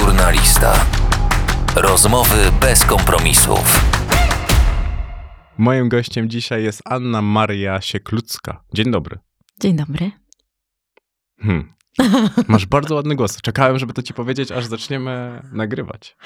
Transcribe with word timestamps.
Żurnalista. 0.00 0.86
Rozmowy 1.76 2.36
bez 2.60 2.84
kompromisów. 2.84 3.80
Moim 5.58 5.88
gościem 5.88 6.30
dzisiaj 6.30 6.64
jest 6.64 6.82
Anna 6.84 7.22
Maria 7.22 7.80
Sieklucka. 7.80 8.64
Dzień 8.74 8.90
dobry. 8.90 9.18
Dzień 9.60 9.76
dobry. 9.76 10.10
Hmm. 11.40 11.72
Masz 12.48 12.66
bardzo 12.66 12.94
ładny 12.94 13.14
głos. 13.16 13.40
Czekałem, 13.40 13.78
żeby 13.78 13.92
to 13.92 14.02
ci 14.02 14.14
powiedzieć, 14.14 14.52
aż 14.52 14.66
zaczniemy 14.66 15.42
nagrywać. 15.52 16.16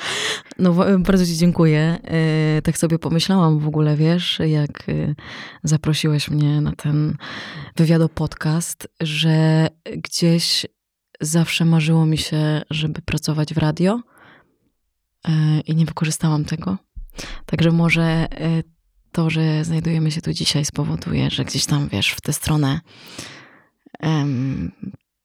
No 0.59 0.75
bardzo 0.99 1.27
ci 1.27 1.37
dziękuję. 1.37 1.99
E, 2.05 2.63
tak 2.63 2.79
sobie 2.79 2.99
pomyślałam 2.99 3.59
w 3.59 3.69
ogóle, 3.69 3.97
wiesz, 3.97 4.41
jak 4.47 4.89
e, 4.89 5.15
zaprosiłeś 5.65 6.31
mnie 6.31 6.61
na 6.61 6.73
ten 6.73 7.17
wywiado 7.77 8.09
podcast, 8.09 8.89
że 9.01 9.69
gdzieś 9.97 10.67
zawsze 11.21 11.65
marzyło 11.65 12.07
mi 12.07 12.19
się, 12.19 12.63
żeby 12.71 13.03
pracować 13.03 13.55
w 13.55 13.59
radio 13.59 14.01
e, 15.29 15.61
i 15.61 15.75
nie 15.75 15.87
wykorzystałam 15.87 16.45
tego. 16.45 16.77
Także 17.47 17.71
może 17.71 18.27
to, 19.13 19.31
że 19.31 19.65
znajdujemy 19.65 20.11
się 20.11 20.21
tu 20.21 20.33
dzisiaj 20.33 20.65
spowoduje, 20.65 21.31
że 21.31 21.45
gdzieś 21.45 21.67
tam, 21.67 21.89
wiesz, 21.89 22.13
w 22.13 22.21
tę 22.21 22.33
stronę 22.33 22.81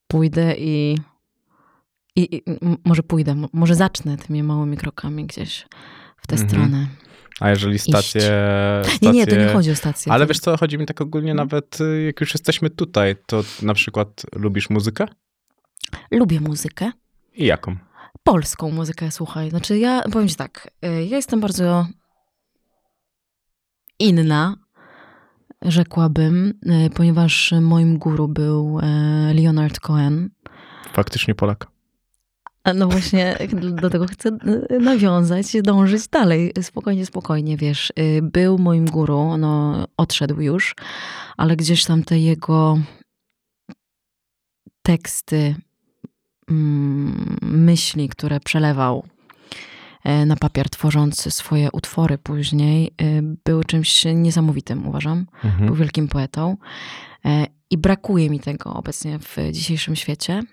pójdę 0.07 0.55
i, 0.57 0.97
i, 2.15 2.35
i, 2.35 2.43
może 2.85 3.03
pójdę, 3.03 3.47
może 3.53 3.75
zacznę 3.75 4.17
tymi 4.17 4.43
małymi 4.43 4.77
krokami 4.77 5.25
gdzieś 5.25 5.65
w 6.17 6.27
tę 6.27 6.35
mhm. 6.35 6.49
stronę. 6.49 6.87
A 7.39 7.49
jeżeli 7.49 7.79
stacje, 7.79 8.21
stacje... 8.21 8.97
Nie, 9.01 9.11
nie, 9.11 9.27
to 9.27 9.35
nie 9.35 9.47
chodzi 9.47 9.71
o 9.71 9.75
stację. 9.75 10.11
Ale 10.11 10.25
wiesz 10.25 10.39
co, 10.39 10.57
chodzi 10.57 10.77
mi 10.77 10.85
tak 10.85 11.01
ogólnie 11.01 11.31
mhm. 11.31 11.47
nawet, 11.47 11.81
y, 11.81 12.03
jak 12.03 12.21
już 12.21 12.33
jesteśmy 12.33 12.69
tutaj, 12.69 13.15
to 13.25 13.43
na 13.61 13.73
przykład 13.73 14.25
lubisz 14.35 14.69
muzykę? 14.69 15.05
Lubię 16.11 16.39
muzykę. 16.39 16.91
I 17.35 17.45
jaką? 17.45 17.75
Polską 18.23 18.71
muzykę, 18.71 19.11
słuchaj. 19.11 19.49
Znaczy 19.49 19.77
ja, 19.77 20.01
powiem 20.11 20.27
ci 20.27 20.35
tak, 20.35 20.69
y, 20.85 21.05
ja 21.05 21.15
jestem 21.15 21.39
bardzo 21.39 21.87
inna, 23.99 24.57
rzekłabym, 25.61 26.53
y, 26.85 26.89
ponieważ 26.89 27.53
moim 27.61 27.97
guru 27.97 28.27
był 28.27 28.79
y, 28.79 29.33
Leonard 29.33 29.79
Cohen. 29.79 30.29
Faktycznie 30.93 31.35
Polak. 31.35 31.67
No 32.75 32.87
właśnie, 32.87 33.37
do 33.81 33.89
tego 33.89 34.05
chcę 34.07 34.29
y, 34.71 34.79
nawiązać, 34.79 35.45
dążyć 35.63 36.07
dalej. 36.07 36.53
Spokojnie, 36.61 37.05
spokojnie, 37.05 37.57
wiesz. 37.57 37.93
Był 38.21 38.57
moim 38.57 38.85
guru, 38.85 39.37
no 39.37 39.85
odszedł 39.97 40.41
już, 40.41 40.75
ale 41.37 41.55
gdzieś 41.55 41.85
tam 41.85 42.03
te 42.03 42.19
jego 42.19 42.77
teksty, 44.81 45.55
myśli, 47.41 48.09
które 48.09 48.39
przelewał 48.39 49.03
E, 50.03 50.25
na 50.25 50.35
papier, 50.35 50.69
tworząc 50.69 51.33
swoje 51.33 51.71
utwory 51.71 52.17
później, 52.17 52.87
e, 52.87 53.21
był 53.45 53.63
czymś 53.63 54.05
niesamowitym, 54.05 54.87
uważam. 54.87 55.25
Mhm. 55.43 55.65
Był 55.65 55.75
wielkim 55.75 56.07
poetą. 56.07 56.57
E, 57.25 57.45
I 57.69 57.77
brakuje 57.77 58.29
mi 58.29 58.39
tego 58.39 58.73
obecnie 58.73 59.19
w 59.19 59.37
dzisiejszym 59.51 59.95
świecie. 59.95 60.43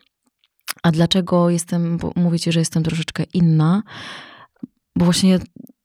A 0.83 0.91
dlaczego 0.91 1.51
jestem, 1.51 1.99
mówicie, 2.17 2.53
że 2.53 2.61
jestem 2.61 2.83
troszeczkę 2.83 3.25
inna? 3.35 3.83
Bo 4.97 5.05
właśnie 5.05 5.39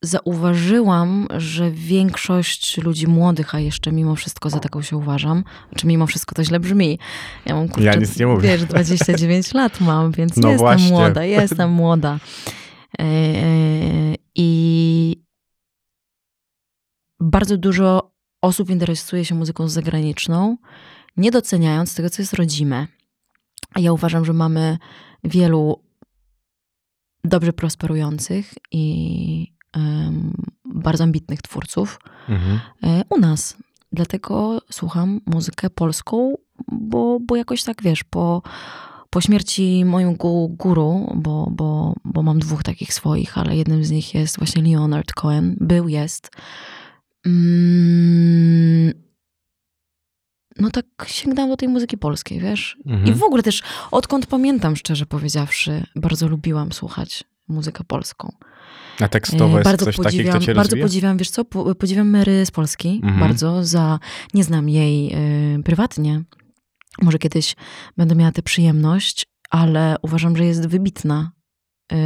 zauważyłam, 0.05 1.27
że 1.37 1.71
większość 1.71 2.77
ludzi 2.77 3.07
młodych, 3.07 3.55
a 3.55 3.59
jeszcze 3.59 3.91
mimo 3.91 4.15
wszystko 4.15 4.49
za 4.49 4.59
taką 4.59 4.81
się 4.81 4.97
uważam, 4.97 5.43
czy 5.75 5.87
mimo 5.87 6.07
wszystko 6.07 6.35
to 6.35 6.43
źle 6.43 6.59
brzmi. 6.59 6.99
Ja 7.45 7.55
mam 7.55 7.67
kurczę, 7.67 7.83
ja 7.83 7.95
nic 7.95 8.19
nie 8.19 8.27
mówię. 8.27 8.49
Wiesz, 8.49 8.65
29 8.65 9.53
lat 9.59 9.81
mam, 9.81 10.11
więc 10.11 10.37
no 10.37 10.49
jestem 10.49 10.67
właśnie. 10.67 10.89
młoda, 10.89 11.23
jestem 11.23 11.71
młoda. 11.71 12.19
E, 12.99 13.03
e, 13.03 14.15
I 14.35 15.23
bardzo 17.19 17.57
dużo 17.57 18.11
osób 18.41 18.69
interesuje 18.69 19.25
się 19.25 19.35
muzyką 19.35 19.67
zagraniczną, 19.67 20.57
nie 21.17 21.31
doceniając 21.31 21.95
tego, 21.95 22.09
co 22.09 22.21
jest 22.21 22.33
rodzime. 22.33 22.87
Ja 23.75 23.93
uważam, 23.93 24.25
że 24.25 24.33
mamy 24.33 24.77
wielu 25.23 25.83
dobrze 27.23 27.53
prosperujących 27.53 28.53
i 28.71 29.54
bardzo 30.65 31.03
ambitnych 31.03 31.41
twórców 31.41 31.99
mhm. 32.29 32.59
E, 32.83 33.03
u 33.09 33.19
nas. 33.19 33.57
Dlatego 33.91 34.61
słucham 34.71 35.21
muzykę 35.25 35.69
polską, 35.69 36.33
bo, 36.71 37.19
bo 37.21 37.35
jakoś 37.35 37.63
tak 37.63 37.83
wiesz, 37.83 38.03
po 38.03 38.41
po 39.15 39.21
śmierci 39.21 39.85
moją 39.85 40.15
guru, 40.49 41.13
bo, 41.15 41.47
bo, 41.51 41.95
bo 42.05 42.23
mam 42.23 42.39
dwóch 42.39 42.63
takich 42.63 42.93
swoich, 42.93 43.37
ale 43.37 43.55
jednym 43.55 43.83
z 43.83 43.91
nich 43.91 44.13
jest 44.13 44.37
właśnie 44.37 44.63
Leonard 44.63 45.13
Cohen. 45.13 45.57
Był, 45.59 45.87
jest. 45.87 46.31
Mm, 47.25 48.93
no 50.59 50.69
tak 50.69 50.85
sięgnęłam 51.07 51.49
do 51.49 51.57
tej 51.57 51.69
muzyki 51.69 51.97
polskiej, 51.97 52.39
wiesz? 52.39 52.77
Mhm. 52.85 53.07
I 53.07 53.13
w 53.13 53.23
ogóle 53.23 53.43
też, 53.43 53.63
odkąd 53.91 54.25
pamiętam, 54.25 54.75
szczerze 54.75 55.05
powiedziawszy, 55.05 55.85
bardzo 55.95 56.27
lubiłam 56.27 56.71
słuchać 56.71 57.23
muzykę 57.47 57.83
polską. 57.83 58.31
A 58.99 59.07
tekstowo 59.07 59.57
jest 59.57 59.69
bardzo 59.69 59.85
coś 59.85 59.95
podziwiam, 59.95 60.33
takiego, 60.33 60.51
kto 60.51 60.55
Bardzo 60.55 60.77
podziwiam, 60.77 61.17
wiesz 61.17 61.29
co, 61.29 61.45
podziwiam 61.79 62.09
Mary 62.09 62.45
z 62.45 62.51
Polski, 62.51 63.01
mhm. 63.03 63.19
bardzo 63.19 63.63
za, 63.63 63.99
nie 64.33 64.43
znam 64.43 64.69
jej 64.69 65.15
y, 65.55 65.63
prywatnie, 65.63 66.23
może 67.01 67.17
kiedyś 67.17 67.55
będę 67.97 68.15
miała 68.15 68.31
tę 68.31 68.41
przyjemność, 68.41 69.25
ale 69.49 69.95
uważam, 70.01 70.37
że 70.37 70.45
jest 70.45 70.67
wybitna. 70.67 71.31
Yy, 71.91 71.97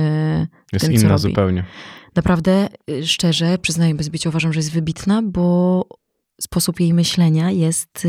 jest 0.73 0.85
tym, 0.85 0.93
inna 0.93 1.17
zupełnie. 1.17 1.65
Naprawdę, 2.15 2.67
szczerze, 3.03 3.57
przyznaję 3.57 3.95
bez 3.95 4.09
bicia, 4.09 4.29
uważam, 4.29 4.53
że 4.53 4.59
jest 4.59 4.71
wybitna, 4.71 5.21
bo 5.21 5.85
sposób 6.41 6.79
jej 6.79 6.93
myślenia 6.93 7.51
jest 7.51 8.07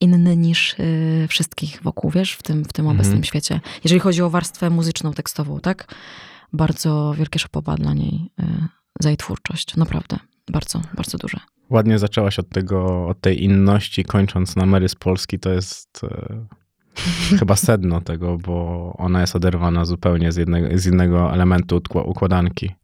inny 0.00 0.36
niż 0.36 0.74
yy, 0.78 1.28
wszystkich 1.28 1.82
wokół, 1.82 2.10
wiesz, 2.10 2.32
w 2.32 2.42
tym, 2.42 2.64
w 2.64 2.72
tym 2.72 2.86
mhm. 2.86 3.00
obecnym 3.00 3.24
świecie. 3.24 3.60
Jeżeli 3.84 4.00
chodzi 4.00 4.22
o 4.22 4.30
warstwę 4.30 4.70
muzyczną, 4.70 5.12
tekstową, 5.12 5.60
tak? 5.60 5.94
Bardzo 6.54 7.14
wielkie 7.18 7.38
szapoba 7.38 7.76
dla 7.76 7.94
niej 7.94 8.30
yy, 8.38 8.46
za 9.00 9.08
jej 9.08 9.16
twórczość. 9.16 9.76
Naprawdę, 9.76 10.18
bardzo, 10.52 10.80
bardzo 10.96 11.18
duże. 11.18 11.38
Ładnie 11.70 11.98
zaczęłaś 11.98 12.38
od 12.38 12.48
tego, 12.48 13.08
od 13.08 13.20
tej 13.20 13.44
inności, 13.44 14.04
kończąc 14.04 14.56
na 14.56 14.66
Mary 14.66 14.88
z 14.88 14.94
Polski, 14.94 15.38
to 15.38 15.50
jest 15.50 16.00
e, 16.04 16.46
chyba 17.38 17.56
sedno 17.56 18.00
tego, 18.00 18.38
bo 18.38 18.92
ona 18.98 19.20
jest 19.20 19.36
oderwana 19.36 19.84
zupełnie 19.84 20.32
z 20.32 20.36
jednego, 20.36 20.78
z 20.78 20.86
innego 20.86 21.32
elementu 21.32 21.80
układanki. 22.04 22.74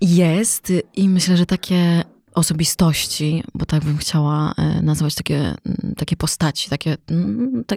Jest 0.00 0.72
i 0.94 1.08
myślę, 1.08 1.36
że 1.36 1.46
takie 1.46 2.04
osobistości, 2.34 3.44
bo 3.54 3.66
tak 3.66 3.84
bym 3.84 3.98
chciała 3.98 4.54
e, 4.56 4.82
nazwać 4.82 5.14
takie, 5.14 5.54
takie 5.96 6.16
postaci, 6.16 6.70
takie, 6.70 6.96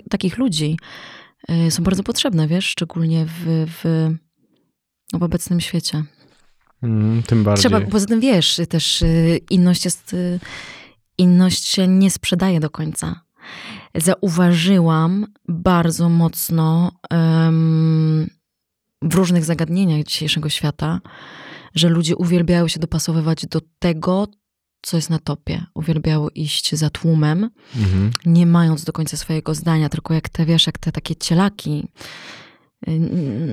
takich 0.10 0.38
ludzi, 0.38 0.78
e, 1.48 1.72
są 1.72 1.84
bardzo 1.84 2.04
potrzebne, 2.04 2.48
wiesz, 2.48 2.66
szczególnie 2.66 3.26
w, 3.26 3.66
w, 3.68 4.10
w 5.14 5.24
obecnym 5.24 5.62
świecie. 5.62 6.04
Mm, 6.84 7.24
tym 7.24 7.44
bardziej. 7.44 7.62
Trzeba, 7.62 7.82
poza 7.82 8.06
tym 8.06 8.20
wiesz, 8.20 8.62
też 8.70 9.02
y, 9.02 9.40
inność 9.50 9.86
jest, 9.86 10.14
y, 10.14 10.40
inność 11.18 11.68
się 11.68 11.88
nie 11.88 12.12
sprzedaje 12.12 12.60
do 12.60 12.70
końca. 12.70 13.22
Zauważyłam 13.96 15.26
bardzo 15.48 16.10
mocno 16.10 16.92
um, 17.12 18.30
w 19.02 19.14
różnych 19.16 19.46
zagadnieniach 19.46 20.04
dzisiejszego 20.04 20.50
świata, 20.50 21.02
że 21.76 21.90
ludzie 21.90 22.16
uwielbiają 22.16 22.68
się 22.68 22.80
dopasowywać 22.80 23.46
do 23.46 23.62
tego, 23.80 24.28
co 24.82 24.98
jest 24.98 25.10
na 25.10 25.20
topie. 25.20 25.66
Uwielbiają 25.76 26.28
iść 26.30 26.76
za 26.76 26.90
tłumem, 26.90 27.50
mhm. 27.76 28.12
nie 28.26 28.46
mając 28.46 28.84
do 28.84 28.94
końca 28.94 29.18
swojego 29.18 29.56
zdania, 29.56 29.90
tylko 29.90 30.14
jak 30.14 30.30
te, 30.30 30.46
wiesz, 30.46 30.68
jak 30.68 30.78
te 30.78 30.92
takie 30.92 31.16
cielaki, 31.16 31.88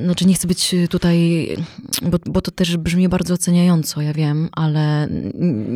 znaczy, 0.04 0.26
nie 0.26 0.34
chcę 0.34 0.48
być 0.48 0.74
tutaj, 0.90 1.48
bo, 2.02 2.18
bo 2.26 2.40
to 2.40 2.50
też 2.50 2.76
brzmi 2.76 3.08
bardzo 3.08 3.34
oceniająco, 3.34 4.00
ja 4.00 4.12
wiem, 4.12 4.48
ale 4.52 5.08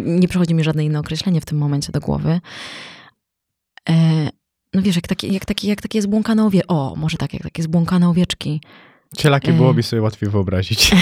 nie 0.05 0.29
przychodzi 0.29 0.55
mi 0.55 0.65
żadne 0.65 0.85
inne 0.85 0.99
określenie 0.99 1.41
w 1.41 1.45
tym 1.45 1.59
momencie 1.59 1.93
do 1.93 2.01
głowy. 2.01 2.41
E, 3.89 4.29
no 4.75 4.83
wiesz, 4.83 4.97
jak 4.97 5.07
takie, 5.07 5.29
jak 5.29 5.45
takie, 5.45 5.69
jak 5.69 5.83
takie 5.83 6.03
zbłąkane 6.03 6.45
owieczki. 6.45 6.69
O, 6.69 6.95
może 6.97 7.17
tak, 7.17 7.35
jak 7.35 7.43
takie 7.43 7.63
zbłąkane 7.63 8.09
owieczki. 8.09 8.61
Cielaki 9.17 9.51
e... 9.51 9.53
byłoby 9.53 9.83
sobie 9.83 10.03
łatwiej 10.03 10.31
wyobrazić. 10.31 10.91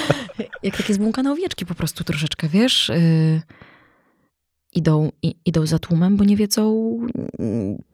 jak 0.62 0.76
takie 0.76 0.94
zbłąkane 0.94 1.32
owieczki 1.32 1.66
po 1.66 1.74
prostu 1.74 2.04
troszeczkę, 2.04 2.48
wiesz, 2.48 2.90
y, 2.90 3.42
idą, 4.72 5.10
i, 5.22 5.34
idą 5.44 5.66
za 5.66 5.78
tłumem, 5.78 6.16
bo 6.16 6.24
nie 6.24 6.36
wiedzą, 6.36 6.98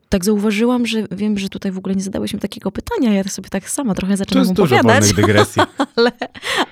tak 0.09 0.25
zauważyłam, 0.25 0.85
że 0.85 1.03
wiem, 1.11 1.37
że 1.37 1.49
tutaj 1.49 1.71
w 1.71 1.77
ogóle 1.77 1.95
nie 1.95 2.01
zadałeś 2.01 2.33
mi 2.33 2.39
takiego 2.39 2.71
pytania. 2.71 3.13
Ja 3.13 3.23
sobie 3.23 3.49
tak 3.49 3.69
sama 3.69 3.95
trochę 3.95 4.17
zaczynam 4.17 4.43
to 4.43 4.49
jest 4.49 4.59
opowiadać. 4.59 5.09
Dużo 5.09 5.21
dygresji. 5.21 5.61
ale, 5.95 6.11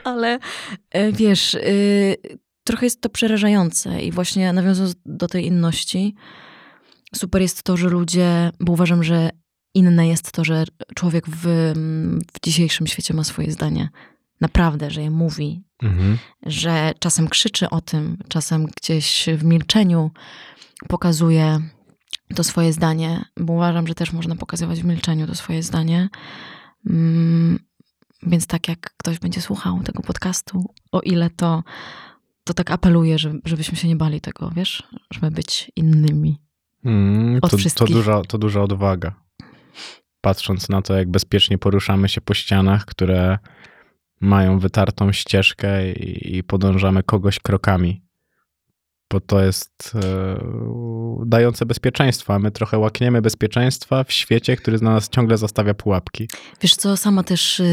ale 0.04 0.40
e, 0.92 1.12
wiesz, 1.12 1.54
y, 1.54 2.16
trochę 2.64 2.86
jest 2.86 3.02
to 3.02 3.10
przerażające 3.10 4.02
i 4.02 4.12
właśnie 4.12 4.54
nawiązując 4.54 4.96
do 5.06 5.28
tej 5.28 5.46
inności, 5.46 6.16
super 7.16 7.42
jest 7.42 7.64
to, 7.64 7.78
że 7.78 7.90
ludzie, 7.90 8.52
bo 8.60 8.74
uważam, 8.74 9.04
że 9.04 9.30
inne 9.74 10.08
jest 10.08 10.32
to, 10.32 10.44
że 10.44 10.64
człowiek 10.96 11.26
w, 11.30 11.74
w 12.34 12.46
dzisiejszym 12.46 12.88
świecie 12.88 13.14
ma 13.14 13.24
swoje 13.24 13.52
zdanie. 13.52 13.90
Naprawdę, 14.42 14.92
że 14.92 15.02
je 15.02 15.12
mówi, 15.12 15.64
Mhm. 15.84 16.18
że 16.46 16.92
czasem 17.00 17.28
krzyczy 17.28 17.70
o 17.70 17.82
tym, 17.82 18.18
czasem 18.28 18.66
gdzieś 18.66 19.26
w 19.38 19.44
milczeniu 19.44 20.12
pokazuje 20.88 21.62
to 22.36 22.44
swoje 22.44 22.74
zdanie, 22.74 23.26
bo 23.38 23.54
uważam, 23.54 23.88
że 23.88 23.96
też 23.96 24.14
można 24.14 24.36
pokazywać 24.36 24.82
w 24.82 24.86
milczeniu 24.86 25.28
to 25.28 25.36
swoje 25.36 25.64
zdanie. 25.64 26.10
Mm, 26.90 27.60
Więc 28.24 28.48
tak 28.48 28.68
jak 28.68 28.80
ktoś 28.98 29.20
będzie 29.20 29.42
słuchał 29.42 29.80
tego 29.84 30.04
podcastu, 30.04 30.74
o 30.92 31.02
ile 31.02 31.30
to, 31.30 31.64
to 32.44 32.54
tak 32.54 32.72
apeluję, 32.72 33.20
żeby, 33.20 33.40
żebyśmy 33.46 33.78
się 33.78 33.88
nie 33.88 33.96
bali 33.96 34.22
tego, 34.22 34.52
wiesz, 34.56 34.84
żeby 35.14 35.32
być 35.32 35.72
innymi. 35.76 36.42
Mm, 36.86 37.36
Od 37.36 37.42
to, 37.42 37.48
to, 37.50 37.58
wszystkich. 37.58 37.88
duża, 37.96 38.22
to 38.22 38.38
duża 38.38 38.62
odwaga. 38.62 39.14
Patrząc 40.22 40.70
na 40.70 40.82
to, 40.82 40.96
jak 40.98 41.12
bezpiecznie 41.12 41.58
poruszamy 41.58 42.10
się 42.10 42.22
po 42.22 42.34
ścianach, 42.34 42.86
które 42.86 43.38
mają 44.22 44.60
wytartą 44.60 45.12
ścieżkę 45.12 45.92
i, 45.92 46.38
i 46.38 46.44
podążamy 46.44 47.04
kogoś 47.04 47.40
krokami. 47.40 48.02
Bo 49.12 49.20
to 49.20 49.44
jest 49.44 49.94
e, 50.04 50.40
dające 51.26 51.66
bezpieczeństwo, 51.66 52.34
a 52.34 52.40
my 52.40 52.52
trochę 52.52 52.78
łakniemy 52.78 53.22
bezpieczeństwa 53.22 54.04
w 54.04 54.12
świecie, 54.12 54.56
który 54.56 54.80
na 54.80 54.92
nas 54.92 55.10
ciągle 55.10 55.38
zostawia 55.38 55.74
pułapki. 55.74 56.28
Wiesz 56.62 56.76
co, 56.76 56.98
sama 56.98 57.24
też, 57.24 57.60
yy, 57.60 57.66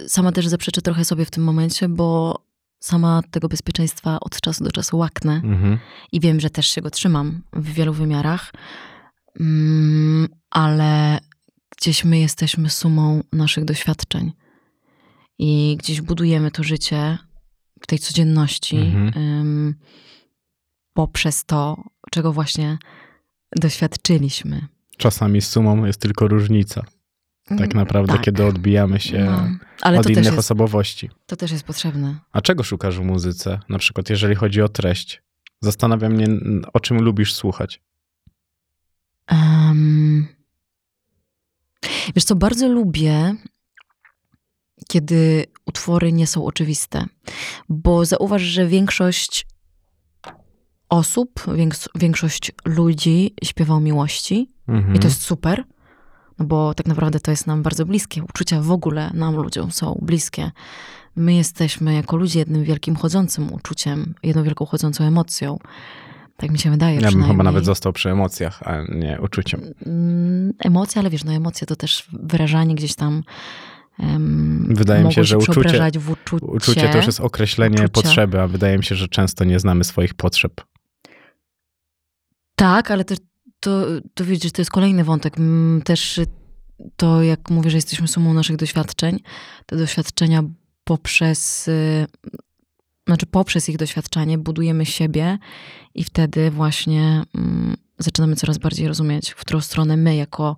yy, 0.00 0.08
sama 0.08 0.32
też 0.32 0.46
zaprzeczę 0.46 0.82
trochę 0.82 1.04
sobie 1.04 1.24
w 1.24 1.30
tym 1.30 1.44
momencie, 1.44 1.88
bo 1.88 2.38
sama 2.80 3.22
tego 3.30 3.48
bezpieczeństwa 3.48 4.20
od 4.20 4.40
czasu 4.40 4.64
do 4.64 4.72
czasu 4.72 4.98
łaknę 4.98 5.32
Mhm. 5.44 5.78
i 6.12 6.20
wiem, 6.20 6.40
że 6.40 6.50
też 6.50 6.66
się 6.66 6.80
go 6.82 6.90
trzymam 6.90 7.42
w 7.52 7.72
wielu 7.72 7.92
wymiarach, 7.92 8.52
mm, 9.40 10.28
ale 10.50 11.18
gdzieś 11.78 12.04
my 12.04 12.18
jesteśmy 12.18 12.70
sumą 12.70 13.22
naszych 13.32 13.64
doświadczeń 13.64 14.32
i 15.38 15.76
gdzieś 15.78 16.00
budujemy 16.00 16.50
to 16.50 16.62
życie 16.62 17.18
tej 17.86 17.98
codzienności 17.98 18.76
Mhm. 18.76 19.74
poprzez 20.92 21.44
to, 21.44 21.84
czego 22.10 22.32
właśnie 22.32 22.78
doświadczyliśmy. 23.56 24.66
Czasami 24.96 25.40
sumą 25.42 25.84
jest 25.84 26.00
tylko 26.00 26.28
różnica. 26.28 26.82
Tak 27.58 27.74
naprawdę, 27.74 28.12
Tak. 28.12 28.22
kiedy 28.22 28.44
odbijamy 28.44 29.00
się 29.00 29.24
No, 29.24 29.48
ale 29.82 29.98
od 29.98 30.10
innych 30.10 30.24
jest, 30.24 30.38
osobowości. 30.38 31.10
to 31.26 31.36
też 31.36 31.50
jest 31.50 31.64
potrzebne. 31.64 32.16
A 32.32 32.40
czego 32.40 32.62
szukasz 32.62 32.98
w 32.98 33.02
muzyce? 33.02 33.60
Na 33.68 33.78
przykład, 33.78 34.10
jeżeli 34.10 34.34
chodzi 34.34 34.62
o 34.62 34.68
treść. 34.68 35.22
Zastanawia 35.60 36.08
mnie, 36.08 36.26
o 36.72 36.80
czym 36.80 37.02
lubisz 37.02 37.34
słuchać. 37.34 37.80
Um, 39.32 40.26
wiesz 42.14 42.24
co, 42.24 42.36
bardzo 42.36 42.68
lubię, 42.68 43.34
kiedy 44.88 45.44
utwory 45.66 46.12
nie 46.12 46.26
są 46.26 46.44
oczywiste, 46.44 47.04
bo 47.68 48.04
zauważ, 48.04 48.42
że 48.42 48.66
większość 48.66 49.46
osób, 50.88 51.40
więks- 51.46 51.88
większość 51.94 52.52
ludzi 52.64 53.34
śpiewa 53.44 53.74
o 53.74 53.80
miłości 53.80 54.50
Mhm. 54.68 54.94
i 54.94 54.98
to 54.98 55.06
jest 55.08 55.22
super, 55.22 55.64
no 56.38 56.44
bo 56.46 56.74
tak 56.74 56.86
naprawdę 56.86 57.20
to 57.20 57.30
jest 57.30 57.46
nam 57.46 57.62
bardzo 57.62 57.86
bliskie. 57.86 58.22
Uczucia 58.24 58.60
w 58.60 58.70
ogóle 58.70 59.10
nam 59.14 59.34
ludziom 59.36 59.70
są 59.72 59.98
bliskie. 60.02 60.50
My 61.16 61.34
jesteśmy 61.34 61.94
jako 61.94 62.16
ludzie 62.16 62.38
jednym 62.38 62.64
wielkim 62.64 62.96
chodzącym 62.96 63.52
uczuciem, 63.52 64.14
jedną 64.22 64.42
wielką 64.42 64.66
chodzącą 64.66 65.04
emocją. 65.04 65.58
Tak 66.36 66.50
mi 66.50 66.58
się 66.58 66.70
wydaje 66.70 67.00
Ja 67.00 67.10
bym 67.12 67.24
chyba 67.24 67.44
nawet 67.44 67.64
został 67.64 67.92
przy 67.92 68.10
emocjach, 68.10 68.62
a 68.62 68.82
nie 68.88 69.18
uczuciem. 69.22 69.60
Mm, 69.86 70.52
emocje, 70.58 71.00
ale 71.00 71.10
wiesz, 71.10 71.24
no 71.24 71.32
emocje 71.32 71.66
to 71.66 71.76
też 71.76 72.08
wyrażanie 72.12 72.74
gdzieś 72.74 72.94
tam 72.94 73.22
um, 73.98 74.66
Wydaje 74.74 75.04
mi 75.04 75.12
się, 75.12 75.24
że 75.24 75.38
uczucie- 75.38 75.60
uczucie. 75.60 76.00
Uczucie 76.40 76.88
to 76.88 76.96
już 76.96 77.06
jest 77.06 77.20
określenie 77.20 77.74
Uczucia. 77.74 77.88
potrzeby, 77.88 78.40
a 78.40 78.48
wydaje 78.48 78.78
mi 78.78 78.84
się, 78.84 78.94
że 78.94 79.08
często 79.08 79.44
nie 79.44 79.60
znamy 79.60 79.84
swoich 79.84 80.14
potrzeb. 80.14 80.52
Tak, 82.56 82.90
ale 82.90 83.04
też 83.04 83.18
to, 83.60 83.86
to 84.14 84.24
widzisz, 84.24 84.52
to 84.52 84.62
jest 84.62 84.70
kolejny 84.70 85.04
wątek. 85.04 85.36
Też 85.84 86.20
to, 86.96 87.22
jak 87.22 87.50
mówię, 87.50 87.70
że 87.70 87.76
jesteśmy 87.76 88.08
sumą 88.08 88.34
naszych 88.34 88.56
doświadczeń, 88.56 89.20
te 89.66 89.76
doświadczenia 89.76 90.42
poprzez, 90.84 91.68
y, 91.68 92.06
znaczy 93.06 93.26
poprzez 93.26 93.68
ich 93.68 93.76
doświadczenie 93.76 94.38
budujemy 94.38 94.86
siebie 94.86 95.38
i 95.94 96.04
wtedy 96.04 96.50
właśnie 96.50 97.22
mm, 97.34 97.76
zaczynamy 97.98 98.36
coraz 98.36 98.58
bardziej 98.58 98.88
rozumieć, 98.88 99.30
w 99.30 99.36
którą 99.36 99.60
stronę 99.60 99.96
my 99.96 100.16
jako 100.16 100.56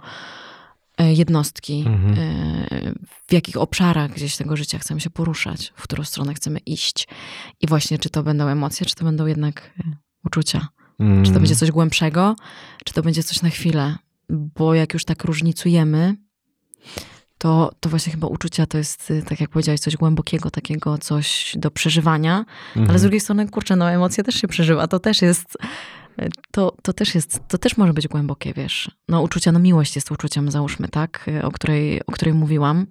jednostki, 1.05 1.85
Mhm. 1.87 2.15
e, 2.19 2.93
w 3.29 3.33
jakich 3.33 3.57
obszarach 3.57 4.13
gdzieś 4.13 4.37
tego 4.37 4.57
życia 4.57 4.79
chcemy 4.79 5.01
się 5.01 5.11
poruszać, 5.11 5.73
w 5.77 5.83
którą 5.83 6.05
stronę 6.05 6.35
chcemy 6.35 6.59
iść. 6.59 7.09
I 7.61 7.67
właśnie, 7.67 7.99
czy 7.99 8.11
to 8.11 8.23
będą 8.23 8.47
emocje, 8.47 8.87
czy 8.87 8.95
to 8.95 9.05
będą 9.05 9.27
jednak 9.27 9.71
e, 9.81 9.97
uczucia. 10.25 10.69
Mm. 10.99 11.25
Czy 11.25 11.33
to 11.33 11.41
będzie 11.41 11.57
coś 11.57 11.71
głębszego, 11.71 12.37
czy 12.85 12.95
to 12.95 13.03
będzie 13.03 13.23
coś 13.23 13.43
na 13.43 13.51
chwilę. 13.51 13.97
Bo 14.31 14.75
jak 14.75 14.95
już 14.95 15.05
tak 15.05 15.25
różnicujemy, 15.25 16.17
to, 17.39 17.73
to 17.81 17.89
właśnie 17.89 18.13
chyba 18.13 18.27
uczucia 18.27 18.67
to 18.67 18.79
jest, 18.79 19.13
tak 19.29 19.41
jak 19.41 19.51
powiedziałeś, 19.51 19.81
coś 19.81 19.97
głębokiego, 19.97 20.51
takiego 20.51 20.99
coś 20.99 21.55
do 21.59 21.71
przeżywania. 21.71 22.39
Mhm. 22.69 22.91
Ale 22.91 22.99
z 22.99 23.03
drugiej 23.03 23.21
strony, 23.21 23.49
kurczę, 23.49 23.77
no 23.77 23.91
emocje 23.91 24.25
też 24.25 24.35
się 24.35 24.49
przeżywa. 24.49 24.89
To 24.89 24.99
też 24.99 25.23
jest, 25.23 25.59
to, 26.51 26.77
to 26.83 26.93
też 26.93 27.15
jest, 27.15 27.41
to 27.49 27.59
też 27.59 27.77
może 27.77 27.93
być 27.93 28.09
głębokie, 28.09 28.53
wiesz. 28.53 28.91
No 29.09 29.23
uczucia, 29.23 29.53
no 29.53 29.59
miłość 29.59 29.97
jest 29.97 30.11
uczuciem, 30.11 30.51
załóżmy, 30.51 30.89
tak? 30.89 31.27
O 31.43 31.51
której, 31.51 32.01
o 32.07 32.13
której 32.13 32.35
mówiłam. 32.35 32.87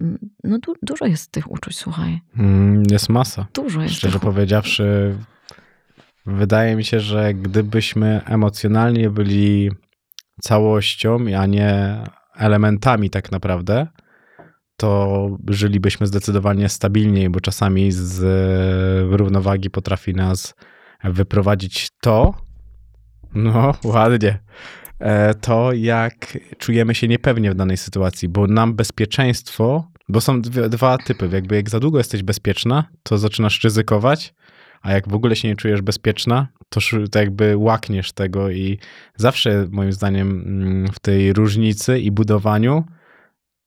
Mm, 0.00 0.18
No 0.44 0.58
du, 0.58 0.74
dużo 0.82 1.06
jest 1.06 1.32
tych 1.32 1.50
uczuć, 1.50 1.76
słuchaj. 1.78 2.20
Mm, 2.36 2.82
Jest 2.90 3.08
masa. 3.08 3.46
Dużo 3.54 3.82
jest 3.82 3.94
Szczerze 3.94 4.12
tych 4.12 4.22
powiedziawszy, 4.22 5.16
wydaje 6.26 6.76
mi 6.76 6.84
się, 6.84 7.00
że 7.00 7.34
gdybyśmy 7.34 8.20
emocjonalnie 8.24 9.10
byli 9.10 9.70
całością, 10.42 11.18
a 11.38 11.46
nie 11.46 11.98
elementami 12.36 13.10
tak 13.10 13.32
naprawdę, 13.32 13.86
to 14.76 15.28
żylibyśmy 15.48 16.06
zdecydowanie 16.06 16.68
stabilniej, 16.68 17.30
bo 17.30 17.40
czasami 17.40 17.92
z 17.92 18.20
równowagi 19.12 19.70
potrafi 19.70 20.14
nas 20.14 20.54
wyprowadzić 21.04 21.88
to, 22.00 22.34
no 23.34 23.74
ładnie, 23.84 24.38
e, 24.98 25.34
to 25.34 25.72
jak 25.72 26.38
czujemy 26.58 26.94
się 26.94 27.08
niepewnie 27.08 27.50
w 27.50 27.54
danej 27.54 27.76
sytuacji, 27.76 28.28
bo 28.28 28.46
nam 28.46 28.74
bezpieczeństwo, 28.74 29.88
bo 30.08 30.20
są 30.20 30.42
dwie, 30.42 30.68
dwa 30.68 30.98
typy, 30.98 31.28
jakby 31.32 31.56
jak 31.56 31.70
za 31.70 31.80
długo 31.80 31.98
jesteś 31.98 32.22
bezpieczna, 32.22 32.88
to 33.02 33.18
zaczynasz 33.18 33.64
ryzykować, 33.64 34.34
a 34.82 34.92
jak 34.92 35.08
w 35.08 35.14
ogóle 35.14 35.36
się 35.36 35.48
nie 35.48 35.56
czujesz 35.56 35.82
bezpieczna, 35.82 36.48
to, 36.68 36.80
to 37.10 37.18
jakby 37.18 37.56
łakniesz 37.56 38.12
tego 38.12 38.50
i 38.50 38.78
zawsze 39.16 39.66
moim 39.70 39.92
zdaniem 39.92 40.44
mm, 40.46 40.92
w 40.92 40.98
tej 40.98 41.32
różnicy 41.32 41.98
i 42.00 42.10
budowaniu 42.10 42.84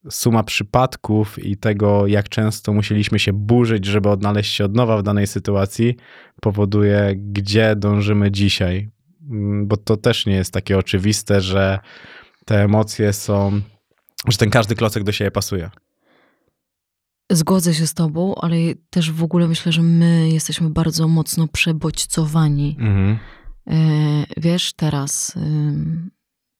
suma 0.10 0.44
przypadków 0.44 1.46
i 1.46 1.58
tego, 1.58 2.08
jak 2.08 2.30
często 2.30 2.74
musieliśmy 2.74 3.20
się 3.20 3.34
burzyć, 3.34 3.86
żeby 3.86 4.10
odnaleźć 4.10 4.54
się 4.54 4.66
od 4.66 4.76
nowa 4.76 4.98
w 4.98 5.04
danej 5.04 5.28
sytuacji, 5.28 5.96
powoduje, 6.42 7.14
gdzie 7.16 7.76
dążymy 7.76 8.32
dzisiaj. 8.32 8.90
Mm, 9.32 9.68
Bo 9.68 9.78
to 9.78 9.98
też 9.98 10.26
nie 10.26 10.34
jest 10.36 10.54
takie 10.54 10.78
oczywiste, 10.78 11.42
że 11.42 11.80
te 12.46 12.64
emocje 12.64 13.14
są, 13.14 13.62
że 14.28 14.38
ten 14.38 14.50
każdy 14.50 14.76
klocek 14.76 15.04
do 15.04 15.12
siebie 15.12 15.32
pasuje. 15.32 15.70
Zgodzę 17.32 17.74
się 17.74 17.88
z 17.88 17.94
tobą, 17.94 18.36
ale 18.36 18.56
też 18.90 19.12
w 19.12 19.24
ogóle 19.24 19.48
myślę, 19.48 19.72
że 19.72 19.82
my 19.82 20.30
jesteśmy 20.30 20.70
bardzo 20.70 21.08
mocno 21.08 21.48
przebodźcowani. 21.48 22.78
Mhm. 22.80 23.18
E, 23.68 24.26
Wiesz, 24.38 24.74
teraz 24.74 25.38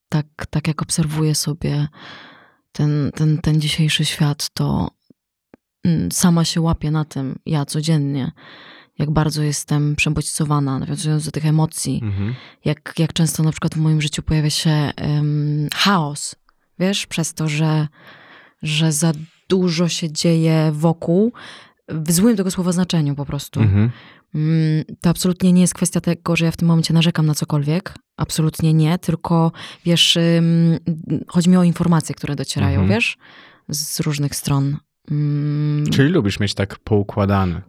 tak, 0.08 0.26
tak 0.50 0.68
jak 0.68 0.82
obserwuję 0.82 1.34
sobie 1.34 1.88
ten, 2.76 3.10
ten, 3.14 3.38
ten 3.38 3.60
dzisiejszy 3.60 4.04
świat, 4.04 4.50
to 4.54 4.90
mm, 5.84 6.12
sama 6.12 6.44
się 6.44 6.60
łapię 6.60 6.90
na 6.90 7.04
tym, 7.04 7.38
ja 7.46 7.64
codziennie, 7.64 8.32
jak 8.98 9.10
bardzo 9.10 9.42
jestem 9.42 9.96
przebodźcowana, 9.96 10.78
nawiązując 10.78 11.24
do 11.24 11.30
tych 11.30 11.46
emocji, 11.46 12.00
Mhm. 12.02 12.34
jak, 12.64 12.94
jak 12.98 13.12
często 13.12 13.42
na 13.42 13.50
przykład 13.50 13.74
w 13.74 13.76
moim 13.76 14.02
życiu 14.02 14.22
pojawia 14.22 14.50
się 14.50 14.70
em, 14.70 15.68
chaos, 15.74 16.34
wiesz, 16.78 17.06
przez 17.06 17.34
to, 17.34 17.48
że, 17.48 17.88
że 18.62 18.92
za 18.92 19.12
dużo 19.48 19.88
się 19.88 20.12
dzieje 20.12 20.70
wokół, 20.72 21.32
w 21.88 22.12
złym 22.12 22.36
tego 22.36 22.50
słowa 22.50 22.72
znaczeniu 22.72 23.14
po 23.14 23.26
prostu. 23.26 23.60
Mhm. 23.60 23.90
Mm, 24.34 24.84
To 25.00 25.10
absolutnie 25.10 25.52
nie 25.52 25.60
jest 25.60 25.74
kwestia 25.74 26.00
tego, 26.00 26.36
że 26.36 26.44
ja 26.44 26.50
w 26.50 26.56
tym 26.56 26.68
momencie 26.68 26.94
narzekam 26.94 27.26
na 27.26 27.34
cokolwiek. 27.34 27.94
Absolutnie 28.16 28.72
nie, 28.74 28.98
tylko 28.98 29.52
wiesz, 29.84 30.18
chodzi 31.28 31.50
mi 31.50 31.56
o 31.56 31.62
informacje, 31.62 32.14
które 32.14 32.36
docierają, 32.36 32.80
Mhm. 32.80 32.88
wiesz, 32.98 33.16
z 33.68 34.00
różnych 34.00 34.34
stron. 34.36 34.76
Mm, 35.10 35.84
Czyli 35.92 36.08
lubisz 36.08 36.40
mieć 36.40 36.54
tak 36.54 36.78
poukładane. 36.78 37.62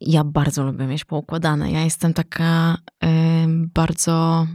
Ja 0.00 0.24
bardzo 0.24 0.64
lubię 0.64 0.86
mieć 0.86 1.04
poukładane. 1.04 1.72
Ja 1.72 1.84
jestem 1.84 2.14
taka 2.14 2.76
ym, 3.44 3.70
bardzo 3.74 4.46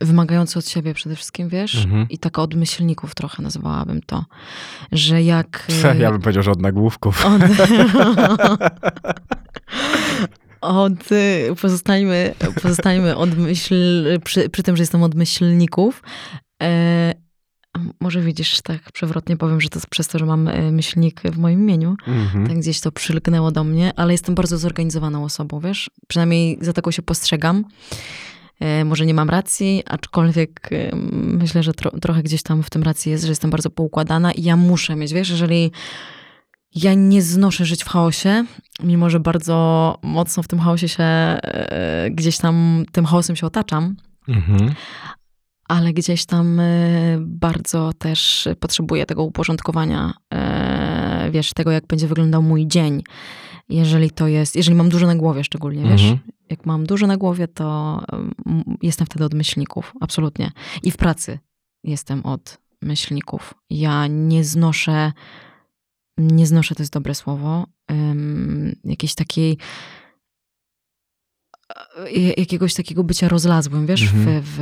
wymagający 0.00 0.58
od 0.58 0.68
siebie 0.68 0.94
przede 0.94 1.16
wszystkim, 1.16 1.48
wiesz? 1.48 1.84
Mhm. 1.84 2.06
I 2.10 2.18
tak 2.18 2.38
od 2.38 2.54
myślników 2.54 3.14
trochę 3.14 3.42
nazwałabym 3.42 4.00
to, 4.02 4.24
że 4.92 5.22
jak... 5.22 5.66
Ja 5.98 6.10
bym 6.10 6.20
powiedział, 6.20 6.42
że 6.42 6.50
od 6.50 6.60
nagłówków. 6.60 7.26
Od, 7.26 7.42
od, 11.00 11.12
y, 11.12 11.54
pozostańmy, 11.60 12.34
pozostańmy 12.62 13.16
od 13.16 13.38
myśl, 13.38 13.74
przy, 14.24 14.48
przy 14.48 14.62
tym, 14.62 14.76
że 14.76 14.82
jestem 14.82 15.02
od 15.02 15.14
myślników. 15.14 16.02
E, 16.62 17.14
może 18.00 18.20
widzisz, 18.20 18.60
tak 18.62 18.92
przewrotnie 18.92 19.36
powiem, 19.36 19.60
że 19.60 19.68
to 19.68 19.78
jest 19.78 19.86
przez 19.86 20.08
to, 20.08 20.18
że 20.18 20.26
mam 20.26 20.48
e, 20.48 20.72
myślnik 20.72 21.22
w 21.22 21.38
moim 21.38 21.60
imieniu. 21.60 21.96
Mhm. 22.06 22.46
Tak 22.46 22.58
gdzieś 22.58 22.80
to 22.80 22.92
przylgnęło 22.92 23.50
do 23.50 23.64
mnie, 23.64 23.92
ale 23.96 24.12
jestem 24.12 24.34
bardzo 24.34 24.58
zorganizowaną 24.58 25.24
osobą, 25.24 25.60
wiesz? 25.60 25.90
Przynajmniej 26.08 26.58
za 26.60 26.72
taką 26.72 26.90
się 26.90 27.02
postrzegam. 27.02 27.64
E, 28.60 28.84
Może 28.84 29.06
nie 29.06 29.14
mam 29.14 29.30
racji, 29.30 29.82
aczkolwiek 29.86 30.68
e, 30.72 30.90
myślę, 31.12 31.62
że 31.62 31.72
tro, 31.72 31.90
trochę 31.90 32.22
gdzieś 32.22 32.42
tam 32.42 32.62
w 32.62 32.70
tym 32.70 32.82
racji 32.82 33.12
jest, 33.12 33.24
że 33.24 33.30
jestem 33.30 33.50
bardzo 33.50 33.70
poukładana 33.70 34.32
i 34.32 34.42
ja 34.42 34.56
muszę 34.56 34.96
mieć, 34.96 35.12
wiesz, 35.12 35.30
jeżeli 35.30 35.70
ja 36.74 36.94
nie 36.94 37.22
znoszę 37.22 37.64
żyć 37.64 37.84
w 37.84 37.88
chaosie, 37.88 38.44
mimo 38.82 39.10
że 39.10 39.20
bardzo 39.20 39.98
mocno 40.02 40.42
w 40.42 40.48
tym 40.48 40.58
chaosie 40.58 40.88
się 40.88 41.02
e, 41.04 42.08
gdzieś 42.10 42.38
tam 42.38 42.84
tym 42.92 43.04
chaosem 43.04 43.36
się 43.36 43.46
otaczam, 43.46 43.96
Mhm. 44.28 44.74
ale 45.68 45.92
gdzieś 45.92 46.26
tam 46.26 46.60
bardzo 47.18 47.92
też 47.98 48.48
potrzebuję 48.60 49.06
tego 49.06 49.22
uporządkowania, 49.22 50.12
wiesz, 51.30 51.52
tego 51.52 51.70
jak 51.70 51.86
będzie 51.86 52.06
wyglądał 52.08 52.42
mój 52.42 52.66
dzień. 52.66 53.02
Jeżeli 53.68 54.10
to 54.10 54.28
jest, 54.28 54.56
jeżeli 54.56 54.76
mam 54.76 54.88
dużo 54.88 55.06
na 55.06 55.14
głowie 55.16 55.44
szczególnie, 55.44 55.82
wiesz, 55.90 56.02
Mhm. 56.02 56.18
Jak 56.50 56.66
mam 56.66 56.86
dużo 56.86 57.06
na 57.06 57.16
głowie, 57.16 57.48
to 57.48 58.00
jestem 58.82 59.06
wtedy 59.06 59.24
od 59.24 59.34
myślników, 59.34 59.92
absolutnie. 60.00 60.50
I 60.82 60.90
w 60.90 60.96
pracy 60.96 61.38
jestem 61.84 62.26
od 62.26 62.58
myślników. 62.82 63.54
Ja 63.70 64.06
nie 64.06 64.44
znoszę, 64.44 65.12
nie 66.18 66.46
znoszę, 66.46 66.74
to 66.74 66.82
jest 66.82 66.92
dobre 66.92 67.14
słowo, 67.14 67.66
um, 67.90 68.74
jakiejś 68.84 69.14
takiej 69.14 69.58
e, 71.98 72.10
jakiegoś 72.36 72.74
takiego 72.74 73.04
bycia 73.04 73.28
rozlazłym, 73.28 73.86
wiesz, 73.86 74.02
Mhm. 74.02 74.42
w, 74.42 74.44
w, 74.44 74.58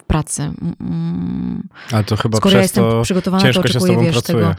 w 0.00 0.04
pracy. 0.04 0.52
Mm, 0.80 1.68
Ale 1.92 2.04
to 2.04 2.16
chyba 2.16 2.38
Skoro 2.38 2.52
ja 2.56 2.58
przez 2.58 2.64
jestem 2.70 2.84
to 2.84 3.02
przygotowana, 3.02 3.40
to 3.42 3.46
ciężko 3.52 3.62
się 3.68 3.72
z 3.72 3.76
oczekuję, 3.76 3.92
tobą 3.92 4.04
wiesz, 4.06 4.14
pracuje. 4.14 4.44
tego. 4.44 4.54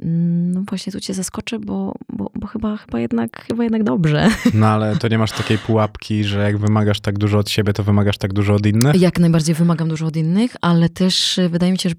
Mm, 0.00 0.52
No 0.52 0.62
właśnie 0.68 0.92
tu 0.92 1.00
cię 1.00 1.14
zaskoczę, 1.14 1.58
bo, 1.58 1.94
bo, 2.12 2.30
bo 2.34 2.46
chyba, 2.46 2.76
chyba, 2.76 3.00
jednak, 3.00 3.44
chyba 3.46 3.62
jednak 3.64 3.84
dobrze. 3.84 4.28
No 4.54 4.66
ale 4.66 4.96
to 4.96 5.08
nie 5.08 5.18
masz 5.18 5.32
takiej 5.32 5.58
pułapki, 5.58 6.24
że 6.24 6.38
jak 6.42 6.58
wymagasz 6.58 7.00
tak 7.00 7.18
dużo 7.18 7.38
od 7.38 7.50
siebie, 7.50 7.72
to 7.72 7.84
wymagasz 7.84 8.18
tak 8.18 8.32
dużo 8.32 8.54
od 8.54 8.66
innych? 8.66 9.00
Jak 9.00 9.18
najbardziej 9.18 9.54
wymagam 9.54 9.88
dużo 9.88 10.06
od 10.06 10.16
innych, 10.16 10.56
ale 10.60 10.88
też 10.88 11.38
y, 11.38 11.48
wydaje 11.48 11.72
mi 11.72 11.78
się, 11.78 11.88
że, 11.88 11.94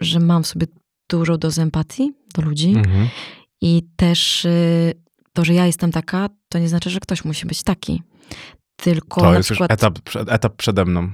że 0.00 0.20
mam 0.20 0.42
w 0.42 0.46
sobie 0.46 0.66
dużo 1.10 1.38
dozę 1.38 1.62
empatii 1.62 2.12
do 2.34 2.42
ludzi 2.42 2.68
Mhm. 2.76 3.08
i 3.60 3.82
też 3.96 4.44
y, 4.44 4.92
to, 5.32 5.44
że 5.44 5.54
ja 5.54 5.66
jestem 5.66 5.92
taka, 5.92 6.28
to 6.48 6.58
nie 6.58 6.68
znaczy, 6.68 6.90
że 6.90 7.00
ktoś 7.00 7.24
musi 7.24 7.46
być 7.46 7.62
taki. 7.62 8.02
Tylko 8.76 9.20
To 9.20 9.30
na 9.30 9.36
jest 9.36 9.48
przykład 9.48 9.70
już 9.70 9.74
etap, 9.74 9.98
etap 10.28 10.56
przede 10.56 10.84
mną. 10.84 11.10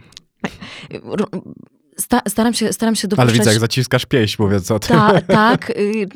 Sta, 1.98 2.20
staram, 2.28 2.54
się, 2.54 2.72
staram 2.72 2.96
się 2.96 3.08
Ale 3.08 3.16
dopuszczać... 3.16 3.38
widzę, 3.38 3.50
jak 3.50 3.60
zaciskasz 3.60 4.06
pieśń, 4.06 4.42
mówiąc 4.42 4.70
o 4.70 4.78
tym. 4.78 4.96
Ta, 4.96 5.20
tak, 5.40 5.70
y, 5.70 6.08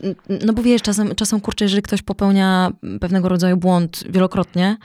no 0.47 0.53
bo 0.53 0.63
wiesz, 0.63 0.83
czasem, 0.83 1.15
czasem 1.15 1.41
kurczę, 1.41 1.65
jeżeli 1.65 1.83
ktoś 1.83 2.03
popełnia 2.03 2.71
pewnego 3.01 3.29
rodzaju 3.29 3.57
błąd 3.57 4.05
wielokrotnie, 4.11 4.77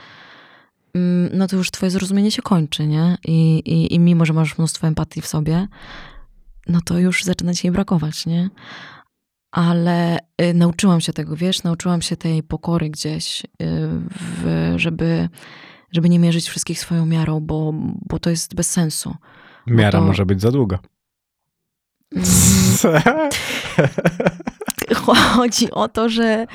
mm, 0.94 1.30
no 1.32 1.46
to 1.46 1.56
już 1.56 1.70
twoje 1.70 1.90
zrozumienie 1.90 2.30
się 2.30 2.42
kończy, 2.42 2.86
nie? 2.86 3.18
I, 3.24 3.58
i, 3.58 3.94
i 3.94 3.98
mimo, 3.98 4.24
że 4.24 4.32
masz 4.32 4.58
mnóstwo 4.58 4.86
empatii 4.86 5.20
w 5.20 5.26
sobie, 5.26 5.68
no 6.68 6.80
to 6.84 6.98
już 6.98 7.24
zaczyna 7.24 7.54
ci 7.54 7.66
jej 7.66 7.72
brakować, 7.72 8.26
nie? 8.26 8.50
Ale 9.50 10.18
y, 10.42 10.54
nauczyłam 10.54 11.00
się 11.00 11.12
tego, 11.12 11.36
wiesz, 11.36 11.62
nauczyłam 11.62 12.02
się 12.02 12.16
tej 12.16 12.42
pokory 12.42 12.90
gdzieś, 12.90 13.44
y, 13.44 13.46
w, 14.20 14.72
żeby, 14.76 15.28
żeby 15.92 16.08
nie 16.08 16.18
mierzyć 16.18 16.48
wszystkich 16.48 16.80
swoją 16.80 17.06
miarą, 17.06 17.40
bo, 17.40 17.72
bo 18.08 18.18
to 18.18 18.30
jest 18.30 18.54
bez 18.54 18.70
sensu. 18.70 19.14
Miara 19.66 19.98
to- 19.98 20.04
może 20.06 20.26
być 20.26 20.40
za 20.40 20.50
długa. 20.50 20.78
Mm, 22.14 23.00
chodzi 25.34 25.70
o 25.70 25.88
to, 25.88 26.08
że, 26.08 26.46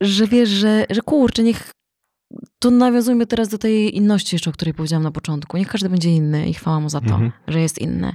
że 0.00 0.26
wiesz, 0.26 0.48
że, 0.48 0.86
że 0.90 1.00
kurczę, 1.00 1.42
niech 1.42 1.70
to 2.58 2.70
nawiązujmy 2.70 3.26
teraz 3.26 3.48
do 3.48 3.58
tej 3.58 3.96
inności 3.96 4.34
jeszcze, 4.34 4.50
o 4.50 4.52
której 4.52 4.74
powiedziałam 4.74 5.02
na 5.02 5.10
początku. 5.10 5.56
Niech 5.56 5.68
każdy 5.68 5.88
będzie 5.88 6.10
inny 6.10 6.48
i 6.48 6.54
chwała 6.54 6.80
mu 6.80 6.88
za 6.88 7.00
to, 7.00 7.06
Mhm. 7.14 7.32
że 7.48 7.60
jest 7.60 7.78
inny. 7.78 8.14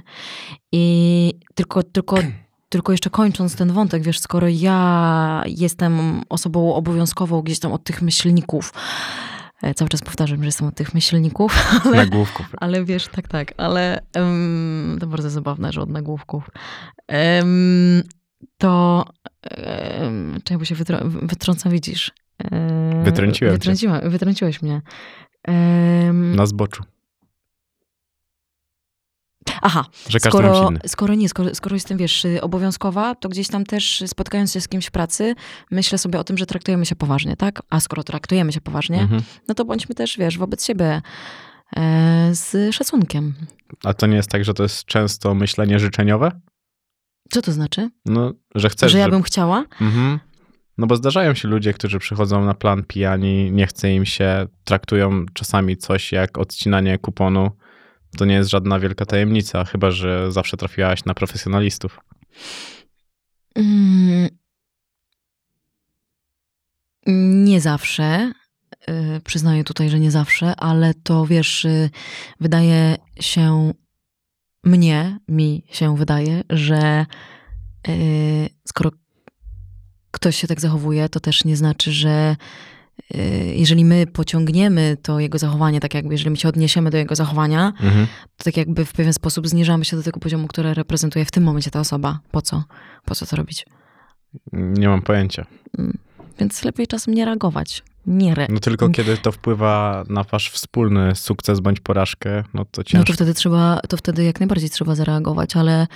I 0.72 1.34
tylko, 1.54 1.82
tylko, 1.82 2.16
tylko 2.68 2.92
jeszcze 2.92 3.10
kończąc 3.10 3.56
ten 3.56 3.72
wątek, 3.72 4.02
wiesz, 4.02 4.18
skoro 4.20 4.48
ja 4.48 5.42
jestem 5.46 6.22
osobą 6.28 6.74
obowiązkową 6.74 7.42
gdzieś 7.42 7.58
tam 7.58 7.72
od 7.72 7.84
tych 7.84 8.02
myślników, 8.02 8.72
cały 9.74 9.88
czas 9.88 10.02
powtarzam, 10.02 10.38
że 10.38 10.46
jestem 10.46 10.68
od 10.68 10.74
tych 10.74 10.94
myślników, 10.94 11.58
ale, 11.84 11.96
Nagłówków. 11.96 12.46
ale 12.60 12.84
wiesz, 12.84 13.08
tak, 13.08 13.28
tak, 13.28 13.54
ale 13.56 14.02
em, 14.12 14.96
to 15.00 15.06
bardzo 15.06 15.30
zabawne, 15.30 15.72
że 15.72 15.80
od 15.82 15.90
nagłówków. 15.90 16.50
Em, 17.08 18.02
to 18.58 19.04
um, 20.00 20.40
bo 20.58 20.64
się 20.64 20.74
wytrą- 20.74 21.26
wytrącam, 21.26 21.72
widzisz. 21.72 22.12
Em, 22.38 23.04
Wytrąciłem 23.04 23.52
wytrąciła, 23.54 24.00
Wytrąciłeś 24.00 24.62
mnie. 24.62 24.82
Na 26.36 26.46
zboczu. 26.46 26.84
Aha, 29.62 29.84
Że 30.08 30.20
każdy 30.20 30.28
skoro, 30.38 30.70
skoro 30.86 31.14
nie, 31.14 31.28
skoro, 31.28 31.54
skoro 31.54 31.76
jestem, 31.76 31.98
wiesz, 31.98 32.26
obowiązkowa, 32.40 33.14
to 33.14 33.28
gdzieś 33.28 33.48
tam 33.48 33.64
też 33.64 34.04
spotkając 34.06 34.52
się 34.52 34.60
z 34.60 34.68
kimś 34.68 34.86
w 34.86 34.90
pracy, 34.90 35.34
myślę 35.70 35.98
sobie 35.98 36.18
o 36.18 36.24
tym, 36.24 36.38
że 36.38 36.46
traktujemy 36.46 36.86
się 36.86 36.96
poważnie, 36.96 37.36
tak? 37.36 37.62
A 37.70 37.80
skoro 37.80 38.02
traktujemy 38.04 38.52
się 38.52 38.60
poważnie, 38.60 39.00
Mhm. 39.00 39.22
no 39.48 39.54
to 39.54 39.64
bądźmy 39.64 39.94
też, 39.94 40.16
wiesz, 40.18 40.38
wobec 40.38 40.64
siebie 40.66 41.02
e, 41.76 42.28
z 42.32 42.74
szacunkiem. 42.74 43.34
A 43.84 43.94
to 43.94 44.06
nie 44.06 44.16
jest 44.16 44.30
tak, 44.30 44.44
że 44.44 44.54
to 44.54 44.62
jest 44.62 44.84
często 44.84 45.34
myślenie 45.34 45.78
życzeniowe? 45.78 46.40
Co 47.30 47.42
to 47.42 47.52
znaczy? 47.52 47.90
No, 48.04 48.32
że 48.54 48.68
chcesz, 48.68 48.92
że 48.92 48.98
ja 48.98 49.08
bym 49.08 49.22
chciała? 49.22 49.64
Mhm. 49.80 50.18
No 50.78 50.86
bo 50.86 50.96
zdarzają 50.96 51.34
się 51.34 51.48
ludzie, 51.48 51.72
którzy 51.72 51.98
przychodzą 51.98 52.44
na 52.44 52.54
plan 52.54 52.84
pijani, 52.84 53.52
nie 53.52 53.66
chce 53.66 53.94
im 53.94 54.04
się, 54.04 54.46
traktują 54.64 55.26
czasami 55.34 55.76
coś 55.76 56.12
jak 56.12 56.38
odcinanie 56.38 56.98
kuponu. 56.98 57.50
To 58.16 58.24
nie 58.24 58.34
jest 58.34 58.50
żadna 58.50 58.80
wielka 58.80 59.06
tajemnica, 59.06 59.64
chyba 59.64 59.90
że 59.90 60.32
zawsze 60.32 60.56
trafiłaś 60.56 61.04
na 61.04 61.14
profesjonalistów. 61.14 62.00
Mm, 63.54 64.28
Nie 67.44 67.60
zawsze. 67.60 68.32
y, 68.88 69.20
Przyznaję 69.24 69.64
tutaj, 69.64 69.90
że 69.90 70.00
nie 70.00 70.10
zawsze, 70.10 70.56
ale 70.56 70.94
to 70.94 71.26
wiesz, 71.26 71.64
y, 71.64 71.90
wydaje 72.40 72.96
się 73.20 73.72
mnie, 74.64 75.18
mi 75.28 75.64
się 75.70 75.96
wydaje, 75.96 76.42
że 76.50 77.06
y, 77.88 78.48
skoro 78.68 78.90
ktoś 80.10 80.36
się 80.36 80.46
tak 80.46 80.60
zachowuje, 80.60 81.08
to 81.08 81.20
też 81.20 81.44
nie 81.44 81.56
znaczy, 81.56 81.92
że 81.92 82.36
jeżeli 83.54 83.84
my 83.84 84.06
pociągniemy 84.06 84.96
to 85.02 85.20
jego 85.20 85.38
zachowanie, 85.38 85.80
tak 85.80 85.94
jakby 85.94 86.14
jeżeli 86.14 86.30
my 86.30 86.36
się 86.36 86.48
odniesiemy 86.48 86.90
do 86.90 86.98
jego 86.98 87.14
zachowania, 87.14 87.72
Mhm. 87.82 88.06
to 88.36 88.44
tak 88.44 88.56
jakby 88.56 88.84
w 88.84 88.92
pewien 88.92 89.12
sposób 89.12 89.48
zniżamy 89.48 89.84
się 89.84 89.96
do 89.96 90.02
tego 90.02 90.20
poziomu, 90.20 90.48
który 90.48 90.74
reprezentuje 90.74 91.24
w 91.24 91.30
tym 91.30 91.44
momencie 91.44 91.70
ta 91.70 91.80
osoba. 91.80 92.18
Po 92.30 92.42
co? 92.42 92.64
Po 93.04 93.14
co 93.14 93.26
to 93.26 93.36
robić? 93.36 93.66
Nie 94.52 94.88
mam 94.88 95.02
pojęcia. 95.02 95.46
Więc 96.38 96.64
lepiej 96.64 96.86
czasem 96.86 97.14
nie 97.14 97.24
reagować. 97.24 97.82
Nie 98.06 98.32
re... 98.32 98.46
No 98.50 98.60
tylko 98.60 98.88
kiedy 98.88 99.16
to 99.16 99.32
wpływa 99.32 100.04
na 100.08 100.22
wasz 100.22 100.50
wspólny 100.50 101.14
sukces 101.14 101.60
bądź 101.60 101.80
porażkę, 101.80 102.44
no 102.54 102.64
to 102.64 102.70
No 102.80 102.84
ciężko. 102.84 103.06
to 103.06 103.12
wtedy 103.12 103.34
trzeba, 103.34 103.80
to 103.88 103.96
wtedy 103.96 104.24
jak 104.24 104.40
najbardziej 104.40 104.70
trzeba 104.70 104.94
zareagować, 104.94 105.56
ale 105.56 105.86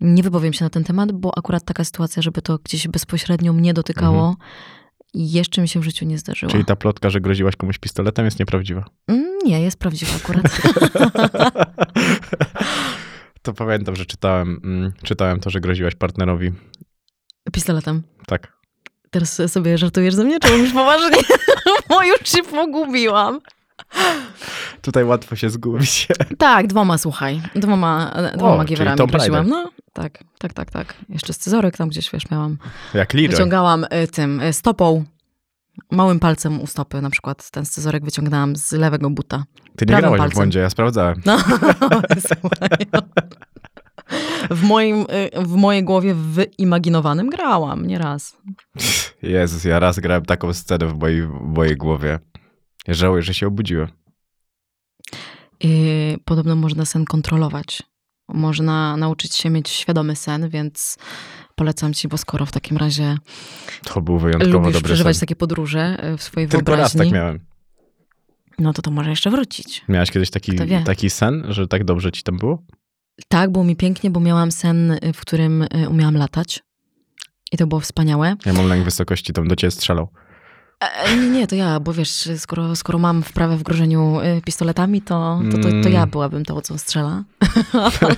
nie 0.00 0.22
wypowiem 0.22 0.52
się 0.52 0.64
na 0.64 0.70
ten 0.70 0.84
temat, 0.84 1.12
bo 1.12 1.38
akurat 1.38 1.64
taka 1.64 1.84
sytuacja, 1.84 2.22
żeby 2.22 2.42
to 2.42 2.58
gdzieś 2.64 2.88
bezpośrednio 2.88 3.52
mnie 3.52 3.74
dotykało, 3.74 4.36
jeszcze 5.14 5.62
mi 5.62 5.68
się 5.68 5.80
w 5.80 5.82
życiu 5.82 6.04
nie 6.04 6.18
zdarzyło. 6.18 6.52
Czyli 6.52 6.64
ta 6.64 6.76
plotka, 6.76 7.10
że 7.10 7.20
groziłaś 7.20 7.56
komuś 7.56 7.78
pistoletem 7.78 8.24
jest 8.24 8.38
nieprawdziwa. 8.38 8.84
Mm, 9.08 9.38
Nie, 9.44 9.62
jest 9.62 9.78
prawdziwa 9.78 10.12
akurat. 10.16 10.42
to 13.42 13.52
pamiętam, 13.52 13.96
że 13.96 14.06
czytałem, 14.06 14.60
mm, 14.64 14.92
czytałem 15.02 15.40
to, 15.40 15.50
że 15.50 15.60
groziłaś 15.60 15.94
partnerowi. 15.94 16.52
Pistoletem. 17.52 18.02
Tak. 18.26 18.52
Teraz 19.10 19.42
sobie 19.46 19.78
żartujesz 19.78 20.14
ze 20.14 20.24
mnie, 20.24 20.40
czy 20.40 20.52
mówisz 20.56 20.72
poważnie? 20.72 21.18
bo 21.88 22.02
już 22.02 22.18
się 22.24 22.42
pogubiłam. 22.42 23.40
Tutaj 24.82 25.04
łatwo 25.04 25.36
się 25.36 25.50
zgubić. 25.50 26.08
Tak, 26.38 26.66
dwoma, 26.66 26.98
słuchaj. 26.98 27.42
Dwoma, 27.54 28.14
dwoma 28.36 28.64
czyli 28.64 28.68
giwerami. 28.68 29.12
Raider. 29.12 29.46
No, 29.46 29.70
tak, 29.92 30.24
tak, 30.38 30.52
tak, 30.52 30.70
tak. 30.70 30.94
Jeszcze 31.08 31.32
scyzorek 31.32 31.76
tam 31.76 31.88
gdzieś, 31.88 32.10
wiesz, 32.10 32.30
miałam. 32.30 32.58
Jak 32.94 33.14
Leroy. 33.14 33.28
Wyciągałam 33.28 33.84
y, 33.84 34.08
tym 34.08 34.40
y, 34.40 34.52
stopą. 34.52 35.04
Małym 35.90 36.20
palcem 36.20 36.60
u 36.60 36.66
stopy 36.66 37.02
na 37.02 37.10
przykład 37.10 37.50
ten 37.50 37.66
scyzorek 37.66 38.04
wyciągnęłam 38.04 38.56
z 38.56 38.72
lewego 38.72 39.10
buta. 39.10 39.44
Ty 39.76 39.86
nie 39.86 39.96
grałaś 39.96 40.18
w 40.18 40.22
palcem. 40.22 40.34
błędzie, 40.36 40.60
ja 40.60 40.70
sprawdzałem. 40.70 41.22
No, 41.24 41.38
słuchaj. 42.28 42.86
no. 42.92 43.02
W, 44.50 44.62
moim, 44.62 45.00
y, 45.00 45.42
w 45.42 45.52
mojej 45.52 45.84
głowie 45.84 46.14
wyimaginowanym 46.14 47.30
grałam 47.30 47.86
nieraz. 47.86 48.36
Jezus, 49.22 49.64
ja 49.64 49.78
raz 49.78 50.00
grałem 50.00 50.24
taką 50.24 50.52
scenę 50.52 50.86
w 50.86 50.98
mojej, 50.98 51.22
w 51.22 51.40
mojej 51.56 51.76
głowie. 51.76 52.18
Ja 52.88 52.94
żałuję, 52.94 53.22
że 53.22 53.34
się 53.34 53.46
obudziłem. 53.46 53.88
I 55.60 56.16
podobno 56.24 56.56
można 56.56 56.84
sen 56.84 57.04
kontrolować. 57.04 57.82
Można 58.28 58.96
nauczyć 58.96 59.34
się 59.36 59.50
mieć 59.50 59.68
świadomy 59.68 60.16
sen, 60.16 60.48
więc 60.48 60.98
polecam 61.54 61.94
ci, 61.94 62.08
bo 62.08 62.18
skoro 62.18 62.46
w 62.46 62.52
takim 62.52 62.76
razie 62.76 63.16
To 63.84 64.00
był 64.02 64.18
wyjątkowo 64.18 64.52
lubisz 64.52 64.72
dobry 64.72 64.84
przeżywać 64.88 65.16
sen. 65.16 65.20
takie 65.20 65.36
podróże 65.36 66.04
y, 66.14 66.16
w 66.16 66.22
swojej 66.22 66.48
Tylko 66.48 66.76
raz 66.76 66.92
wyobraźni, 66.92 67.12
tak 67.12 67.20
miałem. 67.20 67.40
no 68.58 68.72
to 68.72 68.82
to 68.82 68.90
może 68.90 69.10
jeszcze 69.10 69.30
wrócić. 69.30 69.84
Miałeś 69.88 70.10
kiedyś 70.10 70.30
taki, 70.30 70.52
taki 70.84 71.10
sen, 71.10 71.44
że 71.48 71.68
tak 71.68 71.84
dobrze 71.84 72.12
ci 72.12 72.22
tam 72.22 72.36
było? 72.38 72.62
Tak, 73.28 73.50
było 73.52 73.64
mi 73.64 73.76
pięknie, 73.76 74.10
bo 74.10 74.20
miałam 74.20 74.52
sen, 74.52 74.90
y, 74.90 75.12
w 75.14 75.20
którym 75.20 75.62
y, 75.62 75.88
umiałam 75.88 76.16
latać. 76.16 76.62
I 77.52 77.56
to 77.56 77.66
było 77.66 77.80
wspaniałe. 77.80 78.36
Ja 78.46 78.52
mam 78.52 78.66
lęk 78.68 78.84
wysokości, 78.84 79.32
tam 79.32 79.48
do 79.48 79.56
ciebie 79.56 79.70
strzelał. 79.70 80.08
E, 80.82 81.16
nie, 81.16 81.30
nie, 81.30 81.46
to 81.46 81.54
ja, 81.54 81.80
bo 81.80 81.92
wiesz, 81.92 82.28
skoro, 82.36 82.76
skoro 82.76 82.98
mam 82.98 83.22
wprawę 83.22 83.56
w 83.56 83.62
grożeniu 83.62 84.20
y, 84.20 84.42
pistoletami, 84.42 85.02
to, 85.02 85.40
to, 85.50 85.56
to, 85.56 85.62
to 85.62 85.68
Mm. 85.68 85.92
ja 85.92 86.06
byłabym 86.06 86.44
tą, 86.44 86.60
co 86.60 86.78
strzela. 86.78 87.24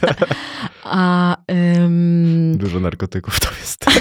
A 0.85 1.37
ym, 1.51 2.59
Dużo 2.59 2.81
narkotyków 2.81 3.41
to 3.41 3.49
jest. 3.61 3.85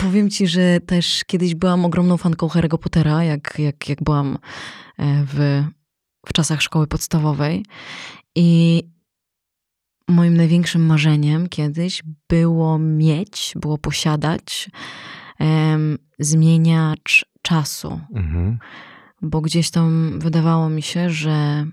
powiem 0.00 0.30
ci, 0.30 0.46
że 0.46 0.80
też 0.80 1.24
kiedyś 1.26 1.54
byłam 1.54 1.84
ogromną 1.84 2.16
fanką 2.16 2.46
Harry'ego 2.46 2.78
Pottera, 2.78 3.24
jak, 3.24 3.54
jak, 3.58 3.88
jak 3.88 4.02
byłam 4.02 4.38
e, 4.98 5.24
w, 5.26 5.64
w 6.26 6.32
czasach 6.32 6.62
szkoły 6.62 6.86
podstawowej. 6.86 7.64
I 8.34 8.82
moim 10.08 10.36
największym 10.36 10.86
marzeniem 10.86 11.48
kiedyś 11.48 12.02
było 12.28 12.78
mieć, 12.78 13.52
było 13.56 13.78
posiadać 13.78 14.70
em, 15.42 15.98
zmieniacz 16.18 17.26
czasu. 17.42 18.00
Mhm. 18.14 18.58
bo 19.22 19.40
gdzieś 19.40 19.70
tam 19.70 20.18
wydawało 20.18 20.68
mi 20.68 20.82
się, 20.82 21.10
że, 21.10 21.66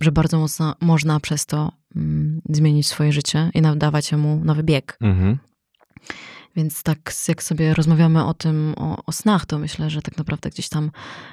że 0.00 0.12
bardzo 0.12 0.38
mocno 0.38 0.74
można 0.80 1.20
przez 1.20 1.46
to 1.46 1.72
mm, 1.96 2.40
zmienić 2.48 2.86
swoje 2.86 3.12
życie 3.12 3.50
i 3.54 3.62
nadawać 3.62 4.12
mu 4.12 4.40
nowy 4.44 4.62
bieg. 4.62 4.98
Mhm. 5.00 5.38
Więc 6.56 6.82
tak 6.82 7.12
jak 7.28 7.42
sobie 7.42 7.74
rozmawiamy 7.74 8.24
o 8.24 8.34
tym, 8.34 8.74
o, 8.76 9.04
o 9.06 9.12
snach, 9.12 9.46
to 9.46 9.58
myślę, 9.58 9.90
że 9.90 10.02
tak 10.02 10.18
naprawdę 10.18 10.50
gdzieś 10.50 10.68
tam 10.68 10.90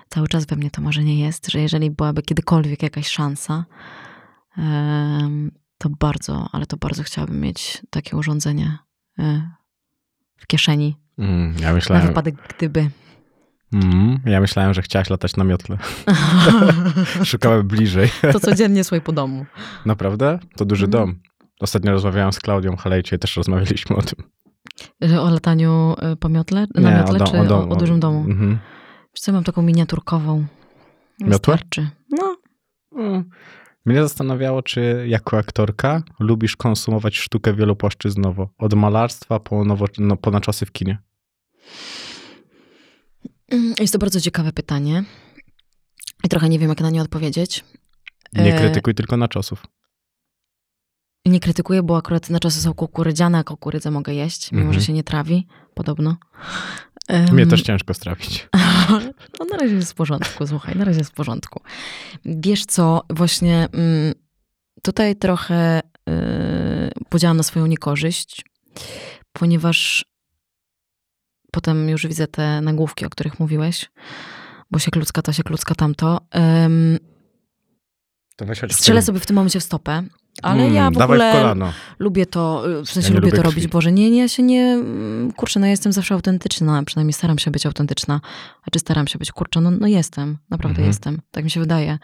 cały 0.10 0.28
czas 0.28 0.46
we 0.46 0.56
mnie 0.56 0.72
to 0.72 0.82
marzenie 0.82 1.20
jest, 1.20 1.52
że 1.52 1.60
jeżeli 1.60 1.92
byłaby 1.92 2.22
kiedykolwiek 2.22 2.84
jakaś 2.84 3.08
szansa, 3.08 3.66
to 5.78 5.90
bardzo, 5.90 6.50
ale 6.52 6.66
to 6.66 6.78
bardzo 6.78 7.04
chciałabym 7.04 7.42
mieć 7.42 7.82
takie 7.90 8.18
urządzenie 8.18 8.78
e, 9.20 9.52
w 10.38 10.48
kieszeni 10.48 10.96
Mm, 11.20 11.54
ja 11.62 11.68
na 11.68 11.74
myślałem, 11.74 12.08
wypadek 12.08 12.36
gdyby. 12.58 12.90
mm, 13.74 14.20
ja 14.26 14.42
myślałem, 14.42 14.74
że 14.74 14.82
chciałaś 14.82 15.10
latać 15.10 15.36
na 15.36 15.44
miotle. 15.44 15.78
Szukałem 17.24 17.68
bliżej. 17.68 18.10
To 18.32 18.40
codziennie 18.40 18.84
słuchaj 18.84 19.02
po 19.02 19.12
domu. 19.12 19.46
Naprawdę? 19.86 20.40
To 20.58 20.66
duży 20.66 20.86
Mm. 20.86 20.92
dom. 20.92 21.16
Ostatnio 21.60 21.92
rozmawiałem 21.92 22.34
z 22.34 22.40
Klaudią 22.40 22.76
Halejcie 22.76 23.16
i 23.16 23.20
też 23.20 23.38
rozmawialiśmy 23.38 23.96
o 23.96 24.02
tym. 24.02 24.26
Że 25.02 25.22
O 25.22 25.30
lataniu 25.30 25.96
y, 26.14 26.16
po 26.16 26.30
miotle? 26.30 26.68
Na 26.76 26.98
miotle, 26.98 27.20
dom- 27.20 27.32
czy 27.32 27.38
o, 27.40 27.46
dom- 27.46 27.72
o 27.72 27.76
dużym 27.76 28.00
domu? 28.00 28.20
Mhm. 28.20 28.52
Wiesz 29.16 29.22
co, 29.22 29.32
mam 29.32 29.44
taką 29.44 29.62
miniaturkową. 29.62 30.46
Miotłę? 31.22 31.30
Wystarczy. 31.54 31.90
No, 32.12 32.36
Mm. 32.96 33.30
Mnie 33.86 34.02
zastanawiało, 34.02 34.62
czy 34.64 35.04
jako 35.08 35.38
aktorka 35.38 36.02
lubisz 36.20 36.56
konsumować 36.56 37.18
sztukę 37.18 37.54
wielopłaszczyznowo. 37.54 38.50
Od 38.58 38.74
malarstwa 38.74 39.40
po, 39.40 39.66
nowo, 39.66 39.86
no, 39.98 40.18
po 40.18 40.32
na 40.32 40.42
czasy 40.42 40.66
w 40.66 40.72
kinie. 40.72 40.98
Mm, 43.52 43.74
jest 43.80 43.94
to 43.94 44.00
bardzo 44.00 44.22
ciekawe 44.22 44.54
pytanie. 44.54 45.04
I 46.24 46.30
trochę 46.30 46.50
nie 46.50 46.60
wiem, 46.60 46.70
jak 46.70 46.82
na 46.82 46.90
nie 46.90 47.02
odpowiedzieć. 47.02 47.64
Nie 48.34 48.56
E, 48.56 48.60
krytykuj 48.60 48.96
tylko 48.96 49.18
na 49.18 49.28
czasów. 49.28 49.66
Nie 51.26 51.40
krytykuję, 51.40 51.84
bo 51.84 51.98
akurat 51.98 52.30
na 52.30 52.40
czasy 52.40 52.62
są 52.62 52.74
kukurydziane, 52.74 53.38
a 53.38 53.44
kukurydzę 53.44 53.92
mogę 53.92 54.14
jeść, 54.14 54.52
mimo 54.52 54.64
Mhm. 54.64 54.80
że 54.80 54.86
się 54.88 54.94
nie 54.94 55.04
trawi, 55.04 55.48
podobno. 55.74 56.18
Mnie 57.32 57.48
też 57.48 57.62
ciężko 57.62 57.94
strawić. 57.94 58.48
No 59.40 59.46
na 59.46 59.58
razie 59.58 59.76
jest 59.76 59.92
w 59.92 59.96
porządku, 59.96 60.48
słuchaj, 60.48 60.76
na 60.76 60.86
razie 60.86 61.00
jest 61.00 61.12
w 61.12 61.14
porządku. 61.14 61.62
Wiesz 62.26 62.66
co, 62.66 63.02
właśnie 63.10 63.68
mm, 63.74 64.14
tutaj 64.84 65.16
trochę 65.16 65.82
yy, 66.08 66.14
podziałam 67.10 67.38
na 67.38 67.44
swoją 67.44 67.66
niekorzyść, 67.66 68.46
ponieważ 69.34 70.06
potem 71.52 71.90
już 71.90 72.08
widzę 72.08 72.28
te 72.28 72.62
nagłówki, 72.62 73.06
o 73.06 73.10
których 73.10 73.40
mówiłeś, 73.40 73.92
bo 74.72 74.80
się 74.80 74.92
klucka 74.92 75.22
to, 75.22 75.34
się 75.34 75.44
klucka 75.44 75.76
tamto. 75.76 76.22
W 78.70 78.74
strzelę 78.74 79.02
sobie 79.02 79.20
w 79.20 79.26
tym 79.26 79.36
momencie 79.36 79.60
w 79.60 79.64
stopę, 79.64 80.04
ale 80.42 80.64
Mm, 80.64 80.76
ja 80.76 80.92
w 80.92 80.98
ogóle 81.02 81.32
w 81.32 81.36
kolano. 81.36 81.74
lubię 82.00 82.26
to, 82.26 82.64
w 82.86 82.90
sensie 82.90 83.10
nie 83.10 83.16
lubię 83.16 83.28
lubię 83.28 83.38
to 83.38 83.44
krwi. 83.44 83.56
robić, 83.56 83.68
Boże, 83.68 83.92
nie, 83.92 84.12
nie, 84.12 84.20
ja 84.20 84.28
się 84.28 84.44
nie, 84.44 84.64
mm, 84.74 85.32
kurczę, 85.32 85.60
no 85.60 85.68
jestem 85.68 85.92
zawsze 85.94 86.14
autentyczna, 86.16 86.84
przynajmniej 86.84 87.14
staram 87.14 87.40
się 87.40 87.52
być 87.52 87.66
autentyczna, 87.66 88.22
znaczy 88.64 88.80
staram 88.80 89.08
się 89.08 89.20
być, 89.20 89.32
kurczę, 89.32 89.62
no, 89.62 89.72
no 89.72 89.88
jestem, 89.88 90.38
naprawdę 90.50 90.70
Mhm. 90.78 90.88
jestem, 90.88 91.22
tak 91.32 91.44
mi 91.44 91.52
się 91.52 91.60
wydaje, 91.60 92.00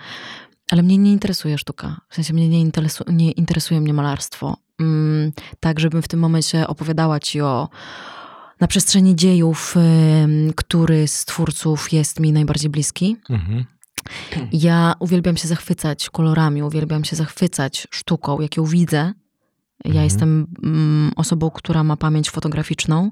ale 0.71 0.83
mnie 0.83 0.97
nie 0.97 1.11
interesuje 1.11 1.57
sztuka, 1.57 2.01
w 2.09 2.15
sensie 2.15 2.33
mnie 2.33 2.49
nie, 2.49 2.61
interesu, 2.61 3.03
nie 3.07 3.31
interesuje 3.31 3.81
mnie 3.81 3.93
malarstwo, 3.93 4.57
mm, 4.79 5.31
tak, 5.59 5.79
żebym 5.79 6.01
w 6.01 6.07
tym 6.07 6.19
momencie 6.19 6.67
opowiadała 6.67 7.19
ci 7.19 7.41
o 7.41 7.69
na 8.59 8.67
przestrzeni 8.67 9.15
dziejów, 9.15 9.75
który 10.55 11.07
z 11.07 11.25
twórców 11.25 11.93
jest 11.93 12.19
mi 12.19 12.31
najbardziej 12.31 12.69
bliski, 12.69 13.17
Mhm. 13.29 13.65
ja 14.51 14.93
uwielbiam 14.99 15.37
się 15.37 15.47
zachwycać 15.47 16.09
kolorami, 16.09 16.63
uwielbiam 16.63 17.03
się 17.03 17.15
zachwycać 17.15 17.87
sztuką, 17.91 18.41
jak 18.41 18.57
ją 18.57 18.65
widzę. 18.65 18.97
Ja 19.85 19.89
Mhm. 19.91 20.03
jestem 20.03 20.47
mm, 20.63 21.11
osobą, 21.15 21.49
która 21.49 21.83
ma 21.83 21.97
pamięć 21.97 22.29
fotograficzną. 22.29 23.11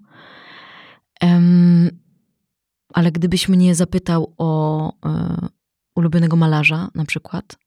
Ale 2.93 3.11
gdybyś 3.11 3.49
mnie 3.49 3.75
zapytał 3.75 4.33
o 4.37 4.89
e, 5.05 5.37
ulubionego 5.95 6.35
malarza 6.35 6.89
na 6.95 7.05
przykład, 7.05 7.57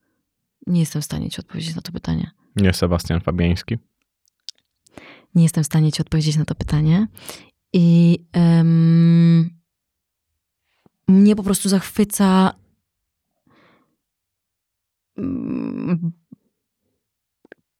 nie 0.66 0.80
jestem 0.80 1.02
w 1.02 1.04
stanie 1.04 1.30
ci 1.30 1.40
odpowiedzieć 1.40 1.76
na 1.76 1.82
to 1.82 1.92
pytanie. 1.92 2.30
Nie 2.56 2.72
Sebastian 2.72 3.20
Fabiański. 3.20 3.78
Nie 5.34 5.42
jestem 5.42 5.64
w 5.64 5.66
stanie 5.66 5.92
ci 5.92 6.02
odpowiedzieć 6.02 6.36
na 6.36 6.44
to 6.44 6.54
pytanie. 6.54 7.06
I 7.78 8.18
em, 8.32 9.50
mnie 11.08 11.36
po 11.36 11.42
prostu 11.42 11.68
zachwyca 11.68 12.52
mm, 15.18 16.12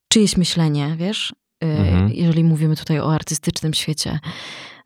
czyjeś 0.08 0.36
myślenie, 0.36 0.96
wiesz? 0.98 1.30
Y, 1.30 1.66
Mhm. 1.66 2.12
Jeżeli 2.12 2.44
mówimy 2.44 2.76
tutaj 2.76 3.00
o 3.00 3.14
artystycznym 3.14 3.74
świecie. 3.74 4.18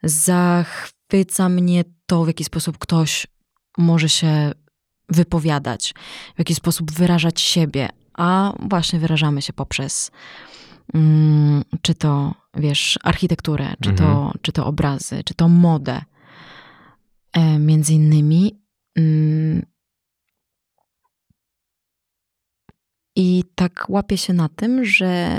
Zachwyca 0.03 1.49
mnie 1.49 1.85
to, 2.07 2.25
w 2.25 2.27
jaki 2.27 2.45
sposób 2.45 2.79
ktoś 2.79 3.27
może 3.79 4.09
się 4.09 4.53
wypowiadać, 5.09 5.95
w 6.35 6.39
jaki 6.39 6.55
sposób 6.55 6.93
wyrażać 6.93 7.41
siebie, 7.41 7.89
a 8.15 8.53
właśnie 8.69 8.99
wyrażamy 8.99 9.43
się 9.43 9.53
poprzez 9.53 10.11
czy 11.83 11.95
to, 11.95 12.35
wiesz, 12.55 12.99
architekturę, 13.03 13.75
czy, 13.83 13.93
to, 13.93 14.05
Mhm. 14.05 14.33
czy 14.43 14.53
to 14.53 14.67
obrazy, 14.67 15.25
czy 15.25 15.35
to 15.35 15.49
modę. 15.49 16.03
E, 17.33 17.59
między 17.59 17.95
innymi. 17.95 18.61
Mm, 18.97 19.67
I 23.17 23.45
tak 23.55 23.87
łapię 23.89 24.19
się 24.19 24.33
na 24.33 24.49
tym, 24.49 24.85
że 24.85 25.39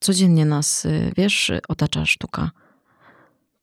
codziennie 0.00 0.44
nas, 0.46 0.84
y, 0.84 1.12
wiesz, 1.16 1.52
otacza 1.68 2.04
sztuka. 2.06 2.50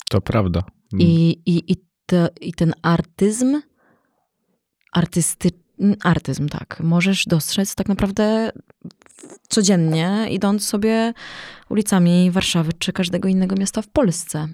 To 0.09 0.21
prawda. 0.21 0.63
I, 0.93 1.29
i, 1.45 1.71
i, 1.71 1.75
te, 2.05 2.29
I 2.41 2.53
ten 2.53 2.73
artyzm, 2.81 3.61
artysty, 4.91 5.51
artyzm, 6.03 6.49
tak, 6.49 6.79
możesz 6.79 7.25
dostrzec 7.25 7.75
tak 7.75 7.87
naprawdę 7.87 8.51
codziennie, 9.47 10.27
idąc 10.31 10.67
sobie 10.67 11.13
ulicami 11.69 12.31
Warszawy 12.31 12.73
czy 12.73 12.93
każdego 12.93 13.27
innego 13.29 13.55
miasta 13.55 13.81
w 13.81 13.87
Polsce. 13.87 14.47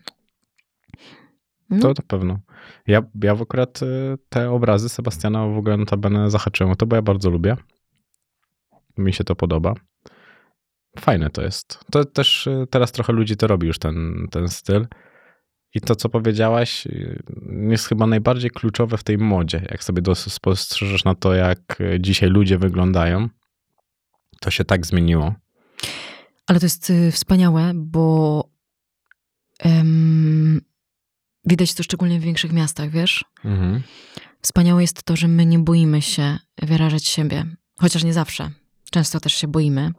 No, 1.69 1.79
To 1.79 1.87
na 1.87 2.07
pewno. 2.07 2.39
Ja, 2.87 3.03
ja 3.23 3.35
w 3.35 3.41
akurat 3.41 3.81
y, 3.81 4.17
te 4.29 4.51
obrazy 4.51 4.89
Sebastiana 4.89 5.47
w 5.47 5.57
ogóle 5.57 5.77
notabene 5.77 6.31
zahaczyłem 6.31 6.71
o 6.71 6.75
to, 6.75 6.85
bo 6.85 6.95
ja 6.95 7.01
bardzo 7.01 7.29
lubię. 7.29 7.57
Mi 8.97 9.13
się 9.13 9.23
to 9.23 9.35
podoba. 9.35 9.73
Fajne 10.99 11.29
to 11.29 11.41
jest. 11.41 11.79
To 11.91 12.05
też 12.05 12.47
y, 12.47 12.67
teraz 12.69 12.91
trochę 12.91 13.13
ludzi 13.13 13.37
to 13.37 13.47
robi 13.47 13.67
już 13.67 13.79
ten, 13.79 14.27
ten 14.31 14.47
styl. 14.47 14.87
I 15.75 15.81
to, 15.81 15.95
co 15.95 16.09
powiedziałaś, 16.09 16.87
y, 16.87 17.23
jest 17.69 17.87
chyba 17.87 18.07
najbardziej 18.07 18.51
kluczowe 18.51 18.97
w 18.97 19.03
tej 19.03 19.17
modzie. 19.17 19.67
Jak 19.71 19.83
sobie 19.83 20.15
spostrzeżesz 20.15 21.03
na 21.03 21.15
to, 21.15 21.33
jak 21.33 21.81
y, 21.81 21.97
dzisiaj 21.99 22.29
ludzie 22.29 22.57
wyglądają, 22.57 23.29
to 24.39 24.51
się 24.51 24.65
tak 24.65 24.85
zmieniło. 24.85 25.35
Ale 26.47 26.59
to 26.59 26.65
jest 26.65 26.89
y, 26.89 27.11
wspaniałe, 27.11 27.71
bo 27.75 28.43
em, 29.59 30.61
widać 31.45 31.73
to 31.73 31.83
szczególnie 31.83 32.19
w 32.19 32.23
większych 32.23 32.53
miastach, 32.53 32.89
wiesz? 32.89 33.25
Mhm. 33.45 33.81
Wspaniałe 34.41 34.81
jest 34.81 35.03
to, 35.03 35.15
że 35.15 35.27
my 35.27 35.45
nie 35.45 35.59
boimy 35.59 36.01
się 36.01 36.37
wyrażać 36.61 37.05
siebie, 37.05 37.45
chociaż 37.79 38.03
nie 38.03 38.13
zawsze. 38.13 38.51
Często 38.91 39.19
też 39.19 39.33
się 39.33 39.47
boimy, 39.47 39.91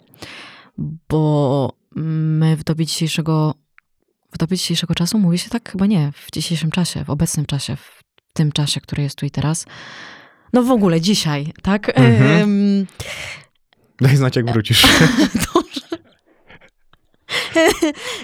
bo 1.08 1.72
my 1.96 2.56
w 2.56 2.64
dobie 2.64 2.86
dzisiejszego, 2.86 3.54
w 4.32 4.38
dobie 4.38 4.56
dzisiejszego 4.56 4.94
czasu, 4.94 5.18
mówi 5.18 5.38
się 5.38 5.50
tak? 5.50 5.70
Chyba 5.72 5.86
nie, 5.86 6.12
w 6.16 6.30
dzisiejszym 6.32 6.70
czasie, 6.70 7.04
w 7.04 7.10
obecnym 7.10 7.46
czasie, 7.46 7.76
w 7.76 8.02
tym 8.32 8.52
czasie, 8.52 8.80
który 8.80 9.02
jest 9.02 9.16
tu 9.18 9.26
i 9.26 9.30
teraz. 9.30 9.66
No 10.52 10.62
w 10.62 10.70
ogóle 10.70 11.00
dzisiaj, 11.00 11.52
tak? 11.62 11.88
Mhm. 11.88 12.22
Em, 12.42 12.86
Daj 14.00 14.16
znać, 14.16 14.36
jak 14.36 14.50
wrócisz. 14.52 14.82
Dobrze. 15.54 15.86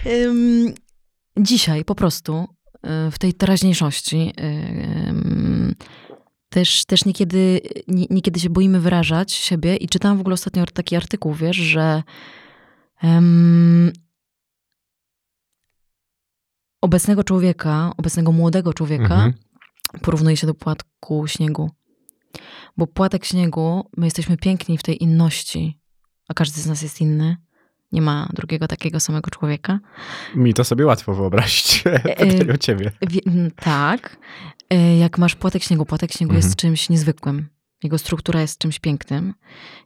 Em, 0.05 0.75
Dzisiaj 1.41 1.85
po 1.85 1.95
prostu 1.95 2.47
y, 2.77 3.11
w 3.11 3.19
tej 3.19 3.35
teraźniejszości 3.35 4.33
em, 4.37 5.75
też, 6.49 6.85
też 6.85 7.05
niekiedy, 7.05 7.61
nie- 7.89 8.07
niekiedy 8.11 8.41
się 8.41 8.51
boimy 8.51 8.81
wyrażać 8.81 9.33
siebie 9.33 9.77
i 9.77 9.89
czytałam 9.89 10.17
w 10.19 10.21
ogóle 10.21 10.35
ostatnio 10.35 10.67
taki 10.67 10.97
artykuł, 10.97 11.35
wiesz, 11.35 11.57
że 11.57 12.03
obecnego 16.81 17.25
człowieka, 17.25 17.93
obecnego 17.97 18.33
młodego 18.33 18.75
człowieka 18.75 19.05
Mhm. 19.15 19.33
porównuje 20.03 20.37
się 20.37 20.47
do 20.47 20.55
płatku 20.55 21.27
śniegu. 21.27 21.71
Bo 22.77 22.87
płatek 22.87 23.25
śniegu, 23.25 23.91
my 23.97 24.07
jesteśmy 24.07 24.37
piękni 24.37 24.79
w 24.79 24.83
tej 24.83 25.03
inności, 25.03 25.81
a 26.29 26.35
każdy 26.35 26.61
z 26.61 26.67
nas 26.67 26.83
jest 26.83 27.01
inny. 27.01 27.37
Nie 27.93 28.03
ma 28.03 28.29
drugiego 28.33 28.69
takiego 28.69 29.01
samego 29.01 29.31
człowieka. 29.31 29.79
Mi 30.35 30.55
to 30.55 30.65
sobie 30.65 30.87
łatwo 30.87 31.15
wyobrazić. 31.15 31.83
Pytanie 32.19 32.53
o 32.55 32.57
ciebie. 32.57 32.93
Tak, 33.57 34.17
e, 34.71 34.99
jak 34.99 35.19
masz 35.19 35.35
płatek 35.35 35.63
śniegu, 35.63 35.87
płatek 35.87 36.13
śniegu 36.13 36.31
Mhm. 36.33 36.47
jest 36.49 36.57
czymś 36.57 36.89
niezwykłym. 36.89 37.49
Jego 37.83 37.99
struktura 37.99 38.41
jest 38.41 38.59
czymś 38.59 38.79
pięknym. 38.79 39.35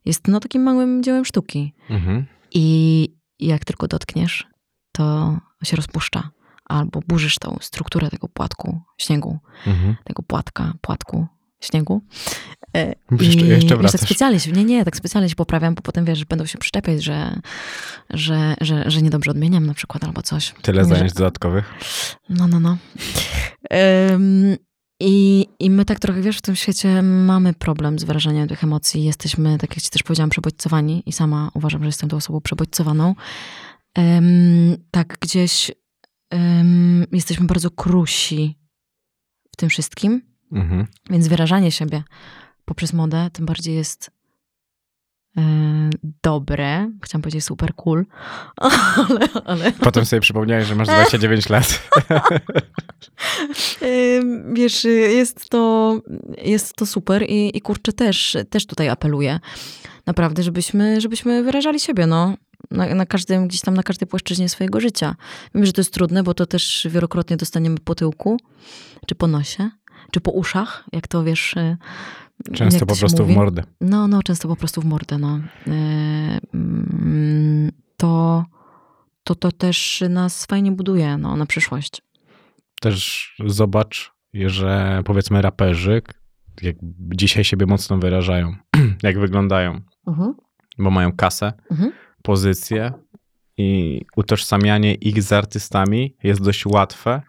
Jest 0.05 0.29
no 0.29 0.41
takim 0.41 0.63
małym 0.63 1.03
dziełem 1.03 1.25
sztuki. 1.25 1.75
Mhm. 1.91 2.25
I 2.51 3.09
jak 3.39 3.65
tylko 3.65 3.89
dotkniesz, 3.89 4.47
to 4.93 5.37
się 5.65 5.77
rozpuszcza. 5.77 6.31
Albo 6.73 7.01
burzysz 7.09 7.39
tą 7.39 7.57
strukturę 7.61 8.11
tego 8.11 8.29
płatku 8.29 8.81
śniegu, 8.99 9.39
Mhm. 9.67 9.97
tego 10.05 10.23
płatka, 10.23 10.73
płatku 10.81 11.27
śniegu. 11.61 12.03
E, 12.77 12.87
Jeszcze- 13.21 13.25
I 13.45 13.49
jeszcze 13.49 13.69
wiesz, 13.69 13.79
wracasz. 13.79 14.01
tak 14.01 14.09
specjalnie 14.09 14.41
się, 14.41 14.53
nie, 14.53 14.65
nie, 14.65 14.85
tak 14.85 14.97
specjalnie 14.97 15.29
się 15.29 15.35
poprawiam, 15.35 15.75
bo 15.75 15.83
potem 15.83 16.05
wiesz, 16.05 16.19
że 16.19 16.25
będą 16.25 16.47
się 16.47 16.59
przyczepiać, 16.59 17.03
że, 17.05 17.41
że, 18.11 18.55
że, 18.61 18.91
że 18.91 19.03
niedobrze 19.03 19.31
odmieniam 19.31 19.67
na 19.67 19.75
przykład 19.75 20.05
albo 20.05 20.23
coś. 20.23 20.55
Tyle 20.63 20.83
Nie, 20.83 20.89
że- 20.89 20.95
zajęć 20.95 21.13
dodatkowych. 21.13 21.75
No, 22.29 22.49
no, 22.49 22.61
no. 22.61 22.77
Em, 23.71 24.57
i, 25.01 25.47
I 25.59 25.71
my 25.71 25.85
tak 25.85 25.99
trochę, 26.01 26.23
wiesz, 26.23 26.39
w 26.39 26.43
tym 26.43 26.57
świecie 26.57 27.03
mamy 27.03 27.53
problem 27.55 27.99
z 27.99 28.05
wyrażaniem 28.05 28.49
tych 28.49 28.65
emocji. 28.65 29.05
Jesteśmy, 29.05 29.59
tak 29.59 29.71
jak 29.77 29.83
ci 29.85 29.91
też 29.91 30.03
powiedziałam, 30.03 30.31
przebodźcowani 30.31 31.03
i 31.07 31.13
sama 31.13 31.51
uważam, 31.55 31.81
że 31.83 31.87
jestem 31.87 32.09
tą 32.09 32.17
osobą 32.17 32.41
przebodźcowaną. 32.41 33.15
Em, 33.95 34.77
tak 34.91 35.19
gdzieś 35.21 35.71
em, 36.33 37.07
jesteśmy 37.13 37.47
bardzo 37.47 37.71
krusi 37.71 38.59
w 39.53 39.57
tym 39.57 39.69
wszystkim, 39.69 40.23
Mhm. 40.53 40.87
więc 41.11 41.29
wyrażanie 41.29 41.73
siebie 41.73 42.03
poprzez 42.65 42.93
modę 42.93 43.29
tym 43.33 43.47
bardziej 43.47 43.75
jest 43.75 44.11
e, 45.37 45.43
dobre. 46.23 46.91
Chciałam 47.05 47.23
powiedzieć 47.23 47.45
super 47.45 47.75
cool, 47.75 48.07
ale, 49.09 49.29
ale 49.45 49.73
Potem 49.73 50.05
sobie 50.07 50.21
przypomniałeś, 50.21 50.67
że 50.67 50.75
masz 50.75 50.89
29 50.89 51.49
lat. 51.49 51.83
Wiesz, 54.55 54.85
jest 54.85 55.51
to, 55.51 56.01
jest 56.45 56.77
to 56.77 56.87
super 56.87 57.23
i, 57.29 57.57
i 57.57 57.61
kurczę 57.61 57.93
też, 57.93 58.37
też 58.51 58.67
tutaj 58.67 58.89
apeluję. 58.89 59.41
Naprawdę, 60.07 60.43
żebyśmy, 60.43 61.01
żebyśmy 61.01 61.43
wyrażali 61.43 61.81
siebie, 61.81 62.07
no. 62.07 62.35
Na, 62.73 62.95
na 62.95 63.07
każdym, 63.07 63.49
gdzieś 63.49 63.61
tam 63.61 63.75
na 63.75 63.83
każdej 63.83 64.09
płaszczyźnie 64.09 64.49
swojego 64.49 64.81
życia. 64.81 65.17
Wiem, 65.55 65.67
że 65.67 65.73
to 65.73 65.81
jest 65.81 65.95
trudne, 65.95 66.23
bo 66.23 66.35
to 66.35 66.47
też 66.47 66.87
wielokrotnie 66.91 67.37
dostaniemy 67.37 67.79
po 67.85 67.95
tyłku, 67.95 68.37
czy 69.07 69.15
po 69.15 69.27
nosie, 69.27 69.71
czy 70.11 70.21
po 70.21 70.31
uszach, 70.31 70.85
jak 70.93 71.09
to 71.09 71.25
wiesz. 71.25 71.55
y, 71.57 71.77
Często 72.55 72.87
po 72.87 72.97
prostu 72.97 73.23
mówi. 73.23 73.35
w 73.35 73.37
mordę. 73.37 73.63
No, 73.81 74.09
no, 74.09 74.23
często 74.23 74.49
po 74.49 74.57
prostu 74.57 74.81
w 74.81 74.85
mordę, 74.85 75.19
no. 75.19 75.41
Yy, 75.67 75.73
mm, 76.55 77.73
To, 77.97 78.45
to, 79.25 79.35
to 79.35 79.53
też 79.53 80.05
nas 80.11 80.47
fajnie 80.47 80.73
buduje, 80.73 81.17
no, 81.19 81.37
na 81.37 81.47
przyszłość. 81.47 82.03
Też 82.81 83.35
zobacz, 83.47 84.13
że 84.35 85.03
powiedzmy 85.05 85.43
raperzy, 85.43 86.03
jak 86.63 86.77
dzisiaj 87.15 87.45
siebie 87.45 87.67
mocno 87.67 87.99
wyrażają, 87.99 88.55
jak 89.03 89.19
wyglądają, 89.19 89.81
bo 90.79 90.91
mają 90.91 91.13
kasę, 91.13 91.53
Mhm. 91.71 91.93
Pozycję 92.23 92.93
i 93.57 94.01
utożsamianie 94.17 94.95
ich 94.95 95.23
z 95.23 95.33
artystami 95.33 96.17
jest 96.23 96.43
dość 96.43 96.67
łatwe. 96.67 97.23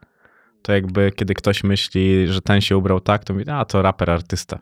To 0.62 0.74
jakby 0.74 1.12
kiedy 1.12 1.34
ktoś 1.34 1.64
myśli, 1.64 2.28
że 2.28 2.42
ten 2.42 2.62
się 2.62 2.78
ubrał 2.78 3.00
tak, 3.00 3.24
to 3.24 3.34
mówi, 3.34 3.50
a 3.50 3.66
to 3.66 3.82
raper, 3.82 4.10
artysta. 4.12 4.60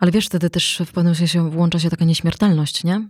Ale 0.00 0.10
wiesz, 0.10 0.26
wtedy 0.26 0.50
też 0.50 0.82
w 0.86 0.92
pewnym 0.92 1.14
sensie 1.14 1.50
włącza 1.50 1.78
się 1.78 1.90
taka 1.90 2.04
nieśmiertelność, 2.04 2.84
nie? 2.84 3.08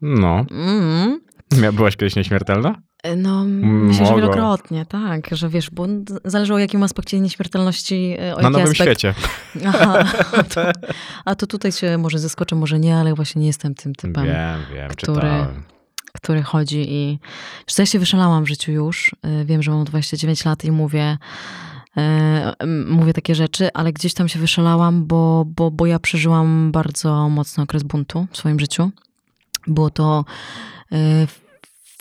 No, 0.00 0.44
Mm. 0.50 1.20
Byłaś 1.76 1.96
kiedyś 1.96 2.16
nieśmiertelna? 2.16 2.82
No, 3.16 3.44
myślę, 3.60 4.06
że 4.06 4.14
wielokrotnie, 4.14 4.86
tak, 4.86 5.26
że 5.32 5.48
wiesz, 5.48 5.70
bo 5.70 5.86
zależy 6.24 6.54
o 6.54 6.58
jakim 6.58 6.82
aspekcie 6.82 7.20
nieśmiertelności, 7.20 8.16
e, 8.20 8.36
o 8.36 8.40
Na 8.42 8.50
nowym 8.50 8.68
aspekt. 8.70 8.82
świecie. 8.90 9.14
Aha, 9.66 10.04
a 10.38 10.42
to, 10.42 10.60
a 11.24 11.34
to 11.34 11.46
tutaj 11.46 11.72
się 11.72 11.98
może 11.98 12.18
zaskoczę, 12.18 12.56
może 12.56 12.78
nie, 12.78 12.96
ale 12.96 13.14
właśnie 13.14 13.40
nie 13.40 13.46
jestem 13.46 13.74
tym 13.74 13.94
typem, 13.94 14.24
Wiem, 14.24 14.60
wiem, 14.74 14.88
który- 14.90 15.14
czytałem. 15.20 15.62
który 16.12 16.42
chodzi 16.42 16.84
i... 16.88 17.18
Wiesz 17.68 17.78
ja 17.78 17.86
się 17.86 17.98
wyszalałam 17.98 18.44
w 18.44 18.48
życiu 18.48 18.72
już, 18.72 19.14
y, 19.40 19.44
wiem, 19.44 19.62
że 19.62 19.70
mam 19.70 19.84
29 19.84 20.44
lat 20.44 20.64
i 20.64 20.70
mówię, 20.72 21.18
e, 21.96 22.54
mówię 22.86 23.12
takie 23.12 23.34
rzeczy, 23.34 23.68
ale 23.74 23.92
gdzieś 23.92 24.14
tam 24.14 24.28
się 24.28 24.38
wyszalałam, 24.38 25.06
bo, 25.06 25.44
bo, 25.46 25.70
bo 25.70 25.86
ja 25.86 25.98
przeżyłam 25.98 26.72
bardzo 26.72 27.28
mocny 27.28 27.62
okres 27.62 27.82
buntu 27.82 28.26
w 28.32 28.36
swoim 28.36 28.60
życiu. 28.60 28.90
Było 29.66 29.90
to 29.90 30.24
e, 30.92 30.96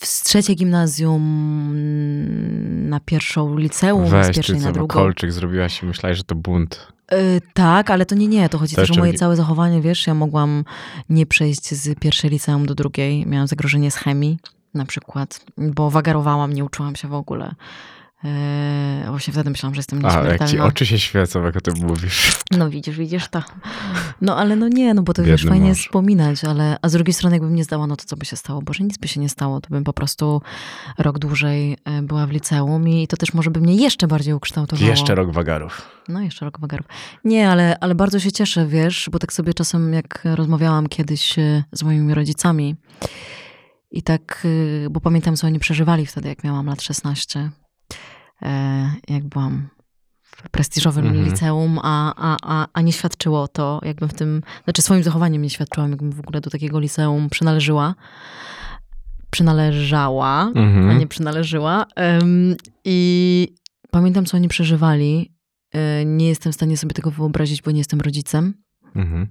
z 0.02 0.24
trzeciej 0.24 0.56
gimnazjum 0.56 1.22
na 2.90 3.00
pierwszą 3.00 3.58
liceum, 3.58 4.08
z 4.08 4.12
Weź 4.12 4.36
pierwszej 4.36 4.58
ty, 4.58 4.64
na 4.64 4.72
drugą. 4.72 4.88
kolczyk 4.94 5.32
zrobiłaś 5.32 5.84
i 5.84 5.86
myślałeś, 5.86 6.18
że 6.18 6.24
to 6.24 6.36
bunt. 6.36 6.88
Y, 7.14 7.42
tak, 7.54 7.92
ale 7.92 8.06
to 8.06 8.16
nie, 8.16 8.28
nie, 8.28 8.50
to 8.50 8.58
chodzi 8.58 8.76
To 8.76 8.82
też 8.82 8.92
o 8.92 9.00
moje 9.00 9.14
całe 9.14 9.36
zachowanie, 9.36 9.82
wiesz, 9.82 10.08
ja 10.08 10.14
mogłam 10.14 10.64
nie 11.10 11.26
przejść 11.26 11.74
z 11.74 12.00
pierwszej 12.00 12.30
liceum 12.30 12.66
do 12.66 12.76
drugiej, 12.76 13.26
miałam 13.26 13.48
zagrożenie 13.48 13.92
z 13.92 13.96
chemii 13.96 14.40
na 14.74 14.86
przykład, 14.86 15.46
bo 15.58 15.90
wagarowałam, 15.90 16.54
nie 16.54 16.66
uczyłam 16.66 16.96
się 16.96 17.08
w 17.08 17.14
ogóle. 17.14 17.56
Yy, 18.24 19.10
właśnie 19.10 19.34
wtedy 19.34 19.50
myślałam, 19.50 19.76
że 19.76 19.80
jestem 19.80 20.06
A, 20.06 20.08
jak 20.08 20.16
ci 20.16 20.22
nieśmiertelna. 20.24 20.66
oczy 20.66 20.86
się 20.86 21.00
świecą, 21.00 21.44
jak 21.44 21.56
o 21.56 21.62
tym 21.62 21.74
mówisz. 21.82 22.38
No 22.52 22.70
widzisz, 22.70 22.98
widzisz 22.98 23.28
to. 23.28 23.44
No 24.22 24.38
ale 24.38 24.56
no 24.56 24.68
nie, 24.68 24.94
no 24.94 25.02
bo 25.04 25.14
to 25.14 25.24
wiesz, 25.24 25.42
Biedny 25.42 25.50
fajnie 25.50 25.70
mąż. 25.70 25.80
wspominać, 25.82 26.44
ale 26.44 26.78
a 26.82 26.90
z 26.90 26.92
drugiej 26.92 27.14
strony 27.14 27.36
jakbym 27.36 27.56
nie 27.56 27.64
zdała, 27.64 27.88
no 27.88 27.96
to 27.96 28.06
co 28.06 28.18
by 28.18 28.26
się 28.26 28.36
stało? 28.36 28.62
Boże, 28.62 28.84
nic 28.84 28.98
by 28.98 29.08
się 29.08 29.20
nie 29.20 29.30
stało, 29.30 29.62
to 29.62 29.70
bym 29.70 29.84
po 29.84 29.94
prostu 29.94 30.42
rok 30.98 31.20
dłużej 31.20 31.78
e, 31.86 32.02
była 32.02 32.28
w 32.28 32.32
liceum 32.32 32.88
i 32.90 33.08
to 33.08 33.18
też 33.18 33.34
może 33.34 33.52
by 33.52 33.60
mnie 33.62 33.76
jeszcze 33.76 34.08
bardziej 34.08 34.34
ukształtowało. 34.34 34.90
Jeszcze 34.90 35.16
rok 35.16 35.32
wagarów. 35.32 35.90
No, 36.08 36.22
jeszcze 36.22 36.46
rok 36.46 36.60
wagarów. 36.60 36.88
Nie, 37.24 37.50
ale, 37.50 37.78
ale 37.80 37.96
bardzo 37.96 38.20
się 38.20 38.32
cieszę, 38.32 38.68
wiesz, 38.68 39.10
bo 39.12 39.20
tak 39.20 39.34
sobie 39.34 39.54
czasem, 39.54 39.94
jak 39.94 40.22
rozmawiałam 40.36 40.88
kiedyś 40.88 41.40
e, 41.40 41.64
z 41.72 41.84
moimi 41.84 42.14
rodzicami 42.14 42.76
i 43.92 44.04
tak, 44.04 44.48
e, 44.86 44.90
bo 44.90 45.00
pamiętam, 45.02 45.36
co 45.36 45.48
oni 45.48 45.60
przeżywali 45.60 46.06
wtedy, 46.06 46.30
jak 46.30 46.44
miałam 46.44 46.66
lat 46.66 46.82
16, 46.82 47.40
e, 47.40 47.50
jak 49.08 49.24
byłam 49.30 49.68
w 50.22 50.50
prestiżowym 50.50 51.08
Mhm. 51.08 51.26
liceum, 51.26 51.80
a, 51.84 52.14
a, 52.16 52.38
a, 52.44 52.68
a 52.74 52.82
nie 52.82 52.92
świadczyło 52.94 53.48
to, 53.48 53.80
jakbym 53.84 54.10
w 54.10 54.14
tym, 54.14 54.42
znaczy 54.64 54.82
swoim 54.82 55.04
zachowaniem 55.04 55.42
nie 55.42 55.50
świadczyłam, 55.50 55.90
jakbym 55.92 56.12
w 56.12 56.20
ogóle 56.20 56.42
do 56.42 56.50
takiego 56.50 56.80
liceum 56.80 57.30
przynależyła. 57.30 57.96
Przynależała, 59.32 60.52
Mhm. 60.56 60.90
a 60.90 60.94
nie 60.94 61.08
przynależyła. 61.08 61.86
I 62.86 63.56
pamiętam, 63.92 64.26
co 64.26 64.38
oni 64.38 64.48
przeżywali. 64.48 65.34
E, 65.74 66.06
Nie 66.06 66.28
jestem 66.28 66.52
w 66.52 66.56
stanie 66.56 66.78
sobie 66.78 66.94
tego 66.94 67.12
wyobrazić, 67.12 67.62
bo 67.62 67.72
nie 67.72 67.78
jestem 67.78 68.02
rodzicem. 68.02 68.54
Mhm. 68.96 69.28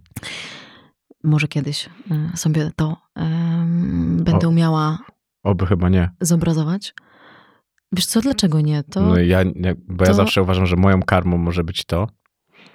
Może 1.25 1.49
kiedyś 1.49 1.89
e, 2.11 2.37
sobie 2.37 2.71
to 2.77 2.97
em, 3.15 4.17
będę 4.25 4.47
O. 4.47 4.51
umiała 4.51 4.99
Oby 5.43 5.67
chyba 5.67 5.89
nie. 5.89 6.11
zobrazować. 6.21 6.95
Wiesz 7.97 8.07
co, 8.07 8.21
dlaczego 8.21 8.61
nie? 8.61 8.83
To 8.83 9.01
No 9.01 9.19
ja, 9.19 9.45
bo 9.89 10.05
ja 10.05 10.11
to- 10.11 10.15
zawsze 10.15 10.43
uważam, 10.43 10.67
że 10.67 10.77
moją 10.77 11.03
karmą 11.03 11.39
może 11.39 11.65
być 11.65 11.85
to, 11.85 12.09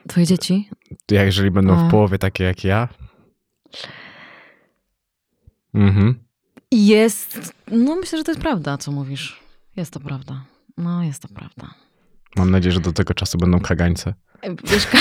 twoje 0.07 0.25
dzieci? 0.25 0.69
ja, 1.11 1.23
jeżeli 1.23 1.51
będą 1.51 1.77
A. 1.79 1.87
w 1.87 1.91
połowie 1.91 2.17
takie 2.17 2.43
jak 2.43 2.63
ja. 2.63 2.87
Mhm. 5.73 6.19
Jest, 6.71 7.53
no 7.71 7.95
myślę, 7.95 8.17
że 8.17 8.23
to 8.23 8.31
jest 8.31 8.41
prawda, 8.41 8.77
co 8.77 8.91
mówisz. 8.91 9.39
Jest 9.75 9.93
to 9.93 9.99
prawda. 9.99 10.43
No, 10.77 11.03
jest 11.03 11.21
to 11.21 11.27
prawda. 11.27 11.73
Mam 12.35 12.51
nadzieję, 12.51 12.71
że 12.71 12.79
do 12.79 12.93
tego 12.93 13.13
czasu 13.13 13.37
będą 13.37 13.59
kagańce. 13.59 14.13
Wiesz, 14.71 14.87
ka... 14.87 14.97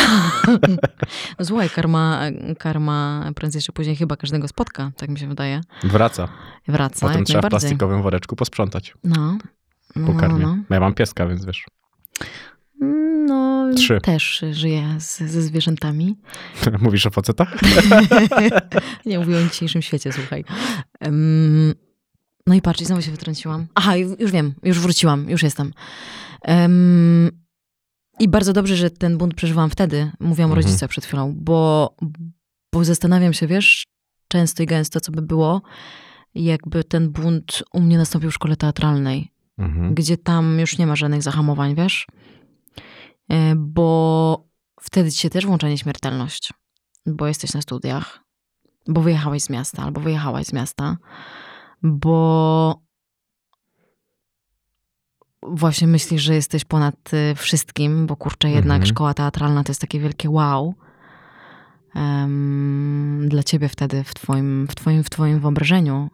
słuchaj, 1.45 1.71
karma, 1.71 2.21
karma 2.59 3.31
prędzej 3.35 3.63
czy 3.63 3.73
później 3.73 3.97
chyba 3.97 4.17
każdego 4.17 4.49
spotka, 4.49 4.91
tak 4.97 5.11
mi 5.11 5.19
się 5.19 5.29
wydaje. 5.29 5.61
Wraca. 5.85 6.29
Wraca 6.69 7.09
Potem 7.09 7.25
trzeba 7.25 7.49
w 7.49 7.51
plastikowym 7.51 8.03
woreczku 8.03 8.37
posprzątać 8.37 8.95
No. 9.05 9.39
No, 9.97 10.07
po 10.07 10.15
karmie. 10.15 10.43
no. 10.47 10.57
Ja 10.71 10.81
mam 10.81 10.95
pieska, 10.95 11.27
więc 11.27 11.45
wiesz. 11.45 11.65
no 13.27 13.71
Trzy. 13.77 14.01
też 14.01 14.45
żyję 14.51 14.97
z, 14.99 15.19
ze 15.19 15.43
zwierzętami. 15.43 16.17
Mówisz 16.81 17.07
o 17.07 17.11
facetach? 17.11 17.55
Nie 19.07 19.19
mówię 19.19 19.37
o 19.39 19.43
dzisiejszym 19.43 19.83
świecie, 19.83 20.13
słuchaj. 20.13 20.45
Em, 21.01 21.75
no 22.47 22.55
i 22.55 22.63
patrz, 22.63 22.81
i 22.81 22.85
znowu 22.85 23.03
się 23.03 23.11
wytrąciłam. 23.11 23.67
Aha, 23.75 23.93
ju- 23.97 24.17
już 24.21 24.31
wiem, 24.31 24.55
już 24.63 24.79
wróciłam, 24.81 25.31
już 25.31 25.43
jestem. 25.43 25.73
Em, 26.43 27.31
I 28.21 28.29
bardzo 28.29 28.53
dobrze, 28.53 28.77
że 28.77 28.91
ten 28.91 29.19
bunt 29.19 29.35
przeżywałam 29.35 29.71
wtedy. 29.71 30.11
Mówiłam 30.21 30.51
o 30.51 30.55
Mhm. 30.55 30.67
rodzicach 30.67 30.91
przed 30.91 31.05
chwilą, 31.05 31.35
bo, 31.37 31.95
bo 32.73 32.85
zastanawiam 32.85 33.33
się, 33.33 33.47
wiesz, 33.47 33.87
często 34.29 34.63
i 34.63 34.67
gęsto, 34.67 35.01
co 35.01 35.13
by 35.13 35.23
było, 35.23 35.63
jakby 36.35 36.85
ten 36.85 37.11
bunt 37.11 37.63
u 37.73 37.81
mnie 37.81 37.99
nastąpił 37.99 38.31
w 38.31 38.35
szkole 38.35 38.57
teatralnej 38.57 39.33
Mhm. 39.61 39.95
gdzie 39.95 40.17
tam 40.17 40.59
już 40.61 40.79
nie 40.79 40.87
ma 40.87 40.97
żadnych 40.97 41.23
zahamowań, 41.23 41.75
wiesz? 41.75 42.07
E, 43.31 43.55
Bo 43.57 44.45
wtedy 44.81 45.11
ci 45.13 45.19
się 45.19 45.31
też 45.31 45.47
włącza 45.47 45.69
nieśmiertelność, 45.69 46.53
bo 47.07 47.27
jesteś 47.27 47.55
na 47.55 47.63
studiach, 47.63 48.21
bo 48.89 49.01
wyjechałeś 49.01 49.43
z 49.43 49.51
miasta 49.51 49.83
albo 49.83 50.01
wyjechałaś 50.01 50.47
z 50.47 50.53
miasta, 50.53 50.97
bo 51.83 52.81
właśnie 55.43 55.87
myślisz, 55.87 56.23
że 56.23 56.35
jesteś 56.35 56.65
ponad 56.65 57.15
y, 57.15 57.35
wszystkim, 57.35 58.07
bo 58.07 58.17
kurczę, 58.17 58.51
jednak 58.51 58.77
Mhm. 58.77 58.87
szkoła 58.87 59.15
teatralna 59.15 59.65
to 59.65 59.71
jest 59.71 59.81
takie 59.81 60.01
wielkie 60.01 60.31
wow. 60.31 60.75
em, 61.95 63.27
dla 63.29 63.43
ciebie 63.43 63.69
wtedy 63.69 64.05
w 64.05 64.15
twoim, 64.15 64.67
w 64.71 64.75
twoim, 64.75 65.05
w 65.05 65.11
twoim 65.11 65.41
wyobrażeniu. 65.41 66.11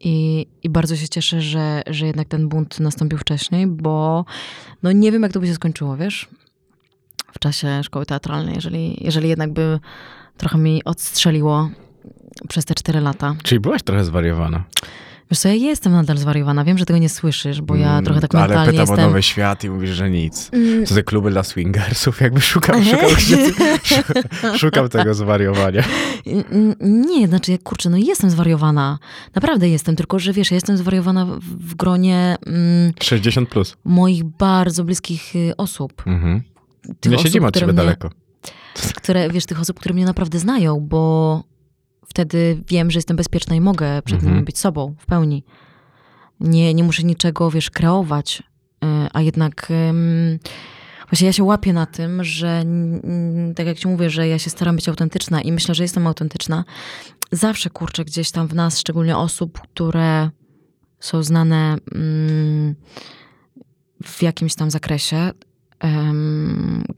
I, 0.00 0.46
I 0.62 0.70
bardzo 0.70 0.96
się 0.96 1.08
cieszę, 1.08 1.40
że, 1.40 1.82
że 1.86 2.06
jednak 2.06 2.28
ten 2.28 2.48
bunt 2.48 2.80
nastąpił 2.80 3.18
wcześniej, 3.18 3.66
bo 3.66 4.24
no 4.82 4.92
nie 4.92 5.12
wiem, 5.12 5.22
jak 5.22 5.32
to 5.32 5.40
by 5.40 5.46
się 5.46 5.54
skończyło, 5.54 5.96
wiesz? 5.96 6.28
W 7.32 7.38
czasie 7.38 7.80
szkoły 7.82 8.06
teatralnej, 8.06 8.54
jeżeli, 8.54 9.04
jeżeli 9.04 9.28
jednak 9.28 9.52
by 9.52 9.80
trochę 10.36 10.58
mi 10.58 10.84
odstrzeliło 10.84 11.70
przez 12.48 12.64
te 12.64 12.74
cztery 12.74 13.00
lata. 13.00 13.34
Czyli 13.42 13.60
byłaś 13.60 13.82
trochę 13.82 14.04
zwariowana. 14.04 14.64
Wiesz 15.30 15.38
co, 15.40 15.48
ja 15.48 15.54
jestem 15.54 15.92
nadal 15.92 16.18
zwariowana. 16.18 16.64
Wiem, 16.64 16.78
że 16.78 16.86
tego 16.86 16.98
nie 16.98 17.08
słyszysz, 17.08 17.60
bo 17.62 17.76
ja 17.76 17.92
Mm, 17.92 18.04
trochę 18.04 18.20
tak 18.20 18.34
Ale 18.34 18.42
mentalnie 18.48 18.70
pytam 18.70 18.80
jestem... 18.82 18.98
o 19.04 19.08
nowy 19.08 19.22
świat 19.22 19.64
i 19.64 19.70
mówisz, 19.70 19.90
że 19.90 20.10
nic. 20.10 20.50
Mm, 20.52 20.86
Co 20.86 20.94
te 20.94 21.02
kluby 21.02 21.30
dla 21.30 21.42
swingersów? 21.42 22.20
Jakby 22.20 22.40
szukam, 22.40 22.84
szukam, 22.90 23.10
szukam 24.58 24.88
tego 24.88 25.14
zwariowania. 25.14 25.82
Nie, 26.80 27.28
znaczy, 27.28 27.58
kurczę, 27.58 27.90
no 27.90 27.96
jestem 27.96 28.30
zwariowana. 28.30 28.98
Naprawdę 29.34 29.68
jestem, 29.68 29.96
tylko 29.96 30.18
że 30.18 30.32
wiesz, 30.32 30.50
ja 30.50 30.54
jestem 30.54 30.76
zwariowana 30.76 31.26
w, 31.40 31.74
gronie 31.74 32.36
mm, 32.46 32.92
60 33.02 33.48
plus. 33.48 33.76
moich 33.84 34.24
bardzo 34.24 34.84
bliskich 34.84 35.36
y, 35.36 35.56
osób. 35.56 36.02
Mhm. 36.06 36.42
Tych 37.00 37.12
Nie 37.12 37.18
siedzimy 37.18 37.46
osób, 37.46 37.48
od 37.48 37.52
które 37.52 37.60
ciebie 37.66 37.72
mnie, 37.72 37.82
daleko. 37.82 38.10
Które, 38.96 39.30
wiesz, 39.30 39.46
tych 39.46 39.60
osób, 39.60 39.80
które 39.80 39.94
mnie 39.94 40.04
naprawdę 40.04 40.38
znają, 40.38 40.80
bo 40.80 41.42
wtedy 42.08 42.62
wiem, 42.68 42.90
że 42.90 42.98
jestem 42.98 43.16
bezpieczna 43.16 43.56
i 43.56 43.60
mogę 43.60 44.02
przed 44.02 44.18
Mhm. 44.18 44.32
nimi 44.34 44.44
być 44.44 44.58
sobą 44.58 44.94
w 44.98 45.06
pełni. 45.06 45.44
Nie, 46.40 46.74
nie 46.74 46.84
muszę 46.84 47.02
niczego, 47.02 47.50
wiesz, 47.50 47.70
kreować, 47.70 48.42
y, 48.84 48.86
a 49.12 49.20
jednak 49.22 49.72
właśnie 51.10 51.26
ja 51.26 51.32
się 51.32 51.44
łapię 51.44 51.72
na 51.72 51.86
tym, 51.86 52.24
że 52.24 52.64
tak 53.56 53.66
jak 53.66 53.78
ci 53.78 53.88
mówię, 53.88 54.10
że 54.10 54.28
ja 54.28 54.38
się 54.38 54.50
staram 54.50 54.76
być 54.76 54.88
autentyczna 54.88 55.40
i 55.42 55.52
myślę, 55.52 55.74
że 55.74 55.82
jestem 55.84 56.06
autentyczna. 56.06 56.64
Zawsze, 57.32 57.70
kurczę, 57.70 58.04
gdzieś 58.04 58.30
tam 58.30 58.46
w 58.48 58.54
nas, 58.54 58.78
szczególnie 58.80 59.16
osób, 59.16 59.60
które 59.60 60.30
są 61.00 61.22
znane 61.22 61.76
w 64.04 64.22
jakimś 64.22 64.54
tam 64.54 64.70
zakresie, 64.70 65.30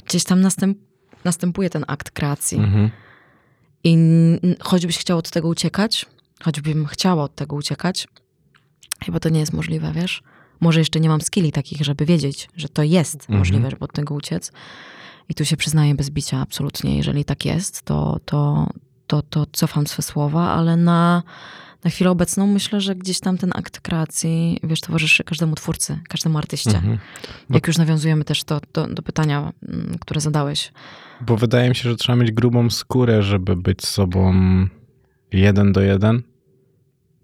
gdzieś 0.06 0.24
tam 0.24 0.40
następ, 0.40 0.78
następuje 1.24 1.70
ten 1.70 1.84
akt 1.88 2.10
kreacji. 2.10 2.58
Mhm. 2.58 2.90
I 3.84 3.96
choćbyś 4.60 4.98
chciał 4.98 5.18
od 5.18 5.30
tego 5.30 5.48
uciekać, 5.48 6.06
choćbym 6.42 6.86
chciała 6.86 7.24
od 7.24 7.34
tego 7.34 7.56
uciekać, 7.56 8.08
chyba 9.04 9.20
to 9.20 9.28
nie 9.28 9.40
jest 9.40 9.52
możliwe, 9.52 9.92
wiesz? 9.92 10.22
Może 10.60 10.78
jeszcze 10.80 11.00
nie 11.00 11.08
mam 11.08 11.20
skilli 11.20 11.52
takich, 11.52 11.84
żeby 11.84 12.06
wiedzieć, 12.06 12.48
że 12.56 12.68
to 12.68 12.82
jest 12.82 13.20
Mhm. 13.20 13.38
możliwe, 13.38 13.70
żeby 13.70 13.84
od 13.84 13.92
tego 13.92 14.14
uciec. 14.14 14.52
I 15.28 15.34
tu 15.34 15.44
się 15.44 15.56
przyznaję 15.56 15.94
bez 15.94 16.10
bicia, 16.10 16.40
absolutnie. 16.40 16.96
Jeżeli 16.96 17.24
tak 17.24 17.44
jest, 17.44 17.82
to, 17.82 18.18
to, 18.24 18.66
to, 19.10 19.22
to 19.22 19.46
cofam 19.52 19.86
swe 19.86 20.02
słowa, 20.02 20.50
ale 20.50 20.76
na, 20.76 21.22
na 21.84 21.90
chwilę 21.90 22.10
obecną 22.10 22.46
myślę, 22.46 22.80
że 22.80 22.94
gdzieś 22.94 23.20
tam 23.20 23.38
ten 23.38 23.50
akt 23.54 23.80
kreacji, 23.80 24.60
wiesz, 24.62 24.80
towarzyszy 24.80 25.24
każdemu 25.24 25.54
twórcy, 25.54 25.98
każdemu 26.08 26.38
artyście. 26.38 26.76
Mhm. 26.76 26.98
Jak 27.50 27.66
już 27.66 27.78
nawiązujemy 27.78 28.24
też 28.24 28.44
do, 28.44 28.60
do, 28.72 28.86
do 28.86 29.02
pytania, 29.02 29.52
mm, 29.68 29.98
które 30.00 30.20
zadałeś. 30.20 30.72
Bo 31.20 31.36
wydaje 31.36 31.68
mi 31.68 31.74
się, 31.76 31.90
że 31.90 31.96
trzeba 31.96 32.16
mieć 32.16 32.32
grubą 32.32 32.70
skórę, 32.70 33.22
żeby 33.22 33.56
być 33.56 33.86
sobą 33.86 34.34
jeden 35.32 35.72
do 35.72 35.80
jeden 35.80 36.22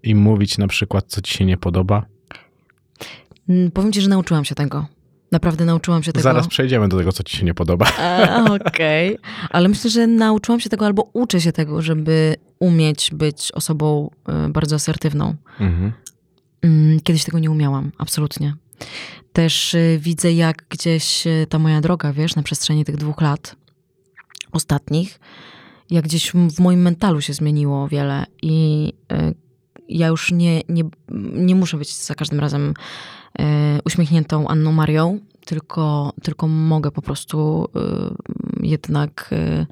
i 0.03 0.15
mówić 0.15 0.57
na 0.57 0.67
przykład, 0.67 1.05
co 1.07 1.21
ci 1.21 1.37
się 1.37 1.45
nie 1.45 1.57
podoba. 1.57 2.05
Mm, 3.49 3.71
Powiem 3.71 3.91
ci, 3.91 4.01
że 4.01 4.09
nauczyłam 4.09 4.45
się 4.45 4.55
tego. 4.55 4.85
Naprawdę 5.31 5.65
nauczyłam 5.65 6.03
się 6.03 6.13
tego. 6.13 6.23
Zaraz 6.23 6.47
przejdziemy 6.47 6.87
do 6.89 6.97
tego, 6.97 7.11
co 7.11 7.23
ci 7.23 7.37
się 7.37 7.45
nie 7.45 7.53
podoba. 7.53 7.85
E, 7.99 8.45
Okej. 8.65 9.17
Ale 9.49 9.69
myślę, 9.69 9.89
że 9.89 10.07
nauczyłam 10.07 10.59
się 10.59 10.69
tego 10.69 10.85
albo 10.85 11.09
uczę 11.13 11.41
się 11.41 11.51
tego, 11.51 11.81
żeby 11.81 12.35
umieć 12.59 13.09
być 13.13 13.51
osobą 13.51 14.11
e, 14.27 14.49
bardzo 14.49 14.75
asertywną. 14.75 15.35
Mhm. 15.59 15.91
Mm, 16.61 16.99
Kiedyś 16.99 17.23
tego 17.23 17.39
nie 17.39 17.51
umiałam, 17.51 17.91
absolutnie. 17.97 18.55
Też 19.33 19.73
y, 19.73 19.99
widzę, 20.01 20.33
jak 20.33 20.65
gdzieś 20.69 21.23
ta 21.49 21.59
moja 21.59 21.81
droga, 21.81 22.13
wiesz, 22.13 22.35
na 22.35 22.43
przestrzeni 22.43 22.85
tych 22.85 22.97
dwóch 22.97 23.21
lat 23.21 23.55
ostatnich, 24.51 25.19
jak 25.89 26.03
gdzieś 26.05 26.31
w 26.31 26.59
moim 26.59 26.81
mentalu 26.81 27.21
się 27.21 27.33
zmieniło 27.33 27.87
wiele 27.87 28.25
i 28.41 28.93
ja 29.89 30.07
już 30.07 30.31
nie, 30.31 30.61
nie, 30.69 30.83
nie 31.33 31.55
muszę 31.55 31.77
być 31.77 31.95
za 31.95 32.15
każdym 32.15 32.39
razem 32.39 32.73
uśmiechniętą 33.85 34.47
Anną 34.47 34.71
Marią, 34.71 35.19
tylko, 35.45 36.13
tylko 36.23 36.47
mogę 36.47 36.91
po 36.91 37.01
prostu 37.01 37.67
y, 38.61 38.67
jednak 38.67 39.29
y, 39.31 39.65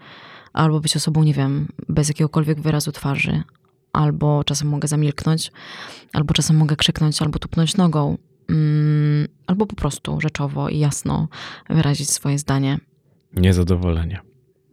albo 0.54 0.80
być 0.80 0.96
osobą, 0.96 1.24
nie 1.24 1.34
wiem, 1.34 1.68
bez 1.90 2.08
jakiegokolwiek 2.08 2.62
wyrazu 2.62 2.92
twarzy, 2.92 3.44
albo 3.94 4.44
czasem 4.44 4.68
mogę 4.68 4.88
zamilknąć, 4.88 5.52
albo 6.14 6.34
czasem 6.34 6.58
mogę 6.58 6.76
krzyknąć, 6.76 7.22
albo 7.22 7.40
tupnąć 7.40 7.78
nogą, 7.78 8.18
mm, 8.50 9.28
albo 9.48 9.66
po 9.66 9.76
prostu 9.76 10.22
rzeczowo 10.22 10.70
i 10.70 10.80
jasno 10.80 11.28
wyrazić 11.70 12.10
swoje 12.10 12.40
zdanie. 12.40 12.80
Niezadowolenie. 13.34 14.20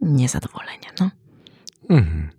Niezadowolenie, 0.01 0.87
no. 0.99 1.09
Mhm. 1.89 2.29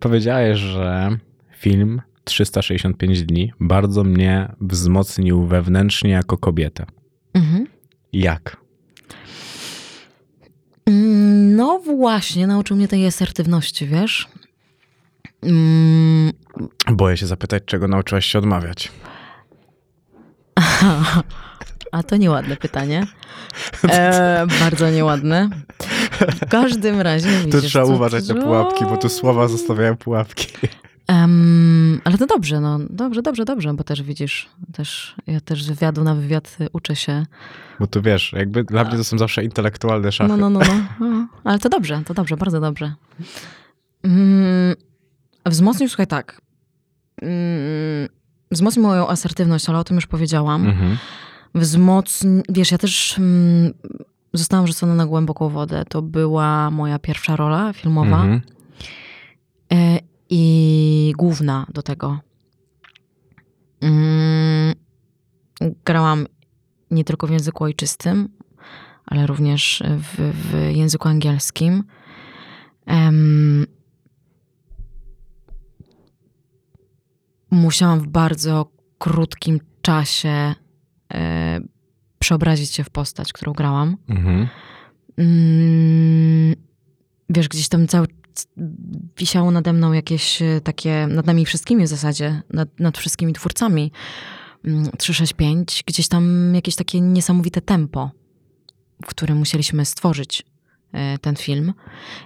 Powiedziałeś, 0.00 0.58
że 0.58 1.18
film 1.56 2.02
365 2.30 3.22
dni 3.22 3.52
bardzo 3.60 4.04
mnie 4.04 4.52
wzmocnił 4.60 5.46
wewnętrznie 5.46 6.10
jako 6.10 6.38
kobietę. 6.38 6.86
Mhm. 7.34 7.66
Jak? 8.12 8.56
Mm, 10.86 11.56
No 11.56 11.78
właśnie, 11.78 12.46
nauczył 12.46 12.76
mnie 12.76 12.88
tej 12.88 13.06
asertywności, 13.06 13.86
wiesz? 13.86 14.28
Mm, 15.42 16.32
Boję 16.92 17.16
się 17.16 17.26
zapytać, 17.26 17.62
czego 17.66 17.88
nauczyłaś 17.88 18.26
się 18.26 18.38
odmawiać. 18.38 18.92
A 21.92 22.02
to 22.02 22.16
nieładne 22.16 22.56
pytanie. 22.56 23.06
E, 23.88 24.46
bardzo 24.60 24.90
nieładne. 24.90 25.48
W 26.20 26.48
każdym 26.48 27.00
razie 27.00 27.28
To 27.42 27.56
widzisz, 27.56 27.70
trzeba 27.70 27.84
uważać 27.84 28.28
na 28.28 28.34
pułapki, 28.34 28.84
bo 28.84 28.96
tu 28.96 29.08
słowa 29.08 29.48
zostawiają 29.48 29.96
pułapki. 29.96 30.46
Em, 31.10 32.00
ale 32.04 32.18
to 32.18 32.26
dobrze, 32.26 32.60
no 32.60 32.78
dobrze, 32.90 33.22
dobrze, 33.22 33.44
dobrze, 33.44 33.74
bo 33.74 33.84
też 33.84 34.02
widzisz, 34.02 34.48
też, 34.72 35.14
ja 35.26 35.40
też 35.40 35.64
z 35.64 35.68
wywiadu 35.68 36.04
na 36.04 36.14
wywiad 36.14 36.56
y, 36.60 36.68
uczę 36.72 36.96
się. 36.96 37.26
Bo 37.80 37.86
tu 37.86 38.02
wiesz, 38.02 38.32
jakby 38.32 38.64
dla 38.64 38.84
mnie 38.84 38.96
to 38.96 39.04
są 39.04 39.18
zawsze 39.18 39.44
intelektualne 39.44 40.12
szachy. 40.12 40.28
No, 40.28 40.36
no, 40.36 40.50
no, 40.50 40.60
no. 40.60 41.06
no. 41.10 41.26
Ale 41.44 41.58
to 41.58 41.68
dobrze, 41.68 42.02
to 42.06 42.14
dobrze, 42.14 42.36
bardzo 42.36 42.60
dobrze. 42.60 42.94
Mm, 44.02 44.74
wzmocnił, 45.46 45.88
słuchaj, 45.88 46.06
tak. 46.06 46.40
Mm, 47.22 48.08
wzmocnił 48.50 48.86
moją 48.86 49.08
asertywność, 49.08 49.68
ale 49.68 49.78
o 49.78 49.84
tym 49.84 49.96
już 49.96 50.06
powiedziałam. 50.06 50.66
Mhm. 50.66 50.96
wzmocni... 51.54 52.42
Wiesz, 52.48 52.72
ja 52.72 52.78
też 52.78 53.18
mm, 53.18 53.72
zostałam 54.32 54.66
rzucona 54.66 54.94
na 54.94 55.06
głęboką 55.06 55.48
wodę. 55.48 55.84
To 55.88 56.02
była 56.02 56.70
moja 56.70 56.98
pierwsza 56.98 57.36
rola 57.36 57.72
filmowa 57.72 58.22
Mhm. 58.22 58.40
e, 59.72 60.09
i 60.30 61.12
główna 61.16 61.66
do 61.74 61.82
tego. 61.82 62.20
Mm, 63.80 64.74
grałam 65.84 66.26
nie 66.90 67.04
tylko 67.04 67.26
w 67.26 67.30
języku 67.30 67.64
ojczystym, 67.64 68.28
ale 69.06 69.26
również 69.26 69.82
w, 69.98 70.32
w 70.34 70.76
języku 70.76 71.08
angielskim. 71.08 71.84
Em, 72.86 73.66
musiałam 77.50 78.00
w 78.00 78.06
bardzo 78.06 78.72
krótkim 78.98 79.60
czasie 79.82 80.54
e, 81.14 81.60
przeobrazić 82.18 82.70
się 82.70 82.84
w 82.84 82.90
postać, 82.90 83.32
którą 83.32 83.52
grałam. 83.52 83.96
Mhm. 84.08 84.48
Mm, 85.18 86.54
wiesz, 87.28 87.48
gdzieś 87.48 87.68
tam 87.68 87.86
cały 87.86 88.06
wisiało 89.18 89.50
nade 89.50 89.72
mną 89.72 89.92
jakieś 89.92 90.42
e, 90.42 90.60
takie, 90.60 91.06
nad 91.06 91.26
nami 91.26 91.46
wszystkimi 91.46 91.84
w 91.84 91.88
zasadzie, 91.88 92.42
nad, 92.52 92.80
nad 92.80 92.98
wszystkimi 92.98 93.32
twórcami. 93.32 93.92
Mm, 94.64 94.84
365, 94.98 95.82
gdzieś 95.86 96.08
tam 96.08 96.52
jakieś 96.54 96.76
takie 96.76 97.00
niesamowite 97.00 97.60
tempo, 97.60 98.10
w 99.04 99.06
którym 99.06 99.38
musieliśmy 99.38 99.84
stworzyć 99.84 100.42
e, 100.92 101.18
ten 101.18 101.36
film. 101.36 101.72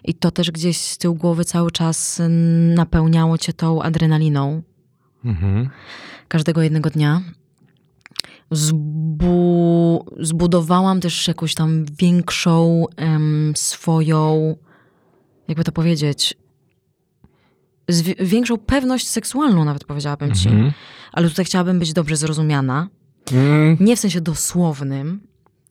I 0.04 0.14
to 0.14 0.30
też 0.30 0.50
gdzieś 0.50 0.76
z 0.78 0.98
tyłu 0.98 1.14
głowy 1.14 1.44
cały 1.44 1.70
czas 1.70 2.20
mm, 2.20 2.74
napełniało 2.74 3.38
cię 3.38 3.52
tą 3.52 3.82
adrenaliną, 3.82 4.62
Mhm. 5.24 5.70
każdego 6.28 6.62
jednego 6.62 6.90
dnia. 6.90 7.22
Zbu- 8.52 10.04
zbudowałam 10.20 11.00
też 11.00 11.28
jakąś 11.28 11.54
tam 11.54 11.84
większą 11.98 12.84
em, 12.96 13.52
swoją, 13.56 14.54
jakby 15.48 15.64
to 15.64 15.72
powiedzieć, 15.72 16.34
większą 18.20 18.58
pewność 18.58 19.08
seksualną, 19.08 19.64
nawet 19.64 19.84
powiedziałabym 19.84 20.34
ci. 20.34 20.48
Mhm. 20.48 20.72
Ale 21.12 21.28
tutaj 21.28 21.44
chciałabym 21.44 21.78
być 21.78 21.92
dobrze 21.92 22.16
zrozumiana. 22.16 22.88
Mm. 23.32 23.76
Nie 23.80 23.96
w 23.96 24.00
sensie 24.00 24.20
dosłownym, 24.20 25.20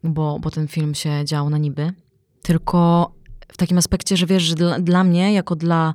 bo, 0.04 0.40
bo 0.40 0.52
ten 0.52 0.68
film 0.68 0.96
się 0.96 1.26
dział 1.26 1.50
na 1.50 1.58
niby, 1.58 1.94
tylko 2.42 3.12
w 3.52 3.58
takim 3.58 3.78
aspekcie, 3.78 4.18
że 4.18 4.26
wiesz, 4.26 4.44
że 4.44 4.56
dla, 4.56 4.80
dla 4.80 5.04
mnie, 5.04 5.34
jako 5.34 5.56
dla 5.56 5.94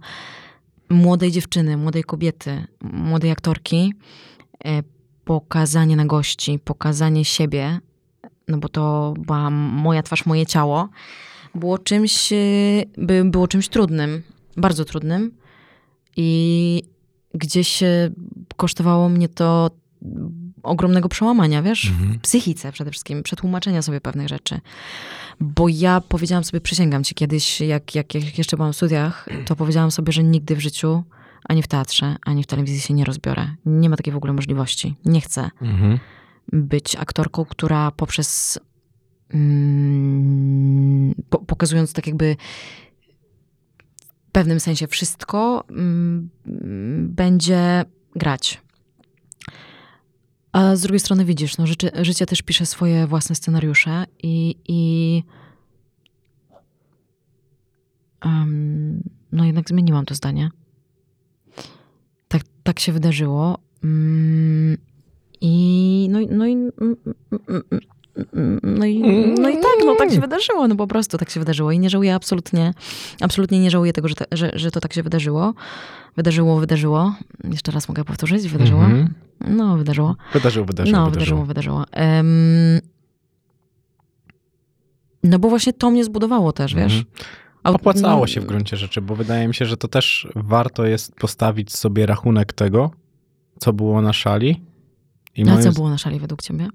młodej 0.88 1.30
dziewczyny, 1.30 1.76
młodej 1.76 2.04
kobiety, 2.04 2.66
młodej 2.82 3.30
aktorki, 3.30 3.94
e, 4.64 4.82
pokazanie 5.24 5.96
na 5.96 6.04
gości, 6.04 6.58
pokazanie 6.64 7.24
siebie, 7.24 7.80
no 8.48 8.58
bo 8.58 8.68
to 8.68 9.14
była 9.18 9.50
moja 9.50 10.02
twarz, 10.02 10.26
moje 10.26 10.46
ciało, 10.46 10.88
było 11.58 11.78
czymś, 11.78 12.32
e, 12.32 12.36
by, 12.98 13.24
było 13.24 13.48
czymś 13.48 13.68
trudnym, 13.68 14.22
bardzo 14.56 14.84
trudnym 14.84 15.32
i 16.16 16.82
gdzieś 17.34 17.82
e, 17.82 18.10
kosztowało 18.56 19.08
mnie 19.08 19.28
to 19.28 19.70
ogromnego 20.62 21.08
przełamania, 21.08 21.62
wiesz, 21.62 21.86
Mhm. 21.90 22.12
w 22.18 22.20
psychice 22.22 22.72
przede 22.72 22.90
wszystkim, 22.90 23.22
przetłumaczenia 23.22 23.82
sobie 23.82 24.00
pewnych 24.00 24.28
rzeczy. 24.28 24.60
Bo 25.40 25.68
ja 25.68 26.00
powiedziałam 26.00 26.44
sobie, 26.44 26.60
przysięgam 26.60 27.04
ci 27.04 27.14
kiedyś, 27.14 27.60
jak, 27.60 27.94
jak, 27.94 28.14
jak 28.14 28.38
jeszcze 28.38 28.56
byłam 28.56 28.72
w 28.72 28.76
studiach, 28.76 29.28
to 29.46 29.56
powiedziałam 29.56 29.90
sobie, 29.90 30.12
że 30.12 30.22
nigdy 30.24 30.56
w 30.56 30.60
życiu, 30.60 31.02
ani 31.48 31.62
w 31.62 31.66
teatrze, 31.68 32.16
ani 32.26 32.42
w 32.42 32.46
telewizji 32.46 32.80
się 32.80 32.94
nie 32.94 33.04
rozbiorę. 33.04 33.48
Nie 33.66 33.90
ma 33.90 33.96
takiej 33.96 34.12
w 34.12 34.16
ogóle 34.16 34.32
możliwości. 34.32 34.94
Nie 35.04 35.20
chcę 35.20 35.50
Mhm. 35.62 35.98
być 36.52 36.96
aktorką, 36.96 37.44
która 37.44 37.90
poprzez 37.90 38.58
po, 38.58 38.64
pokazując 41.46 41.92
tak 41.92 42.06
jakby 42.06 42.36
w 44.28 44.30
pewnym 44.32 44.60
sensie 44.60 44.86
wszystko, 44.86 45.64
mm, 45.70 46.28
mm, 46.46 47.08
będzie 47.14 47.84
grać. 48.16 48.60
A 50.52 50.76
z 50.76 50.82
drugiej 50.82 51.00
strony 51.00 51.24
widzisz, 51.24 51.58
no, 51.58 51.66
życie, 51.66 51.90
życie 52.02 52.26
też 52.26 52.42
pisze 52.42 52.66
swoje 52.66 53.06
własne 53.06 53.34
scenariusze 53.34 54.04
i, 54.22 54.56
i 54.68 55.22
em, 58.20 59.02
no 59.32 59.44
jednak 59.44 59.68
zmieniłam 59.68 60.06
to 60.06 60.14
zdanie. 60.14 60.50
Tak, 62.28 62.42
tak 62.62 62.80
się 62.80 62.92
wydarzyło. 62.92 63.58
Mm, 63.84 64.78
I 65.40 66.08
no, 66.10 66.18
no, 66.30 66.46
i, 66.46 66.52
mm, 66.52 66.72
mm, 66.80 66.96
mm, 67.32 67.62
mm, 67.70 67.80
no, 68.62 68.86
i, 68.86 69.00
no 69.40 69.48
i 69.48 69.54
tak, 69.54 69.72
no 69.86 69.94
tak 69.94 70.12
się 70.12 70.20
wydarzyło, 70.20 70.68
no 70.68 70.76
po 70.76 70.86
prostu 70.86 71.18
tak 71.18 71.30
się 71.30 71.40
wydarzyło 71.40 71.72
i 71.72 71.78
nie 71.78 71.90
żałuję 71.90 72.14
absolutnie, 72.14 72.74
absolutnie 73.20 73.60
nie 73.60 73.70
żałuję 73.70 73.92
tego, 73.92 74.08
że, 74.08 74.14
te, 74.14 74.24
że, 74.32 74.50
że 74.54 74.70
to 74.70 74.80
tak 74.80 74.92
się 74.92 75.02
wydarzyło. 75.02 75.54
Wydarzyło, 76.16 76.60
wydarzyło. 76.60 77.14
Jeszcze 77.44 77.72
raz 77.72 77.88
mogę 77.88 78.04
powtórzyć, 78.04 78.48
wydarzyło. 78.48 78.84
Mhm. 78.84 79.14
No, 79.40 79.76
wydarzyło. 79.76 80.16
Wydarzyło, 80.32 80.66
wydarzyło, 80.66 80.98
no, 80.98 81.10
wydarzyło, 81.10 81.44
wydarzyło. 81.44 81.84
Em, 81.92 82.80
no 85.22 85.38
bo 85.38 85.48
właśnie 85.48 85.72
to 85.72 85.90
mnie 85.90 86.04
zbudowało 86.04 86.52
też, 86.52 86.74
wiesz. 86.74 86.92
Mhm. 86.92 87.04
Opłacało 87.64 88.20
no, 88.20 88.26
się 88.26 88.40
w 88.40 88.46
gruncie 88.46 88.76
rzeczy, 88.76 89.00
bo 89.00 89.16
wydaje 89.16 89.48
mi 89.48 89.54
się, 89.54 89.66
że 89.66 89.76
to 89.76 89.88
też 89.88 90.28
warto 90.34 90.84
jest 90.84 91.14
postawić 91.14 91.76
sobie 91.76 92.06
rachunek 92.06 92.52
tego, 92.52 92.90
co 93.58 93.72
było 93.72 94.02
na 94.02 94.12
szali. 94.12 94.62
I 95.36 95.42
A 95.42 95.44
moim, 95.44 95.62
co 95.62 95.72
było 95.72 95.90
na 95.90 95.98
szali 95.98 96.20
według 96.20 96.42
ciebie? 96.42 96.68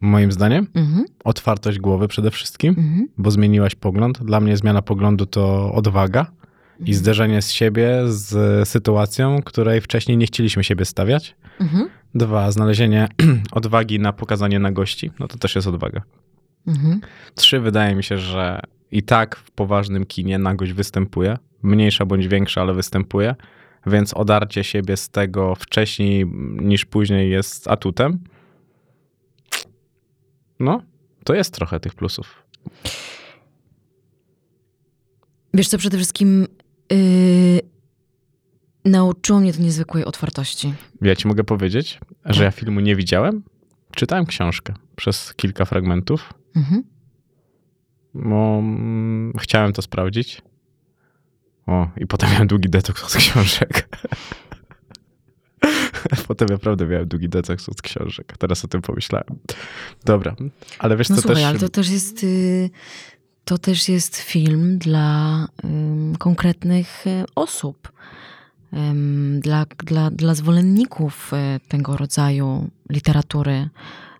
Moim 0.00 0.32
zdaniem 0.32 0.66
Mhm, 0.74 1.04
otwartość 1.24 1.78
głowy 1.78 2.08
przede 2.08 2.30
wszystkim, 2.30 2.74
mhm, 2.78 3.08
bo 3.18 3.30
zmieniłaś 3.30 3.74
pogląd. 3.74 4.22
Dla 4.24 4.40
mnie 4.40 4.56
zmiana 4.56 4.82
poglądu 4.82 5.26
to 5.26 5.72
odwaga 5.72 6.26
i 6.78 6.80
mhm. 6.80 6.94
zderzenie 6.98 7.42
z 7.42 7.52
siebie 7.52 8.02
z 8.06 8.68
sytuacją, 8.68 9.42
której 9.42 9.80
wcześniej 9.80 10.16
nie 10.16 10.26
chcieliśmy 10.26 10.64
siebie 10.64 10.84
stawiać. 10.84 11.36
Mhm, 11.60 11.88
Dwa, 12.14 12.50
znalezienie 12.50 13.08
odwagi 13.52 14.00
na 14.00 14.12
pokazanie 14.12 14.58
na 14.58 14.72
gości, 14.72 15.10
no 15.18 15.28
to 15.28 15.38
też 15.38 15.54
jest 15.54 15.68
odwaga. 15.68 16.02
mhm, 16.66 17.00
Trzy, 17.34 17.60
wydaje 17.60 17.94
mi 17.94 18.04
się, 18.04 18.18
że 18.18 18.60
i 18.90 19.02
tak 19.02 19.36
w 19.36 19.50
poważnym 19.50 20.06
kinie 20.06 20.38
nagość 20.38 20.72
występuje, 20.72 21.38
mniejsza 21.62 22.06
bądź 22.06 22.28
większa, 22.28 22.60
ale 22.60 22.74
występuje, 22.74 23.34
więc 23.86 24.14
odarcie 24.14 24.64
siebie 24.64 24.96
z 24.96 25.08
tego 25.08 25.54
wcześniej 25.54 26.26
niż 26.60 26.84
później 26.84 27.30
jest 27.30 27.68
atutem. 27.68 28.18
No, 30.60 30.82
to 31.24 31.34
jest 31.34 31.54
trochę 31.54 31.80
tych 31.80 31.94
plusów. 31.94 32.42
Wiesz 35.54 35.68
co, 35.68 35.78
przede 35.78 35.96
wszystkim 35.96 36.46
yy, 36.90 37.60
nauczyło 38.84 39.40
mnie 39.40 39.52
to 39.52 39.62
niezwykłej 39.62 40.04
otwartości. 40.04 40.74
Ja 41.02 41.16
ci 41.16 41.28
mogę 41.28 41.44
powiedzieć, 41.44 42.00
że 42.24 42.44
ja 42.44 42.50
filmu 42.50 42.80
nie 42.80 42.96
widziałem. 42.96 43.42
Czytałem 43.94 44.26
książkę 44.26 44.74
przez 44.96 45.34
kilka 45.34 45.64
fragmentów, 45.64 46.32
Mhm. 46.56 46.82
mm, 48.14 49.32
chciałem 49.40 49.72
to 49.72 49.82
sprawdzić. 49.82 50.42
O, 51.66 51.88
i 51.96 52.06
potem 52.06 52.30
miałem 52.30 52.46
długi 52.48 52.68
detoks 52.70 53.04
od 53.04 53.14
książek. 53.22 53.88
potem 56.28 56.48
naprawdę 56.48 56.86
miałem 56.86 57.08
długi 57.08 57.28
detoks 57.28 57.68
od 57.68 57.82
książek. 57.82 58.34
Teraz 58.38 58.64
o 58.64 58.68
tym 58.68 58.82
pomyślałem. 58.82 59.26
Dobra, 60.04 60.36
ale 60.78 60.96
wiesz 60.96 61.08
No 61.08 61.16
co 61.16 61.22
słuchaj, 61.22 61.36
też... 61.36 61.44
ale 61.44 61.58
to 61.58 61.68
też 61.68 61.90
jest, 61.90 62.24
y, 62.24 62.70
to 63.44 63.58
też 63.58 63.88
jest 63.88 64.16
film 64.16 64.78
dla 64.78 65.48
ym, 65.64 66.16
konkretnych 66.18 67.06
y, 67.06 67.24
osób. 67.34 67.92
Ym, 68.72 69.40
Dla, 69.40 69.66
dla, 69.84 70.10
dla 70.10 70.34
zwolenników 70.34 71.32
y, 71.32 71.68
tego 71.68 71.96
rodzaju 71.96 72.70
literatury, 72.90 73.68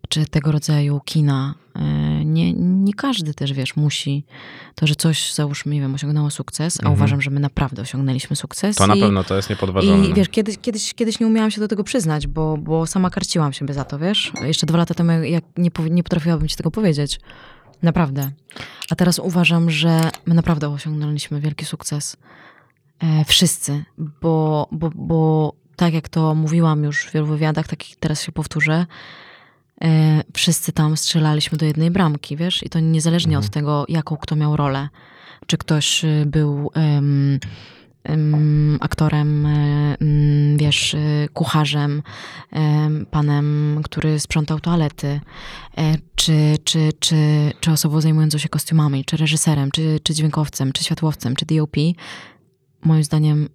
czy 0.09 0.27
tego 0.27 0.53
rodzaju 0.53 1.01
kina. 1.05 1.55
Y, 1.77 2.25
Nie, 2.25 2.53
nie 2.53 2.95
każdy 2.95 3.35
też, 3.35 3.53
wiesz, 3.53 3.77
musi 3.77 4.25
to, 4.75 4.87
że 4.87 4.95
coś, 4.95 5.33
załóżmy, 5.35 5.75
nie 5.75 5.81
wiem, 5.81 5.95
osiągnęło 5.95 6.31
sukces, 6.31 6.77
a 6.81 6.83
Mhm. 6.83 6.95
uważam, 6.95 7.23
że 7.23 7.31
my 7.31 7.41
naprawdę 7.41 7.83
osiągnęliśmy 7.83 8.37
sukces. 8.37 8.77
To 8.77 8.87
na 8.87 8.95
i- 8.95 9.01
pewno 9.01 9.25
to 9.25 9.37
jest 9.37 9.51
niepodważalne. 9.51 10.07
i 10.07 10.15
wiesz, 10.15 10.29
kiedyś, 10.29 10.59
kiedyś, 10.59 10.95
kiedyś 10.95 11.21
nie 11.21 11.27
umiałam 11.27 11.51
się 11.51 11.61
do 11.61 11.69
tego 11.69 11.85
przyznać, 11.85 12.27
bo, 12.27 12.57
bo 12.57 12.87
sama 12.87 13.11
karciłam 13.11 13.53
siebie 13.53 13.75
za 13.75 13.85
to, 13.85 13.99
wiesz? 13.99 14.33
Jeszcze 14.43 14.67
dwa 14.67 14.79
lata 14.79 14.95
temu 14.95 15.11
jak 15.13 15.45
nie, 15.59 15.71
nie 15.91 16.03
potrafiłabym 16.03 16.49
ci 16.49 16.57
tego 16.57 16.71
powiedzieć. 16.71 17.21
Naprawdę. 17.83 18.31
A 18.91 18.95
teraz 18.95 19.19
uważam, 19.19 19.71
że 19.71 20.11
my 20.27 20.35
naprawdę 20.35 20.69
osiągnęliśmy 20.69 21.41
wielki 21.41 21.65
sukces. 21.65 22.17
E, 23.03 23.25
wszyscy, 23.25 23.85
bo, 23.99 24.69
bo, 24.73 24.91
bo 24.95 25.53
tak 25.77 25.95
jak 25.95 26.09
to 26.09 26.35
mówiłam 26.35 26.85
już 26.85 27.05
w 27.07 27.13
wielu 27.13 27.27
wywiadach, 27.27 27.67
tak 27.69 27.91
i 27.93 27.97
teraz 28.01 28.23
się 28.23 28.33
powtórzę, 28.33 28.73
e, 28.75 28.87
wszyscy 30.35 30.73
tam 30.73 30.97
strzelaliśmy 30.97 31.59
do 31.59 31.67
jednej 31.67 31.91
bramki, 31.91 32.37
wiesz? 32.37 32.63
I 32.63 32.69
to 32.69 32.81
niezależnie 32.81 33.37
Mhm. 33.37 33.45
od 33.47 33.53
tego, 33.53 33.85
jaką 33.89 34.17
kto 34.17 34.37
miał 34.37 34.57
rolę. 34.57 34.89
Czy 35.47 35.57
ktoś 35.59 36.05
y, 36.05 36.25
był 36.27 36.71
em, 36.75 37.39
em, 38.05 38.79
aktorem, 38.81 39.47
e, 39.47 39.51
em, 40.01 40.57
wiesz, 40.57 40.95
e, 40.95 40.99
kucharzem, 41.33 42.03
em, 42.53 43.07
panem, 43.11 43.81
który 43.85 44.21
sprzątał 44.21 44.61
toalety, 44.61 45.21
e, 45.79 45.95
czy, 46.15 46.57
czy, 46.65 46.91
czy, 47.01 47.17
czy 47.61 47.71
osobą 47.71 48.01
zajmującą 48.01 48.39
się 48.39 48.49
kostiumami, 48.49 49.05
czy 49.05 49.17
reżyserem, 49.17 49.71
czy, 49.71 50.01
czy 50.03 50.15
dźwiękowcem, 50.15 50.73
czy 50.73 50.85
światłowcem, 50.85 51.37
czy 51.37 51.47
DOP, 51.47 51.77
moim 52.85 53.05
zdaniem 53.05 53.49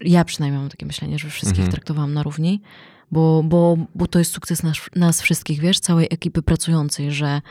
ja 0.00 0.24
przynajmniej 0.24 0.60
mam 0.60 0.70
takie 0.70 0.86
myślenie, 0.86 1.18
że 1.18 1.28
wszystkich 1.30 1.58
Mhm. 1.58 1.72
traktowałam 1.72 2.14
na 2.14 2.22
równi, 2.22 2.62
bo, 3.10 3.42
bo, 3.44 3.76
bo 3.94 4.06
to 4.06 4.18
jest 4.18 4.32
sukces 4.32 4.62
nas, 4.62 4.76
nas 4.96 5.22
wszystkich, 5.22 5.60
wiesz, 5.60 5.80
całej 5.80 6.06
ekipy 6.10 6.42
pracującej, 6.42 7.12
że, 7.12 7.42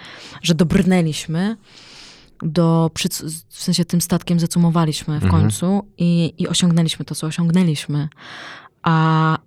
że 0.41 0.55
dobrnęliśmy 0.55 1.57
do, 2.41 2.91
w 3.49 3.63
sensie 3.63 3.85
tym 3.85 4.01
statkiem 4.01 4.39
zacumowaliśmy 4.39 5.19
w 5.19 5.23
Mhm. 5.23 5.41
końcu 5.41 5.87
i, 5.97 6.33
i 6.37 6.47
osiągnęliśmy 6.47 7.05
to, 7.05 7.15
co 7.15 7.27
osiągnęliśmy. 7.27 8.09
A 8.83 9.37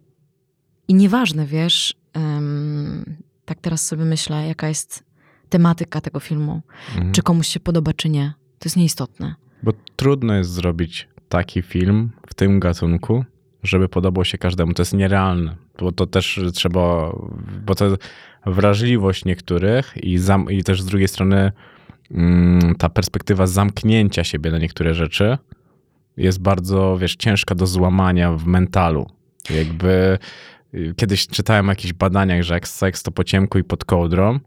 i 0.88 0.94
nieważne, 0.94 1.46
wiesz, 1.46 1.94
em, 2.12 3.16
tak 3.44 3.58
teraz 3.60 3.86
sobie 3.86 4.04
myślę, 4.04 4.46
jaka 4.46 4.68
jest 4.68 5.04
tematyka 5.48 6.00
tego 6.00 6.20
filmu, 6.20 6.62
Mhm. 6.94 7.12
czy 7.12 7.22
komuś 7.22 7.48
się 7.48 7.60
podoba, 7.60 7.92
czy 7.92 8.08
nie. 8.08 8.32
To 8.58 8.66
jest 8.66 8.76
nieistotne. 8.76 9.34
Bo 9.62 9.72
trudno 9.96 10.34
jest 10.34 10.50
zrobić 10.50 11.08
taki 11.32 11.62
film 11.62 12.10
w 12.26 12.34
tym 12.34 12.60
gatunku, 12.60 13.24
żeby 13.62 13.88
podobał 13.88 14.24
się 14.24 14.38
każdemu. 14.38 14.74
To 14.74 14.82
jest 14.82 14.94
nierealne, 14.94 15.56
bo 15.78 15.92
to 15.92 16.06
też 16.06 16.40
trzeba, 16.54 17.12
bo 17.66 17.74
to 17.74 17.96
wrażliwość 18.46 19.24
niektórych 19.24 19.94
i, 20.02 20.18
zam, 20.18 20.50
i 20.50 20.62
też 20.62 20.82
z 20.82 20.86
drugiej 20.86 21.08
strony 21.08 21.52
mm, 22.10 22.74
ta 22.74 22.88
perspektywa 22.88 23.46
zamknięcia 23.46 24.24
siebie 24.24 24.50
na 24.50 24.58
niektóre 24.58 24.94
rzeczy 24.94 25.38
jest 26.16 26.40
bardzo, 26.42 26.98
wiesz, 26.98 27.16
ciężka 27.16 27.54
do 27.54 27.66
złamania 27.66 28.32
w 28.32 28.46
mentalu. 28.46 29.06
Jakby 29.50 30.18
y, 30.74 30.94
kiedyś 30.96 31.26
czytałem 31.26 31.68
o 31.68 31.72
jakichś 31.72 31.92
badaniach, 31.92 32.42
że 32.42 32.54
jak 32.54 32.68
seks 32.68 33.02
to 33.02 33.10
po 33.10 33.24
ciemku 33.24 33.58
i 33.58 33.64
pod 33.64 33.84
kołdrą, 33.84 34.40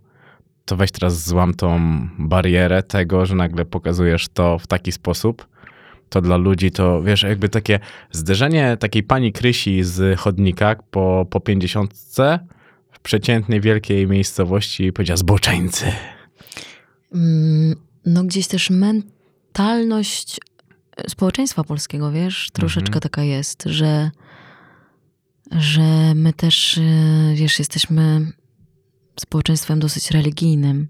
to 0.65 0.75
weź 0.75 0.91
teraz 0.91 1.27
złam 1.27 1.53
tą 1.53 1.79
barierę 2.19 2.83
tego, 2.83 3.25
że 3.25 3.36
nagle 3.36 3.65
pokazujesz 3.65 4.27
to 4.27 4.59
w 4.59 4.67
taki 4.67 4.91
sposób, 4.91 5.47
to 6.09 6.21
dla 6.21 6.37
ludzi 6.37 6.71
to, 6.71 7.03
wiesz, 7.03 7.23
jakby 7.23 7.49
takie 7.49 7.79
zderzenie 8.11 8.77
takiej 8.79 9.03
pani 9.03 9.31
Krysi 9.33 9.83
z 9.83 10.19
chodnika 10.19 10.75
po, 10.91 11.27
po 11.29 11.39
pięćdziesiątce 11.39 12.39
w 12.91 12.99
przeciętnej 12.99 13.61
wielkiej 13.61 14.07
miejscowości 14.07 14.93
powiedziała 14.93 15.17
zboczeńcy. 15.17 15.85
Mm, 17.13 17.75
No 18.05 18.23
gdzieś 18.23 18.47
też 18.47 18.69
mentalność 18.69 20.39
e, 20.97 21.09
społeczeństwa 21.09 21.63
polskiego, 21.63 22.11
wiesz, 22.11 22.49
troszeczkę 22.53 22.87
Mhm. 22.87 23.01
taka 23.01 23.23
jest, 23.23 23.63
że, 23.65 24.11
że 25.51 26.15
my 26.15 26.33
też, 26.33 26.77
e, 26.77 26.81
wiesz, 27.35 27.59
jesteśmy 27.59 28.31
społeczeństwem 29.19 29.79
dosyć 29.79 30.11
religijnym. 30.11 30.87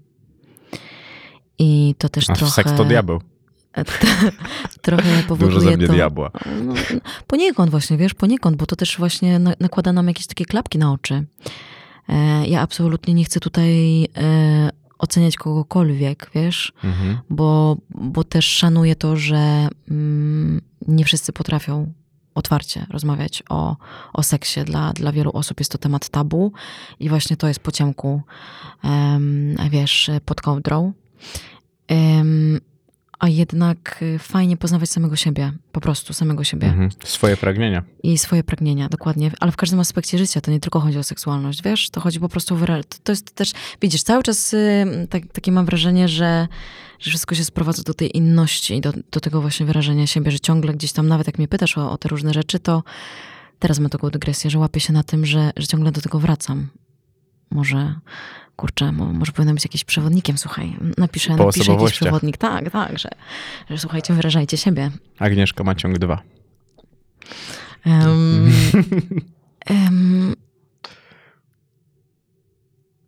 I 1.58 1.94
to 1.98 2.08
też 2.08 2.30
A 2.30 2.34
trochę... 2.34 2.52
seks 2.52 2.72
to 2.76 2.84
diabeł. 2.84 3.20
trochę 4.82 5.22
powoduje 5.28 5.50
Dużo 5.54 5.60
ze 5.70 5.76
mnie 5.76 5.86
to... 5.86 5.92
diabła. 5.92 6.30
No, 6.64 6.74
poniekąd 7.26 7.70
właśnie, 7.70 7.96
wiesz, 7.96 8.14
poniekąd, 8.14 8.56
bo 8.56 8.66
to 8.66 8.76
też 8.76 8.96
właśnie 8.98 9.38
na- 9.38 9.54
nakłada 9.60 9.92
nam 9.92 10.08
jakieś 10.08 10.26
takie 10.26 10.44
klapki 10.44 10.78
na 10.78 10.92
oczy. 10.92 11.24
E, 12.08 12.46
ja 12.46 12.60
absolutnie 12.60 13.14
nie 13.14 13.24
chcę 13.24 13.40
tutaj 13.40 14.04
e, 14.04 14.70
oceniać 14.98 15.36
kogokolwiek, 15.36 16.30
wiesz, 16.34 16.72
Mhm. 16.84 17.18
bo, 17.30 17.76
bo 17.90 18.24
też 18.24 18.44
szanuję 18.46 18.96
to, 18.96 19.16
że 19.16 19.68
mm, 19.90 20.60
nie 20.88 21.04
wszyscy 21.04 21.32
potrafią 21.32 21.92
otwarcie 22.34 22.86
rozmawiać 22.90 23.42
o, 23.48 23.76
o 24.12 24.22
seksie. 24.22 24.60
Dla, 24.64 24.92
dla 24.92 25.12
wielu 25.12 25.30
osób 25.32 25.60
jest 25.60 25.72
to 25.72 25.78
temat 25.78 26.08
tabu 26.08 26.52
i 27.00 27.08
właśnie 27.08 27.36
to 27.36 27.48
jest 27.48 27.60
po 27.60 27.72
ciemku, 27.72 28.22
em, 28.84 29.56
wiesz, 29.70 30.10
pod 30.24 30.40
kołdrą. 30.40 30.92
A 33.18 33.28
jednak 33.28 33.98
y, 34.02 34.18
fajnie 34.18 34.56
poznawać 34.56 34.90
samego 34.90 35.16
siebie, 35.16 35.52
po 35.72 35.80
prostu 35.80 36.12
samego 36.14 36.44
siebie 36.44 36.66
Mhm. 36.68 36.90
Swoje 37.04 37.36
pragnienia. 37.36 37.82
i 38.02 38.18
swoje 38.18 38.44
pragnienia, 38.44 38.88
dokładnie. 38.88 39.30
Ale 39.40 39.52
w 39.52 39.56
każdym 39.56 39.80
aspekcie 39.80 40.18
życia 40.18 40.40
to 40.40 40.50
nie 40.50 40.60
tylko 40.60 40.80
chodzi 40.80 40.98
o 40.98 41.02
seksualność, 41.02 41.62
wiesz? 41.62 41.90
To 41.90 42.00
chodzi 42.00 42.20
po 42.20 42.28
prostu 42.28 42.54
o 42.54 42.58
wyra- 42.58 42.84
to, 42.88 42.96
to 43.04 43.12
jest 43.12 43.34
też, 43.34 43.52
widzisz, 43.82 44.02
cały 44.02 44.22
czas 44.22 44.54
y, 44.54 44.86
tak, 45.10 45.22
takie 45.32 45.52
mam 45.52 45.66
wrażenie, 45.66 46.08
że, 46.08 46.48
że 47.00 47.10
wszystko 47.10 47.34
się 47.34 47.44
sprowadza 47.44 47.82
do 47.82 47.94
tej 47.94 48.16
inności, 48.16 48.80
do, 48.80 48.92
do 49.12 49.20
tego 49.20 49.40
właśnie 49.40 49.66
wyrażenia 49.66 50.06
siebie, 50.06 50.30
że 50.30 50.40
ciągle 50.40 50.74
gdzieś 50.74 50.92
tam, 50.92 51.08
nawet 51.08 51.26
jak 51.26 51.38
mnie 51.38 51.48
pytasz 51.48 51.78
o, 51.78 51.90
o 51.90 51.98
te 51.98 52.08
różne 52.08 52.32
rzeczy, 52.34 52.58
to 52.58 52.82
teraz 53.58 53.78
mam 53.78 53.90
taką 53.90 54.10
dygresję, 54.10 54.50
że 54.50 54.58
łapię 54.58 54.80
się 54.80 54.92
na 54.92 55.02
tym, 55.02 55.26
że, 55.26 55.50
że 55.56 55.66
ciągle 55.66 55.92
do 55.92 56.00
tego 56.00 56.18
wracam. 56.20 56.68
Może, 57.50 57.94
kurczę, 58.56 58.92
mo, 58.92 59.06
może 59.06 59.32
powinnam 59.32 59.54
być 59.54 59.64
jakimś 59.64 59.84
przewodnikiem, 59.84 60.38
słuchaj. 60.38 60.76
Napiszę, 60.98 61.36
Po 61.36 61.44
napiszę 61.44 61.72
jakiś 61.72 61.92
przewodnik. 61.92 62.36
Tak, 62.36 62.70
tak, 62.70 62.98
że, 62.98 63.08
że 63.70 63.78
słuchajcie, 63.78 64.14
wyrażajcie 64.14 64.56
siebie. 64.56 64.90
Agnieszka 65.18 65.64
ma 65.64 65.74
ciąg 65.74 65.98
dwa. 65.98 66.22
Em, 67.84 68.52
em, 69.66 70.34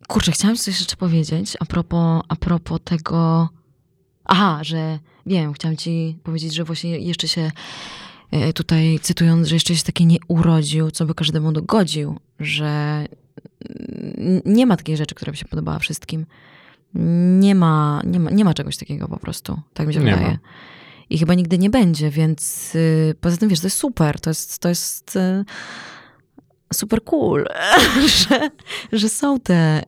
kurczę, 0.07 0.31
chciałam 0.31 0.57
coś 0.57 0.79
jeszcze 0.79 0.95
powiedzieć 0.95 1.57
a 1.59 1.65
propos, 1.65 2.23
a 2.27 2.35
propos 2.35 2.79
tego. 2.83 3.49
Aha, 4.25 4.59
że 4.63 4.99
wiem, 5.25 5.53
chciałam 5.53 5.77
ci 5.77 6.17
powiedzieć, 6.23 6.55
że 6.55 6.63
właśnie 6.63 6.99
jeszcze 6.99 7.27
się 7.27 7.51
e, 8.31 8.53
tutaj 8.53 8.99
cytując, 9.01 9.47
że 9.47 9.55
jeszcze 9.55 9.75
się 9.75 9.83
taki 9.83 10.05
nie 10.05 10.17
urodził, 10.27 10.91
co 10.91 11.05
by 11.05 11.13
każdemu 11.13 11.51
dogodził, 11.51 12.19
że 12.39 13.05
nie 14.45 14.65
ma 14.65 14.77
takiej 14.77 14.97
rzeczy, 14.97 15.15
która 15.15 15.31
by 15.31 15.37
się 15.37 15.45
podobała 15.45 15.79
wszystkim. 15.79 16.25
Nie 17.39 17.55
ma, 17.55 18.01
nie 18.05 18.19
ma, 18.19 18.29
nie 18.31 18.45
ma 18.45 18.53
czegoś 18.53 18.77
takiego 18.77 19.07
po 19.07 19.17
prostu. 19.17 19.61
Tak 19.73 19.87
mi 19.87 19.93
się 19.93 19.99
Nie 19.99 20.11
wydaje. 20.15 20.27
ma. 20.31 20.37
I 21.09 21.17
chyba 21.17 21.33
nigdy 21.33 21.57
nie 21.57 21.69
będzie, 21.69 22.09
więc 22.09 22.71
y, 22.75 23.15
poza 23.21 23.37
tym 23.37 23.49
wiesz, 23.49 23.59
to 23.59 23.67
jest 23.67 23.77
super. 23.77 24.19
To 24.19 24.29
jest, 24.29 24.59
to 24.59 24.69
jest 24.69 25.15
y, 25.15 25.45
super 26.73 27.03
cool, 27.03 27.45
że, 28.29 28.49
że 28.91 29.09
są 29.09 29.39
te. 29.39 29.81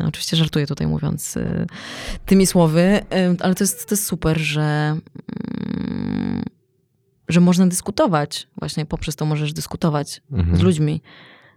Y, 0.00 0.06
oczywiście 0.06 0.36
żartuję 0.36 0.66
tutaj 0.66 0.86
mówiąc 0.86 1.36
y, 1.36 1.66
tymi 2.26 2.46
słowy, 2.46 2.80
y, 2.80 3.36
ale 3.40 3.54
to 3.54 3.64
jest, 3.64 3.86
to 3.88 3.92
jest 3.94 4.06
super, 4.06 4.38
że. 4.38 4.96
mm, 5.40 6.42
że 7.28 7.40
można 7.40 7.66
dyskutować, 7.66 8.48
właśnie 8.56 8.86
poprzez 8.86 9.16
to 9.16 9.26
możesz 9.26 9.52
dyskutować 9.52 10.22
Mhm. 10.32 10.56
z 10.56 10.60
ludźmi, 10.60 11.02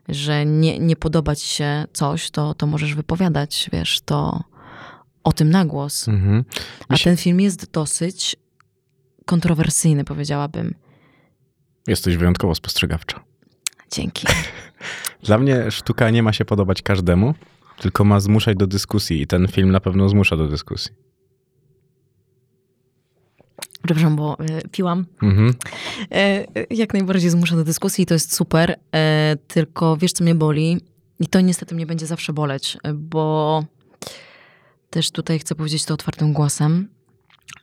że 0.09 0.45
nie, 0.45 0.79
nie 0.79 0.95
podoba 0.95 1.35
ci 1.35 1.47
się 1.47 1.85
coś, 1.93 2.31
to, 2.31 2.53
to 2.53 2.67
możesz 2.67 2.95
wypowiadać, 2.95 3.69
wiesz, 3.73 4.01
to 4.01 4.43
o 5.23 5.33
tym 5.33 5.49
na 5.49 5.65
głos. 5.65 6.07
Mhm. 6.07 6.43
A 6.89 6.97
ten 6.97 7.17
film 7.17 7.39
jest 7.39 7.71
dosyć 7.71 8.35
kontrowersyjny, 9.25 10.03
powiedziałabym. 10.03 10.75
Jesteś 11.87 12.17
wyjątkowo 12.17 12.55
spostrzegawcza. 12.55 13.23
Dzięki. 13.91 14.27
Dla 15.23 15.37
mnie 15.37 15.71
sztuka 15.71 16.09
nie 16.09 16.23
ma 16.23 16.33
się 16.33 16.45
podobać 16.45 16.81
każdemu, 16.81 17.33
tylko 17.79 18.03
ma 18.03 18.19
zmuszać 18.19 18.57
do 18.57 18.67
dyskusji 18.67 19.21
i 19.21 19.27
ten 19.27 19.47
film 19.47 19.71
na 19.71 19.79
pewno 19.79 20.09
zmusza 20.09 20.37
do 20.37 20.47
dyskusji. 20.47 20.91
Przepraszam, 23.83 24.15
bo 24.15 24.37
y, 24.43 24.69
piłam. 24.71 25.05
Mhm. 25.21 25.53
E, 26.11 26.45
jak 26.69 26.93
najbardziej 26.93 27.29
zmusza 27.29 27.55
do 27.55 27.63
dyskusji, 27.63 28.05
to 28.05 28.13
jest 28.13 28.35
super. 28.35 28.75
E, 28.95 29.35
tylko 29.47 29.97
wiesz, 29.97 30.11
co 30.11 30.23
mnie 30.23 30.35
boli? 30.35 30.77
I 31.19 31.27
to 31.27 31.41
niestety 31.41 31.75
mnie 31.75 31.85
będzie 31.85 32.05
zawsze 32.05 32.33
boleć, 32.33 32.77
bo 32.93 33.63
też 34.89 35.11
tutaj 35.11 35.39
chcę 35.39 35.55
powiedzieć 35.55 35.85
to 35.85 35.93
otwartym 35.93 36.33
głosem, 36.33 36.89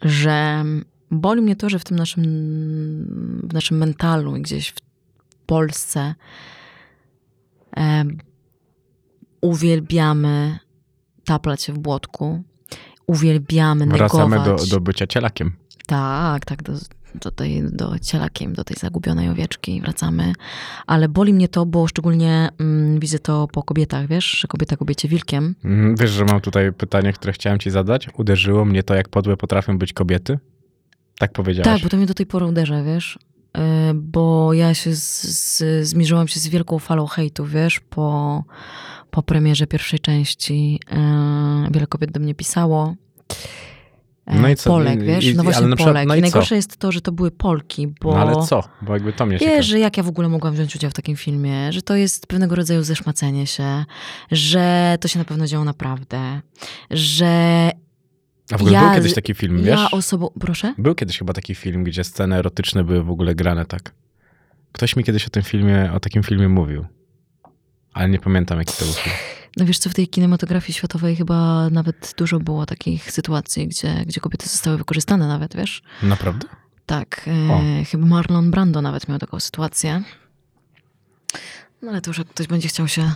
że 0.02 0.64
boli 1.10 1.42
mnie 1.42 1.56
to, 1.56 1.70
że 1.70 1.78
w 1.78 1.84
tym 1.84 1.96
naszym, 1.96 2.24
w 3.42 3.52
naszym 3.54 3.76
mentalu 3.78 4.36
i 4.36 4.42
gdzieś 4.42 4.68
w 4.68 4.80
Polsce 5.46 6.14
e, 7.76 8.04
uwielbiamy 9.40 10.58
taplać 11.24 11.62
się 11.62 11.72
w 11.72 11.78
błotku, 11.78 12.42
uwielbiamy 13.06 13.86
Wracamy 13.86 14.36
do, 14.36 14.42
negować. 14.42 14.68
do 14.68 14.80
bycia 14.80 15.06
cielakiem. 15.06 15.52
Tak, 15.88 16.44
tak, 16.44 16.62
do, 16.62 16.72
do, 17.14 17.30
tej, 17.30 17.62
do 17.72 17.98
cielakiem, 17.98 18.52
do 18.52 18.64
tej 18.64 18.76
zagubionej 18.76 19.28
owieczki 19.28 19.80
wracamy. 19.80 20.32
Ale 20.86 21.08
boli 21.08 21.34
mnie 21.34 21.48
to, 21.48 21.66
bo 21.66 21.86
szczególnie 21.86 22.48
mm, 22.58 23.00
widzę 23.00 23.18
to 23.18 23.48
po 23.52 23.62
kobietach, 23.62 24.06
wiesz, 24.06 24.24
że 24.24 24.48
kobieta 24.48 24.76
kobiecie 24.76 25.08
wilkiem. 25.08 25.54
Mhm. 25.64 25.96
Wiesz, 25.96 26.10
że 26.10 26.24
mam 26.24 26.40
tutaj 26.40 26.72
pytanie, 26.72 27.12
które 27.12 27.32
chciałem 27.32 27.58
ci 27.58 27.70
zadać. 27.70 28.08
Uderzyło 28.18 28.64
mnie 28.64 28.82
to, 28.82 28.94
jak 28.94 29.08
podłe 29.08 29.36
potrafią 29.36 29.78
być 29.78 29.92
kobiety? 29.92 30.38
Tak 31.18 31.32
powiedziałaś? 31.32 31.80
Tak, 31.80 31.82
bo 31.82 31.88
to 31.88 31.96
mnie 31.96 32.06
do 32.06 32.14
tej 32.14 32.26
pory 32.26 32.46
uderza, 32.46 32.82
wiesz. 32.82 33.18
Yy, 33.56 33.62
Bo 33.94 34.52
ja 34.52 34.74
się 34.74 34.94
z, 34.94 35.22
z, 35.22 35.88
zmierzyłam 35.88 36.28
się 36.28 36.40
z 36.40 36.48
wielką 36.48 36.78
falą 36.78 37.06
hejtu, 37.06 37.44
wiesz, 37.44 37.80
po, 37.80 38.44
po 39.10 39.22
premierze 39.22 39.66
pierwszej 39.66 39.98
części. 39.98 40.80
Yy, 40.90 41.70
Wiele 41.70 41.86
kobiet 41.86 42.12
do 42.12 42.20
mnie 42.20 42.34
pisało. 42.34 42.94
E, 44.28 44.40
No 44.40 44.48
i 44.48 44.56
co? 44.56 44.70
Polek, 44.70 45.02
wiesz? 45.02 45.24
i- 45.24 45.34
no 45.34 45.42
właśnie 45.42 45.66
przykład- 45.66 45.88
Polek. 45.88 46.08
no 46.08 46.14
I 46.14 46.18
i 46.18 46.20
co? 46.20 46.24
najgorsze 46.24 46.56
jest 46.56 46.76
to, 46.76 46.92
że 46.92 47.00
to 47.00 47.12
były 47.12 47.30
Polki, 47.30 47.86
bo... 48.00 48.10
No 48.14 48.18
ale 48.20 48.46
co? 48.46 48.62
Bo 48.82 48.94
jakby 48.94 49.12
to 49.12 49.26
mnie 49.26 49.38
ciekawi. 49.38 49.56
Wiesz, 49.56 49.66
że 49.66 49.78
jak 49.78 49.96
ja 49.96 50.02
w 50.02 50.08
ogóle 50.08 50.28
mogłam 50.28 50.54
wziąć 50.54 50.76
udział 50.76 50.90
w 50.90 50.94
takim 50.94 51.16
filmie, 51.16 51.72
że 51.72 51.82
to 51.82 51.96
jest 51.96 52.26
pewnego 52.26 52.54
rodzaju 52.54 52.82
zeszmacenie 52.82 53.46
się, 53.46 53.84
że 54.30 54.96
to 55.00 55.08
się 55.08 55.18
na 55.18 55.24
pewno 55.24 55.46
działo 55.46 55.64
naprawdę, 55.64 56.40
że 56.90 57.70
A 58.52 58.58
w 58.58 58.60
ogóle 58.60 58.72
ja- 58.72 58.84
był 58.84 58.94
kiedyś 58.94 59.14
taki 59.14 59.34
film, 59.34 59.56
wiesz? 59.56 59.66
ja 59.80 59.90
osobą... 59.90 60.30
Proszę? 60.40 60.74
Był 60.78 60.94
kiedyś 60.94 61.18
chyba 61.18 61.32
taki 61.32 61.54
film, 61.54 61.84
gdzie 61.84 62.04
sceny 62.04 62.36
erotyczne 62.36 62.84
były 62.84 63.02
w 63.04 63.10
ogóle 63.10 63.34
grane 63.34 63.66
tak. 63.66 63.94
Ktoś 64.72 64.96
mi 64.96 65.04
kiedyś 65.04 65.26
o 65.26 65.30
tym 65.30 65.42
filmie, 65.42 65.90
o 65.94 66.00
takim 66.00 66.22
filmie 66.22 66.48
mówił. 66.48 66.86
Ale 67.92 68.08
nie 68.08 68.18
pamiętam, 68.18 68.58
jaki 68.58 68.72
to 68.78 68.84
był 68.84 68.94
film. 68.94 69.16
No 69.56 69.64
wiesz 69.64 69.78
co, 69.78 69.90
w 69.90 69.94
tej 69.94 70.08
kinematografii 70.08 70.72
światowej 70.74 71.16
chyba 71.16 71.70
nawet 71.70 72.14
dużo 72.18 72.40
było 72.40 72.66
takich 72.66 73.10
sytuacji, 73.12 73.68
gdzie, 73.68 74.04
gdzie 74.06 74.20
kobiety 74.20 74.48
zostały 74.48 74.78
wykorzystane 74.78 75.28
nawet, 75.28 75.56
wiesz? 75.56 75.82
Naprawdę? 76.02 76.48
Tak, 76.86 77.30
O. 77.50 77.60
e, 77.80 77.84
chyba 77.84 78.06
Marlon 78.06 78.50
Brando 78.50 78.82
nawet 78.82 79.08
miał 79.08 79.18
taką 79.18 79.40
sytuację. 79.40 80.02
No 81.82 81.90
ale 81.90 82.00
to 82.00 82.10
już 82.10 82.18
jak 82.18 82.28
ktoś 82.28 82.46
będzie 82.46 82.68
chciał 82.68 82.88
się 82.88 83.12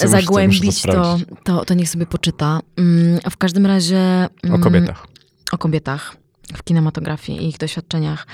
to- 0.00 0.08
zagłębić, 0.08 0.82
to, 0.82 0.88
sprawdzić. 0.88 1.28
to, 1.44 1.64
to 1.64 1.74
niech 1.74 1.88
sobie 1.88 2.06
poczyta. 2.06 2.60
Mm, 2.76 3.20
W 3.30 3.36
każdym 3.36 3.66
razie... 3.66 4.28
O 4.44 4.46
mm, 4.46 4.60
kobietach. 4.60 5.06
o 5.52 5.58
kobietach 5.58 6.16
w 6.56 6.62
kinematografii 6.64 7.44
i 7.44 7.48
ich 7.48 7.58
doświadczeniach. 7.58 8.26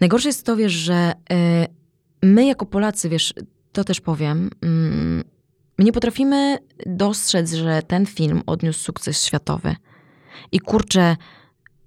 Najgorsze 0.00 0.28
jest 0.28 0.46
to, 0.46 0.56
wiesz, 0.56 0.72
że 0.72 1.12
y, 1.32 2.26
my 2.26 2.46
jako 2.46 2.66
Polacy, 2.66 3.08
wiesz, 3.08 3.34
to 3.72 3.84
też 3.84 4.00
powiem, 4.00 4.50
mm, 4.62 5.24
my 5.78 5.84
nie 5.84 5.92
potrafimy 5.92 6.58
dostrzec, 6.86 7.52
że 7.54 7.82
ten 7.86 8.06
film 8.06 8.42
odniósł 8.46 8.80
sukces 8.80 9.24
światowy. 9.24 9.76
I 10.52 10.60
kurczę, 10.60 11.16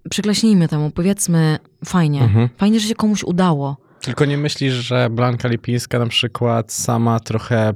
przyklaśnijmy 0.10 0.68
temu, 0.68 0.92
powiedzmy, 0.92 1.58
fajnie, 1.86 2.22
Mhm. 2.24 2.50
fajnie, 2.58 2.80
że 2.80 2.88
się 2.88 2.96
komuś 2.96 3.24
udało. 3.24 3.78
Tylko 4.02 4.26
nie 4.26 4.38
myślisz, 4.38 4.74
że 4.74 5.10
Blanka 5.10 5.48
Lipińska 5.48 6.00
na 6.00 6.08
przykład 6.08 6.74
sama 6.74 7.20
trochę 7.20 7.74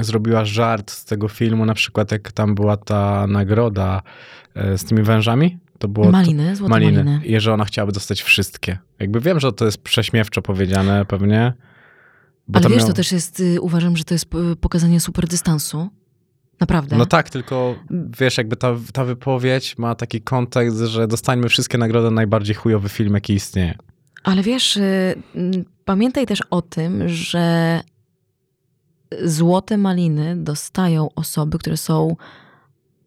zrobiła 0.00 0.44
żart 0.44 0.90
z 0.90 1.04
tego 1.04 1.28
filmu, 1.28 1.66
na 1.66 1.74
przykład 1.74 2.12
jak 2.12 2.32
tam 2.32 2.54
była 2.54 2.76
ta 2.76 3.26
nagroda 3.26 4.02
e, 4.54 4.78
z 4.78 4.84
tymi 4.84 5.02
wężami? 5.02 5.58
To 5.78 5.88
było 5.88 6.10
maliny, 6.10 6.56
złote 6.56 6.70
maliny. 6.70 7.04
maliny. 7.04 7.26
I 7.26 7.40
że 7.40 7.52
ona 7.54 7.64
chciałaby 7.64 7.92
dostać 7.92 8.22
wszystkie. 8.22 8.78
Jakby 8.98 9.20
wiem, 9.20 9.40
że 9.40 9.52
to 9.52 9.64
jest 9.64 9.78
prześmiewczo 9.82 10.42
powiedziane 10.42 11.04
pewnie. 11.04 11.52
Ale 12.52 12.68
wiesz, 12.68 12.78
miał- 12.78 12.86
to 12.86 12.92
też 12.92 13.12
jest, 13.12 13.40
y, 13.40 13.60
uważam, 13.60 13.96
że 13.96 14.04
to 14.04 14.14
jest 14.14 14.34
y, 14.52 14.56
pokazanie 14.56 15.00
super 15.00 15.28
dystansu. 15.28 15.88
Naprawdę. 16.60 16.96
No 16.96 17.06
tak, 17.06 17.30
tylko 17.30 17.74
wiesz, 18.18 18.38
jakby 18.38 18.56
ta, 18.56 18.74
ta 18.92 19.04
wypowiedź 19.04 19.78
ma 19.78 19.94
taki 19.94 20.20
kontekst, 20.20 20.76
że 20.78 21.06
dostańmy 21.08 21.48
wszystkie 21.48 21.78
nagrody 21.78 22.04
na 22.04 22.14
najbardziej 22.14 22.54
chujowy 22.54 22.88
film, 22.88 23.14
jaki 23.14 23.32
istnieje. 23.34 23.74
Ale 24.22 24.42
wiesz, 24.42 24.76
y, 24.76 25.14
pamiętaj 25.84 26.26
też 26.26 26.40
o 26.50 26.62
tym, 26.62 27.08
że 27.08 27.80
złote 29.22 29.76
maliny 29.76 30.36
dostają 30.36 31.08
osoby, 31.14 31.58
które 31.58 31.76
są 31.76 32.16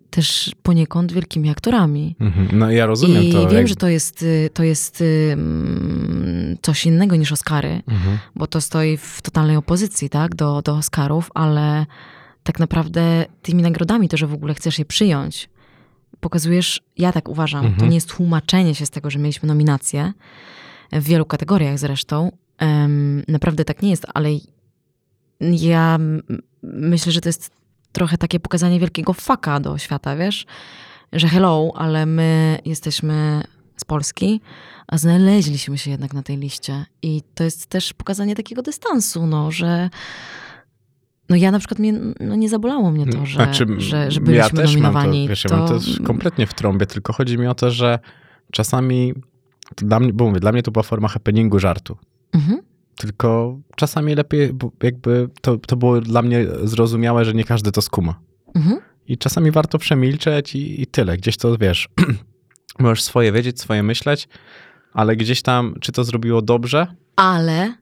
też 0.10 0.56
poniekąd 0.64 1.12
wielkimi 1.12 1.50
aktorami. 1.50 2.16
Mhm. 2.20 2.48
No 2.60 2.72
ja 2.72 2.86
rozumiem 2.86 3.24
I 3.24 3.32
to. 3.32 3.48
wiem, 3.48 3.58
jak- 3.58 3.68
że 3.68 3.76
to 3.76 3.88
jest, 3.88 4.22
y, 4.22 4.50
to 4.54 4.64
jest 4.64 5.04
coś 6.62 6.86
innego 6.86 7.16
niż 7.16 7.32
Oscary, 7.32 7.82
Mhm. 7.88 8.18
bo 8.36 8.48
to 8.48 8.62
stoi 8.62 8.98
w 8.98 9.22
totalnej 9.22 9.56
opozycji 9.56 10.10
tak, 10.10 10.36
do, 10.36 10.62
do 10.62 10.74
Oscarów, 10.76 11.30
ale 11.34 11.86
tak 12.44 12.60
naprawdę 12.60 13.26
tymi 13.42 13.64
nagrodami, 13.64 14.10
to, 14.10 14.18
że 14.18 14.28
w 14.28 14.34
ogóle 14.34 14.54
chcesz 14.54 14.80
je 14.80 14.86
przyjąć, 14.86 15.50
pokazujesz, 16.20 16.82
ja 16.98 17.12
tak 17.12 17.30
uważam, 17.30 17.62
to 17.64 17.68
Mhm. 17.70 17.90
nie 17.90 17.96
jest 17.98 18.10
tłumaczenie 18.10 18.76
się 18.76 18.86
z 18.86 18.90
tego, 18.90 19.10
że 19.10 19.20
mieliśmy 19.20 19.48
nominacje, 19.48 20.14
w 20.92 21.04
wielu 21.04 21.26
kategoriach 21.26 21.80
zresztą. 21.80 22.32
Em, 22.58 23.24
naprawdę 23.28 23.66
tak 23.66 23.82
nie 23.82 23.90
jest, 23.90 24.06
ale 24.14 24.30
ja 25.42 26.00
myślę, 26.64 27.12
że 27.12 27.22
to 27.22 27.30
jest 27.30 27.52
trochę 27.98 28.18
takie 28.18 28.40
pokazanie 28.40 28.80
wielkiego 28.80 29.14
faka 29.14 29.60
do 29.60 29.78
świata, 29.78 30.16
wiesz? 30.16 30.46
Że 31.14 31.28
hello, 31.28 31.72
ale 31.76 32.06
my 32.06 32.60
jesteśmy 32.66 33.44
z 33.78 33.86
Polski, 33.86 34.42
a 34.88 34.98
znaleźliśmy 34.98 35.78
się 35.78 35.92
jednak 35.92 36.14
na 36.14 36.24
tej 36.24 36.38
liście. 36.38 36.86
I 37.02 37.22
to 37.36 37.44
jest 37.44 37.66
też 37.66 37.94
pokazanie 37.94 38.36
takiego 38.36 38.62
dystansu, 38.62 39.28
no, 39.28 39.52
że 39.52 39.90
no 41.30 41.36
ja 41.36 41.52
na 41.52 41.60
przykład 41.60 41.80
mnie, 41.80 41.94
no 42.20 42.36
nie 42.36 42.50
zabolało 42.50 42.92
mnie 42.92 43.06
to, 43.06 43.26
że, 43.26 43.36
Znaczy, 43.36 43.66
że, 43.78 44.12
że 44.12 44.20
ja 44.20 44.26
byliśmy 44.26 44.62
też 44.62 44.72
nominowani. 44.72 45.20
Mam 45.20 45.28
to, 45.28 45.30
wiesz, 45.30 45.44
ja 45.44 45.58
mam 45.58 45.68
to 45.68 46.04
kompletnie 46.04 46.48
w 46.48 46.54
trąbie, 46.54 46.86
tylko 46.86 47.14
chodzi 47.14 47.38
mi 47.38 47.48
o 47.48 47.56
to, 47.56 47.72
że 47.72 48.00
czasami 48.52 49.14
to 49.76 49.86
dla 49.86 50.00
mnie, 50.00 50.14
bo 50.14 50.28
mówię, 50.28 50.40
dla 50.40 50.52
mnie 50.52 50.64
to 50.64 50.72
była 50.72 50.84
forma 50.84 51.08
happeningu 51.08 51.60
żartu. 51.60 51.98
Mhm. 52.34 52.62
Tylko 52.98 53.60
czasami 53.76 54.16
lepiej, 54.16 54.52
jakby 54.84 55.30
to, 55.42 55.58
to 55.58 55.76
było 55.76 56.02
dla 56.02 56.22
mnie 56.22 56.48
zrozumiałe, 56.64 57.26
że 57.26 57.34
nie 57.34 57.44
każdy 57.44 57.72
to 57.72 57.82
skuma. 57.82 58.20
Mhm. 58.56 58.80
I 59.08 59.18
czasami 59.18 59.52
warto 59.52 59.78
przemilczeć 59.78 60.56
i, 60.56 60.82
i 60.82 60.88
tyle. 60.88 61.18
Gdzieś 61.18 61.38
to 61.38 61.58
wiesz, 61.58 61.90
możesz 62.80 63.04
swoje 63.04 63.32
wiedzieć, 63.32 63.62
swoje 63.62 63.84
myśleć, 63.84 64.28
ale 64.94 65.16
gdzieś 65.16 65.42
tam, 65.42 65.76
czy 65.82 65.92
to 65.92 66.04
zrobiło 66.04 66.42
dobrze? 66.42 66.88
Ale 67.16 67.74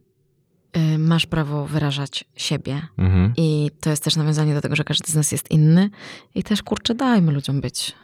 y, 0.78 0.98
masz 0.98 1.26
prawo 1.26 1.66
wyrażać 1.66 2.26
siebie. 2.36 2.82
Mhm. 2.98 3.34
I 3.38 3.72
to 3.80 3.90
jest 3.90 4.04
też 4.04 4.16
nawiązanie 4.16 4.54
do 4.54 4.62
tego, 4.62 4.76
że 4.76 4.84
każdy 4.84 5.12
z 5.12 5.16
nas 5.16 5.32
jest 5.32 5.52
inny. 5.52 5.90
I 6.36 6.44
też, 6.44 6.64
kurczę, 6.64 6.96
dajmy 6.96 7.32
ludziom 7.32 7.62
być 7.62 7.96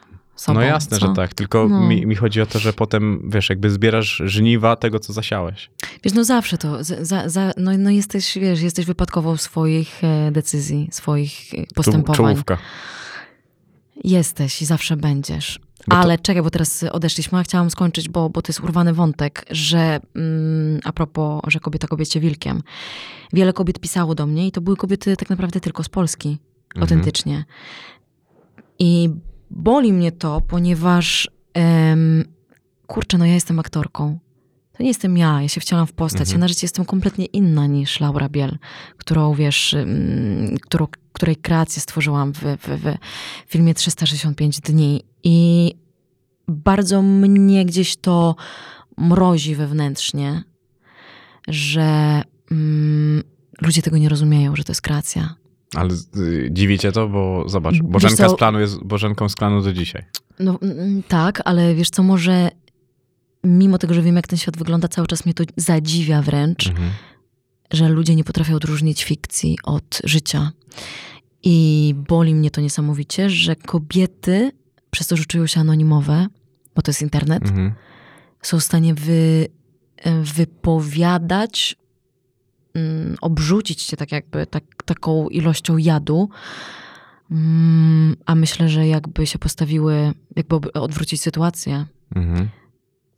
sobą. 0.42 0.60
No 0.60 0.66
jasne, 0.66 0.98
co? 0.98 1.06
że 1.06 1.12
tak. 1.14 1.34
Tylko 1.34 1.68
No. 1.68 1.88
mi, 1.88 2.06
mi 2.06 2.14
chodzi 2.14 2.40
o 2.40 2.46
to, 2.46 2.58
że 2.58 2.72
potem, 2.72 3.30
wiesz, 3.30 3.48
jakby 3.50 3.70
zbierasz 3.70 4.22
żniwa 4.24 4.76
tego, 4.76 4.98
co 4.98 5.12
zasiałeś. 5.12 5.70
Wiesz, 6.04 6.14
no 6.14 6.24
zawsze 6.24 6.58
to, 6.58 6.84
za, 6.84 7.28
za, 7.28 7.52
no, 7.56 7.70
no 7.78 7.90
jesteś, 7.90 8.38
wiesz, 8.38 8.60
jesteś 8.60 8.86
wypadkową 8.86 9.36
swoich 9.36 10.04
e, 10.04 10.30
decyzji, 10.32 10.88
swoich 10.92 11.54
e, 11.54 11.66
postępowań. 11.74 12.16
Czołówka. 12.16 12.58
Jesteś 14.04 14.62
i 14.62 14.64
zawsze 14.66 14.96
będziesz. 14.96 15.60
Bo 15.88 15.96
to- 15.96 16.02
Ale 16.02 16.18
czekaj, 16.18 16.42
bo 16.42 16.50
teraz 16.50 16.82
odeszliśmy, 16.92 17.38
a 17.38 17.42
chciałam 17.42 17.70
skończyć, 17.70 18.08
bo, 18.08 18.30
bo 18.30 18.42
to 18.42 18.50
jest 18.50 18.60
urwany 18.60 18.92
wątek, 18.94 19.44
że 19.50 20.00
mm, 20.16 20.80
a 20.84 20.92
propos, 20.92 21.40
że 21.46 21.60
kobieta 21.60 21.86
kobiecie 21.88 22.20
wilkiem. 22.20 22.62
Wiele 23.32 23.52
kobiet 23.52 23.78
pisało 23.80 24.14
do 24.14 24.26
mnie 24.26 24.46
i 24.46 24.52
to 24.52 24.60
były 24.60 24.76
kobiety 24.76 25.16
tak 25.16 25.30
naprawdę 25.30 25.60
tylko 25.60 25.82
z 25.82 25.88
Polski, 25.88 26.28
Mhm. 26.28 26.82
autentycznie. 26.82 27.44
I 28.78 29.10
boli 29.52 29.92
mnie 29.92 30.12
to, 30.12 30.40
ponieważ 30.40 31.30
em, 31.54 32.24
kurczę, 32.86 33.18
no 33.18 33.26
ja 33.26 33.34
jestem 33.34 33.58
aktorką. 33.58 34.18
To 34.72 34.82
nie 34.82 34.88
jestem 34.88 35.16
ja, 35.16 35.42
ja 35.42 35.48
się 35.48 35.60
wcielam 35.60 35.86
w 35.86 35.92
postać. 35.92 36.20
Mhm. 36.20 36.34
Ja 36.34 36.38
na 36.38 36.48
życie 36.48 36.64
jestem 36.64 36.84
kompletnie 36.84 37.24
inna 37.24 37.66
niż 37.66 38.00
Laura 38.00 38.28
Biel, 38.28 38.58
którą 38.96 39.34
wiesz, 39.34 39.74
ym, 39.74 40.56
którą, 40.62 40.86
której 41.12 41.36
kreację 41.36 41.82
stworzyłam 41.82 42.32
w, 42.32 42.38
w, 42.38 42.96
w 43.46 43.52
filmie 43.52 43.74
365 43.74 44.60
dni. 44.60 45.04
I 45.24 45.72
bardzo 46.48 47.02
mnie 47.02 47.64
gdzieś 47.64 47.96
to 47.96 48.36
mrozi 48.98 49.54
wewnętrznie, 49.54 50.42
że 51.48 52.22
mm, 52.50 53.22
ludzie 53.60 53.82
tego 53.82 53.98
nie 53.98 54.08
rozumieją, 54.08 54.56
że 54.56 54.64
to 54.64 54.70
jest 54.70 54.82
kreacja. 54.82 55.41
Ale 55.74 55.90
y, 56.16 56.48
dziwicie 56.52 56.92
to, 56.92 57.08
bo 57.08 57.44
zobacz, 57.48 57.82
Bożenka 57.82 58.28
z 58.28 58.36
planu 58.36 58.60
jest 58.60 58.84
Bożenką 58.84 59.28
z 59.28 59.34
klanu 59.34 59.62
do 59.62 59.72
dzisiaj. 59.72 60.04
No 60.38 60.58
mm, 60.62 61.02
tak, 61.02 61.42
ale 61.44 61.74
wiesz 61.74 61.90
co, 61.90 62.02
może 62.02 62.50
mimo 63.44 63.78
tego, 63.78 63.94
że 63.94 64.02
wiem, 64.02 64.16
jak 64.16 64.26
ten 64.26 64.38
świat 64.38 64.56
wygląda, 64.56 64.88
cały 64.88 65.06
czas 65.06 65.24
mnie 65.24 65.34
to 65.34 65.44
zadziwia 65.56 66.22
wręcz, 66.22 66.68
Mhm. 66.68 66.90
że 67.72 67.88
ludzie 67.88 68.14
nie 68.14 68.24
potrafią 68.24 68.54
odróżnić 68.54 69.04
fikcji 69.04 69.58
od 69.64 70.00
życia. 70.04 70.50
I 71.42 71.94
boli 72.08 72.34
mnie 72.34 72.50
to 72.50 72.60
niesamowicie, 72.60 73.30
że 73.30 73.56
kobiety, 73.56 74.52
przez 74.90 75.06
to, 75.06 75.16
że 75.16 75.24
czują 75.24 75.46
się 75.46 75.60
anonimowe, 75.60 76.26
bo 76.74 76.82
to 76.82 76.90
jest 76.90 77.02
internet, 77.02 77.42
Mhm. 77.42 77.72
są 78.42 78.60
w 78.60 78.62
stanie 78.62 78.94
wy, 78.94 79.46
wypowiadać, 80.22 81.76
mm, 82.74 83.16
obrzucić 83.20 83.84
cię 83.84 83.96
tak 83.96 84.12
jakby 84.12 84.46
tak, 84.46 84.64
taką 84.84 85.28
ilością 85.28 85.76
jadu. 85.76 86.28
Mm, 87.30 88.16
A 88.26 88.34
myślę, 88.34 88.68
że 88.68 88.86
jakby 88.86 89.26
się 89.26 89.38
postawiły, 89.38 90.12
jakby 90.36 90.72
odwrócić 90.72 91.22
sytuację, 91.22 91.86
Mhm. 92.14 92.48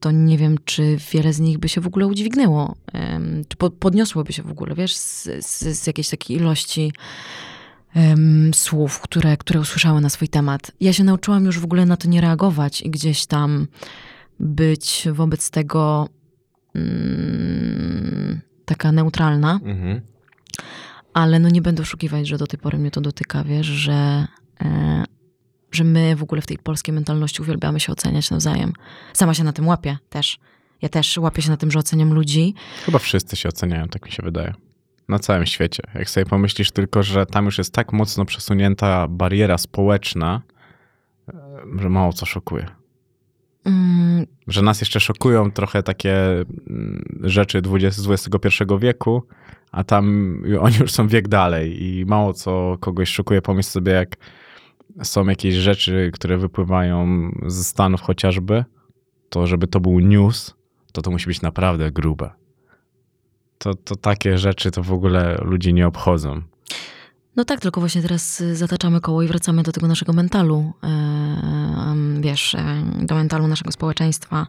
to 0.01 0.11
nie 0.11 0.39
wiem, 0.39 0.57
czy 0.65 0.97
wiele 1.13 1.33
z 1.33 1.41
nich 1.41 1.59
by 1.59 1.69
się 1.69 1.81
w 1.81 1.87
ogóle 1.87 2.07
udźwignęło, 2.07 2.75
czy 3.49 3.57
po, 3.57 3.71
podniosłoby 3.71 4.33
się 4.33 4.43
w 4.43 4.51
ogóle, 4.51 4.75
wiesz, 4.75 4.97
z, 4.97 5.23
z, 5.47 5.79
z 5.79 5.87
jakiejś 5.87 6.09
takiej 6.09 6.37
ilości 6.37 6.93
słów, 8.55 9.01
które, 9.01 9.37
które 9.37 9.61
usłyszały 9.61 10.01
na 10.01 10.09
swój 10.09 10.29
temat. 10.29 10.73
Ja 10.81 10.93
się 10.93 11.05
nauczyłam 11.05 11.45
już 11.45 11.59
w 11.59 11.65
ogóle 11.65 11.87
na 11.87 11.97
to 11.97 12.09
nie 12.09 12.21
reagować 12.21 12.83
i 12.83 12.91
gdzieś 12.91 13.27
tam 13.27 13.67
być 14.41 15.09
wobec 15.13 15.51
tego 15.51 16.09
mm, 16.75 18.41
taka 18.65 18.93
neutralna, 18.93 19.61
Mhm. 19.65 20.01
ale 21.15 21.39
no 21.39 21.49
nie 21.49 21.63
będę 21.63 21.83
oszukiwać, 21.83 22.29
że 22.29 22.39
do 22.39 22.47
tej 22.47 22.59
pory 22.59 22.79
mnie 22.79 22.91
to 22.91 23.01
dotyka, 23.01 23.45
wiesz, 23.45 23.67
że, 23.67 24.27
e, 24.63 25.05
że 25.73 25.85
my 25.85 26.17
w 26.17 26.23
ogóle 26.23 26.43
w 26.43 26.47
tej 26.47 26.59
polskiej 26.59 26.95
mentalności 26.95 27.43
uwielbiamy 27.43 27.81
się 27.81 27.93
oceniać 27.93 28.31
nawzajem. 28.31 28.73
Sama 29.13 29.35
się 29.35 29.45
na 29.45 29.53
tym 29.53 29.67
łapię 29.67 29.99
też. 30.09 30.39
Ja 30.83 30.89
też 30.89 31.19
łapię 31.19 31.43
się 31.43 31.51
na 31.51 31.57
tym, 31.57 31.71
że 31.71 31.79
oceniam 31.79 32.13
ludzi. 32.15 32.55
Chyba 32.85 32.99
wszyscy 32.99 33.37
się 33.37 33.49
oceniają, 33.49 33.89
tak 33.89 34.07
mi 34.07 34.13
się 34.13 34.23
wydaje. 34.23 34.55
Na 35.09 35.19
całym 35.19 35.47
świecie. 35.47 35.83
Jak 35.95 36.11
sobie 36.11 36.27
pomyślisz 36.27 36.71
tylko, 36.71 37.03
że 37.03 37.27
tam 37.27 37.45
już 37.45 37.59
jest 37.59 37.73
tak 37.75 37.93
mocno 37.93 38.25
przesunięta 38.25 39.09
bariera 39.09 39.59
społeczna, 39.59 40.43
e, 41.29 41.33
że 41.81 41.89
mało 41.89 42.13
co 42.13 42.27
szokuje. 42.27 42.67
Mm, 43.65 44.27
Że 44.47 44.63
nas 44.63 44.81
jeszcze 44.81 45.01
szokują 45.01 45.51
trochę 45.51 45.83
takie 45.83 46.15
mm, 46.71 47.05
rzeczy 47.23 47.59
XX, 47.59 48.09
XXI 48.09 48.65
wieku, 48.79 49.23
a 49.73 49.85
tam 49.85 50.37
oni 50.61 50.77
już 50.81 50.93
są 50.93 51.09
wiek 51.09 51.29
dalej 51.29 51.83
i 51.85 52.05
mało 52.07 52.33
co 52.33 52.77
kogoś 52.81 53.09
szokuje. 53.09 53.43
Pomyśl 53.43 53.69
sobie, 53.69 53.93
jak 53.93 54.17
są 55.03 55.27
jakieś 55.27 55.55
rzeczy, 55.55 56.11
które 56.15 56.39
wypływają 56.39 57.31
ze 57.47 57.65
Stanów 57.65 58.01
chociażby, 58.01 58.65
to 59.29 59.47
żeby 59.47 59.67
to 59.67 59.81
był 59.81 60.01
news, 60.01 60.55
to 60.93 61.03
to 61.03 61.11
musi 61.11 61.27
być 61.27 61.43
naprawdę 61.43 61.91
grube. 61.93 62.31
To, 63.59 63.75
to 63.75 63.97
takie 63.97 64.39
rzeczy 64.39 64.71
to 64.71 64.83
w 64.83 64.93
ogóle 64.93 65.39
ludzi 65.43 65.75
nie 65.75 65.87
obchodzą. 65.87 66.43
No 67.37 67.45
tak, 67.45 67.61
tylko 67.61 67.81
właśnie 67.81 68.03
teraz 68.03 68.41
y, 68.41 68.57
zataczamy 68.57 69.01
koło 69.01 69.23
i 69.23 69.29
wracamy 69.29 69.63
do 69.63 69.73
tego 69.73 69.89
naszego 69.89 70.13
mentalu, 70.13 70.73
e, 70.83 71.95
wiesz, 72.21 72.55
e, 72.55 72.85
do 73.01 73.15
mentalu 73.15 73.47
naszego 73.47 73.73
społeczeństwa, 73.73 74.47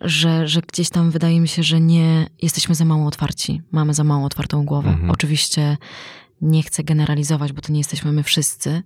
że, 0.00 0.48
że 0.48 0.60
gdzieś 0.60 0.90
tam 0.90 1.10
wydaje 1.10 1.40
mi 1.40 1.48
się, 1.48 1.62
że 1.62 1.80
nie 1.80 2.26
jesteśmy 2.42 2.74
za 2.74 2.84
mało 2.84 3.06
otwarci, 3.06 3.62
mamy 3.72 3.94
za 3.94 4.04
mało 4.04 4.26
otwartą 4.26 4.64
głowę. 4.64 4.88
Mhm. 4.88 5.10
Oczywiście 5.10 5.76
nie 6.40 6.62
chcę 6.62 6.84
generalizować, 6.84 7.52
bo 7.52 7.60
to 7.60 7.72
nie 7.72 7.78
jesteśmy 7.80 8.12
my 8.12 8.22
wszyscy, 8.22 8.82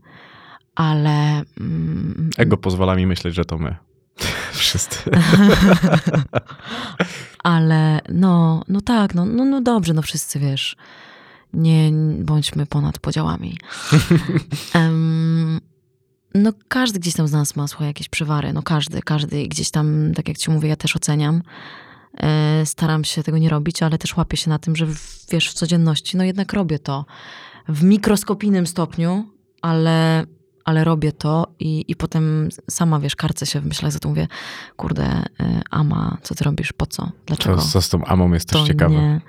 ale 0.74 1.42
mm, 1.60 2.30
Ego 2.38 2.56
pozwala 2.56 2.96
mi 2.96 3.06
myśleć, 3.06 3.34
że 3.34 3.44
to 3.44 3.58
my. 3.58 3.76
Wszyscy. 4.52 4.98
ale 7.42 8.00
no, 8.08 8.62
no 8.68 8.80
tak, 8.80 9.14
no, 9.14 9.24
no, 9.24 9.44
no 9.44 9.60
dobrze, 9.60 9.94
no 9.94 10.02
wszyscy 10.02 10.38
wiesz, 10.38 10.76
nie 11.54 11.90
bądźmy 12.18 12.66
ponad 12.66 12.98
podziałami. 12.98 13.58
Em, 14.74 15.60
no 16.34 16.52
każdy 16.68 16.98
gdzieś 16.98 17.14
tam 17.14 17.28
z 17.28 17.32
nas 17.32 17.56
ma 17.56 17.68
swoje 17.68 17.86
jakieś 17.86 18.08
przywary, 18.08 18.52
no 18.52 18.62
każdy, 18.62 19.02
każdy 19.02 19.42
I 19.42 19.48
gdzieś 19.48 19.70
tam, 19.70 20.12
tak 20.16 20.28
jak 20.28 20.38
ci 20.38 20.50
mówię, 20.50 20.68
ja 20.68 20.76
też 20.76 20.96
oceniam. 20.96 21.42
E, 22.16 22.66
Staram 22.66 23.04
się 23.04 23.22
tego 23.22 23.38
nie 23.38 23.48
robić, 23.48 23.82
ale 23.82 23.98
też 23.98 24.16
łapię 24.16 24.36
się 24.36 24.50
na 24.50 24.58
tym, 24.58 24.76
że 24.76 24.86
w, 24.86 25.26
wiesz, 25.30 25.50
w 25.50 25.54
codzienności, 25.54 26.16
no 26.16 26.24
jednak 26.24 26.52
robię 26.52 26.78
to 26.78 27.04
w 27.68 27.82
mikroskopijnym 27.82 28.66
stopniu, 28.66 29.26
ale, 29.62 30.24
ale 30.64 30.84
robię 30.84 31.12
to 31.12 31.46
i, 31.58 31.84
i 31.88 31.96
potem 31.96 32.48
sama, 32.70 33.00
wiesz, 33.00 33.16
karcę 33.16 33.46
się 33.46 33.60
w 33.60 33.66
myślach 33.66 33.92
za 33.92 33.98
to 33.98 34.08
mówię, 34.08 34.28
kurde, 34.76 35.04
e, 35.40 35.62
Ama, 35.70 36.16
co 36.22 36.34
ty 36.34 36.44
robisz, 36.44 36.72
po 36.72 36.86
co, 36.86 37.10
dlaczego? 37.26 37.56
To, 37.56 37.62
co 37.62 37.82
z 37.82 37.88
tą 37.88 38.04
Amą 38.04 38.32
jest 38.32 38.48
też 38.48 38.60
To 38.60 38.66
ciekawe. 38.66 38.94
Nie. 38.94 39.20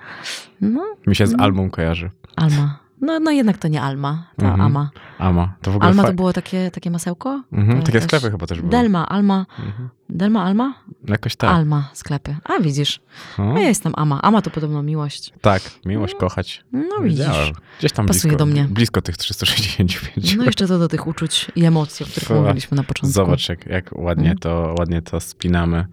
No, 0.61 0.95
Mi 1.07 1.15
się 1.15 1.27
z 1.27 1.31
No. 1.31 1.43
Almą 1.43 1.69
kojarzy. 1.69 2.11
Alma. 2.35 2.84
No, 3.01 3.19
no 3.19 3.31
jednak 3.31 3.57
to 3.57 3.67
nie 3.67 3.81
Alma, 3.81 4.27
to 4.37 4.45
Mhm. 4.45 4.61
Ama. 4.61 4.89
Ama. 5.17 5.53
To 5.61 5.71
w 5.71 5.75
ogóle 5.75 5.89
Alma 5.89 6.03
to 6.03 6.13
było 6.13 6.33
takie, 6.33 6.71
takie 6.71 6.91
masełko? 6.91 7.43
Mhm, 7.53 7.81
takie 7.83 8.01
sklepy 8.01 8.31
chyba 8.31 8.47
też 8.47 8.59
były. 8.59 8.71
Delma, 8.71 9.09
Alma. 9.09 9.45
Mhm. 9.59 9.89
Delma, 10.09 10.43
Alma? 10.43 10.73
Jakoś 11.07 11.35
tak. 11.35 11.49
Alma, 11.49 11.89
sklepy. 11.93 12.35
A 12.43 12.59
widzisz, 12.59 12.99
No, 13.37 13.57
ja 13.59 13.67
jestem 13.67 13.93
Ama. 13.95 14.21
Ama 14.21 14.41
to 14.41 14.49
podobno 14.49 14.83
miłość. 14.83 15.33
tak, 15.41 15.61
miłość, 15.85 16.15
kochać. 16.15 16.63
No 16.71 16.99
widzisz. 17.03 17.19
Wiedziałem. 17.27 17.53
Gdzieś 17.79 17.91
tam 17.91 18.05
Pasuje 18.05 18.21
blisko, 18.21 18.37
do 18.37 18.45
mnie. 18.45 18.67
blisko 18.69 19.01
tych 19.01 19.17
365. 19.17 20.35
No 20.35 20.43
jeszcze 20.43 20.67
to 20.67 20.79
do 20.79 20.87
tych 20.87 21.07
uczuć 21.07 21.51
i 21.55 21.65
emocji, 21.65 22.05
o 22.05 22.09
których 22.09 22.29
mówiliśmy 22.29 22.77
na 22.77 22.83
początku. 22.83 23.13
Zobacz, 23.13 23.49
jak, 23.49 23.65
jak 23.65 23.89
ładnie, 23.97 24.31
Mhm. 24.31 24.37
to, 24.37 24.75
ładnie 24.79 25.01
to 25.01 25.19
spinamy. 25.19 25.85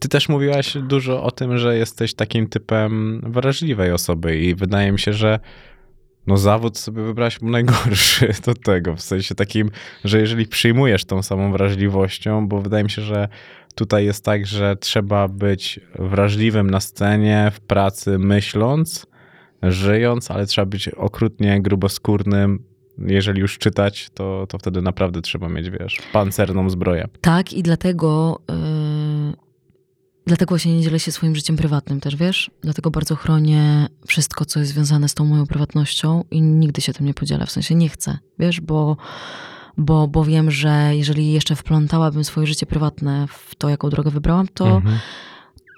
Ty 0.00 0.08
też 0.08 0.28
mówiłaś 0.28 0.76
dużo 0.82 1.22
o 1.22 1.30
tym, 1.30 1.58
że 1.58 1.76
jesteś 1.76 2.14
takim 2.14 2.46
typem 2.48 3.20
wrażliwej 3.26 3.92
osoby 3.92 4.38
i 4.38 4.54
wydaje 4.54 4.92
mi 4.92 4.98
się, 4.98 5.12
że 5.12 5.40
no 6.26 6.36
zawód 6.36 6.78
sobie 6.78 7.02
wybrałaś 7.02 7.38
najgorszy 7.56 8.32
do 8.46 8.54
tego, 8.54 8.96
w 8.96 9.00
sensie 9.00 9.34
takim, 9.34 9.70
że 10.04 10.20
jeżeli 10.20 10.46
przyjmujesz 10.46 11.04
tą 11.04 11.22
samą 11.22 11.52
wrażliwością, 11.52 12.48
bo 12.48 12.60
wydaje 12.60 12.84
mi 12.84 12.90
się, 12.90 13.02
że 13.02 13.28
tutaj 13.74 14.04
jest 14.04 14.24
tak, 14.24 14.46
że 14.46 14.76
trzeba 14.76 15.28
być 15.28 15.80
wrażliwym 15.98 16.70
na 16.70 16.80
scenie, 16.80 17.50
w 17.54 17.60
pracy, 17.60 18.18
myśląc, 18.18 19.06
żyjąc, 19.62 20.30
ale 20.30 20.46
trzeba 20.46 20.66
być 20.66 20.88
okrutnie 20.88 21.62
gruboskórnym. 21.62 22.64
Jeżeli 22.98 23.40
już 23.40 23.58
czytać, 23.58 24.10
to, 24.14 24.46
to 24.48 24.58
wtedy 24.58 24.82
naprawdę 24.82 25.22
trzeba 25.22 25.48
mieć, 25.48 25.70
wiesz, 25.70 25.98
pancerną 26.12 26.70
zbroję. 26.70 27.08
Tak 27.20 27.52
i 27.52 27.62
dlatego 27.62 28.40
yy, 28.48 29.49
dlatego 30.26 30.48
właśnie 30.48 30.76
nie 30.76 30.82
dzielę 30.82 31.00
się 31.00 31.12
swoim 31.12 31.36
życiem 31.36 31.56
prywatnym 31.56 32.00
też, 32.00 32.16
wiesz? 32.16 32.50
Dlatego 32.62 32.90
bardzo 32.90 33.16
chronię 33.16 33.86
wszystko, 34.06 34.44
co 34.44 34.60
jest 34.60 34.72
związane 34.72 35.08
z 35.08 35.14
tą 35.14 35.24
moją 35.24 35.46
prywatnością 35.46 36.24
i 36.30 36.42
nigdy 36.42 36.80
się 36.80 36.92
tym 36.92 37.06
nie 37.06 37.14
podzielę, 37.14 37.46
w 37.46 37.50
sensie 37.50 37.74
nie 37.74 37.88
chcę, 37.88 38.18
wiesz? 38.38 38.60
Bo, 38.60 38.96
bo, 39.76 40.08
bo 40.08 40.24
wiem, 40.24 40.50
że 40.50 40.90
jeżeli 40.96 41.32
jeszcze 41.32 41.56
wplątałabym 41.56 42.24
swoje 42.24 42.46
życie 42.46 42.66
prywatne 42.66 43.26
w 43.28 43.54
to, 43.54 43.68
jaką 43.68 43.90
drogę 43.90 44.10
wybrałam, 44.10 44.48
to, 44.48 44.66
Mhm. 44.68 44.98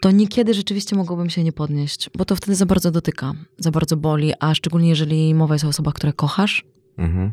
to 0.03 0.11
niekiedy 0.11 0.55
rzeczywiście 0.55 0.97
mogłabym 0.97 1.31
się 1.31 1.45
nie 1.45 1.53
podnieść, 1.53 2.11
bo 2.19 2.25
to 2.25 2.37
wtedy 2.37 2.55
za 2.55 2.67
bardzo 2.67 2.91
dotyka, 2.91 3.33
za 3.59 3.71
bardzo 3.71 3.97
boli, 3.97 4.33
a 4.41 4.55
szczególnie 4.55 4.89
jeżeli 4.89 5.35
mowa 5.35 5.55
jest 5.55 5.65
o 5.65 5.69
osobach, 5.69 5.95
które 5.95 6.13
kochasz, 6.13 6.65
Mhm. 6.99 7.33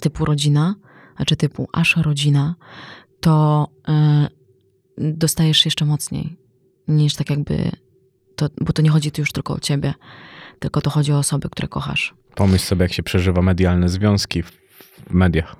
typu 0.00 0.24
rodzina, 0.24 0.74
znaczy 1.16 1.36
typu 1.36 1.68
aż 1.72 1.96
rodzina, 1.96 2.54
to 3.20 3.66
y, 3.88 3.92
dostajesz 4.98 5.64
jeszcze 5.64 5.84
mocniej 5.84 6.36
niż 6.88 7.14
tak 7.14 7.30
jakby, 7.30 7.70
to, 8.36 8.48
bo 8.60 8.72
to 8.72 8.82
nie 8.82 8.90
chodzi 8.90 9.10
tu 9.10 9.20
już 9.22 9.32
tylko 9.32 9.54
o 9.54 9.60
ciebie, 9.60 9.94
tylko 10.58 10.80
to 10.80 10.90
chodzi 10.90 11.12
o 11.12 11.18
osoby, 11.18 11.48
które 11.50 11.68
kochasz. 11.68 12.14
Pomyśl 12.34 12.64
sobie, 12.64 12.82
jak 12.82 12.92
się 12.92 13.02
przeżywa 13.02 13.42
medialne 13.42 13.88
związki 13.88 14.42
w 14.42 14.52
mediach. 15.10 15.56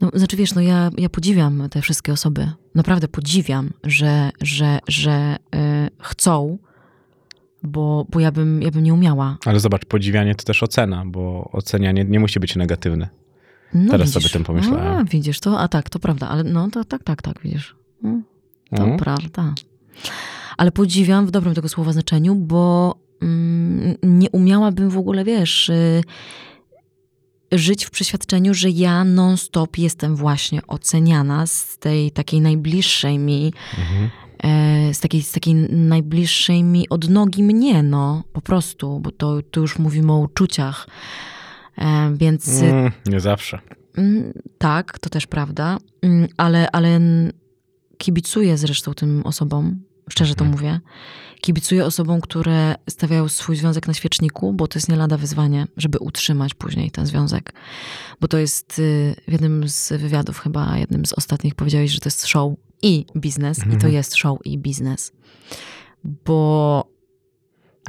No, 0.00 0.10
znaczy 0.14 0.36
wiesz, 0.36 0.54
no 0.54 0.60
ja, 0.60 0.90
ja 0.98 1.08
podziwiam 1.08 1.68
te 1.70 1.80
wszystkie 1.82 2.12
osoby. 2.12 2.50
Naprawdę 2.74 3.08
podziwiam, 3.08 3.70
że, 3.84 4.30
że, 4.42 4.78
że 4.88 5.36
y, 5.54 5.58
chcą, 6.02 6.58
bo, 7.62 8.06
bo 8.10 8.20
ja, 8.20 8.32
bym, 8.32 8.62
ja 8.62 8.70
bym 8.70 8.82
nie 8.82 8.94
umiała. 8.94 9.38
Ale 9.44 9.60
zobacz, 9.60 9.84
podziwianie 9.84 10.34
to 10.34 10.44
też 10.44 10.62
ocena, 10.62 11.02
bo 11.06 11.50
ocenianie 11.52 12.04
nie 12.04 12.20
musi 12.20 12.40
być 12.40 12.56
negatywne. 12.56 13.08
No, 13.74 13.90
Teraz 13.90 14.08
widzisz. 14.08 14.22
sobie 14.22 14.32
tym 14.32 14.44
pomyślałem. 14.44 14.86
A, 14.86 15.04
widzisz 15.04 15.40
to? 15.40 15.60
A 15.60 15.68
tak, 15.68 15.90
to 15.90 15.98
prawda, 15.98 16.28
ale 16.28 16.44
no 16.44 16.70
to 16.70 16.84
tak, 16.84 17.02
tak, 17.02 17.22
tak, 17.22 17.40
widzisz. 17.42 17.76
No. 18.02 18.20
To 18.76 18.82
Mhm. 18.82 18.98
prawda. 18.98 19.54
Ale 20.56 20.72
podziwiam 20.72 21.26
w 21.26 21.30
dobrym 21.30 21.54
tego 21.54 21.68
słowa 21.68 21.92
znaczeniu, 21.92 22.34
bo 22.34 22.94
mm, 23.22 23.94
nie 24.02 24.30
umiałabym 24.30 24.90
w 24.90 24.98
ogóle, 24.98 25.24
wiesz, 25.24 25.68
y, 25.68 26.02
żyć 27.52 27.84
w 27.84 27.90
przeświadczeniu, 27.90 28.54
że 28.54 28.70
ja 28.70 29.04
non-stop 29.04 29.78
jestem 29.78 30.16
właśnie 30.16 30.66
oceniana 30.66 31.46
z 31.46 31.78
tej 31.78 32.10
takiej 32.10 32.40
najbliższej 32.40 33.18
mi, 33.18 33.52
Mhm. 33.78 34.10
e, 34.90 34.94
z 34.94 35.00
takiej, 35.00 35.22
z 35.22 35.32
takiej 35.32 35.54
najbliższej 35.70 36.62
mi 36.62 36.88
odnogi 36.88 37.42
mnie, 37.42 37.82
no, 37.82 38.22
po 38.32 38.40
prostu, 38.40 39.00
bo 39.00 39.10
to 39.10 39.42
tu 39.42 39.60
już 39.60 39.78
mówimy 39.78 40.12
o 40.12 40.18
uczuciach. 40.18 40.86
E, 41.78 42.12
więc 42.16 42.62
Mm, 42.62 42.92
nie 43.06 43.20
zawsze. 43.20 43.58
Mm, 43.96 44.32
Tak, 44.58 44.98
to 44.98 45.10
też 45.10 45.26
prawda, 45.26 45.78
Mm, 46.02 46.28
ale, 46.36 46.70
ale 46.70 47.00
kibicuję 47.98 48.58
zresztą 48.58 48.94
tym 48.94 49.22
osobom, 49.26 49.80
szczerze 50.10 50.34
to 50.34 50.44
Mhm. 50.44 50.50
mówię. 50.62 50.80
Kibicuję 51.40 51.84
osobom, 51.84 52.20
które 52.20 52.74
stawiają 52.90 53.28
swój 53.28 53.56
związek 53.56 53.86
na 53.88 53.94
świeczniku, 53.94 54.52
bo 54.52 54.68
to 54.68 54.78
jest 54.78 54.88
nie 54.88 54.96
lada 54.96 55.16
wyzwanie, 55.16 55.66
żeby 55.76 55.98
utrzymać 55.98 56.54
później 56.54 56.90
ten 56.90 57.06
związek. 57.06 57.52
Bo 58.20 58.28
to 58.28 58.38
jest 58.38 58.78
y, 58.78 59.14
w 59.28 59.32
jednym 59.32 59.68
z 59.68 59.92
wywiadów, 59.92 60.38
chyba 60.38 60.78
jednym 60.78 61.06
z 61.06 61.12
ostatnich, 61.12 61.54
powiedziałeś, 61.54 61.90
że 61.90 61.98
to 62.00 62.06
jest 62.06 62.26
show 62.26 62.52
i 62.82 63.06
biznes, 63.16 63.58
i 63.58 63.62
to 63.62 63.72
Mhm. 63.74 63.92
jest 63.92 64.16
show 64.16 64.38
i 64.44 64.58
biznes. 64.58 65.12
Bo. 66.04 66.90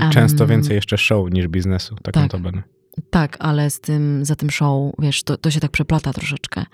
I 0.08 0.10
Często 0.10 0.48
więcej 0.48 0.76
jeszcze 0.76 0.98
show 0.98 1.32
niż 1.32 1.48
biznesu, 1.48 1.96
tak, 1.96 2.14
tak. 2.14 2.24
notabene. 2.24 2.64
Tak, 3.10 3.38
ale 3.40 3.70
z 3.70 3.80
tym, 3.80 4.26
za 4.26 4.36
tym 4.36 4.50
show, 4.52 4.94
wiesz, 5.00 5.24
to, 5.24 5.38
to 5.38 5.52
się 5.52 5.60
tak 5.60 5.72
przeplata 5.72 6.14
troszeczkę, 6.14 6.66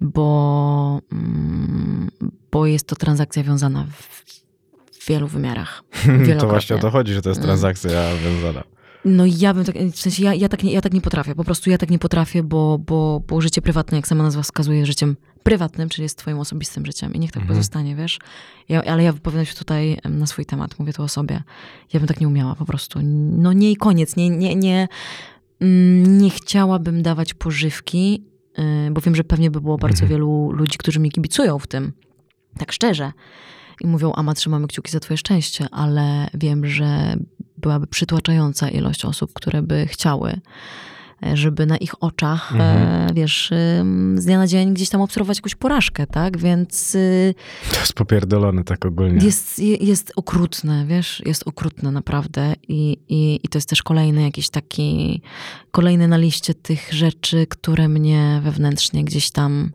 bo, 0.00 1.00
mm, 1.12 2.10
bo 2.52 2.66
jest 2.66 2.86
to 2.86 2.96
transakcja 2.96 3.42
wiązana 3.42 3.86
w, 3.92 4.24
wielu 5.08 5.26
wymiarach. 5.28 5.82
To 6.40 6.48
właśnie 6.48 6.76
o 6.76 6.78
to 6.78 6.90
chodzi, 6.90 7.12
że 7.14 7.22
to 7.22 7.28
jest 7.28 7.38
Mm. 7.40 7.46
transakcja 7.46 7.90
wiązana. 8.24 8.62
No 9.04 9.24
ja 9.26 9.54
bym 9.54 9.64
tak, 9.64 9.74
w 9.92 10.00
sensie 10.00 10.24
ja, 10.24 10.34
ja, 10.34 10.48
tak 10.48 10.62
nie, 10.62 10.72
ja 10.72 10.80
tak 10.80 10.92
nie 10.92 11.00
potrafię, 11.00 11.34
po 11.34 11.44
prostu 11.44 11.70
ja 11.70 11.78
tak 11.78 11.90
nie 11.90 11.98
potrafię, 11.98 12.42
bo, 12.42 12.78
bo, 12.78 13.20
bo 13.28 13.40
życie 13.40 13.62
prywatne, 13.62 13.96
jak 13.98 14.08
sama 14.08 14.22
nazwa 14.24 14.42
wskazuje, 14.42 14.86
życiem 14.86 15.16
prywatnym, 15.42 15.88
czyli 15.88 16.02
jest 16.02 16.18
twoim 16.18 16.38
osobistym 16.38 16.86
życiem 16.86 17.14
i 17.14 17.18
niech 17.18 17.30
tak 17.32 17.42
Mhm. 17.42 17.56
pozostanie, 17.58 17.96
wiesz. 17.96 18.18
Ja, 18.68 18.84
ale 18.84 19.02
ja 19.02 19.12
wypowiadam 19.12 19.46
się 19.46 19.54
tutaj 19.54 19.98
na 20.04 20.26
swój 20.26 20.46
temat, 20.46 20.78
mówię 20.78 20.92
tu 20.92 21.02
o 21.02 21.08
sobie. 21.08 21.42
Ja 21.92 22.00
bym 22.00 22.06
tak 22.06 22.20
nie 22.20 22.28
umiała 22.28 22.54
po 22.54 22.64
prostu. 22.64 22.98
No 23.02 23.52
nie 23.52 23.70
i 23.70 23.76
koniec, 23.76 24.16
nie, 24.16 24.30
nie, 24.30 24.56
nie, 24.56 24.88
mm, 25.60 26.18
nie 26.18 26.30
chciałabym 26.30 27.02
dawać 27.02 27.34
pożywki 27.34 28.22
bo 28.90 29.00
wiem, 29.00 29.14
że 29.14 29.24
pewnie 29.24 29.50
by 29.50 29.60
było 29.60 29.78
bardzo 29.78 30.02
Mhm. 30.02 30.10
wielu 30.10 30.50
ludzi, 30.52 30.78
którzy 30.78 31.00
mi 31.00 31.10
kibicują 31.10 31.58
w 31.58 31.66
tym, 31.66 31.92
tak 32.58 32.72
szczerze. 32.72 33.12
I 33.80 33.86
mówią, 33.86 34.12
Ama, 34.12 34.34
trzymamy 34.34 34.66
kciuki 34.66 34.90
za 34.92 35.00
twoje 35.00 35.18
szczęście, 35.18 35.66
ale 35.70 36.26
wiem, 36.34 36.66
że 36.66 37.16
byłaby 37.58 37.86
przytłaczająca 37.86 38.68
ilość 38.68 39.04
osób, 39.04 39.32
które 39.34 39.62
by 39.62 39.86
chciały, 39.86 40.40
żeby 41.34 41.66
na 41.66 41.76
ich 41.76 42.02
oczach, 42.02 42.52
Mhm. 42.52 42.78
e, 43.10 43.14
wiesz, 43.14 43.50
ym, 43.80 44.18
z 44.18 44.24
dnia 44.24 44.38
na 44.38 44.46
dzień 44.46 44.74
gdzieś 44.74 44.88
tam 44.88 45.00
obserwować 45.00 45.38
jakąś 45.38 45.54
porażkę, 45.54 46.06
tak? 46.06 46.38
Więc 46.38 46.94
y, 46.94 47.34
To 47.72 47.80
jest 47.80 47.92
popierdolone 47.92 48.64
tak 48.64 48.86
ogólnie. 48.86 49.24
jest, 49.26 49.58
je- 49.58 49.76
jest 49.76 50.12
okrutne, 50.16 50.86
wiesz, 50.86 51.22
jest 51.26 51.48
okrutne 51.48 51.90
naprawdę 51.90 52.54
i, 52.68 52.96
i, 53.08 53.40
i 53.44 53.48
to 53.48 53.58
jest 53.58 53.68
też 53.68 53.82
kolejny 53.82 54.22
jakiś 54.22 54.50
taki, 54.50 55.22
kolejny 55.70 56.08
na 56.08 56.16
liście 56.16 56.54
tych 56.54 56.92
rzeczy, 56.92 57.46
które 57.46 57.88
mnie 57.88 58.40
wewnętrznie 58.44 59.04
gdzieś 59.04 59.30
tam 59.30 59.72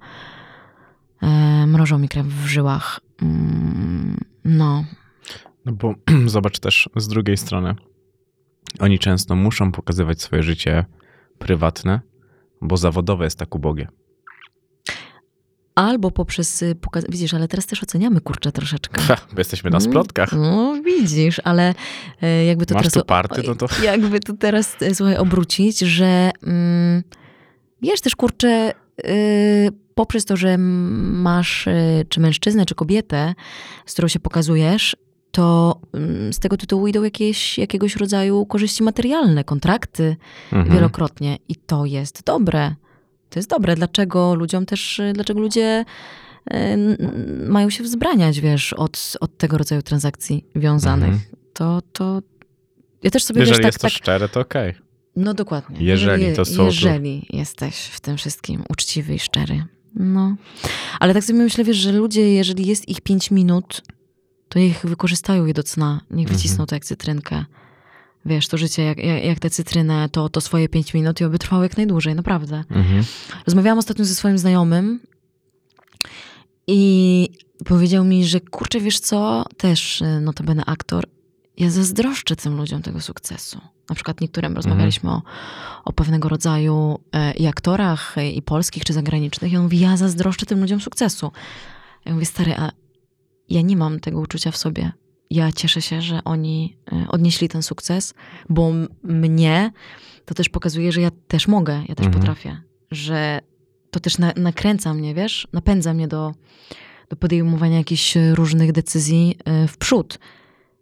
e, 1.22 1.68
mrożą 1.68 1.98
mi 2.00 2.10
krew 2.10 2.28
w 2.28 2.46
żyłach. 2.46 3.00
Mm, 3.22 4.18
no, 4.46 4.86
No 5.66 5.72
bo 5.72 5.94
zobacz 6.26 6.60
też 6.60 6.90
z 6.96 7.08
drugiej 7.08 7.38
strony. 7.38 7.76
Oni 8.80 9.00
często 9.00 9.36
muszą 9.36 9.72
pokazywać 9.72 10.22
swoje 10.22 10.44
życie 10.44 10.86
prywatne, 11.40 12.00
bo 12.62 12.78
zawodowe 12.78 13.24
jest 13.24 13.40
tak 13.40 13.56
ubogie. 13.56 13.88
albo 15.76 16.12
poprzez 16.12 16.62
y, 16.62 16.76
pokaz... 16.76 17.06
Widzisz, 17.10 17.34
ale 17.34 17.48
teraz 17.48 17.66
też 17.66 17.84
oceniamy, 17.84 18.22
kurczę, 18.22 18.52
troszeczkę. 18.52 19.02
Ha, 19.02 19.18
bo 19.34 19.40
jesteśmy 19.40 19.70
na 19.70 19.80
splotkach. 19.80 20.34
No, 20.34 20.76
widzisz, 20.86 21.42
ale 21.44 21.74
e, 22.22 22.46
jakby 22.46 22.66
to 22.66 22.74
Masz 22.74 22.84
teraz... 22.84 22.94
tu 22.94 23.06
party, 23.06 23.42
no 23.48 23.56
to- 23.56 23.68
Jakby 23.84 24.20
to 24.20 24.34
teraz, 24.34 24.76
e, 24.82 24.96
słuchaj, 24.96 25.18
obrócić, 25.18 25.80
że 25.80 26.32
mm, 26.44 27.04
wiesz 27.82 28.02
też, 28.02 28.16
kurczę, 28.16 28.74
y, 29.06 29.70
poprzez 29.96 30.26
to, 30.26 30.38
że 30.38 30.58
masz 30.58 31.68
y, 31.68 32.06
czy 32.10 32.20
mężczyznę, 32.20 32.66
czy 32.66 32.76
kobietę, 32.76 33.34
z 33.86 33.94
którą 33.94 34.08
się 34.08 34.20
pokazujesz, 34.20 34.96
to 35.36 35.80
mm, 35.94 36.34
z 36.34 36.40
tego 36.40 36.58
tytułu 36.58 36.88
idą 36.88 37.04
jakieś, 37.04 37.58
jakiegoś 37.58 37.96
rodzaju 37.96 38.46
korzyści 38.46 38.84
materialne, 38.84 39.44
kontrakty 39.44 40.16
Mhm. 40.52 40.76
wielokrotnie. 40.76 41.38
I 41.50 41.56
to 41.56 41.86
jest 41.86 42.24
dobre. 42.26 42.76
To 43.30 43.40
jest 43.40 43.50
dobre. 43.50 43.76
Dlaczego 43.76 44.36
ludziom 44.36 44.66
też, 44.66 45.02
dlaczego 45.14 45.40
ludzie 45.40 45.86
y, 46.54 46.56
mają 47.48 47.70
się 47.70 47.84
wzbraniać, 47.84 48.40
wiesz, 48.42 48.74
od, 48.74 49.14
od 49.20 49.38
tego 49.38 49.58
rodzaju 49.58 49.82
transakcji 49.82 50.46
wiązanych. 50.56 51.14
Mhm. 51.14 51.36
To, 51.54 51.82
to 51.94 52.22
ja 53.04 53.12
też 53.12 53.24
sobie, 53.24 53.40
Jeżeli 53.40 53.58
wiesz, 53.58 53.62
tak, 53.64 53.66
jest 53.66 53.80
to 53.80 53.88
tak, 53.88 53.92
szczere, 53.94 54.30
to 54.30 54.40
okej. 54.40 54.74
no 55.16 55.34
dokładnie. 55.34 55.78
Jeżeli, 55.80 56.36
to 56.36 56.46
słowo. 56.46 56.64
Jeżeli 56.72 57.28
jesteś 57.30 57.76
w 57.76 58.00
tym 58.00 58.18
wszystkim 58.18 58.64
uczciwy 58.70 59.16
i 59.16 59.20
szczery. 59.20 59.64
No. 59.96 60.36
Ale 61.00 61.14
tak 61.14 61.24
sobie 61.24 61.40
myślę, 61.40 61.64
wiesz, 61.64 61.78
że 61.78 61.92
ludzie, 61.92 62.34
jeżeli 62.34 62.68
jest 62.68 62.90
ich 62.90 63.02
pięć 63.02 63.32
minut, 63.32 63.82
to 64.56 64.60
niech 64.60 64.86
wykorzystają 64.86 65.46
je 65.46 65.54
do 65.54 65.64
cna. 65.64 66.02
Niech 66.12 66.26
Mhm. 66.26 66.38
wycisną 66.38 66.66
to 66.66 66.76
jak 66.76 66.86
cytrynkę. 66.86 67.46
Wiesz, 68.26 68.48
to 68.48 68.58
życie 68.58 68.84
jak, 68.84 68.98
jak, 68.98 69.24
jak 69.24 69.40
tę 69.40 69.50
cytrynę, 69.50 70.10
to, 70.10 70.30
to 70.30 70.42
swoje 70.42 70.70
pięć 70.70 70.94
minut 70.94 71.22
i 71.22 71.24
oby 71.24 71.40
trwało 71.40 71.64
jak 71.64 71.78
najdłużej, 71.78 72.16
naprawdę. 72.16 72.64
Mhm. 72.70 73.04
Rozmawiałam 73.48 73.80
ostatnio 73.80 74.06
ze 74.06 74.16
swoim 74.16 74.38
znajomym 74.38 75.00
i 76.68 77.30
powiedział 77.66 78.06
mi, 78.06 78.26
że 78.26 78.40
kurczę, 78.40 78.80
wiesz 78.80 79.00
co, 79.00 79.46
też 79.58 80.02
y, 80.02 80.22
notabene 80.22 80.66
aktor, 80.66 81.06
ja 81.58 81.70
zazdroszczę 81.70 82.36
tym 82.36 82.58
ludziom 82.58 82.82
tego 82.82 83.02
sukcesu. 83.02 83.60
Na 83.90 83.96
przykład 83.96 84.22
niektórym 84.22 84.56
rozmawialiśmy 84.56 85.10
o, 85.12 85.22
o 85.86 85.94
pewnego 85.94 86.30
rodzaju 86.30 87.00
e, 87.12 87.34
i 87.34 87.48
aktorach, 87.48 88.18
e, 88.18 88.32
i 88.32 88.42
polskich, 88.42 88.86
czy 88.86 88.94
zagranicznych. 88.94 89.52
I 89.52 89.58
on 89.58 89.64
mówi, 89.64 89.80
ja 89.80 89.98
zazdroszczę 89.98 90.46
tym 90.46 90.60
ludziom 90.62 90.82
sukcesu. 90.82 91.32
Ja 92.06 92.14
mówię, 92.14 92.26
stary, 92.26 92.56
a 92.58 92.72
ja 93.50 93.62
nie 93.62 93.78
mam 93.78 94.00
tego 94.00 94.20
uczucia 94.20 94.52
w 94.52 94.58
sobie. 94.58 94.92
Ja 95.30 95.52
cieszę 95.52 95.82
się, 95.82 96.02
że 96.02 96.20
oni 96.24 96.78
e, 96.92 97.08
odnieśli 97.08 97.50
ten 97.50 97.64
sukces, 97.64 98.14
bo 98.50 98.72
mnie 99.04 99.72
to 100.26 100.34
też 100.34 100.50
pokazuje, 100.50 100.92
że 100.92 101.02
ja 101.02 101.12
też 101.28 101.48
mogę, 101.48 101.74
ja 101.90 101.96
też 101.96 102.06
Mhm. 102.06 102.14
potrafię. 102.14 102.62
Że 102.92 103.40
to 103.92 104.00
też 104.00 104.18
na, 104.18 104.34
nakręca 104.36 104.94
mnie, 104.94 105.14
wiesz, 105.16 105.48
napędza 105.54 105.94
mnie 105.94 106.08
do, 106.08 106.34
do 107.10 107.16
podejmowania 107.16 107.78
jakichś 107.78 108.18
różnych 108.34 108.72
decyzji 108.72 109.38
e, 109.46 109.68
w 109.68 109.78
przód. 109.78 110.20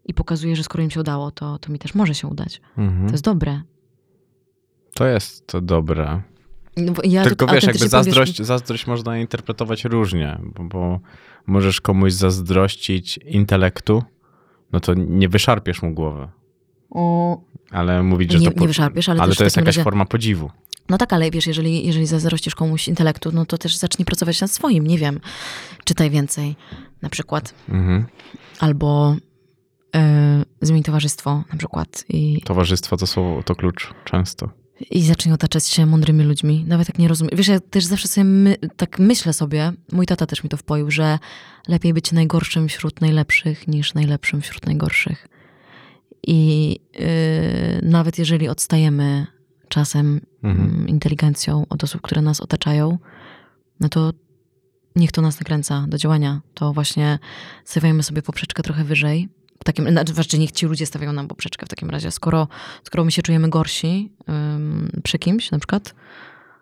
I 0.05 0.13
pokazuje, 0.13 0.55
że 0.55 0.63
skoro 0.63 0.83
im 0.83 0.89
się 0.91 0.99
udało, 0.99 1.31
to, 1.31 1.57
to 1.59 1.71
mi 1.71 1.79
też 1.79 1.95
może 1.95 2.15
się 2.15 2.27
udać. 2.27 2.61
Mhm. 2.77 3.07
To 3.07 3.11
jest 3.13 3.23
dobre. 3.23 3.61
To 4.93 5.05
jest 5.07 5.47
to 5.47 5.61
dobre. 5.61 6.21
No 6.77 6.93
ja 7.03 7.23
Tylko 7.23 7.47
wiesz, 7.47 7.63
jakby 7.63 7.79
powiem, 7.79 7.89
zazdrość, 7.89 8.41
zazdrość 8.41 8.87
można 8.87 9.17
interpretować 9.17 9.85
różnie, 9.85 10.39
bo, 10.43 10.63
bo 10.63 10.99
możesz 11.47 11.81
komuś 11.81 12.13
zazdrościć 12.13 13.17
intelektu, 13.17 14.03
no 14.71 14.79
to 14.79 14.93
nie 14.93 15.29
wyszarpiesz 15.29 15.81
mu 15.81 15.93
głowy. 15.93 16.27
o, 16.89 17.41
Ale 17.71 18.03
mówić, 18.03 18.31
że 18.31 18.39
Nie- 18.39 18.51
to... 18.51 18.61
nie 18.61 18.67
wyszarpiesz, 18.67 19.09
ale 19.09 19.21
ale 19.21 19.35
to 19.35 19.43
jest 19.43 19.55
jakaś 19.57 19.75
razie- 19.75 19.83
forma 19.83 20.05
podziwu. 20.05 20.51
No 20.89 20.97
tak, 20.97 21.13
ale 21.13 21.31
wiesz, 21.31 21.47
jeżeli, 21.47 21.85
jeżeli 21.87 22.05
zazdrościsz 22.05 22.55
komuś 22.55 22.87
intelektu, 22.87 23.29
no 23.33 23.45
to 23.45 23.57
też 23.57 23.77
zacznij 23.77 24.05
pracować 24.05 24.41
nad 24.41 24.51
swoim, 24.51 24.87
nie 24.87 24.97
wiem. 24.97 25.19
Czytaj 25.83 26.09
więcej, 26.09 26.55
na 27.01 27.09
przykład. 27.09 27.53
Mhm. 27.69 28.05
Albo 28.59 29.15
e, 29.95 30.43
zmień 30.61 30.83
towarzystwo, 30.83 31.43
na 31.51 31.57
przykład. 31.57 32.05
I, 32.09 32.41
Towarzystwo 32.45 32.97
to 32.97 33.07
słowo, 33.07 33.43
to 33.43 33.55
klucz 33.55 33.93
często. 34.05 34.49
I 34.91 35.03
zacznij 35.03 35.33
otaczać 35.33 35.67
się 35.67 35.85
mądrymi 35.85 36.23
ludźmi. 36.23 36.65
Nawet 36.67 36.87
jak 36.87 36.99
nie 36.99 37.07
rozumiem. 37.07 37.37
Wiesz, 37.37 37.47
ja 37.47 37.59
też 37.59 37.85
zawsze 37.85 38.07
sobie 38.07 38.23
my, 38.25 38.57
tak 38.77 38.99
myślę 38.99 39.33
sobie, 39.33 39.71
mój 39.91 40.05
tata 40.05 40.25
też 40.25 40.43
mi 40.43 40.49
to 40.49 40.57
wpoił, 40.57 40.91
że 40.91 41.19
lepiej 41.67 41.93
być 41.93 42.11
najgorszym 42.11 42.67
wśród 42.67 43.01
najlepszych 43.01 43.67
niż 43.67 43.93
najlepszym 43.93 44.41
wśród 44.41 44.65
najgorszych. 44.65 45.27
I 46.27 46.69
yy, 46.93 47.89
nawet 47.89 48.19
jeżeli 48.19 48.49
odstajemy 48.49 49.27
czasem 49.69 50.21
Mhm. 50.43 50.69
mm, 50.69 50.87
inteligencją 50.87 51.65
od 51.69 51.83
osób, 51.83 52.01
które 52.01 52.21
nas 52.21 52.41
otaczają, 52.41 52.97
no 53.79 53.89
to 53.89 54.13
niech 54.95 55.11
to 55.11 55.21
nas 55.21 55.39
nakręca 55.39 55.85
do 55.87 55.97
działania. 55.97 56.41
To 56.53 56.73
właśnie 56.73 57.19
stawiajmy 57.65 58.03
sobie 58.03 58.21
poprzeczkę 58.21 58.63
trochę 58.63 58.83
wyżej. 58.83 59.29
Takim, 59.65 59.89
znaczy, 59.89 60.13
znaczy 60.13 60.39
niech 60.39 60.51
ci 60.51 60.65
ludzie 60.65 60.85
stawiają 60.85 61.13
nam 61.13 61.27
poprzeczkę 61.27 61.65
w 61.65 61.69
takim 61.69 61.89
razie. 61.89 62.11
Skoro, 62.11 62.47
skoro 62.83 63.03
my 63.05 63.11
się 63.11 63.21
czujemy 63.21 63.49
gorsi 63.49 64.11
ym, 64.29 65.01
przy 65.03 65.19
kimś 65.19 65.51
na 65.51 65.57
przykład, 65.59 65.95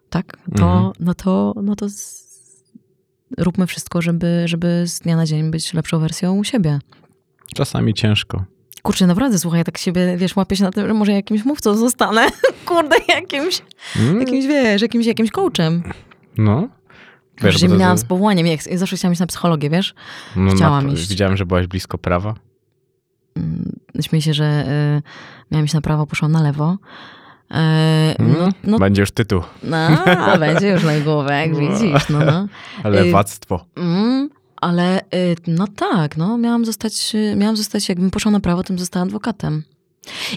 tak, 0.10 0.38
to, 0.58 0.64
Mhm. 0.64 0.91
no 0.99 1.14
to, 1.14 1.54
no 1.64 1.76
to 1.76 1.89
z, 1.89 2.22
róbmy 3.38 3.68
wszystko, 3.68 4.02
żeby, 4.02 4.43
żeby 4.45 4.84
z 4.88 4.99
dnia 4.99 5.16
na 5.16 5.26
dzień 5.26 5.52
być 5.52 5.74
lepszą 5.74 5.99
wersją 5.99 6.43
siebie. 6.43 6.80
Czasami 7.56 7.93
ciężko. 7.93 8.43
Kurczę, 8.84 9.08
naprawdę, 9.08 9.39
słuchaj, 9.39 9.58
ja 9.60 9.64
tak 9.64 9.78
siebie, 9.78 10.18
wiesz, 10.18 10.36
łapię 10.36 10.56
się 10.56 10.64
na 10.64 10.72
tym, 10.72 10.88
że 10.88 10.93
może 10.93 11.12
jakimś 11.12 11.45
mówcą 11.45 11.76
zostanę. 11.78 12.28
Kurde, 12.66 12.95
jakimś, 13.08 13.62
Mm, 13.99 14.20
jakimś, 14.20 14.45
wiesz, 14.45 14.82
jakimś, 14.82 15.06
jakimś 15.06 15.32
coachem. 15.32 15.84
No. 16.38 16.68
Wiesz, 17.41 17.62
to- 17.62 17.68
miałam 17.68 17.97
z 17.97 18.04
powołaniem, 18.06 18.47
jak, 18.47 18.66
ja 18.68 18.78
zawsze 18.78 18.95
chciałam 18.97 19.14
iść 19.14 19.20
na 19.20 19.28
psychologię, 19.28 19.70
wiesz? 19.70 19.93
no, 20.36 20.52
chciałam 20.56 20.89
iść. 20.93 21.10
Widziałem, 21.10 21.38
że 21.38 21.45
byłaś 21.45 21.68
blisko 21.68 21.97
prawa. 21.97 22.34
Mm, 23.38 23.75
Śmieję 24.01 24.21
się, 24.21 24.34
że 24.34 24.65
y, 24.97 25.01
miałam 25.51 25.65
iść 25.65 25.73
na 25.73 25.82
prawo, 25.82 26.07
poszłam 26.07 26.32
na 26.32 26.41
lewo. 26.43 26.73
Y, 26.73 27.55
no, 28.19 28.25
Mm, 28.39 28.51
no, 28.63 28.79
Będzie 28.79 29.01
już 29.01 29.11
tytuł. 29.11 29.41
no, 29.63 29.88
będzie 30.39 30.69
już 30.69 30.84
nagłówek, 30.84 31.55
widzisz, 31.55 32.09
no, 32.09 32.19
no. 32.25 32.47
Lewactwo. 32.89 33.65
Mm, 33.77 34.29
ale 34.55 34.99
y, 35.01 35.36
no 35.47 35.65
tak, 35.75 36.17
no, 36.17 36.38
miałam 36.38 36.65
zostać, 36.65 37.13
miałam 37.36 37.57
zostać, 37.57 37.89
jakbym 37.89 38.11
poszła 38.11 38.32
na 38.32 38.39
prawo, 38.39 38.63
to 38.63 38.67
bym 38.67 38.79
została 38.79 39.05
adwokatem. 39.05 39.63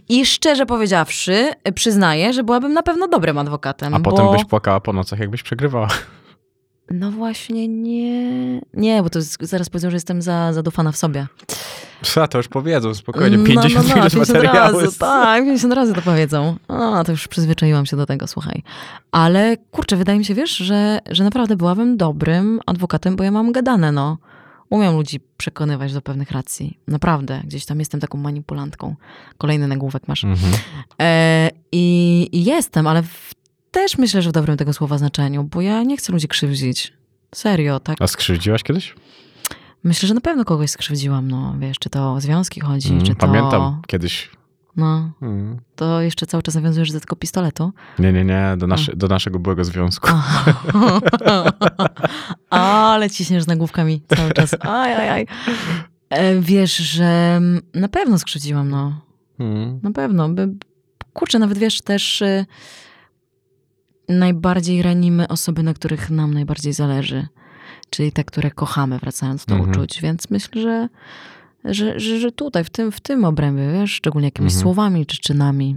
I 0.08 0.26
szczerze 0.26 0.66
powiedziawszy, 0.66 1.50
przyznaję, 1.74 2.32
że 2.32 2.44
byłabym 2.44 2.72
na 2.72 2.82
pewno 2.82 3.08
dobrym 3.08 3.38
adwokatem. 3.38 3.94
A 3.94 3.98
bo... 4.00 4.10
potem 4.10 4.32
byś 4.32 4.44
płakała 4.44 4.80
po 4.80 4.92
nocach, 4.92 5.18
jakbyś 5.18 5.42
przegrywała. 5.42 5.88
No 6.90 7.10
właśnie 7.10 7.68
nie. 7.68 8.60
Nie, 8.74 9.02
bo 9.02 9.10
to 9.10 9.18
jest, 9.18 9.36
zaraz 9.40 9.70
powiedzą, 9.70 9.90
że 9.90 9.96
jestem 9.96 10.22
za, 10.22 10.52
zadufana 10.52 10.92
w 10.92 10.96
sobie. 10.96 11.26
Psa, 12.02 12.28
to 12.28 12.38
już 12.38 12.48
powiedzą, 12.48 12.94
spokojnie. 12.94 13.38
No, 13.38 13.44
50 13.44 13.74
no, 13.74 13.80
no, 13.88 13.94
minut 13.94 14.12
50 14.12 14.28
materiału. 14.28 14.80
razy, 14.80 14.98
tak, 14.98 15.44
50 15.44 15.74
razy 15.74 15.94
to 15.94 16.02
powiedzą. 16.02 16.56
A, 16.68 17.04
to 17.04 17.12
już 17.12 17.28
przyzwyczaiłam 17.28 17.86
się 17.86 17.96
do 17.96 18.06
tego, 18.06 18.26
słuchaj. 18.26 18.62
Ale 19.12 19.56
kurczę, 19.56 19.96
wydaje 19.96 20.18
mi 20.18 20.24
się, 20.24 20.34
wiesz, 20.34 20.56
że, 20.56 20.98
że 21.10 21.24
naprawdę 21.24 21.56
byłabym 21.56 21.96
dobrym 21.96 22.60
adwokatem, 22.66 23.16
bo 23.16 23.24
ja 23.24 23.30
mam 23.30 23.52
gadane, 23.52 23.92
no. 23.92 24.18
Umiem 24.70 24.96
ludzi 24.96 25.20
przekonywać 25.36 25.92
do 25.92 26.00
pewnych 26.00 26.30
racji. 26.30 26.78
Naprawdę. 26.88 27.40
Gdzieś 27.44 27.66
tam 27.66 27.78
jestem 27.78 28.00
taką 28.00 28.18
manipulantką. 28.18 28.94
Kolejny 29.38 29.68
nagłówek 29.68 30.08
masz. 30.08 30.24
Mhm. 30.24 30.52
E, 31.00 31.50
i, 31.72 32.28
I 32.32 32.44
jestem, 32.44 32.86
ale 32.86 33.02
w, 33.02 33.34
też 33.74 33.98
myślę, 33.98 34.22
że 34.22 34.30
w 34.30 34.32
dobrym 34.32 34.56
tego 34.56 34.72
słowa 34.72 34.98
znaczeniu, 34.98 35.44
bo 35.44 35.60
ja 35.60 35.82
nie 35.82 35.96
chcę 35.96 36.12
ludzi 36.12 36.28
krzywdzić. 36.28 36.92
Serio, 37.34 37.80
tak. 37.80 37.96
A 38.00 38.06
skrzywdziłaś 38.06 38.62
kiedyś? 38.62 38.94
Myślę, 39.84 40.08
że 40.08 40.14
na 40.14 40.20
pewno 40.20 40.44
kogoś 40.44 40.70
skrzywdziłam, 40.70 41.28
no 41.30 41.54
wiesz, 41.58 41.78
czy 41.78 41.90
to 41.90 42.12
o 42.12 42.20
związki 42.20 42.60
chodzi, 42.60 42.88
Mm, 42.88 43.04
czy 43.04 43.14
to... 43.14 43.26
Pamiętam 43.26 43.82
kiedyś 43.86 44.30
No, 44.76 45.10
Mm. 45.22 45.58
to 45.76 46.00
jeszcze 46.00 46.26
cały 46.26 46.42
czas 46.42 46.54
nawiązujesz 46.54 46.92
do 46.92 47.00
tego 47.00 47.16
pistoletu. 47.16 47.72
Nie, 47.98 48.12
nie, 48.12 48.24
nie, 48.24 48.54
do, 48.58 48.66
naszy, 48.66 48.96
do 48.96 49.08
naszego 49.08 49.38
byłego 49.38 49.64
związku. 49.64 50.08
Ale 52.50 53.10
ciśniesz 53.10 53.46
nagłówkami 53.46 54.02
cały 54.16 54.32
czas. 54.32 54.54
Aj, 54.60 54.94
aj, 54.94 55.08
aj. 55.08 55.26
E, 56.10 56.40
Wiesz, 56.40 56.76
że 56.76 57.40
na 57.74 57.88
pewno 57.88 58.18
skrzywdziłam, 58.18 58.70
no. 58.70 59.00
Mm. 59.38 59.80
Na 59.82 59.90
pewno. 59.90 60.28
Kurczę, 61.12 61.38
nawet 61.38 61.58
wiesz, 61.58 61.80
też 61.80 62.22
y, 62.22 62.46
najbardziej 64.08 64.82
ranimy 64.82 65.28
osoby, 65.28 65.62
na 65.62 65.74
których 65.74 66.10
nam 66.10 66.34
najbardziej 66.34 66.72
zależy. 66.72 67.26
Czyli 67.90 68.12
te, 68.12 68.24
które 68.24 68.50
kochamy, 68.50 68.98
wracając 68.98 69.44
do 69.46 69.54
Mhm. 69.54 69.70
uczuć. 69.70 70.00
Więc 70.02 70.30
myślę, 70.30 70.62
że, 70.62 70.88
że, 71.64 72.00
że, 72.00 72.18
że 72.18 72.32
tutaj, 72.32 72.64
w 72.64 72.70
tym, 72.70 72.92
w 72.92 73.00
tym 73.00 73.24
obrębie, 73.24 73.72
wiesz, 73.72 73.90
szczególnie 73.92 74.26
jakimiś 74.28 74.52
Mhm. 74.52 74.62
słowami 74.62 75.06
czy 75.06 75.18
czynami. 75.20 75.76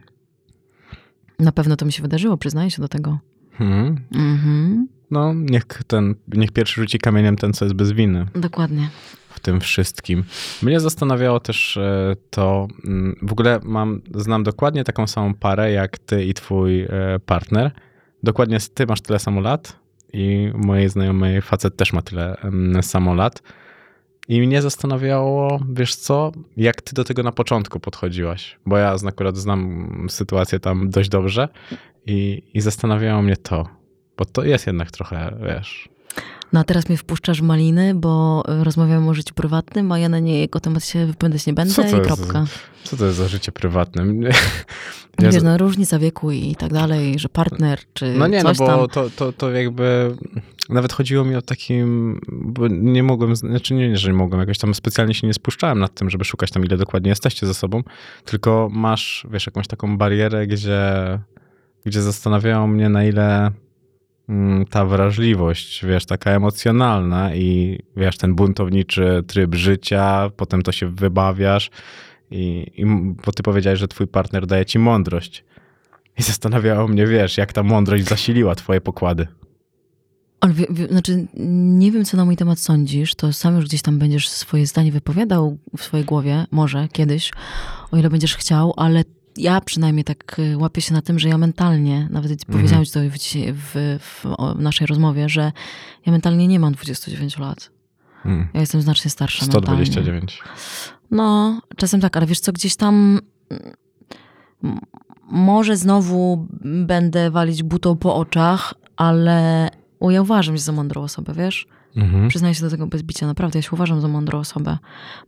Na 1.40 1.52
pewno 1.52 1.76
to 1.76 1.86
mi 1.86 1.92
się 1.94 2.02
wydarzyło, 2.02 2.38
przyznaję 2.38 2.72
się 2.72 2.82
do 2.82 2.88
tego. 2.88 3.20
Mm. 3.60 4.00
Mhm, 4.16 4.88
No, 5.12 5.34
niech, 5.34 5.66
ten, 5.88 6.16
niech 6.28 6.52
pierwszy 6.52 6.82
rzuci 6.82 7.00
kamieniem 7.00 7.36
ten, 7.36 7.54
co 7.54 7.66
jest 7.66 7.76
bez 7.76 7.92
winy 7.92 8.26
dokładnie. 8.36 8.90
w 9.30 9.40
tym 9.40 9.60
wszystkim. 9.62 10.24
Mnie 10.64 10.80
zastanawiało 10.80 11.40
też 11.40 11.78
e, 11.78 12.16
to, 12.30 12.68
mm, 12.88 13.16
w 13.22 13.32
ogóle 13.32 13.60
mam, 13.64 14.02
znam 14.16 14.44
dokładnie 14.44 14.84
taką 14.84 15.08
samą 15.08 15.34
parę 15.34 15.72
jak 15.72 15.98
ty 15.98 16.26
i 16.26 16.34
twój 16.34 16.82
e, 16.82 16.90
partner. 17.26 17.72
Dokładnie 18.24 18.58
ty 18.74 18.86
masz 18.86 19.02
tyle 19.02 19.20
samo 19.20 19.42
lat 19.42 19.80
i 20.14 20.52
mojej 20.56 20.90
znajomej 20.90 21.42
facet 21.42 21.76
też 21.76 21.94
ma 21.94 22.02
tyle 22.02 22.38
samo 22.82 23.14
lat. 23.14 23.42
I 24.28 24.42
mnie 24.42 24.62
zastanawiało, 24.62 25.60
wiesz 25.74 25.96
co, 25.96 26.32
jak 26.58 26.82
ty 26.82 26.96
do 26.96 27.04
tego 27.04 27.24
na 27.24 27.32
początku 27.32 27.80
podchodziłaś, 27.80 28.60
bo 28.66 28.78
ja 28.78 28.96
akurat 29.08 29.38
znam 29.38 29.88
sytuację 30.10 30.60
tam 30.60 30.90
dość 30.90 31.10
dobrze 31.10 31.50
i, 32.06 32.44
i 32.54 32.62
zastanawiało 32.62 33.22
mnie 33.22 33.38
to, 33.38 33.68
bo 34.18 34.26
to 34.26 34.44
jest 34.44 34.68
jednak 34.68 34.92
trochę, 34.92 35.38
wiesz, 35.44 35.90
No 36.54 36.60
a 36.60 36.64
teraz 36.64 36.90
mnie 36.90 36.98
wpuszczasz 36.98 37.42
w 37.42 37.44
maliny, 37.44 37.96
bo 37.96 38.44
rozmawiamy 38.48 39.10
o 39.10 39.14
życiu 39.14 39.34
prywatnym, 39.34 39.92
a 39.92 40.00
ja 40.00 40.10
na 40.10 40.20
niego 40.20 40.60
temat 40.60 40.86
się 40.86 41.06
wypowiadać 41.06 41.46
nie 41.46 41.54
będę 41.54 41.74
Co 41.74 41.84
to 41.84 41.90
i 41.90 41.92
jest 41.92 42.06
kropka. 42.06 42.46
Co 42.84 42.98
to 42.98 43.06
jest 43.06 43.18
za 43.18 43.28
życie 43.28 43.52
prywatne? 43.52 44.06
Ja 45.22 45.32
Wiesz, 45.32 45.44
no 45.44 45.58
różnica 45.58 46.00
wieku 46.00 46.32
i 46.32 46.56
tak 46.56 46.74
dalej, 46.74 47.20
że 47.20 47.30
partner 47.30 47.80
czy 47.94 48.14
no 48.14 48.28
nie, 48.28 48.44
no 48.44 48.50
coś 48.50 48.58
bo 48.58 48.68
tam. 48.68 48.88
to, 48.88 49.10
to, 49.10 49.34
to 49.34 49.52
jakby 49.52 50.16
nawet 50.70 50.94
chodziło 50.94 51.26
mi 51.26 51.36
o 51.36 51.42
takim, 51.42 52.20
bo 52.32 52.68
nie 52.68 53.04
mogłem, 53.04 53.36
znaczy 53.36 53.74
nie, 53.74 53.98
że 53.98 54.10
nie 54.12 54.18
mogłem, 54.18 54.40
jakoś 54.40 54.58
tam 54.58 54.74
specjalnie 54.74 55.14
się 55.14 55.28
nie 55.28 55.34
spuszczałem 55.34 55.80
nad 55.80 55.94
tym, 55.94 56.10
żeby 56.10 56.26
szukać 56.26 56.52
tam, 56.52 56.66
ile 56.66 56.78
dokładnie 56.78 57.10
jesteście 57.10 57.48
ze 57.48 57.54
sobą, 57.54 57.84
tylko 58.26 58.70
masz, 58.72 59.28
wiesz, 59.32 59.46
jakąś 59.46 59.68
taką 59.68 59.98
barierę, 59.98 60.48
gdzie, 60.48 60.80
gdzie 61.86 62.02
zastanawiało 62.02 62.68
mnie, 62.68 62.90
na 62.90 63.04
ile 63.04 63.52
ta 64.70 64.86
wrażliwość, 64.86 65.86
wiesz, 65.86 66.06
taka 66.06 66.32
emocjonalna 66.32 67.36
i 67.36 67.80
wiesz, 67.98 68.18
ten 68.18 68.36
buntowniczy 68.36 69.24
tryb 69.28 69.56
życia, 69.56 70.30
potem 70.38 70.62
to 70.62 70.72
się 70.72 70.90
wybawiasz 70.90 71.70
i, 72.32 72.72
i 72.76 72.86
bo 73.26 73.32
ty 73.32 73.44
powiedziałeś, 73.44 73.80
że 73.80 73.88
twój 73.88 74.08
partner 74.08 74.48
daje 74.48 74.66
ci 74.66 74.80
mądrość. 74.80 75.44
I 76.20 76.24
zastanawiało 76.24 76.88
mnie, 76.88 77.08
wiesz, 77.08 77.38
jak 77.38 77.54
ta 77.54 77.64
mądrość 77.64 78.06
zasiliła 78.06 78.56
twoje 78.56 78.82
pokłady. 78.82 79.28
Wie, 80.70 80.88
znaczy, 80.88 81.28
nie 81.78 81.92
wiem, 81.92 82.06
co 82.06 82.18
na 82.18 82.26
mój 82.26 82.36
temat 82.36 82.60
sądzisz, 82.60 83.16
to 83.16 83.34
sam 83.34 83.56
już 83.56 83.66
gdzieś 83.66 83.82
tam 83.82 84.00
będziesz 84.00 84.30
swoje 84.30 84.66
zdanie 84.66 84.92
wypowiadał 84.92 85.58
w 85.78 85.84
swojej 85.84 86.06
głowie, 86.06 86.46
może 86.52 86.88
kiedyś, 86.92 87.32
o 87.92 87.98
ile 87.98 88.10
będziesz 88.10 88.36
chciał, 88.36 88.74
ale 88.78 89.04
ja 89.38 89.62
przynajmniej 89.62 90.04
tak 90.04 90.40
y, 90.40 90.58
łapię 90.58 90.82
się 90.82 90.94
na 90.94 91.02
tym, 91.02 91.20
że 91.20 91.30
ja 91.30 91.38
mentalnie, 91.38 92.08
nawet 92.12 92.32
Mhm. 92.32 92.46
powiedziałam 92.58 92.86
ci 92.86 92.92
to 92.92 93.00
w, 93.00 93.18
dzisiaj- 93.18 93.54
w, 93.54 93.98
w 94.00 94.26
naszej 94.60 94.88
rozmowie, 94.88 95.30
że 95.30 95.52
ja 96.06 96.12
mentalnie 96.12 96.48
nie 96.48 96.60
mam 96.60 96.74
29 96.74 97.38
lat. 97.38 97.70
Hmm. 98.24 98.48
Ja 98.54 98.60
jestem 98.60 98.82
znacznie 98.82 99.12
starsza 99.12 99.46
mentalnie. 99.46 99.86
129. 99.86 100.44
No, 101.12 101.62
czasem 101.78 102.02
tak, 102.02 102.18
ale 102.18 102.26
wiesz 102.26 102.40
co, 102.40 102.52
gdzieś 102.54 102.76
tam 102.76 103.20
może 105.32 105.78
znowu 105.78 106.48
będę 106.86 107.32
walić 107.32 107.64
butą 107.64 107.98
po 107.98 108.16
oczach, 108.16 108.74
ale 108.98 109.70
o, 110.00 110.12
ja 110.12 110.22
uważam 110.22 110.56
się 110.58 110.62
za 110.64 110.72
mądrą 110.72 111.02
osobę, 111.02 111.34
wiesz? 111.34 111.68
Mhm. 111.96 112.28
Przyznaję 112.28 112.56
się 112.56 112.62
do 112.64 112.70
tego 112.70 112.88
bez 112.88 113.04
bicia, 113.04 113.28
naprawdę, 113.28 113.60
ja 113.60 113.64
się 113.64 113.70
uważam 113.72 114.02
za 114.02 114.08
mądrą 114.08 114.40
osobę. 114.40 114.78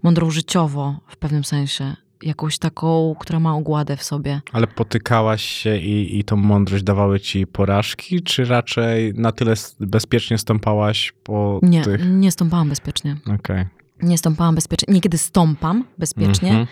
Mądrą 0.04 0.30
życiowo 0.30 1.00
w 1.08 1.18
pewnym 1.18 1.44
sensie. 1.44 1.96
Jakąś 2.24 2.58
taką, 2.58 3.16
która 3.20 3.40
ma 3.40 3.56
ogładę 3.56 3.98
w 3.98 4.04
sobie. 4.04 4.42
Ale 4.52 4.68
potykałaś 4.68 5.42
się 5.44 5.78
i, 5.78 6.20
i 6.20 6.24
tą 6.24 6.36
mądrość 6.36 6.84
dawały 6.84 7.20
ci 7.20 7.48
porażki, 7.48 8.22
czy 8.24 8.46
raczej 8.46 9.14
na 9.14 9.32
tyle 9.32 9.54
bezpiecznie 9.80 10.38
stąpałaś 10.38 11.14
po 11.24 11.60
Nie, 11.64 11.84
tych... 11.84 12.02
nie 12.10 12.32
stąpałam 12.32 12.70
bezpiecznie. 12.70 13.18
Okej. 13.36 13.66
Nie 14.02 14.18
stąpałam 14.18 14.56
bezpiecznie. 14.56 14.94
Niekiedy 14.94 15.18
stąpam 15.18 15.86
bezpiecznie, 15.98 16.50
Mhm. 16.50 16.68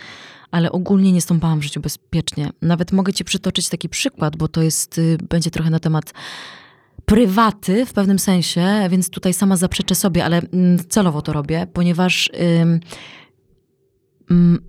ale 0.51 0.71
ogólnie 0.71 1.11
nie 1.11 1.21
stąpałam 1.21 1.59
w 1.59 1.63
życiu 1.63 1.79
bezpiecznie. 1.81 2.49
Nawet 2.61 2.91
mogę 2.91 3.13
ci 3.13 3.25
przytoczyć 3.25 3.69
taki 3.69 3.89
przykład, 3.89 4.35
bo 4.37 4.47
to 4.47 4.61
jest, 4.61 4.97
y, 4.97 5.17
będzie 5.29 5.51
trochę 5.51 5.69
na 5.69 5.79
temat 5.79 6.13
prywaty 7.05 7.85
w 7.85 7.93
pewnym 7.93 8.19
sensie, 8.19 8.87
więc 8.89 9.09
tutaj 9.09 9.33
sama 9.33 9.57
zaprzeczę 9.57 9.95
sobie, 9.95 10.25
ale 10.25 10.37
mm, 10.37 10.77
celowo 10.89 11.21
to 11.21 11.33
robię, 11.33 11.67
ponieważ 11.73 12.29
ym, 12.61 12.69
ym, 12.71 12.79
ym, 14.31 14.59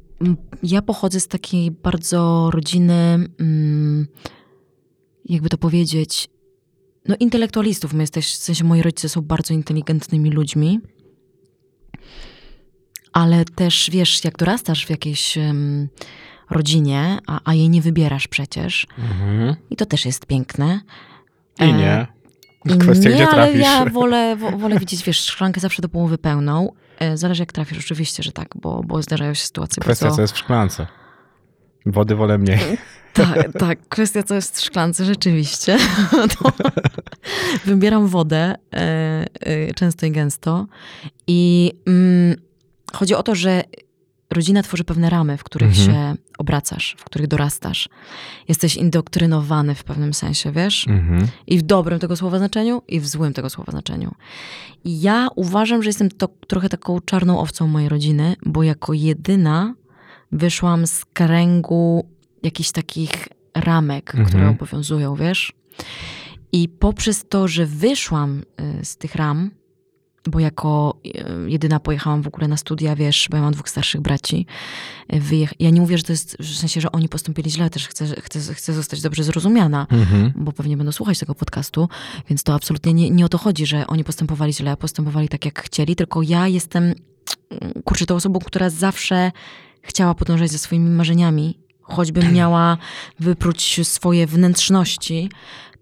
ja 0.63 0.83
pochodzę 0.83 1.21
z 1.21 1.29
takiej 1.29 1.71
bardzo 1.71 2.51
rodziny, 2.55 3.29
ym, 3.41 4.07
jakby 5.25 5.49
to 5.49 5.59
powiedzieć, 5.59 6.29
no 7.09 7.17
intelektualistów. 7.21 7.93
My 7.93 8.03
jesteś, 8.03 8.33
w 8.33 8.37
sensie 8.37 8.65
moi 8.65 8.83
rodzice 8.83 9.09
są 9.09 9.21
bardzo 9.23 9.55
inteligentnymi 9.55 10.31
ludźmi. 10.31 10.81
Ale 13.13 13.45
też 13.45 13.91
wiesz, 13.93 14.25
jak 14.25 14.37
dorastasz 14.39 14.87
w 14.87 14.91
jakiejś 14.91 15.39
em, 15.39 15.89
rodzinie, 16.51 17.19
a, 17.27 17.41
a 17.45 17.55
jej 17.55 17.69
nie 17.69 17.83
wybierasz 17.83 18.29
przecież, 18.29 18.87
Mhm. 18.99 19.57
i 19.71 19.77
to 19.77 19.87
też 19.87 20.05
jest 20.07 20.27
piękne. 20.27 20.81
I 21.61 21.63
E, 21.65 21.73
nie. 21.73 22.07
I 22.65 22.79
Kwestia, 22.79 23.09
nie, 23.09 23.15
gdzie 23.15 23.29
ale 23.29 23.43
trafisz. 23.45 23.61
ja 23.63 23.87
wolę, 23.87 24.37
wo- 24.37 24.59
wolę 24.59 24.79
widzieć, 24.79 25.03
wiesz, 25.05 25.21
szklankę 25.21 25.61
zawsze 25.61 25.83
do 25.83 25.89
połowy 25.89 26.19
pełną. 26.19 26.73
E, 26.99 27.17
Zależy 27.17 27.43
jak 27.43 27.53
trafisz, 27.53 27.79
oczywiście, 27.79 28.23
że 28.23 28.33
tak, 28.33 28.49
bo, 28.55 28.83
bo 28.87 29.03
zdarzają 29.03 29.35
się 29.35 29.45
sytuacje 29.45 29.81
Kwestia, 29.81 30.05
bardzo... 30.05 30.17
co 30.17 30.23
jest 30.23 30.35
w 30.35 30.39
szklance. 30.39 30.87
Wody 31.87 32.15
wolę 32.15 32.39
mniej. 32.39 32.59
Tak, 33.13 33.53
tak, 33.59 33.79
kwestia 33.89 34.23
co 34.23 34.35
jest 34.35 34.57
w 34.57 34.65
szklance, 34.65 35.05
rzeczywiście. 35.05 35.79
To 36.11 36.53
wybieram 37.67 38.09
wodę 38.09 38.55
e, 38.75 39.27
e, 39.41 39.75
często 39.75 40.07
i 40.07 40.11
gęsto. 40.11 40.67
I 41.27 41.73
mm, 41.87 42.37
chodzi 42.93 43.15
o 43.15 43.23
to, 43.23 43.35
że 43.35 43.63
rodzina 44.31 44.63
tworzy 44.63 44.85
pewne 44.85 45.11
ramy, 45.11 45.37
w 45.37 45.45
których 45.45 45.79
Mhm. 45.79 45.87
się 45.87 46.23
obracasz, 46.39 46.97
w 46.99 47.05
których 47.05 47.29
dorastasz. 47.29 47.89
Jesteś 48.49 48.77
indoktrynowany 48.77 49.75
w 49.75 49.85
pewnym 49.85 50.15
sensie, 50.15 50.53
wiesz? 50.53 50.89
Mhm. 50.89 51.27
I 51.47 51.59
w 51.59 51.63
dobrym 51.63 51.99
tego 51.99 52.17
słowa 52.17 52.39
znaczeniu, 52.39 52.83
i 52.89 53.01
w 53.01 53.07
złym 53.09 53.33
tego 53.33 53.51
słowa 53.51 53.71
znaczeniu. 53.73 54.15
I 54.85 55.01
ja 55.01 55.29
uważam, 55.37 55.83
że 55.83 55.89
jestem 55.89 56.11
to, 56.11 56.29
trochę 56.47 56.69
taką 56.69 57.01
czarną 57.01 57.41
owcą 57.41 57.67
mojej 57.67 57.89
rodziny, 57.89 58.37
bo 58.47 58.63
jako 58.63 58.93
jedyna 58.93 59.75
wyszłam 60.33 60.87
z 60.87 61.05
kręgu 61.05 62.09
jakichś 62.43 62.71
takich 62.71 63.29
ramek, 63.55 64.09
Mhm. 64.11 64.29
które 64.29 64.49
obowiązują, 64.49 65.15
wiesz? 65.15 65.53
I 66.53 66.69
poprzez 66.69 67.25
to, 67.29 67.49
że 67.49 67.67
wyszłam 67.67 68.43
y, 68.81 68.85
z 68.85 68.97
tych 68.97 69.15
ram, 69.15 69.51
bo 70.29 70.41
jako 70.41 70.99
y, 71.07 71.51
jedyna 71.51 71.81
pojechałam 71.81 72.23
w 72.23 72.27
ogóle 72.27 72.49
na 72.49 72.57
studia, 72.57 72.97
wiesz, 72.97 73.29
bo 73.31 73.37
ja 73.37 73.43
mam 73.43 73.53
dwóch 73.53 73.69
starszych 73.69 74.01
braci. 74.01 74.47
y, 75.15 75.21
Wyjech... 75.21 75.53
Ja 75.61 75.71
nie 75.71 75.81
mówię, 75.81 75.99
że 75.99 76.05
to 76.05 76.13
jest 76.13 76.37
w 76.41 76.57
sensie, 76.57 76.81
że 76.81 76.93
oni 76.93 77.09
postąpili 77.09 77.51
źle, 77.51 77.71
też 77.71 77.89
chcę, 77.89 78.07
chcę, 78.21 78.55
chcę 78.55 78.73
zostać 78.73 79.03
dobrze 79.03 79.25
zrozumiana 79.25 79.87
Mhm. 79.91 80.33
bo 80.37 80.53
pewnie 80.53 80.77
będą 80.77 80.93
słuchać 80.93 81.19
tego 81.19 81.35
podcastu, 81.35 81.89
więc 82.29 82.43
to 82.43 82.55
absolutnie 82.55 82.95
nie, 82.95 83.11
nie 83.11 83.25
o 83.25 83.29
to 83.29 83.39
chodzi, 83.39 83.67
że 83.67 83.87
oni 83.87 84.05
postępowali 84.05 84.53
źle, 84.53 84.77
postępowali 84.77 85.29
tak, 85.29 85.45
jak 85.45 85.63
chcieli, 85.63 85.97
tylko 85.97 86.23
ja 86.23 86.49
jestem, 86.49 86.95
kurczę, 87.85 88.07
tą 88.07 88.15
osobą, 88.15 88.39
która 88.41 88.71
zawsze 88.71 89.33
chciała 89.83 90.15
podążać 90.15 90.51
za 90.51 90.59
swoimi 90.59 90.91
marzeniami, 90.91 91.59
choćbym 91.83 92.33
miała 92.39 92.79
wypróć 93.21 93.81
swoje 93.89 94.27
wnętrzności, 94.27 95.31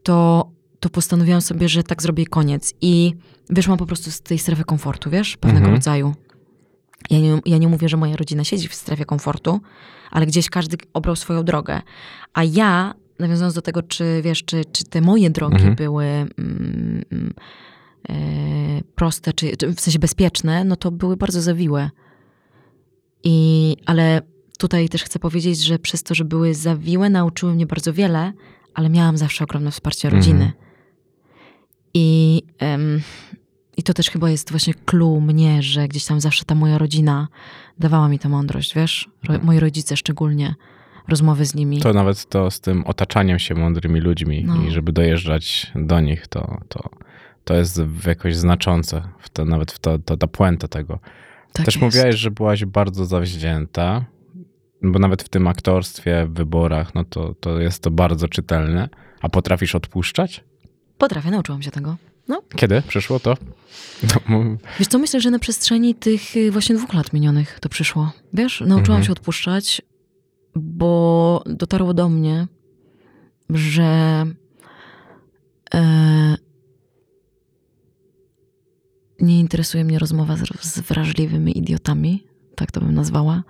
to, 0.02 0.50
to 0.80 0.90
postanowiłam 0.90 1.40
sobie, 1.40 1.68
że 1.68 1.82
tak 1.82 2.02
zrobię 2.02 2.26
koniec. 2.26 2.74
I 2.80 3.14
wyszłam 3.50 3.78
po 3.78 3.86
prostu 3.86 4.10
z 4.10 4.20
tej 4.20 4.38
strefy 4.38 4.64
komfortu, 4.64 5.10
wiesz, 5.10 5.36
pewnego 5.36 5.58
Mhm. 5.64 5.74
rodzaju. 5.74 6.14
Ja 7.10 7.18
nie, 7.18 7.40
ja 7.46 7.58
nie 7.58 7.68
mówię, 7.68 7.88
że 7.88 7.96
moja 7.96 8.16
rodzina 8.16 8.44
siedzi 8.44 8.68
w 8.68 8.74
strefie 8.74 9.04
komfortu, 9.04 9.60
ale 10.10 10.26
gdzieś 10.26 10.50
każdy 10.50 10.76
obrał 10.94 11.16
swoją 11.16 11.44
drogę. 11.44 11.80
A 12.34 12.44
ja, 12.44 12.94
nawiązując 13.18 13.54
do 13.54 13.62
tego, 13.62 13.82
czy 13.82 14.20
wiesz, 14.22 14.44
czy, 14.44 14.64
czy 14.64 14.84
te 14.84 15.00
moje 15.00 15.30
drogi 15.30 15.56
Mhm. 15.56 15.74
były 15.74 16.04
mm, 16.04 16.30
mm, 17.12 17.34
e, 18.08 18.14
proste, 18.94 19.32
czy, 19.32 19.56
czy 19.56 19.74
w 19.74 19.80
sensie 19.80 19.98
bezpieczne, 19.98 20.64
no 20.64 20.76
to 20.76 20.90
były 20.90 21.16
bardzo 21.16 21.42
zawiłe. 21.42 21.90
I, 23.24 23.76
ale 23.86 24.20
tutaj 24.58 24.88
też 24.88 25.04
chcę 25.04 25.18
powiedzieć, 25.18 25.64
że 25.64 25.78
przez 25.78 26.02
to, 26.02 26.14
że 26.14 26.24
były 26.24 26.54
zawiłe, 26.54 27.10
nauczyły 27.10 27.54
mnie 27.54 27.66
bardzo 27.66 27.92
wiele, 27.92 28.32
ale 28.74 28.90
miałam 28.90 29.16
zawsze 29.16 29.44
ogromne 29.44 29.70
wsparcie 29.70 30.08
Mhm. 30.08 30.52
I, 31.98 32.42
I 33.76 33.82
to 33.82 33.94
też 33.94 34.10
chyba 34.10 34.30
jest 34.30 34.50
właśnie 34.50 34.74
clue 34.74 35.20
mnie, 35.20 35.62
że 35.62 35.88
gdzieś 35.88 36.04
tam 36.04 36.20
zawsze 36.20 36.44
ta 36.44 36.54
moja 36.54 36.78
rodzina 36.78 37.28
dawała 37.78 38.08
mi 38.08 38.18
tę 38.18 38.28
mądrość, 38.28 38.74
wiesz? 38.74 39.08
Ro, 39.28 39.38
moi 39.42 39.60
rodzice 39.60 39.96
szczególnie, 39.96 40.54
rozmowy 41.08 41.44
z 41.44 41.54
nimi. 41.54 41.80
To 41.80 41.92
nawet 41.92 42.26
to 42.28 42.50
z 42.50 42.60
tym 42.60 42.84
otaczaniem 42.86 43.38
się 43.38 43.54
mądrymi 43.54 44.00
ludźmi 44.00 44.44
No. 44.46 44.62
i 44.62 44.70
żeby 44.70 44.92
dojeżdżać 44.92 45.72
do 45.74 46.00
nich, 46.00 46.26
to, 46.26 46.60
to, 46.68 46.90
to 47.44 47.54
jest 47.54 47.80
jakoś 48.06 48.36
znaczące. 48.36 49.02
W 49.18 49.28
to, 49.28 49.44
nawet 49.44 49.72
w 49.72 49.78
to, 49.78 49.98
to, 49.98 50.16
ta 50.16 50.26
puenta 50.26 50.68
tego. 50.68 50.98
tak 51.52 51.66
Też 51.66 51.74
jest. 51.74 51.82
mówiłaś, 51.84 52.14
że 52.16 52.30
byłaś 52.30 52.64
bardzo 52.64 53.06
zawzięta, 53.06 54.04
bo 54.82 54.98
nawet 54.98 55.22
w 55.22 55.28
tym 55.28 55.46
aktorstwie, 55.48 56.26
w 56.26 56.32
wyborach, 56.34 56.94
no 56.94 57.04
to, 57.04 57.34
to 57.34 57.60
jest 57.60 57.82
to 57.82 57.90
bardzo 57.90 58.28
czytelne. 58.28 58.88
A 59.20 59.28
potrafisz 59.28 59.74
odpuszczać? 59.74 60.44
Potrafię, 60.98 61.30
nauczyłam 61.30 61.62
się 61.62 61.70
tego. 61.70 61.96
Kiedy 62.56 62.82
przyszło 62.82 63.20
to? 63.20 63.36
No, 64.02 64.38
Wiesz 64.78 64.88
co, 64.88 64.98
myślę, 64.98 65.20
że 65.20 65.30
na 65.30 65.38
przestrzeni 65.38 65.94
tych 65.94 66.36
y, 66.36 66.50
właśnie 66.50 66.74
dwóch 66.76 66.94
lat 66.94 67.12
minionych 67.12 67.58
to 67.60 67.68
przyszło. 67.68 68.12
Wiesz, 68.32 68.60
nauczyłam 68.60 68.80
Mhm. 69.00 69.04
się 69.04 69.12
odpuszczać, 69.12 69.82
bo 70.56 71.42
dotarło 71.46 71.94
do 71.94 72.08
mnie, 72.08 72.46
że 73.50 74.24
e, 75.74 76.36
nie 79.20 79.40
interesuje 79.40 79.84
mnie 79.84 79.98
rozmowa 79.98 80.36
z, 80.36 80.62
z 80.62 80.80
wrażliwymi 80.80 81.58
idiotami, 81.58 82.26
tak 82.56 82.72
to 82.72 82.80
bym 82.80 82.94
nazwała. 82.94 83.42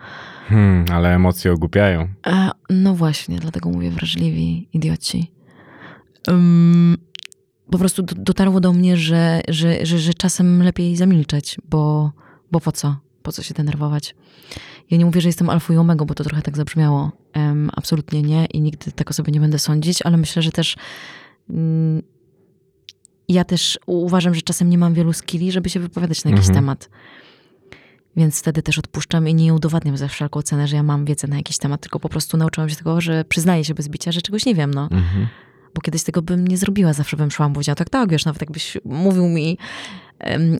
hmm, 0.48 0.84
ale 0.92 1.14
emocje 1.14 1.52
ogłupiają. 1.52 2.08
E, 2.26 2.50
no 2.70 2.94
właśnie, 2.94 3.38
dlatego 3.38 3.70
mówię 3.70 3.90
wrażliwi 3.90 4.68
idioci. 4.72 5.32
Ym, 6.28 6.96
po 7.70 7.78
prostu 7.78 8.02
do, 8.02 8.14
dotarło 8.14 8.60
do 8.60 8.72
mnie, 8.72 8.96
że, 8.96 9.40
że, 9.48 9.86
że, 9.86 9.98
że 9.98 10.14
czasem 10.14 10.62
lepiej 10.62 10.96
zamilczeć, 10.96 11.56
bo, 11.68 12.12
bo 12.52 12.60
po 12.60 12.72
co? 12.72 12.96
Po 13.22 13.32
co 13.32 13.42
się 13.42 13.54
denerwować? 13.54 14.14
Ja 14.90 14.98
nie 14.98 15.04
mówię, 15.04 15.20
że 15.20 15.28
jestem 15.28 15.50
alfą 15.50 15.74
i 15.74 15.76
omegą, 15.76 16.04
bo 16.04 16.14
to 16.14 16.24
trochę 16.24 16.42
tak 16.42 16.56
zabrzmiało. 16.56 17.12
Em, 17.32 17.70
absolutnie 17.76 18.22
nie 18.22 18.46
i 18.46 18.60
nigdy 18.60 18.92
tak 18.92 19.10
o 19.10 19.12
sobie 19.12 19.32
nie 19.32 19.40
będę 19.40 19.58
sądzić, 19.58 20.02
ale 20.02 20.16
myślę, 20.16 20.42
że 20.42 20.52
też 20.52 20.76
mm, 21.50 22.02
ja 23.28 23.44
też 23.44 23.78
uważam, 23.86 24.34
że 24.34 24.42
czasem 24.42 24.70
nie 24.70 24.78
mam 24.78 24.94
wielu 24.94 25.12
skilli, 25.12 25.52
żeby 25.52 25.70
się 25.70 25.80
wypowiadać 25.80 26.24
na 26.24 26.30
jakiś 26.30 26.48
Mhm. 26.48 26.54
temat. 26.64 26.90
Więc 28.16 28.38
wtedy 28.40 28.62
też 28.62 28.78
odpuszczam 28.78 29.28
i 29.28 29.34
nie 29.34 29.54
udowadniam 29.54 29.96
za 29.96 30.08
wszelką 30.08 30.42
cenę, 30.42 30.68
że 30.68 30.76
ja 30.76 30.82
mam 30.82 31.04
wiedzę 31.04 31.28
na 31.28 31.36
jakiś 31.36 31.58
temat, 31.58 31.80
tylko 31.80 32.00
po 32.00 32.08
prostu 32.08 32.36
nauczyłam 32.36 32.70
się 32.70 32.76
tego, 32.76 33.00
że 33.00 33.24
przyznaję 33.24 33.64
się 33.64 33.74
bez 33.74 33.88
bicia, 33.88 34.12
że 34.12 34.22
czegoś 34.22 34.46
nie 34.46 34.54
wiem, 34.54 34.74
no. 34.74 34.82
Mhm. 34.90 35.28
Bo 35.76 35.80
kiedyś 35.80 36.02
tego 36.02 36.22
bym 36.22 36.48
nie 36.48 36.56
zrobiła, 36.56 36.92
zawsze 36.92 37.16
bym 37.16 37.30
szła, 37.30 37.48
powiedziała, 37.50 37.76
tak, 37.76 37.90
tak, 37.90 38.10
wiesz, 38.10 38.24
nawet 38.24 38.40
jakbyś 38.40 38.78
mówił 38.84 39.28
mi, 39.28 39.58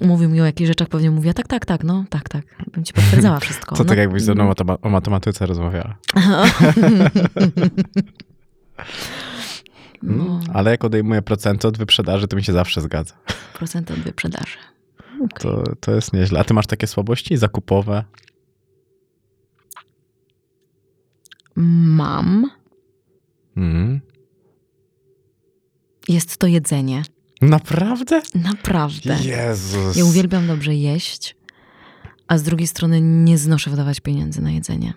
mówił 0.01 0.31
mi 0.31 0.41
o 0.41 0.45
jakichś 0.45 0.69
rzeczach, 0.69 0.89
pewnie 0.89 1.11
mówiła, 1.11 1.35
tak, 1.35 1.49
tak, 1.49 1.67
tak, 1.67 1.85
no, 1.85 2.05
tak, 2.11 2.29
tak, 2.29 2.45
bym 2.73 2.85
ci 2.85 2.93
potwierdzała 2.93 3.41
wszystko. 3.41 3.75
To 3.77 3.85
no. 3.85 3.89
tak 3.89 3.99
jakbyś 3.99 4.23
ze 4.23 4.35
mną 4.35 4.51
o, 4.51 4.81
o 4.83 4.89
matematyce 4.89 5.47
rozmawiała. 5.47 5.97
no, 10.03 10.25
Mm, 10.25 10.41
Ale 10.55 10.71
jak 10.71 10.85
odejmuję 10.85 11.23
procenty 11.23 11.69
od 11.69 11.79
wyprzedaży, 11.79 12.29
to 12.29 12.37
mi 12.37 12.45
się 12.45 12.53
zawsze 12.53 12.81
zgadza. 12.81 13.15
procent 13.55 13.91
od 13.91 13.99
wyprzedaży. 13.99 14.59
Okej. 15.17 15.29
To, 15.41 15.63
to 15.81 15.93
jest 15.95 16.13
nieźle. 16.13 16.41
A 16.41 16.45
ty 16.45 16.55
masz 16.55 16.67
takie 16.67 16.87
słabości 16.87 17.37
zakupowe? 17.37 18.05
Mam. 21.57 22.51
Mhm. 23.57 24.01
Jest 26.09 26.37
to 26.37 26.47
jedzenie. 26.47 27.03
Naprawdę? 27.43 28.23
Naprawdę. 28.35 29.19
Jezus. 29.25 29.97
Ja 29.97 30.05
uwielbiam 30.05 30.47
dobrze 30.47 30.75
jeść, 30.75 31.37
a 32.29 32.39
z 32.39 32.43
drugiej 32.43 32.67
strony 32.67 33.01
nie 33.01 33.39
znoszę 33.39 33.71
wydawać 33.71 34.01
pieniędzy 34.01 34.43
na 34.43 34.51
jedzenie. 34.51 34.95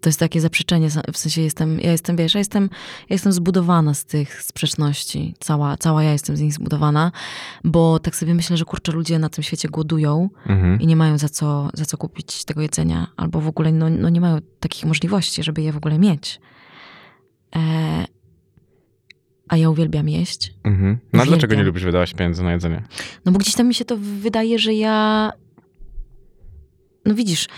To 0.00 0.08
jest 0.08 0.18
takie 0.20 0.40
zaprzeczenie, 0.40 0.88
w 1.12 1.18
sensie 1.18 1.42
jestem, 1.42 1.80
ja 1.80 1.92
jestem, 1.92 2.16
wiesz, 2.16 2.34
ja 2.34 2.38
jestem, 2.38 2.62
ja 3.00 3.14
jestem 3.14 3.32
zbudowana 3.32 3.94
z 3.94 4.04
tych 4.04 4.42
sprzeczności. 4.42 5.34
Cała, 5.40 5.76
cała 5.76 6.02
ja 6.02 6.12
jestem 6.12 6.36
z 6.36 6.40
nich 6.40 6.52
zbudowana, 6.54 7.12
bo 7.64 7.98
tak 7.98 8.16
sobie 8.16 8.34
myślę, 8.34 8.56
że 8.56 8.64
kurczę, 8.64 8.92
ludzie 8.92 9.18
na 9.18 9.28
tym 9.28 9.44
świecie 9.44 9.68
głodują 9.68 10.30
Mhm. 10.46 10.80
i 10.80 10.86
nie 10.86 10.96
mają 10.96 11.18
za 11.18 11.28
co, 11.28 11.70
za 11.74 11.84
co 11.84 11.96
kupić 11.96 12.44
tego 12.44 12.60
jedzenia, 12.60 13.06
albo 13.16 13.40
w 13.40 13.46
ogóle 13.48 13.72
no, 13.72 13.90
no 13.90 14.08
nie 14.08 14.20
mają 14.20 14.38
takich 14.60 14.84
możliwości, 14.84 15.42
żeby 15.42 15.62
je 15.62 15.72
w 15.72 15.76
ogóle 15.76 15.98
mieć. 15.98 16.40
E, 17.56 17.60
a 19.50 19.56
ja 19.56 19.70
uwielbiam 19.70 20.08
jeść. 20.08 20.54
Mhm. 20.64 20.98
No 21.12 21.26
dlaczego 21.26 21.54
nie 21.54 21.62
lubisz 21.62 21.84
wydawać 21.84 22.14
pieniędzy 22.14 22.42
na 22.42 22.52
jedzenie? 22.52 22.82
No 23.24 23.32
bo 23.32 23.38
gdzieś 23.38 23.54
tam 23.54 23.68
mi 23.68 23.74
się 23.74 23.84
to 23.84 23.96
wydaje, 23.96 24.58
że 24.58 24.74
ja. 24.74 25.30
No 27.04 27.14
widzisz, 27.14 27.48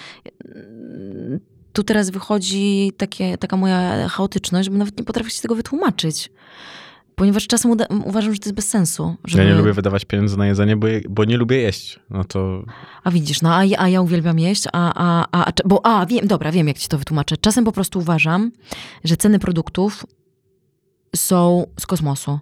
tu 1.72 1.82
teraz 1.84 2.10
wychodzi 2.10 2.92
takie, 2.96 3.38
taka 3.38 3.56
moja 3.56 4.08
chaotyczność, 4.08 4.70
bo 4.70 4.76
nawet 4.76 4.98
nie 4.98 5.04
potrafię 5.04 5.30
się 5.30 5.42
tego 5.42 5.54
wytłumaczyć. 5.54 6.30
Ponieważ 7.14 7.46
czasem 7.46 7.70
uda- 7.70 8.04
uważam, 8.04 8.34
że 8.34 8.40
to 8.40 8.46
jest 8.46 8.54
bez 8.56 8.68
sensu. 8.68 9.16
Żeby... 9.24 9.44
Ja 9.44 9.50
nie 9.50 9.56
lubię 9.56 9.72
wydawać 9.72 10.04
pieniędzy 10.04 10.36
na 10.38 10.46
jedzenie, 10.46 10.76
bo, 10.76 10.86
je, 10.86 11.00
bo 11.08 11.24
nie 11.24 11.36
lubię 11.36 11.56
jeść. 11.56 12.00
No 12.10 12.24
to 12.24 12.64
A 13.04 13.10
widzisz, 13.10 13.42
no 13.42 13.56
a 13.56 13.64
ja, 13.64 13.78
a 13.78 13.88
ja 13.88 14.00
uwielbiam 14.00 14.38
jeść, 14.38 14.64
a, 14.72 14.92
a, 14.94 15.26
a, 15.32 15.44
a, 15.44 15.52
bo 15.64 15.86
a, 15.86 16.06
wiem, 16.06 16.26
dobra, 16.26 16.52
wiem 16.52 16.68
jak 16.68 16.78
ci 16.78 16.88
to 16.88 16.98
wytłumaczę. 16.98 17.36
Czasem 17.36 17.64
po 17.64 17.72
prostu 17.72 17.98
uważam, 17.98 18.52
że 19.04 19.16
ceny 19.16 19.38
produktów 19.38 20.06
są 21.16 21.66
z 21.80 21.86
kosmosu. 21.86 22.38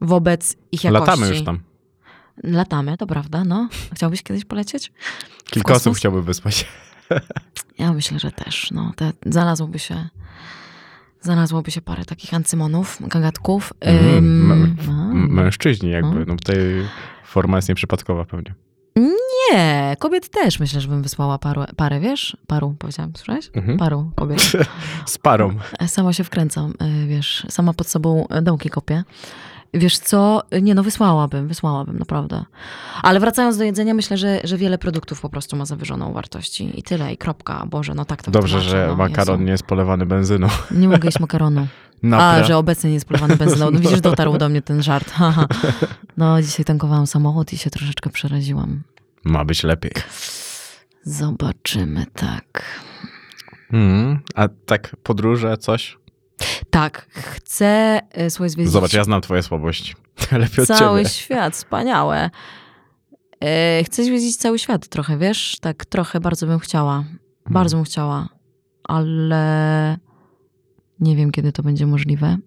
Wobec 0.00 0.56
ich 0.72 0.84
jakości. 0.84 1.00
latamy 1.10 1.28
już 1.28 1.42
tam. 1.44 1.60
Latamy, 2.42 2.96
to 2.96 3.06
prawda, 3.06 3.44
no. 3.44 3.68
Chciałbyś 3.92 4.22
kiedyś 4.22 4.44
polecieć? 4.44 4.92
Kilka 5.44 5.74
osób 5.74 5.96
chciałby 5.96 6.22
wyspać. 6.22 6.66
Ja 7.78 7.92
myślę, 7.92 8.18
że 8.18 8.30
też. 8.30 8.70
No, 8.70 8.92
te, 8.96 9.12
znalazłoby 9.26 9.78
się 9.78 10.08
znalazłoby 11.20 11.70
się 11.70 11.80
parę 11.80 12.04
takich 12.04 12.34
ancymonów, 12.34 12.98
gagatków. 13.00 13.72
Mm, 13.80 14.50
Ym. 14.52 14.76
M- 14.88 15.28
Mężczyźni 15.30 15.90
jakby. 15.90 16.10
Mm. 16.10 16.24
No 16.28 16.36
tutaj 16.36 16.56
forma 17.24 17.56
jest 17.58 17.68
nieprzypadkowa 17.68 18.24
pewnie. 18.24 18.54
Nie, 19.52 19.96
kobiet 19.98 20.28
też 20.28 20.60
myślę, 20.60 20.80
że 20.80 20.88
bym 20.88 21.02
wysłała 21.02 21.38
paru, 21.38 21.64
parę, 21.76 22.00
wiesz? 22.00 22.36
Paru, 22.46 22.74
powiedziałam, 22.78 23.12
słyszałeś? 23.16 23.50
Mhm. 23.54 23.78
Paru 23.78 24.10
kobiet. 24.14 24.52
Z 25.06 25.18
parą. 25.18 25.54
Sama 25.86 26.12
się 26.12 26.24
wkręcam, 26.24 26.74
y, 27.02 27.06
wiesz, 27.06 27.46
sama 27.48 27.72
pod 27.72 27.86
sobą 27.88 28.26
dołki 28.42 28.70
kopię. 28.70 29.04
Wiesz 29.74 29.98
co? 29.98 30.42
Nie 30.62 30.74
no, 30.74 30.82
wysłałabym, 30.82 31.48
wysłałabym, 31.48 31.98
naprawdę. 31.98 32.44
Ale 33.02 33.20
wracając 33.20 33.58
do 33.58 33.64
jedzenia, 33.64 33.94
myślę, 33.94 34.16
że, 34.16 34.40
że 34.44 34.56
wiele 34.56 34.78
produktów 34.78 35.20
po 35.20 35.28
prostu 35.28 35.56
ma 35.56 35.64
zawyżoną 35.64 36.12
wartość 36.12 36.60
i 36.60 36.82
tyle, 36.82 37.12
i 37.12 37.16
kropka. 37.16 37.66
Boże, 37.70 37.94
no 37.94 38.04
tak 38.04 38.22
to 38.22 38.30
Dobrze, 38.30 38.58
wytłumaczę, 38.58 38.70
że 38.70 38.86
no, 38.86 38.96
makaron 38.96 39.34
Jezu. 39.34 39.44
nie 39.44 39.50
jest 39.52 39.62
polewany 39.64 40.06
benzyną. 40.06 40.48
Nie 40.70 40.88
mogę 40.88 41.08
jeść 41.08 41.20
makaronu. 41.20 41.66
A, 42.02 42.06
Napra- 42.06 42.44
że 42.44 42.56
obecnie 42.56 42.90
nie 42.90 42.94
jest 42.94 43.08
polewany 43.08 43.36
benzyną. 43.36 43.70
No 43.70 43.80
widzisz, 43.80 44.00
dotarł 44.00 44.38
do 44.38 44.48
mnie 44.48 44.62
ten 44.62 44.82
żart. 44.82 45.14
No, 46.16 46.42
dzisiaj 46.42 46.64
tankowałam 46.64 47.06
samochód 47.06 47.52
i 47.52 47.58
się 47.58 47.70
troszeczkę 47.70 48.10
przeraziłam. 48.10 48.82
Ma 49.26 49.44
być 49.44 49.62
lepiej. 49.62 49.92
Zobaczymy, 51.02 52.06
tak. 52.14 52.62
Mhm. 53.72 54.20
A 54.34 54.48
tak 54.48 54.96
podróże, 55.02 55.56
coś? 55.56 55.98
Tak, 56.70 57.06
chcę, 57.12 58.00
e, 58.10 58.30
słuchaj, 58.30 58.50
zwiedzić 58.50 58.72
Zobacz, 58.72 58.92
ja 58.92 59.04
znam 59.04 59.20
twoje 59.20 59.42
słabości. 59.42 59.94
Lepiej 60.32 60.62
od 60.62 60.68
cały 60.68 60.98
ciebie. 60.98 61.10
świat, 61.10 61.54
wspaniałe. 61.54 62.30
E, 63.40 63.84
chcę 63.84 64.04
zwiedzić 64.04 64.36
cały 64.36 64.58
świat 64.58 64.88
trochę, 64.88 65.18
wiesz? 65.18 65.58
Tak 65.60 65.84
trochę 65.84 66.20
bardzo 66.20 66.46
bym 66.46 66.58
chciała. 66.58 67.04
Bardzo 67.50 67.76
bym 67.76 67.84
chciała, 67.84 68.28
ale 68.84 69.96
nie 71.00 71.16
wiem, 71.16 71.30
kiedy 71.32 71.52
to 71.52 71.62
będzie 71.62 71.86
możliwe. 71.86 72.38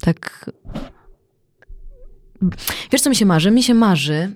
Tak. 0.00 0.50
Wiesz, 2.92 3.00
co 3.00 3.10
mi 3.10 3.16
się 3.16 3.26
marzy? 3.26 3.50
Mi 3.50 3.62
się 3.62 3.74
marzy, 3.74 4.34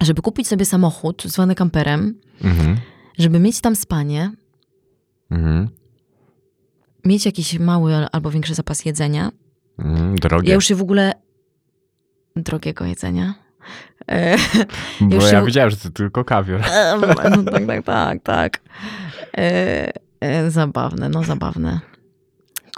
żeby 0.00 0.22
kupić 0.22 0.48
sobie 0.48 0.64
samochód 0.64 1.22
zwany 1.26 1.54
kamperem, 1.54 2.20
Mhm. 2.44 2.76
żeby 3.18 3.38
mieć 3.38 3.60
tam 3.60 3.76
spanie, 3.76 4.30
Mhm. 5.30 5.68
mieć 7.04 7.26
jakiś 7.26 7.58
mały 7.58 7.94
albo 8.12 8.30
większy 8.30 8.54
zapas 8.54 8.84
jedzenia. 8.84 9.30
Mhm. 9.78 10.16
Drogie. 10.16 10.48
Ja 10.48 10.54
już 10.54 10.64
się 10.66 10.74
w 10.74 10.82
ogóle 10.82 11.12
drogiego 12.36 12.84
jedzenia. 12.84 13.34
E, 14.10 14.36
Bo 15.00 15.14
ja 15.16 15.30
się- 15.30 15.44
widziałem, 15.46 15.70
że 15.70 15.76
to 15.76 15.90
tylko 15.90 16.24
kawior. 16.24 16.60
Em, 16.70 17.00
no, 17.00 17.14
tak, 17.14 17.64
tak, 17.66 17.84
tak, 17.84 18.22
tak. 18.22 18.60
E, 19.38 19.92
e, 20.20 20.50
zabawne, 20.50 21.08
no 21.08 21.24
zabawne. 21.24 21.80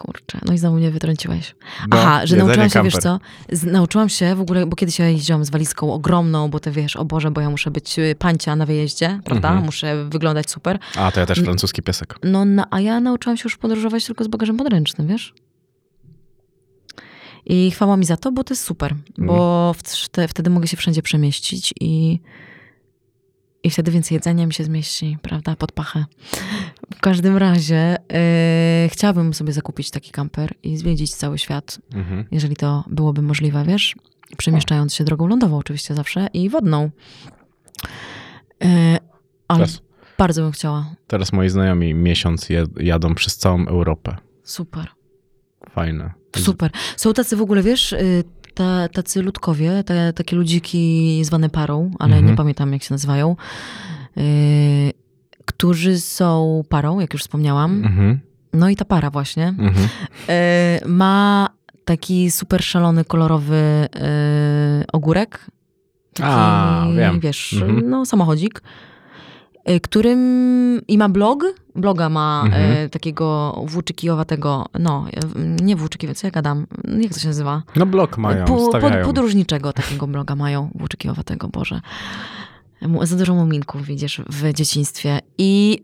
Kurczę, 0.03 0.39
no 0.45 0.53
i 0.53 0.59
znowu 0.59 0.77
mnie 0.77 0.91
wytrąciłeś. 0.91 1.55
No, 1.89 1.97
Aha, 2.01 2.27
że 2.27 2.37
nauczyłam 2.37 2.71
się, 2.71 2.83
wiesz 2.83 2.95
kamper. 2.95 3.03
co, 3.03 3.57
z, 3.57 3.65
nauczyłam 3.65 4.09
się 4.09 4.35
w 4.35 4.41
ogóle, 4.41 4.67
bo 4.67 4.77
kiedyś 4.77 4.99
ja 4.99 5.09
jeździłam 5.09 5.45
z 5.45 5.51
walizką 5.51 5.93
ogromną, 5.93 6.49
bo 6.51 6.61
ty 6.61 6.71
wiesz, 6.71 6.97
o 6.97 7.05
Boże, 7.05 7.31
bo 7.31 7.41
ja 7.41 7.51
muszę 7.51 7.71
być 7.71 7.99
y, 7.99 8.15
pancia 8.19 8.57
na 8.57 8.67
wyjeździe, 8.67 9.21
prawda? 9.25 9.49
Mhm. 9.49 9.67
Muszę 9.67 10.05
wyglądać 10.05 10.51
super. 10.51 10.79
A, 10.97 11.13
to 11.13 11.21
ja 11.21 11.27
też 11.27 11.39
francuski 11.41 11.83
piesek. 11.83 12.15
No, 12.23 12.45
na, 12.45 12.67
a 12.71 12.81
ja 12.81 13.01
nauczyłam 13.01 13.37
się 13.37 13.43
już 13.45 13.57
podróżować 13.57 14.07
tylko 14.07 14.25
z 14.25 14.29
bagażem 14.29 14.57
podręcznym, 14.57 15.07
wiesz? 15.09 15.35
I 17.47 17.71
chwała 17.71 17.97
mi 17.97 18.05
za 18.05 18.17
to, 18.17 18.33
bo 18.33 18.45
to 18.45 18.55
jest 18.55 18.65
super, 18.65 18.95
bo 19.19 19.75
w- 19.79 20.09
te, 20.09 20.29
wtedy 20.29 20.51
mogę 20.51 20.67
się 20.69 20.77
wszędzie 20.77 21.03
przemieścić 21.03 21.75
i, 21.81 22.21
i 23.63 23.71
wtedy 23.71 23.91
więcej 23.91 24.15
jedzenia 24.17 24.47
mi 24.47 24.53
się 24.55 24.65
zmieści, 24.65 25.19
prawda, 25.23 25.57
pod 25.57 25.73
pachę. 25.73 26.05
W 26.95 27.01
każdym 27.01 27.37
razie 27.37 27.97
e, 28.13 28.89
chciałabym 28.93 29.35
sobie 29.35 29.53
zakupić 29.53 29.91
taki 29.91 30.11
kamper 30.11 30.55
i 30.63 30.77
zwiedzić 30.77 31.15
cały 31.15 31.39
świat, 31.39 31.79
Mhm. 31.95 32.25
jeżeli 32.31 32.57
to 32.57 32.85
byłoby 32.87 33.23
możliwe, 33.23 33.65
wiesz? 33.65 33.97
Przemieszczając 34.37 34.95
się 34.95 35.05
drogą 35.05 35.27
lądową 35.27 35.57
oczywiście 35.59 35.95
zawsze 35.95 36.27
i 36.33 36.49
wodną. 36.49 36.91
E, 38.65 38.99
ale 39.49 39.59
Teraz, 39.67 39.81
bardzo 40.19 40.43
bym 40.43 40.53
chciała. 40.53 40.95
teraz 41.07 41.33
moi 41.33 41.49
znajomi 41.49 41.95
miesiąc 41.95 42.49
jadą 42.81 43.15
przez 43.15 43.37
całą 43.37 43.67
Europę. 43.67 44.17
Super. 44.45 44.87
Fajne. 45.71 46.13
Super. 46.37 46.71
Są 46.97 47.13
tacy 47.15 47.37
w 47.37 47.43
ogóle, 47.43 47.63
wiesz, 47.63 47.93
y, 47.93 48.25
ta, 48.59 48.89
tacy 48.89 49.23
ludkowie, 49.23 49.85
te, 49.85 50.13
takie 50.13 50.37
ludziki 50.37 51.21
zwane 51.25 51.49
parą, 51.51 51.91
ale 51.99 52.13
Mhm. 52.17 52.27
nie 52.31 52.37
pamiętam 52.37 52.73
jak 52.73 52.83
się 52.83 52.95
nazywają, 52.95 53.37
y, 54.17 54.93
którzy 55.45 56.01
są 56.01 56.63
parą, 56.69 57.01
jak 57.01 57.13
już 57.13 57.23
wspomniałam. 57.23 57.85
Mhm. 57.85 58.19
No 58.53 58.69
i 58.69 58.77
ta 58.77 58.85
para 58.85 59.11
właśnie 59.11 59.47
Mhm. 59.49 59.75
y, 60.85 60.89
ma 60.89 61.49
taki 61.85 62.31
super 62.31 62.63
szalony, 62.65 63.05
kolorowy 63.05 63.89
y, 64.83 64.87
ogórek. 64.93 65.47
Taki, 66.15 66.29
A, 66.33 66.87
wiem. 66.97 67.21
Wiesz, 67.21 67.53
Mhm. 67.53 67.91
no 67.91 68.07
samochodzik. 68.07 68.63
Y, 69.71 69.81
Którym 69.81 70.81
i 70.89 70.99
ma 70.99 71.09
blog, 71.09 71.45
bloga 71.75 72.09
ma 72.09 72.43
Mhm. 72.47 72.87
y, 72.87 72.89
takiego 72.91 73.59
włóczykijowatego, 73.67 74.67
no, 74.79 75.07
y, 75.59 75.63
nie 75.63 75.77
włóczykiwa, 75.77 76.15
co 76.15 76.27
ja 76.27 76.31
gadam, 76.31 76.67
jak 77.01 77.13
to 77.15 77.19
się 77.21 77.29
nazywa? 77.29 77.63
No 77.77 77.87
blok 77.87 78.19
mają, 78.19 78.45
Po- 78.45 78.73
pod, 78.73 78.83
podróżniczego 79.05 79.73
takiego 79.73 80.07
bloga 80.07 80.35
mają, 80.37 80.71
włóczykijowatego, 80.75 81.49
Boże. 81.49 81.81
Za 83.03 83.17
dużo 83.17 83.35
muminków 83.35 83.85
widzisz 83.85 84.21
w 84.29 84.53
dzieciństwie. 84.53 85.19
I 85.39 85.83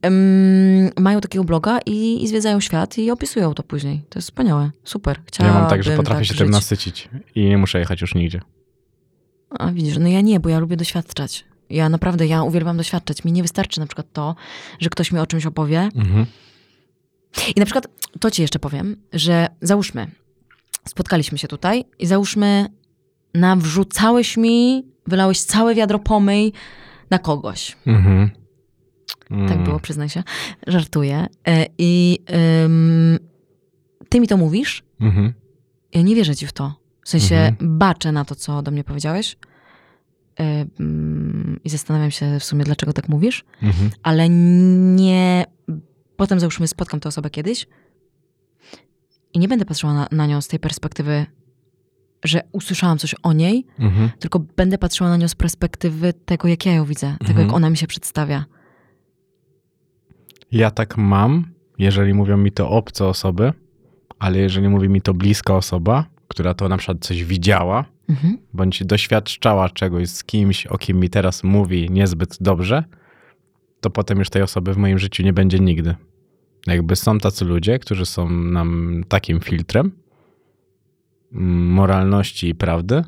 mają 1.01 1.21
takiego 1.21 1.45
bloga 1.45 1.79
i, 1.87 2.25
i 2.25 2.29
zwiedzają 2.29 2.61
świat 2.61 2.99
i 2.99 3.11
opisują 3.11 3.55
to 3.55 3.63
później. 3.63 4.05
To 4.09 4.19
jest 4.19 4.29
wspaniałe. 4.29 4.71
Super. 4.85 5.17
ja 5.19 5.23
Chciałabym 5.27 5.61
mam 5.61 5.71
tak, 5.71 5.83
że 5.83 5.97
potrafię 5.97 6.19
tak 6.21 6.27
się 6.29 6.35
tym 6.35 6.47
żyć. 6.47 6.55
nasycić 6.55 7.09
i 7.35 7.45
nie 7.45 7.59
muszę 7.59 7.79
jechać 7.79 8.01
już 8.01 8.15
nigdzie. 8.15 8.41
A 9.51 9.71
widzisz, 9.73 9.99
no 9.99 10.09
ja 10.09 10.21
nie, 10.21 10.41
bo 10.41 10.49
ja 10.49 10.59
lubię 10.59 10.77
doświadczać. 10.77 11.45
Ja 11.71 11.89
naprawdę, 11.89 12.27
ja 12.27 12.43
uwielbiam 12.43 12.77
doświadczać. 12.77 13.25
Mi 13.25 13.33
nie 13.33 13.43
wystarczy 13.43 13.81
na 13.81 13.87
przykład 13.87 14.07
to, 14.13 14.35
że 14.81 14.91
ktoś 14.91 15.13
mi 15.13 15.19
o 15.19 15.27
czymś 15.27 15.47
opowie. 15.47 15.89
Mhm. 15.97 16.27
I 17.57 17.61
na 17.61 17.65
przykład 17.67 17.87
to 18.21 18.31
ci 18.31 18.43
jeszcze 18.43 18.59
powiem, 18.59 18.97
że 19.13 19.49
załóżmy, 19.61 20.07
spotkaliśmy 20.89 21.39
się 21.39 21.49
tutaj 21.49 21.85
i 21.99 22.07
załóżmy, 22.07 22.67
nawrzucałeś 23.35 24.37
mi, 24.37 24.87
wylałeś 25.07 25.43
całe 25.43 25.75
wiadro 25.75 25.99
pomyj 25.99 26.53
na 27.11 27.19
kogoś. 27.19 27.77
Mhm. 27.87 28.31
Tak 29.31 29.53
Mm. 29.53 29.65
było, 29.65 29.81
przyznaj 29.81 30.09
się. 30.09 30.23
Żartuję. 30.67 31.27
E, 31.49 31.67
I 31.79 32.19
ym, 32.65 33.19
ty 34.09 34.21
mi 34.21 34.29
to 34.29 34.37
mówisz, 34.37 34.83
Mhm. 35.01 35.33
ja 35.95 36.03
nie 36.03 36.15
wierzę 36.15 36.37
ci 36.37 36.47
w 36.47 36.53
to. 36.53 36.75
W 37.05 37.09
sensie 37.09 37.37
Mhm. 37.37 37.79
baczę 37.79 38.13
na 38.13 38.25
to, 38.25 38.35
co 38.35 38.63
do 38.63 38.71
mnie 38.71 38.85
powiedziałeś. 38.85 39.37
E, 40.41 40.67
mm, 40.81 41.61
I 41.65 41.69
zastanawiam 41.71 42.11
się 42.11 42.39
w 42.41 42.45
sumie, 42.45 42.65
dlaczego 42.65 42.93
tak 42.93 43.09
mówisz, 43.09 43.45
Mhm. 43.63 43.91
ale 44.03 44.29
nie. 44.29 45.45
Potem 46.17 46.41
załóżmy, 46.41 46.67
spotkam 46.69 47.01
tę 47.01 47.09
osobę 47.09 47.31
kiedyś 47.31 47.67
i 49.33 49.39
nie 49.39 49.49
będę 49.49 49.65
patrzyła 49.65 49.95
na, 49.95 50.09
na 50.13 50.27
nią 50.27 50.41
z 50.41 50.49
tej 50.49 50.59
perspektywy, 50.61 51.27
że 52.25 52.43
usłyszałam 52.53 52.99
coś 52.99 53.15
o 53.23 53.33
niej, 53.33 53.67
Mhm. 53.79 54.11
tylko 54.19 54.39
będę 54.39 54.79
patrzyła 54.79 55.11
na 55.11 55.17
nią 55.17 55.29
z 55.29 55.35
perspektywy 55.35 56.13
tego, 56.13 56.49
jak 56.49 56.67
ja 56.67 56.73
ją 56.75 56.85
widzę, 56.85 57.07
tego, 57.19 57.31
Mhm. 57.31 57.47
jak 57.47 57.57
ona 57.57 57.71
mi 57.71 57.77
się 57.77 57.87
przedstawia. 57.87 58.45
Ja 60.53 60.71
tak 60.71 60.97
mam, 60.97 61.45
jeżeli 61.79 62.15
mówią 62.15 62.37
mi 62.37 62.53
to 62.53 62.71
obce 62.71 63.07
osoby, 63.07 63.53
ale 64.19 64.39
jeżeli 64.39 64.69
mówi 64.69 64.89
mi 64.89 65.03
to 65.03 65.15
bliska 65.15 65.57
osoba, 65.57 66.07
która 66.29 66.55
to 66.55 66.69
na 66.69 66.77
przykład 66.77 66.99
coś 67.05 67.25
widziała, 67.25 67.85
Mhm. 68.09 68.39
bądź 68.53 68.85
doświadczała 68.85 69.69
czegoś 69.69 70.09
z 70.09 70.25
kimś, 70.25 70.67
o 70.67 70.79
kim 70.79 71.01
mi 71.01 71.11
teraz 71.11 71.45
mówi 71.45 71.91
niezbyt 71.91 72.37
dobrze, 72.41 72.85
to 73.81 73.91
potem 73.91 74.19
już 74.19 74.31
tej 74.31 74.43
osoby 74.43 74.75
w 74.75 74.77
moim 74.77 74.99
życiu 74.99 75.23
nie 75.23 75.33
będzie 75.33 75.59
nigdy. 75.59 75.95
Jakby 76.67 76.97
są 76.97 77.19
tacy 77.19 77.45
ludzie, 77.45 77.79
którzy 77.79 78.07
są 78.07 78.31
nam 78.31 79.03
takim 79.09 79.41
filtrem 79.41 79.93
moralności 81.31 82.49
i 82.49 82.55
prawdy, 82.55 83.05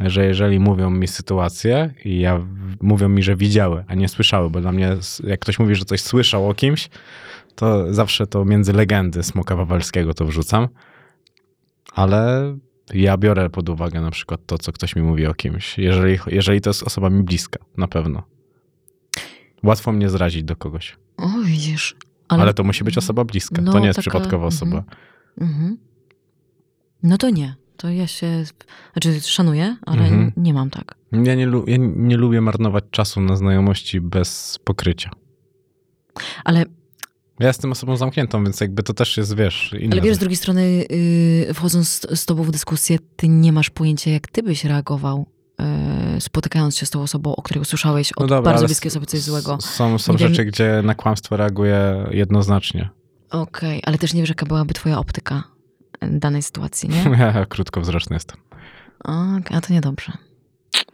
że 0.00 0.26
jeżeli 0.26 0.58
mówią 0.58 0.90
mi 0.90 1.08
sytuację 1.08 1.94
i 2.04 2.20
ja, 2.20 2.46
mówią 2.80 3.08
mi, 3.08 3.22
że 3.22 3.36
widziały, 3.36 3.84
a 3.88 3.94
nie 3.94 4.08
słyszały, 4.08 4.50
bo 4.50 4.60
dla 4.60 4.72
mnie 4.72 4.96
jak 5.24 5.40
ktoś 5.40 5.58
mówi, 5.58 5.74
że 5.74 5.84
coś 5.84 6.00
słyszał 6.00 6.48
o 6.50 6.54
kimś, 6.54 6.88
to 7.54 7.94
zawsze 7.94 8.26
to 8.26 8.44
między 8.44 8.72
legendy 8.72 9.22
Smoka 9.22 9.56
Wawelskiego 9.56 10.14
to 10.14 10.24
wrzucam, 10.24 10.68
ale 11.94 12.54
ja 12.94 13.16
biorę 13.16 13.50
pod 13.50 13.68
uwagę 13.68 14.00
na 14.00 14.10
przykład 14.10 14.40
to, 14.46 14.58
co 14.58 14.72
ktoś 14.72 14.96
mi 14.96 15.02
mówi 15.02 15.26
o 15.26 15.34
kimś, 15.34 15.78
jeżeli, 15.78 16.18
jeżeli 16.26 16.60
to 16.60 16.70
jest 16.70 16.82
osoba 16.82 17.10
mi 17.10 17.22
bliska, 17.22 17.58
na 17.76 17.88
pewno. 17.88 18.22
Łatwo 19.62 19.92
mnie 19.92 20.10
zrazić 20.10 20.44
do 20.44 20.56
kogoś, 20.56 20.96
O, 21.16 21.28
widzisz. 21.44 21.96
ale, 22.28 22.54
to 22.54 22.64
musi 22.64 22.84
być 22.84 22.98
osoba 22.98 23.24
bliska, 23.24 23.62
No, 23.62 23.72
to 23.72 23.78
nie 23.78 23.86
jest 23.86 23.96
taka- 23.96 24.10
przypadkowa 24.10 24.46
mhm. 24.46 24.48
osoba. 24.48 24.84
Mhm. 25.40 25.78
No 27.02 27.18
to 27.18 27.30
nie. 27.30 27.54
To 27.76 27.88
ja 27.90 28.06
się, 28.06 28.44
znaczy 28.92 29.20
szanuję, 29.20 29.76
ale 29.86 30.02
Mhm. 30.02 30.32
nie 30.36 30.54
mam 30.54 30.70
tak. 30.70 30.94
Ja 31.12 31.34
nie, 31.34 31.48
ja 31.66 31.76
nie 31.96 32.16
lubię 32.16 32.40
marnować 32.40 32.84
czasu 32.90 33.20
na 33.20 33.36
znajomości 33.36 34.00
bez 34.00 34.58
pokrycia. 34.64 35.10
Ale, 36.44 36.64
Ja 37.38 37.46
jestem 37.46 37.72
osobą 37.72 37.96
zamkniętą, 37.96 38.44
więc 38.44 38.60
jakby 38.60 38.82
to 38.82 38.94
też 38.94 39.16
jest, 39.16 39.36
wiesz, 39.36 39.74
inne. 39.80 39.92
ale 39.92 40.00
wiesz, 40.02 40.16
z 40.16 40.18
drugiej 40.18 40.36
strony, 40.36 40.84
yy, 41.48 41.54
wchodząc 41.54 41.88
z, 41.88 42.20
z 42.20 42.26
tobą 42.26 42.42
w 42.42 42.50
dyskusję, 42.50 42.98
ty 43.16 43.28
nie 43.28 43.52
masz 43.52 43.70
pojęcia, 43.70 44.10
jak 44.10 44.28
ty 44.28 44.42
byś 44.42 44.64
reagował, 44.64 45.26
yy, 46.14 46.20
spotykając 46.20 46.76
się 46.76 46.86
z 46.86 46.90
tą 46.90 47.02
osobą, 47.02 47.36
o 47.36 47.42
której 47.42 47.62
usłyszałeś 47.62 48.12
od 48.12 48.28
bardzo 48.30 48.50
No 48.50 48.56
ale 48.58 48.66
bliskiej 48.66 48.88
s- 48.88 48.92
osoby 48.92 49.06
coś 49.06 49.20
złego. 49.20 49.58
Są, 49.60 49.98
są 49.98 50.12
Nie 50.12 50.18
wiem- 50.18 50.28
rzeczy, 50.28 50.44
gdzie 50.44 50.80
na 50.84 50.94
kłamstwo 50.94 51.36
reaguję 51.36 52.06
jednoznacznie. 52.10 52.88
Okej, 53.30 53.82
ale 53.86 53.98
też 53.98 54.14
nie 54.14 54.20
wiesz, 54.22 54.28
jaka 54.28 54.46
byłaby 54.46 54.74
twoja 54.74 54.98
optyka 54.98 55.42
yy, 56.02 56.18
danej 56.18 56.42
sytuacji, 56.42 56.88
nie? 56.88 57.02
Ja 57.18 57.46
krótkowzroczny 57.46 58.16
jestem. 58.16 58.36
Okej, 59.04 59.56
a 59.56 59.60
to 59.60 59.72
niedobrze. 59.72 60.12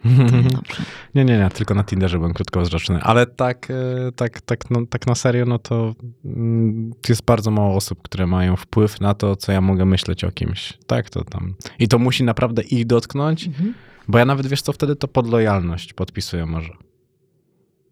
To. 0.03 0.09
Nie, 1.15 1.25
nie, 1.25 1.39
nie, 1.39 1.51
tylko 1.51 1.75
na 1.75 1.85
Tinderze 1.85 2.19
byłem 2.19 2.33
krótkowzroczny, 2.35 3.03
ale 3.03 3.27
tak, 3.27 3.69
e, 3.71 4.13
tak, 4.13 4.41
tak, 4.41 4.71
no, 4.71 4.87
tak 4.87 5.07
na 5.07 5.15
serio, 5.15 5.45
no 5.47 5.59
to 5.59 5.95
mm, 6.25 6.93
jest 7.09 7.25
bardzo 7.25 7.51
mało 7.51 7.75
osób, 7.77 8.03
które 8.03 8.27
mają 8.27 8.57
wpływ 8.57 9.01
na 9.01 9.15
to, 9.15 9.37
co 9.37 9.53
ja 9.53 9.61
mogę 9.61 9.85
myśleć 9.85 10.25
o 10.25 10.31
kimś. 10.33 10.79
Tak, 10.87 11.11
to 11.11 11.25
tam. 11.25 11.55
I 11.79 11.89
to 11.89 11.99
musi 11.99 12.25
naprawdę 12.25 12.63
ich 12.63 12.87
dotknąć, 12.87 13.47
Mhm. 13.47 13.75
bo 14.09 14.19
ja 14.19 14.25
nawet, 14.25 14.47
wiesz 14.47 14.63
co, 14.63 14.73
wtedy 14.73 14.97
to 14.97 15.09
pod 15.09 15.27
lojalność 15.31 15.93
podpisuję 15.93 16.47
może. 16.47 16.73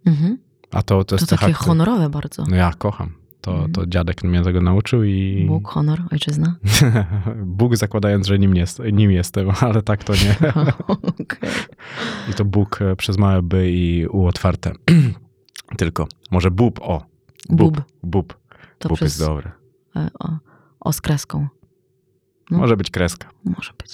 Mhm. 0.07 0.39
A 0.71 0.83
to, 0.83 0.99
to 0.99 1.05
To 1.05 1.15
jest 1.15 1.31
takie 1.31 1.41
cecha, 1.47 1.53
który- 1.59 1.69
honorowe 1.69 2.09
bardzo. 2.11 2.45
No 2.49 2.57
ja 2.57 2.73
kocham. 2.79 3.13
To, 3.41 3.53
Mhm. 3.53 3.73
to 3.73 3.87
dziadek 3.87 4.25
mnie 4.25 4.43
tego 4.43 4.61
nauczył 4.61 5.05
i 5.05 5.45
Bóg, 5.49 5.69
honor, 5.69 6.03
ojczyzna. 6.13 6.57
Bóg 7.59 7.77
zakładając, 7.77 8.27
że 8.27 8.39
nim, 8.39 8.57
jest, 8.57 8.83
nim 8.93 9.11
jestem, 9.11 9.49
ale 9.61 9.83
tak 9.83 10.05
to 10.05 10.13
nie. 10.13 10.37
Okej. 10.87 11.51
I 12.31 12.35
to 12.35 12.45
Bóg 12.45 12.83
e, 12.83 12.97
przez 12.97 13.19
małe 13.19 13.43
by 13.43 13.71
i 13.73 14.07
u 14.07 14.27
otwarte. 14.27 14.73
Tylko. 15.79 16.07
Może 16.31 16.51
bób, 16.51 16.81
o. 16.83 17.05
Bób. 17.49 17.83
Bób. 18.03 18.39
To 18.79 18.89
Bób 18.89 18.99
przez 18.99 19.07
jest 19.19 19.21
dobry. 19.31 19.51
e, 19.97 20.09
o, 20.19 20.39
o 20.81 20.93
z 20.93 21.01
kreską. 21.01 21.49
No. 22.51 22.59
Może 22.59 22.77
być 22.77 22.91
kreska. 22.91 23.29
Może 23.45 23.73
być. 23.79 23.93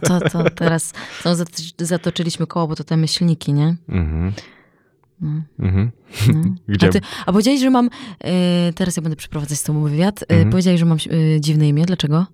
To, 0.00 0.20
to 0.20 0.50
teraz 0.50 0.92
no, 1.24 1.34
zat- 1.34 1.84
zatoczyliśmy 1.84 2.46
koło, 2.46 2.68
bo 2.68 2.76
to 2.76 2.84
te 2.84 2.96
myślniki, 2.96 3.52
nie? 3.52 3.76
Mhm. 3.88 4.32
No, 5.20 5.42
Mhm. 5.58 5.90
no. 6.34 6.42
Gdzie? 6.74 6.88
A, 6.88 6.90
ty, 6.90 7.00
a 7.26 7.32
powiedziałeś, 7.32 7.60
że 7.60 7.70
mam. 7.70 7.90
e, 8.24 8.72
teraz 8.72 8.96
ja 8.96 9.02
będę 9.02 9.16
przeprowadzać 9.16 9.58
z 9.58 9.62
tobą 9.62 9.82
wywiad. 9.82 10.22
E, 10.22 10.26
Mhm. 10.30 10.50
Powiedziałeś, 10.50 10.80
że 10.80 10.86
mam 10.86 10.98
e, 11.36 11.40
dziwne 11.40 11.68
imię. 11.68 11.84
Dlaczego? 11.86 12.26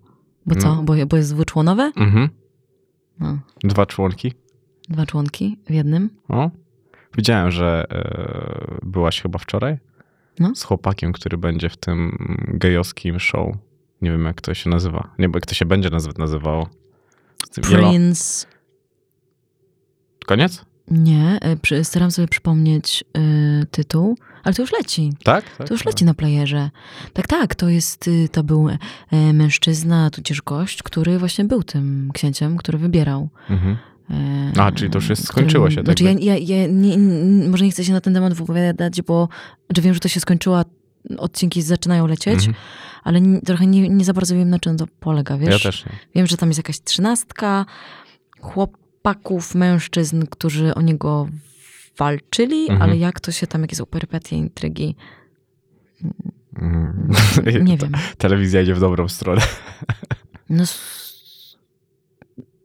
Bo 0.46 0.54
co? 0.54 0.74
No. 0.74 0.82
Bo, 0.82 0.94
bo 1.06 1.16
jest 1.16 1.34
dwuczłonowe? 1.34 1.92
Mhm. 1.96 2.28
No, 3.20 3.38
Dwa 3.64 3.86
członki. 3.86 4.32
dwa 4.88 5.06
członki 5.06 5.58
w 5.66 5.70
jednym. 5.70 6.10
O. 6.28 6.50
Widziałem, 7.16 7.50
że 7.50 7.86
e, 7.90 8.78
byłaś 8.82 9.22
chyba 9.22 9.38
wczoraj 9.38 9.78
No. 10.38 10.54
z 10.54 10.62
chłopakiem, 10.62 11.12
który 11.12 11.38
będzie 11.38 11.68
w 11.68 11.76
tym 11.76 12.16
gejowskim 12.48 13.20
show. 13.20 13.56
Nie 14.02 14.10
wiem, 14.10 14.24
jak 14.24 14.40
to 14.40 14.54
się 14.54 14.70
nazywa. 14.70 15.10
Nie, 15.18 15.28
bo 15.28 15.36
jak 15.36 15.46
to 15.46 15.54
się 15.54 15.64
będzie 15.66 15.90
nazywało. 16.18 16.68
Prince... 17.62 18.46
Koniec? 20.26 20.64
Nie, 20.90 21.38
e, 21.72 21.84
staram 21.84 22.10
sobie 22.10 22.28
przypomnieć 22.28 23.04
e, 23.14 23.20
tytuł, 23.66 24.16
ale 24.44 24.54
to 24.54 24.62
już 24.62 24.72
leci. 24.72 25.12
Tak? 25.24 25.56
tak 25.58 25.68
To 25.68 25.74
już 25.74 25.80
tak. 25.82 25.86
leci 25.86 26.04
na 26.04 26.14
playerze. 26.14 26.70
Tak, 27.12 27.26
tak, 27.26 27.54
to 27.54 27.68
jest, 27.68 28.08
y, 28.08 28.28
to 28.32 28.42
był 28.44 28.68
e, 28.68 29.32
mężczyzna, 29.32 30.10
tudzież 30.10 30.42
gość, 30.42 30.82
który 30.82 31.18
właśnie 31.18 31.44
był 31.44 31.62
tym 31.62 32.10
księciem, 32.14 32.56
który 32.56 32.78
wybierał. 32.78 33.28
Mhm. 33.50 33.76
A, 34.58 34.72
czyli 34.72 34.90
to 34.90 34.98
już 34.98 35.08
jest- 35.08 35.26
skończyło 35.26 35.70
się, 35.70 35.76
tak 35.76 35.84
Znaczy 35.84 36.04
ja, 36.04 36.12
ja, 36.12 36.36
ja 36.36 36.66
nie, 36.66 36.98
może 37.48 37.64
nie 37.64 37.70
chcę 37.70 37.84
się 37.84 37.92
na 37.92 38.00
ten 38.00 38.14
temat 38.14 38.34
wypowiadać, 38.34 39.02
bo 39.02 39.28
że 39.76 39.82
wiem, 39.82 39.94
że 39.94 40.00
to 40.00 40.08
się 40.08 40.20
skończyło, 40.20 40.62
odcinki 41.18 41.62
zaczynają 41.62 42.06
lecieć, 42.06 42.34
Mhm. 42.34 42.54
ale 43.04 43.20
nie, 43.20 43.40
trochę 43.40 43.66
nie, 43.66 43.88
nie 43.88 44.04
za 44.04 44.12
bardzo 44.12 44.34
wiem, 44.34 44.50
na 44.50 44.58
czym 44.58 44.76
to 44.76 44.84
polega, 45.00 45.38
wiesz? 45.38 45.50
Ja 45.50 45.58
też 45.70 45.86
nie. 45.86 45.92
Wiem, 46.14 46.26
że 46.26 46.36
tam 46.36 46.48
jest 46.48 46.58
jakaś 46.58 46.80
trzynastka 46.80 47.66
chłopaków, 49.04 49.54
mężczyzn, 49.54 50.26
którzy 50.30 50.74
o 50.74 50.80
niego 50.80 51.28
walczyli, 51.98 52.60
Mhm. 52.62 52.82
ale 52.82 52.96
jak 52.96 53.20
to 53.20 53.32
się 53.32 53.46
tam, 53.46 53.62
jakie 53.62 53.76
są 53.76 53.86
perypetie, 53.86 54.36
intrygi, 54.36 54.96
Mhm. 56.56 57.64
nie 57.64 57.76
wiem. 57.82 57.92
Telewizja 58.18 58.60
idzie 58.62 58.74
w 58.74 58.80
dobrą 58.80 59.08
stronę. 59.08 59.42
No, 60.50 60.64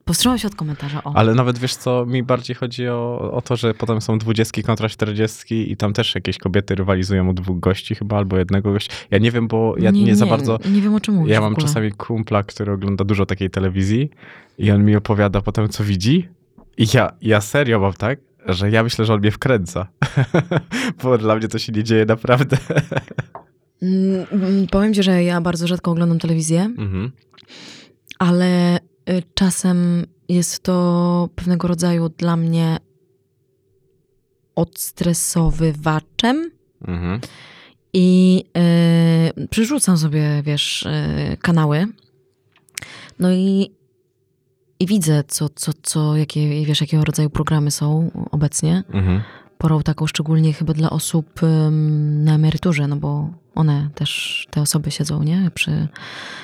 powstrzymam 0.06 0.38
się 0.38 0.48
od 0.48 0.56
komentarza, 0.56 1.04
o. 1.04 1.16
Ale 1.16 1.36
nawet 1.36 1.58
wiesz 1.58 1.76
co, 1.76 2.06
mi 2.06 2.24
bardziej 2.24 2.56
chodzi 2.56 2.88
o, 2.88 3.32
o 3.32 3.42
to, 3.42 3.56
że 3.56 3.74
potem 3.74 4.02
są 4.02 4.18
dwudziestki 4.18 4.64
kontra 4.64 4.90
czterdziestki 4.90 5.72
i 5.72 5.78
tam 5.78 5.94
też 5.94 6.16
jakieś 6.16 6.38
kobiety 6.38 6.76
rywalizują 6.76 7.30
o 7.30 7.34
dwóch 7.34 7.60
gości 7.60 7.96
chyba, 7.96 8.18
albo 8.18 8.38
jednego 8.38 8.72
gościa. 8.72 8.94
Ja 9.12 9.18
nie 9.18 9.32
wiem, 9.32 9.48
bo 9.48 9.76
ja 9.78 9.92
nie, 9.92 10.16
za 10.16 10.26
bardzo... 10.26 10.60
Nie 10.72 10.82
wiem, 10.82 10.96
o 10.96 11.00
czym 11.00 11.16
mówisz 11.16 11.34
Ja 11.34 11.42
mam 11.42 11.56
czasami 11.56 11.92
kumpla, 11.92 12.44
który 12.44 12.72
ogląda 12.72 13.04
dużo 13.04 13.26
takiej 13.26 13.50
telewizji 13.50 14.10
i 14.58 14.72
on 14.72 14.86
mi 14.86 14.96
opowiada 14.96 15.42
potem, 15.42 15.70
co 15.70 15.84
widzi 15.84 16.30
i 16.78 16.86
ja, 16.94 17.12
ja 17.22 17.42
serio 17.42 17.80
mam 17.80 17.94
tak, 17.94 18.20
że 18.46 18.72
ja 18.72 18.84
myślę, 18.84 19.06
że 19.06 19.14
on 19.14 19.20
mnie 19.20 19.32
wkręca. 19.32 19.88
bo 21.04 21.18
dla 21.18 21.36
mnie 21.36 21.48
to 21.48 21.60
się 21.60 21.72
nie 21.72 21.84
dzieje 21.84 22.06
naprawdę. 22.06 22.58
Mm, 23.82 24.26
mm, 24.32 24.68
Powiem 24.68 24.94
ci, 24.94 25.04
że 25.04 25.24
ja 25.24 25.42
bardzo 25.42 25.68
rzadko 25.68 25.92
oglądam 25.92 26.20
telewizję, 26.20 26.62
mhm. 26.62 27.12
ale 28.20 28.80
czasem 29.34 30.06
jest 30.30 30.64
to 30.64 31.30
pewnego 31.36 31.68
rodzaju 31.68 32.10
dla 32.10 32.36
mnie 32.36 32.78
odstresowywaczem 34.56 36.52
Mhm. 36.88 37.20
i 37.94 38.44
y, 39.38 39.48
przyrzucam 39.48 39.98
sobie, 39.98 40.42
wiesz, 40.44 40.84
y, 40.84 41.38
kanały. 41.42 41.86
No 43.20 43.32
i, 43.32 43.72
i 44.80 44.86
widzę, 44.86 45.24
co, 45.28 45.50
co, 45.50 45.72
co, 45.84 46.18
jakie, 46.18 46.66
wiesz, 46.66 46.82
jakiego 46.82 47.06
rodzaju 47.06 47.30
programy 47.30 47.72
są 47.72 48.12
obecnie. 48.32 48.84
Mhm. 48.90 49.22
Porą 49.58 49.82
taką 49.82 50.08
szczególnie 50.08 50.54
chyba 50.54 50.74
dla 50.74 50.90
osób 50.90 51.42
na 52.24 52.34
emeryturze, 52.36 52.88
no 52.88 52.96
bo 52.96 53.30
one 53.56 53.90
też, 53.96 54.46
te 54.52 54.62
osoby 54.62 54.92
siedzą, 54.92 55.24
nie? 55.24 55.52
Przy, 55.54 55.88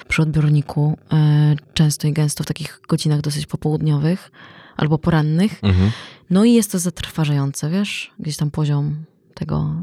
przy 0.08 0.22
odbiorniku 0.22 0.98
e, 1.14 1.56
często 1.74 2.08
i 2.08 2.14
gęsto 2.14 2.44
w 2.44 2.48
takich 2.48 2.82
godzinach 2.88 3.22
dosyć 3.22 3.46
popołudniowych 3.46 4.32
albo 4.78 4.98
porannych. 4.98 5.60
Mhm. 5.64 5.92
No 6.30 6.46
i 6.46 6.54
jest 6.54 6.72
to 6.72 6.80
zatrważające, 6.80 7.70
wiesz? 7.70 8.12
Gdzieś 8.20 8.38
tam 8.38 8.52
poziom 8.52 8.96
tego, 9.34 9.74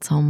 co, 0.00 0.22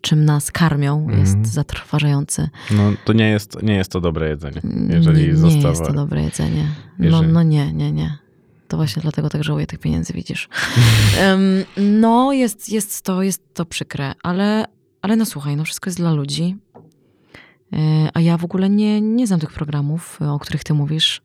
czym 0.00 0.24
nas 0.24 0.50
karmią 0.52 0.98
Mhm. 1.00 1.20
jest 1.20 1.46
zatrważający. 1.52 2.48
No 2.70 2.92
to 3.04 3.12
nie 3.12 3.28
jest, 3.30 3.62
nie 3.62 3.74
jest 3.74 3.92
to 3.92 4.00
dobre 4.00 4.28
jedzenie. 4.28 4.60
Jeżeli 4.88 5.22
nie, 5.22 5.32
nie 5.56 5.68
jest 5.68 5.84
to 5.86 5.92
dobre 5.92 6.22
jedzenie. 6.22 6.66
No, 6.98 7.04
Jeżeli- 7.04 7.32
no 7.32 7.42
nie, 7.42 7.72
nie, 7.72 7.92
nie. 7.92 8.18
To 8.70 8.76
właśnie 8.76 9.02
dlatego 9.02 9.28
tak 9.28 9.44
żałuję 9.44 9.66
tych 9.66 9.78
pieniędzy, 9.78 10.12
widzisz. 10.12 10.48
Em, 11.18 11.40
no, 11.76 12.32
jest, 12.32 12.68
jest, 12.68 13.02
to, 13.02 13.22
jest 13.22 13.54
to 13.54 13.64
przykre, 13.64 14.12
ale, 14.22 14.64
ale 15.02 15.16
no 15.16 15.26
słuchaj, 15.26 15.56
no 15.56 15.64
wszystko 15.64 15.88
jest 15.90 15.98
dla 15.98 16.12
ludzi. 16.12 16.56
E, 17.72 17.76
A 18.14 18.20
ja 18.20 18.36
w 18.36 18.44
ogóle 18.44 18.70
nie, 18.70 19.00
nie 19.00 19.26
znam 19.26 19.40
tych 19.40 19.52
programów, 19.52 20.18
o 20.22 20.38
których 20.38 20.64
ty 20.64 20.74
mówisz. 20.74 21.22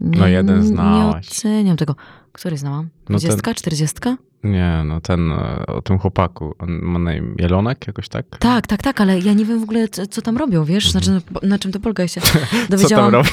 Nie, 0.00 0.18
No 0.18 0.26
jeden 0.28 0.60
Nie 0.60 0.66
znałaś. 0.66 1.28
oceniam 1.30 1.76
tego. 1.76 1.96
Który 2.34 2.56
znałam? 2.58 2.88
No 3.08 3.18
ten- 3.18 3.28
20, 3.28 3.54
40? 3.54 3.96
Nie, 4.44 4.82
no 4.84 5.00
ten, 5.00 5.30
e, 5.32 5.66
o 5.66 5.82
tym 5.82 5.98
chłopaku, 5.98 6.54
on 6.58 6.70
ma 6.82 6.98
na 6.98 7.14
imię 7.14 7.34
Jelonek 7.38 7.86
jakoś 7.86 8.08
tak? 8.08 8.26
Tak, 8.38 8.66
tak, 8.66 8.82
tak, 8.82 9.00
ale 9.00 9.18
ja 9.20 9.32
nie 9.32 9.44
wiem 9.44 9.60
w 9.60 9.62
ogóle, 9.62 9.88
co, 9.88 10.06
co 10.06 10.22
tam 10.22 10.36
robią, 10.36 10.64
wiesz? 10.64 10.90
Znaczy, 10.90 11.10
na, 11.10 11.20
na 11.42 11.58
czym 11.58 11.72
to 11.72 11.80
polega? 11.80 12.02
Ja 12.02 12.08
się 12.08 12.20
Mhm. 12.20 12.44
Co 12.50 12.56
tam 12.58 12.66
dowiedziałam. 12.68 13.12
robią? 13.12 13.28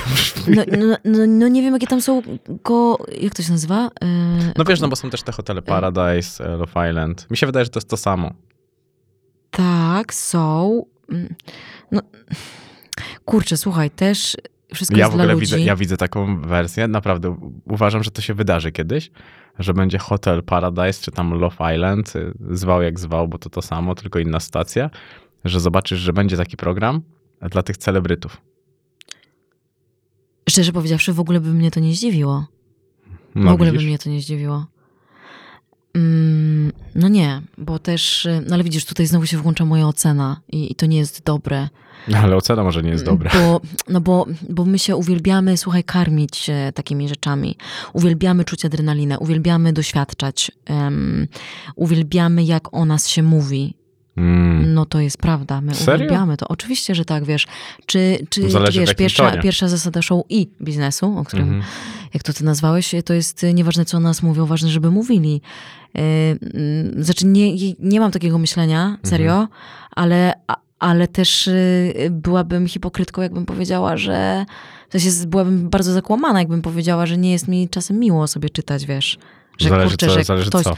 No, 0.48 0.64
no, 0.78 0.95
no, 1.06 1.18
no 1.28 1.48
nie 1.48 1.61
wiem, 1.61 1.73
jakie 1.73 1.88
tam 1.88 2.02
są 2.02 2.22
go... 2.64 2.98
Jak 3.22 3.36
to 3.36 3.44
się 3.44 3.52
nazywa? 3.52 3.88
E, 4.02 4.07
No 4.57 4.64
wiesz, 4.65 4.80
no 4.82 4.88
bo 4.88 4.95
są 4.95 5.10
też 5.10 5.23
te 5.23 5.32
hotele 5.32 5.61
Paradise, 5.61 6.45
e, 6.45 6.57
Love 6.57 6.90
Island. 6.90 7.28
Mi 7.32 7.38
się 7.38 7.45
wydaje, 7.45 7.65
że 7.65 7.72
to 7.72 7.78
jest 7.80 7.90
to 7.90 7.98
samo. 7.98 8.32
Tak, 9.52 10.14
są. 10.14 10.86
Mm, 11.11 11.36
No, 11.91 12.02
kurczę, 13.26 13.57
słuchaj, 13.57 13.90
też 13.91 14.38
wszystko 14.73 14.98
Ja 14.98 15.10
w 15.10 15.14
ogóle 15.14 15.35
widzę, 15.35 15.60
ja 15.60 15.76
widzę 15.76 15.98
taką 15.98 16.41
wersję, 16.41 16.88
naprawdę 16.88 17.38
uważam, 17.65 18.03
że 18.03 18.11
to 18.11 18.22
się 18.22 18.34
wydarzy 18.34 18.72
kiedyś, 18.72 19.11
że 19.60 19.73
będzie 19.73 19.98
Hotel 19.98 20.43
Paradise, 20.43 21.03
czy 21.03 21.11
tam 21.11 21.34
Love 21.34 21.76
Island, 21.76 22.15
y, 22.15 22.34
zwał 22.49 22.81
jak 22.81 22.99
zwał, 22.99 23.27
bo 23.27 23.38
to 23.38 23.49
to 23.49 23.61
samo, 23.61 23.95
tylko 23.95 24.19
inna 24.19 24.39
stacja, 24.39 24.89
że 25.45 25.60
zobaczysz, 25.60 25.99
że 25.99 26.14
będzie 26.14 26.38
taki 26.38 26.57
program 26.57 27.02
dla 27.41 27.64
tych 27.64 27.77
celebrytów. 27.77 28.41
Szczerze 30.49 30.72
powiedziawszy, 30.72 31.14
w 31.14 31.19
ogóle 31.19 31.39
by 31.39 31.49
mnie 31.49 31.72
to 31.72 31.80
nie 31.80 31.93
zdziwiło. 31.93 32.45
No, 33.35 33.52
w 33.52 33.53
ogóle 33.53 33.72
widzisz? 33.72 33.85
by 33.85 33.89
mnie 33.89 33.99
to 33.99 34.10
nie 34.10 34.22
zdziwiło. 34.22 34.65
Mm, 35.93 36.72
no 36.95 37.07
nie, 37.07 37.41
bo 37.57 37.80
też, 37.80 38.26
y, 38.26 38.43
no 38.47 38.55
ale 38.55 38.63
widzisz, 38.63 38.85
tutaj 38.85 39.05
znowu 39.05 39.26
się 39.26 39.38
włącza 39.38 39.65
moja 39.65 39.88
ocena 39.88 40.41
i, 40.51 40.72
i 40.72 40.76
to 40.76 40.85
nie 40.85 40.97
jest 40.97 41.23
dobre. 41.23 41.69
No, 42.07 42.18
Ale 42.18 42.35
ocena 42.35 42.63
może 42.63 42.84
nie 42.84 42.89
jest 42.89 43.05
dobra. 43.05 43.31
Bo, 43.34 43.61
no 43.89 44.01
bo, 44.01 44.26
bo 44.49 44.65
my 44.65 44.80
się 44.80 44.95
uwielbiamy, 44.95 45.57
słuchaj, 45.57 45.84
karmić 45.84 46.49
e, 46.49 46.72
takimi 46.76 47.09
rzeczami. 47.09 47.57
Uwielbiamy 47.93 48.45
czuć 48.45 48.65
adrenalinę, 48.65 49.19
uwielbiamy 49.19 49.73
doświadczać, 49.73 50.51
em, 50.65 51.27
uwielbiamy 51.76 52.43
jak 52.43 52.73
o 52.73 52.85
nas 52.85 53.07
się 53.07 53.23
mówi. 53.23 53.80
Mm. 54.22 54.73
No 54.73 54.85
to 54.85 54.99
jest 54.99 55.18
prawda, 55.18 55.61
my 55.61 55.76
Serio? 55.76 55.95
uwielbiamy 56.06 56.38
to. 56.38 56.48
Oczywiście, 56.48 56.95
że 56.95 57.06
tak, 57.06 57.23
wiesz. 57.26 57.48
Czy, 57.85 58.18
czy, 58.30 58.49
Zależy 58.49 58.80
wiesz, 58.80 58.93
pierwsza, 58.95 59.30
tonie. 59.30 59.41
pierwsza 59.41 59.68
zasada 59.68 60.02
show 60.02 60.23
i 60.30 60.48
biznesu, 60.61 61.18
o 61.18 61.23
którym, 61.23 61.45
Mhm. 61.45 61.64
jak 62.14 62.23
to 62.23 62.34
ty 62.34 62.43
nazwałeś, 62.43 62.95
to 63.06 63.14
jest 63.14 63.43
y, 63.43 63.53
nieważne, 63.53 63.85
co 63.85 63.98
o 63.98 63.99
nas 63.99 64.23
mówią, 64.23 64.45
ważne, 64.45 64.69
żeby 64.69 64.91
mówili. 64.91 65.41
Yy, 65.93 66.02
mm, 66.02 67.03
Znaczy, 67.03 67.26
nie, 67.26 67.73
nie 67.80 67.99
mam 67.99 68.11
takiego 68.11 68.38
myślenia, 68.38 68.81
Mhm. 68.85 68.99
serio, 69.03 69.48
ale, 69.95 70.34
a- 70.48 70.57
ale 70.80 71.07
też 71.07 71.48
y, 71.48 71.93
byłabym 72.11 72.68
hipokrytką, 72.68 73.22
jakbym 73.22 73.45
powiedziała, 73.45 73.98
że 73.98 74.45
w 74.89 74.91
sensie 75.02 75.27
byłabym 75.27 75.69
bardzo 75.69 75.93
zakłamana, 75.93 76.39
jakbym 76.39 76.61
powiedziała, 76.61 77.06
że 77.06 77.18
nie 77.18 77.31
jest 77.31 77.48
mi 77.48 77.69
czasem 77.69 77.99
miło 77.99 78.27
sobie 78.27 78.49
czytać, 78.49 78.85
wiesz. 78.85 79.18
Że 79.63 79.69
Zależy 79.69 79.89
kurczę, 79.89 80.07
co, 80.07 80.13
że 80.13 80.23
zależy 80.23 80.49
ktoś, 80.49 80.63
co. 80.63 80.75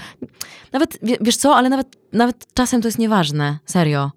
nawet, 0.72 0.98
wie- 1.04 1.18
wiesz 1.22 1.38
co, 1.38 1.56
ale 1.56 1.70
nawet, 1.70 1.88
nawet 2.14 2.46
czasem 2.54 2.82
to 2.82 2.88
jest 2.88 2.98
nieważne, 3.00 3.60
serio. 3.66 4.12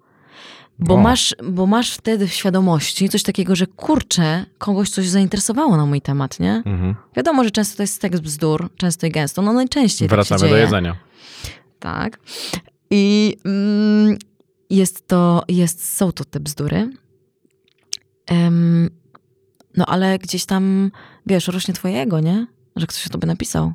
Bo 0.79 0.93
O. 0.93 0.97
masz, 0.97 1.35
bo 1.43 1.65
masz 1.67 1.91
wtedy 1.93 2.27
w 2.27 2.33
świadomości 2.33 3.09
coś 3.09 3.23
takiego, 3.23 3.55
że 3.55 3.67
kurczę, 3.67 4.45
kogoś 4.57 4.89
coś 4.89 5.07
zainteresowało 5.07 5.77
na 5.77 5.85
mój 5.85 6.01
temat, 6.01 6.39
nie? 6.39 6.63
Mhm. 6.65 6.95
Wiadomo, 7.15 7.43
że 7.43 7.51
często 7.51 7.77
to 7.77 7.83
jest 7.83 8.01
tekst 8.01 8.23
bzdur, 8.23 8.69
często 8.77 9.07
i 9.07 9.11
gęsto, 9.11 9.41
no 9.41 9.53
najczęściej 9.53 10.07
Wracamy 10.07 10.41
tak 10.41 10.49
do 10.49 10.57
jedzenia. 10.57 10.95
Tak. 11.79 12.19
I 12.89 13.37
mm, 13.45 14.17
jest 14.69 15.07
to, 15.07 15.43
jest, 15.47 15.95
są 15.97 16.11
to 16.11 16.25
te 16.25 16.39
bzdury. 16.39 16.89
Em, 18.27 18.89
no 19.77 19.85
ale 19.85 20.19
gdzieś 20.19 20.45
tam, 20.45 20.91
wiesz, 21.25 21.47
rośnie 21.47 21.73
twoje 21.73 22.01
ego, 22.01 22.19
nie? 22.19 22.47
Że 22.75 22.87
ktoś 22.87 23.07
o 23.07 23.09
tobie 23.09 23.27
napisał. 23.27 23.73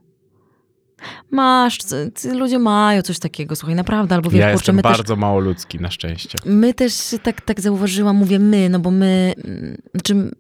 Masz, 1.31 1.79
ludzie 2.33 2.59
mają 2.59 3.03
coś 3.03 3.19
takiego, 3.19 3.57
słuchaj, 3.57 3.75
naprawdę, 3.75 4.15
albo 4.15 4.31
wiesz, 4.31 4.41
ja 4.41 4.47
kurczę, 4.47 4.55
jestem 4.55 4.77
my 4.77 4.83
też, 4.83 4.93
bardzo 4.93 5.17
mało 5.17 5.41
ludzki, 5.41 5.81
na 5.81 5.91
szczęście. 5.91 6.39
my 6.45 6.75
też 6.75 7.15
tak, 7.23 7.41
tak 7.41 7.61
zauważyłam, 7.61 8.17
mówię 8.17 8.39
my, 8.39 8.69
no 8.69 8.79
bo 8.79 8.91
my, 8.91 9.33
mm, 9.45 9.77
znaczy 9.95 10.31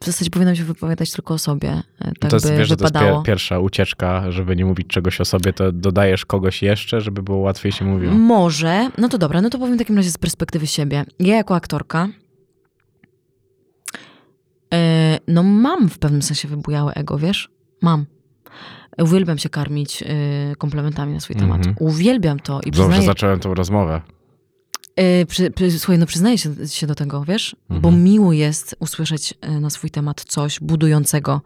w 0.00 0.04
zasadzie 0.06 0.30
powinnam 0.30 0.56
się 0.56 0.64
wypowiadać 0.64 1.12
tylko 1.12 1.34
o 1.34 1.38
sobie, 1.38 1.68
e, 2.00 2.12
tak 2.20 2.30
to 2.30 2.36
jest, 2.36 2.50
by 2.50 2.56
wiesz, 2.56 2.68
że 2.68 2.76
to 2.76 2.84
jest 2.84 2.94
wypadało. 2.94 3.20
pier- 3.20 3.24
pierwsza 3.26 3.58
ucieczka, 3.58 4.30
żeby 4.30 4.56
nie 4.56 4.64
mówić 4.64 4.86
czegoś 4.86 5.20
o 5.20 5.24
sobie, 5.24 5.52
to 5.52 5.72
dodajesz 5.72 6.26
kogoś 6.26 6.62
jeszcze, 6.62 7.00
żeby 7.00 7.22
było 7.22 7.38
łatwiej 7.38 7.72
się 7.72 7.84
mówiło. 7.84 8.12
Może. 8.14 8.90
No 8.98 9.08
to 9.08 9.18
dobra, 9.18 9.40
no 9.40 9.50
to 9.50 9.58
powiem 9.58 9.74
w 9.74 9.78
takim 9.78 9.96
razie 9.96 10.10
z 10.10 10.18
perspektywy 10.18 10.66
siebie. 10.66 11.04
Ja 11.18 11.36
jako 11.36 11.54
aktorka, 11.54 12.08
e, 14.74 15.18
no 15.28 15.42
mam 15.42 15.88
w 15.88 15.98
pewnym 15.98 16.22
sensie 16.22 16.48
wybujałe 16.48 16.94
ego, 16.94 17.18
wiesz? 17.18 17.48
Mam. 17.82 18.06
Uwielbiam 18.98 19.38
się 19.38 19.48
karmić 19.48 20.02
e, 20.02 20.06
komplementami 20.58 21.12
na 21.14 21.20
swój 21.20 21.36
temat. 21.36 21.58
Mhm. 21.58 21.76
Uwielbiam 21.80 22.40
to 22.40 22.60
i 22.60 22.64
Dobrze 22.64 22.80
przyznaję, 22.82 23.02
zacząłem 23.02 23.40
tą 23.40 23.54
rozmowę. 23.54 24.00
E, 24.96 25.26
przy, 25.26 25.50
przy, 25.50 25.78
słuchaj, 25.78 25.98
no 25.98 26.06
przyznaję 26.06 26.38
się, 26.38 26.50
się 26.68 26.86
do 26.86 26.94
tego, 26.94 27.24
wiesz? 27.24 27.56
Bo 27.70 27.76
Mhm. 27.88 28.04
miło 28.04 28.32
jest 28.32 28.76
usłyszeć 28.78 29.34
e, 29.40 29.60
na 29.60 29.70
swój 29.70 29.90
temat 29.90 30.24
coś 30.28 30.60
budującego. 30.60 31.40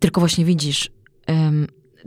Tylko 0.00 0.20
właśnie 0.20 0.44
widzisz, 0.44 0.90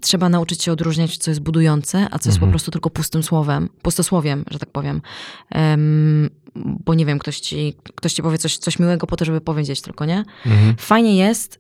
trzeba 0.02 0.30
nauczyć 0.30 0.64
się 0.64 0.72
odróżniać, 0.72 1.18
co 1.18 1.32
jest 1.32 1.42
budujące, 1.42 2.08
a 2.12 2.20
co 2.20 2.30
jest 2.30 2.40
po 2.40 2.46
Mhm. 2.46 2.52
prostu 2.52 2.72
tylko 2.72 2.90
pustym 2.90 3.24
słowem, 3.24 3.70
pustosłowiem, 3.82 4.46
że 4.52 4.60
tak 4.60 4.70
powiem. 4.72 5.02
Em, 5.50 6.30
bo 6.56 6.94
nie 6.94 7.06
wiem, 7.06 7.20
ktoś 7.20 7.40
ci, 7.40 7.76
ktoś 7.96 8.14
ci 8.14 8.22
powie 8.22 8.38
coś, 8.38 8.58
coś 8.58 8.80
miłego 8.80 9.08
po 9.08 9.16
to, 9.16 9.26
żeby 9.26 9.42
powiedzieć 9.42 9.82
tylko, 9.82 10.06
nie? 10.06 10.24
Mhm. 10.46 10.76
Fajnie 10.78 11.16
jest 11.18 11.60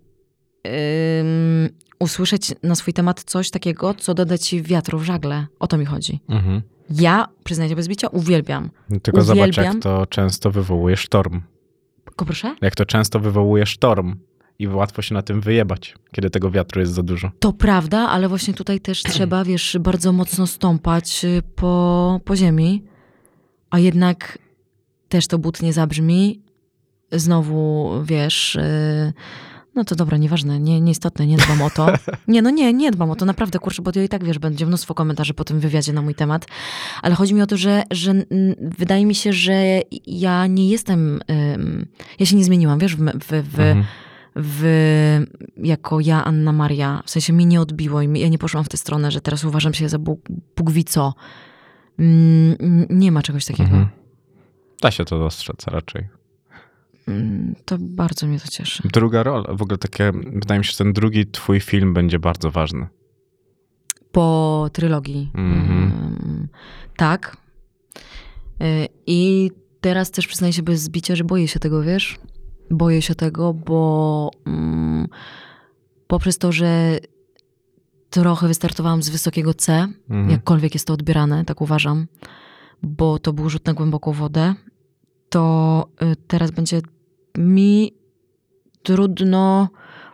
usłyszeć 1.99 2.53
na 2.63 2.75
swój 2.75 2.93
temat 2.93 3.23
coś 3.23 3.49
takiego, 3.49 3.93
co 3.93 4.13
doda 4.13 4.37
ci 4.37 4.61
wiatru 4.61 4.99
w 4.99 5.03
żagle. 5.03 5.47
O 5.59 5.67
to 5.67 5.77
mi 5.77 5.85
chodzi. 5.85 6.19
Mhm. 6.29 6.61
Ja, 6.89 7.27
przyznaję 7.43 7.75
bez 7.75 7.87
bicia, 7.87 8.07
uwielbiam. 8.07 8.69
Tylko 9.03 9.21
zobacz, 9.21 9.49
Uwielbiam. 9.49 9.65
jak 9.73 9.83
to 9.83 10.05
często 10.05 10.51
wywołuje 10.51 10.97
sztorm. 10.97 11.41
Tylko 12.05 12.25
proszę? 12.25 12.55
Jak 12.61 12.75
to 12.75 12.85
często 12.85 13.19
wywołuje 13.19 13.65
sztorm 13.65 14.15
i 14.59 14.67
łatwo 14.67 15.01
się 15.01 15.13
na 15.13 15.21
tym 15.21 15.41
wyjebać, 15.41 15.95
kiedy 16.11 16.29
tego 16.29 16.51
wiatru 16.51 16.81
jest 16.81 16.93
za 16.93 17.03
dużo. 17.03 17.31
To 17.39 17.53
prawda, 17.53 17.99
ale 17.99 18.27
właśnie 18.29 18.53
tutaj 18.53 18.79
też 18.79 19.03
trzeba, 19.13 19.43
wiesz, 19.43 19.77
bardzo 19.79 20.11
mocno 20.11 20.47
stąpać 20.47 21.25
y, 21.25 21.41
po, 21.55 22.19
po 22.25 22.35
ziemi, 22.35 22.83
a 23.69 23.79
jednak 23.79 24.37
też 25.09 25.27
to 25.27 25.37
but 25.37 25.61
nie 25.61 25.73
zabrzmi. 25.73 26.41
Znowu, 27.11 27.91
wiesz, 28.03 28.55
y, 28.55 29.13
no 29.75 29.83
to 29.83 29.95
dobra, 29.95 30.17
nieważne, 30.17 30.59
nie, 30.59 30.81
nieistotne, 30.81 31.27
nie 31.27 31.37
dbam 31.37 31.61
o 31.61 31.69
to. 31.69 31.87
Nie, 32.27 32.41
no 32.41 32.49
nie, 32.49 32.73
nie 32.73 32.91
dbam 32.91 33.09
o 33.11 33.15
to, 33.15 33.25
naprawdę, 33.25 33.59
kurczę, 33.59 33.81
bo 33.81 33.91
i 33.91 34.09
tak, 34.09 34.23
wiesz, 34.23 34.39
będzie 34.39 34.65
mnóstwo 34.65 34.93
komentarzy 34.93 35.33
po 35.33 35.43
tym 35.43 35.59
wywiadzie 35.59 35.93
na 35.93 36.01
mój 36.01 36.15
temat, 36.15 36.45
ale 37.01 37.15
chodzi 37.15 37.33
mi 37.33 37.41
o 37.41 37.47
to, 37.47 37.57
że, 37.57 37.83
że 37.91 38.13
wydaje 38.61 39.05
mi 39.05 39.15
się, 39.15 39.33
że 39.33 39.63
ja 40.07 40.47
nie 40.47 40.69
jestem, 40.69 41.19
ym, 41.55 41.85
ja 42.19 42.25
się 42.25 42.35
nie 42.35 42.43
zmieniłam, 42.43 42.79
wiesz, 42.79 42.95
w, 42.95 42.99
w, 42.99 43.27
w, 43.27 43.59
Mhm. 43.59 43.85
w, 44.35 45.23
jako 45.57 45.99
ja, 45.99 46.23
Anna 46.25 46.51
Maria. 46.51 47.03
W 47.05 47.09
sensie 47.11 47.33
mnie 47.33 47.45
nie 47.45 47.61
odbiło 47.61 48.01
i 48.01 48.07
mi- 48.07 48.19
ja 48.19 48.27
nie 48.27 48.37
poszłam 48.37 48.63
w 48.63 48.69
tę 48.69 48.77
stronę, 48.77 49.11
że 49.11 49.21
teraz 49.21 49.43
uważam 49.43 49.73
się 49.73 49.89
za 49.89 49.99
Bóg, 49.99 50.19
Bóg 50.57 50.71
wie 50.71 50.83
co. 50.83 51.13
Mm, 51.99 52.55
Nie 52.89 53.11
ma 53.11 53.21
czegoś 53.21 53.45
takiego. 53.45 53.69
Mhm. 53.69 53.87
Da 54.81 54.91
się 54.91 55.05
to 55.05 55.19
dostrzec 55.19 55.67
raczej. 55.67 56.07
To 57.65 57.77
bardzo 57.79 58.27
mnie 58.27 58.39
to 58.39 58.47
cieszy. 58.47 58.83
Druga 58.93 59.23
rola, 59.23 59.53
w 59.53 59.61
ogóle 59.61 59.77
takie, 59.77 60.11
wydaje 60.33 60.59
mi 60.59 60.65
się, 60.65 60.71
że 60.71 60.77
ten 60.77 60.93
drugi 60.93 61.27
twój 61.27 61.59
film 61.59 61.93
będzie 61.93 62.19
bardzo 62.19 62.51
ważny. 62.51 62.87
Po 64.11 64.69
trylogii. 64.73 65.31
Mm, 65.33 66.47
Tak. 66.97 67.37
Y, 68.63 68.87
I 69.07 69.51
teraz 69.81 70.11
też 70.11 70.27
przyznaję 70.27 70.53
się 70.53 70.63
bez 70.63 70.81
zbicia, 70.81 71.15
że 71.15 71.23
boję 71.23 71.47
się 71.47 71.59
tego, 71.59 71.81
wiesz? 71.83 72.19
Boję 72.71 73.01
się 73.01 73.15
tego, 73.15 73.53
bo 73.53 74.31
mm, 74.45 75.07
poprzez 76.07 76.37
to, 76.37 76.51
że 76.51 76.97
trochę 78.09 78.47
wystartowałam 78.47 79.03
z 79.03 79.09
wysokiego 79.09 79.53
C, 79.53 79.87
Mhm. 80.09 80.29
jakkolwiek 80.29 80.73
jest 80.73 80.87
to 80.87 80.93
odbierane, 80.93 81.45
tak 81.45 81.61
uważam, 81.61 82.07
bo 82.83 83.19
to 83.19 83.33
był 83.33 83.49
rzut 83.49 83.65
na 83.65 83.73
głęboką 83.73 84.11
wodę, 84.13 84.53
to 85.29 85.87
y, 86.01 86.15
teraz 86.27 86.51
będzie 86.51 86.81
mi 87.37 87.93
trudno 88.83 89.69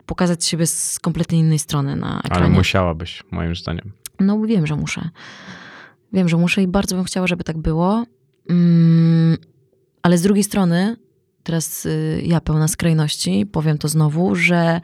pokazać 0.06 0.44
siebie 0.44 0.66
z 0.66 0.98
kompletnie 1.00 1.38
innej 1.38 1.58
strony 1.58 1.96
na 1.96 2.08
Ale 2.10 2.20
ekranie. 2.24 2.54
musiałabyś, 2.54 3.22
moim 3.30 3.56
zdaniem. 3.56 3.92
No 4.20 4.40
wiem, 4.42 4.66
że 4.66 4.76
muszę. 4.76 5.08
Wiem, 6.12 6.28
że 6.28 6.36
muszę 6.36 6.62
i 6.62 6.66
bardzo 6.68 6.96
bym 6.96 7.04
chciała, 7.04 7.26
żeby 7.26 7.44
tak 7.44 7.58
było. 7.58 8.04
Mm, 8.50 9.36
ale 10.02 10.18
z 10.18 10.22
drugiej 10.22 10.44
strony, 10.44 10.96
teraz 11.42 11.86
y, 11.86 12.22
ja 12.24 12.40
pełna 12.40 12.68
skrajności, 12.68 13.46
powiem 13.46 13.78
to 13.78 13.88
znowu, 13.88 14.34
że 14.34 14.80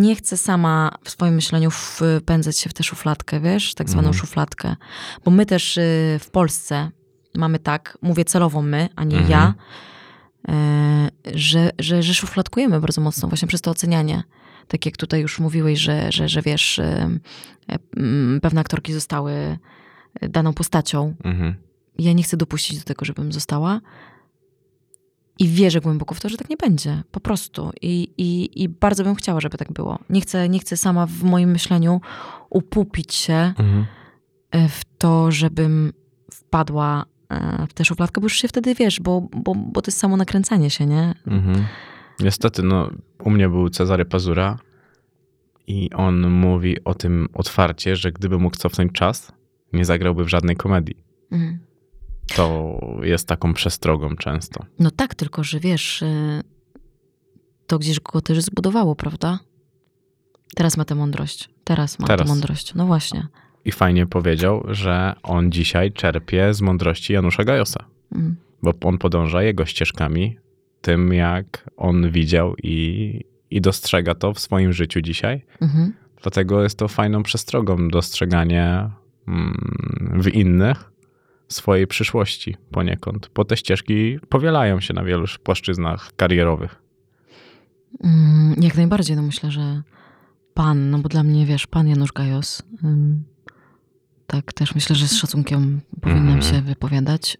nie 0.00 0.16
chcę 0.16 0.36
sama 0.36 0.90
w 1.04 1.10
swoim 1.10 1.34
myśleniu 1.34 1.70
wpędzać 1.70 2.58
się 2.58 2.70
w 2.70 2.74
tę 2.74 2.82
szufladkę, 2.82 3.40
wiesz, 3.40 3.74
tak 3.74 3.88
zwaną 3.90 4.08
Mhm. 4.08 4.20
szufladkę. 4.20 4.76
Bo 5.24 5.30
my 5.30 5.46
też 5.46 5.76
y, 5.76 6.16
w 6.20 6.30
Polsce 6.30 6.90
mamy 7.34 7.58
tak, 7.58 7.98
mówię 8.02 8.24
celowo 8.24 8.62
my, 8.62 8.88
a 8.96 9.04
nie 9.04 9.16
Mhm. 9.18 9.30
ja, 9.30 9.48
y, 9.50 9.54
że, 11.34 11.70
że, 11.78 12.02
że 12.02 12.14
szufladkujemy 12.14 12.80
bardzo 12.80 13.00
mocno 13.00 13.28
właśnie 13.28 13.48
przez 13.48 13.60
to 13.60 13.70
ocenianie. 13.70 14.22
Tak 14.68 14.86
jak 14.86 14.96
tutaj 14.96 15.20
już 15.20 15.38
mówiłeś, 15.38 15.78
że, 15.78 16.12
że, 16.12 16.28
że 16.28 16.42
wiesz, 16.42 16.78
y, 16.78 17.18
mm, 17.96 18.40
pewne 18.40 18.60
aktorki 18.60 18.92
zostały 18.92 19.58
daną 20.22 20.52
postacią. 20.52 21.14
Mhm. 21.24 21.54
Ja 21.98 22.12
nie 22.12 22.22
chcę 22.22 22.36
dopuścić 22.36 22.78
do 22.78 22.84
tego, 22.84 23.04
żebym 23.04 23.32
została. 23.32 23.80
I 25.38 25.48
wierzę 25.48 25.80
głęboko 25.80 26.14
w 26.14 26.20
to, 26.20 26.28
że 26.28 26.36
tak 26.36 26.50
nie 26.50 26.56
będzie. 26.56 27.02
Po 27.10 27.20
prostu. 27.20 27.70
I, 27.82 28.12
i, 28.18 28.62
i 28.62 28.68
bardzo 28.68 29.04
bym 29.04 29.14
chciała, 29.14 29.40
żeby 29.40 29.58
tak 29.58 29.72
było. 29.72 29.98
Nie 30.10 30.20
chcę, 30.20 30.48
nie 30.48 30.58
chcę 30.58 30.76
sama 30.76 31.06
w 31.06 31.22
moim 31.22 31.50
myśleniu 31.50 32.00
upupić 32.50 33.14
się 33.14 33.34
Mhm. 33.58 33.86
e, 34.50 34.68
w 34.68 34.84
to, 34.98 35.32
żebym 35.32 35.92
wpadła 36.32 37.04
e, 37.04 37.19
w 37.68 37.72
tę 37.74 37.84
szufladkę, 37.84 38.20
bo 38.20 38.24
już 38.24 38.36
się 38.36 38.48
wtedy 38.48 38.74
wiesz, 38.74 39.00
bo, 39.00 39.20
bo, 39.20 39.54
bo 39.54 39.82
to 39.82 39.88
jest 39.88 39.98
samo 39.98 40.16
nakręcanie 40.16 40.70
się, 40.70 40.86
nie? 40.86 41.14
Mhm. 41.26 41.64
Niestety, 42.20 42.62
no, 42.62 42.90
u 43.24 43.30
mnie 43.30 43.48
był 43.48 43.68
Cezary 43.68 44.04
Pazura 44.04 44.58
i 45.66 45.90
on 45.90 46.30
mówi 46.30 46.84
o 46.84 46.94
tym 46.94 47.28
otwarcie, 47.34 47.96
że 47.96 48.12
gdyby 48.12 48.38
mógł 48.38 48.56
cofnąć 48.56 48.92
czas, 48.92 49.32
nie 49.72 49.84
zagrałby 49.84 50.24
w 50.24 50.28
żadnej 50.28 50.56
komedii. 50.56 51.04
Mhm. 51.32 51.58
To 52.34 52.78
jest 53.02 53.28
taką 53.28 53.54
przestrogą 53.54 54.16
często. 54.16 54.64
No 54.78 54.90
tak, 54.90 55.14
tylko 55.14 55.44
że 55.44 55.60
wiesz, 55.60 56.02
e, 56.02 56.40
to 57.66 57.78
gdzieś 57.78 58.00
go 58.00 58.20
też 58.20 58.40
zbudowało, 58.40 58.96
prawda? 58.96 59.38
Teraz 60.56 60.76
ma 60.76 60.84
tę 60.84 60.94
mądrość. 60.94 61.50
Teraz 61.64 61.98
ma 61.98 62.06
Teraz. 62.06 62.26
tę 62.26 62.32
mądrość. 62.32 62.74
No 62.74 62.86
właśnie. 62.86 63.26
I 63.64 63.72
fajnie 63.72 64.06
powiedział, 64.06 64.64
że 64.68 65.14
on 65.22 65.52
dzisiaj 65.52 65.92
czerpie 65.92 66.54
z 66.54 66.60
mądrości 66.60 67.12
Janusza 67.12 67.44
Gajosa, 67.44 67.84
Mhm. 68.14 68.36
bo 68.62 68.72
on 68.84 68.98
podąża 68.98 69.42
jego 69.42 69.66
ścieżkami, 69.66 70.38
tym 70.80 71.12
jak 71.12 71.70
on 71.76 72.10
widział 72.10 72.54
i, 72.62 73.20
i 73.50 73.60
dostrzega 73.60 74.14
to 74.14 74.32
w 74.34 74.38
swoim 74.40 74.72
życiu 74.72 75.00
dzisiaj. 75.00 75.44
Mhm. 75.60 75.92
Dlatego 76.22 76.62
jest 76.62 76.78
to 76.78 76.88
fajną 76.88 77.22
przestrogą 77.22 77.88
dostrzeganie 77.88 78.90
mm, 79.28 80.20
w 80.22 80.28
innych 80.28 80.90
swojej 81.48 81.86
przyszłości 81.86 82.56
poniekąd, 82.70 83.30
bo 83.34 83.44
te 83.44 83.56
ścieżki 83.56 84.18
powielają 84.28 84.80
się 84.80 84.94
na 84.94 85.04
wielu 85.04 85.26
płaszczyznach 85.42 86.12
karierowych. 86.16 86.82
Mm, 88.04 88.54
Jak 88.62 88.76
najbardziej, 88.76 89.16
no 89.16 89.22
myślę, 89.22 89.50
że 89.50 89.82
pan, 90.54 90.90
no 90.90 90.98
bo 90.98 91.08
dla 91.08 91.22
mnie, 91.22 91.46
wiesz, 91.46 91.66
pan 91.66 91.88
Janusz 91.88 92.12
Gajos, 92.12 92.62
tak 94.30 94.52
też 94.52 94.74
myślę, 94.74 94.96
że 94.96 95.08
z 95.08 95.14
szacunkiem 95.14 95.80
powinnam 96.00 96.34
Mhm. 96.34 96.42
się 96.42 96.62
wypowiadać, 96.62 97.38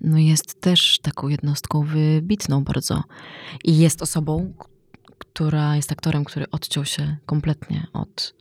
no 0.00 0.18
jest 0.18 0.60
też 0.60 0.98
taką 1.02 1.28
jednostką 1.28 1.82
wybitną 1.84 2.64
bardzo 2.64 3.02
i 3.64 3.78
jest 3.78 4.02
osobą, 4.02 4.54
która 5.18 5.76
jest 5.76 5.92
aktorem, 5.92 6.24
który 6.24 6.50
odciął 6.50 6.84
się 6.84 7.16
kompletnie 7.26 7.86
od, 7.92 8.34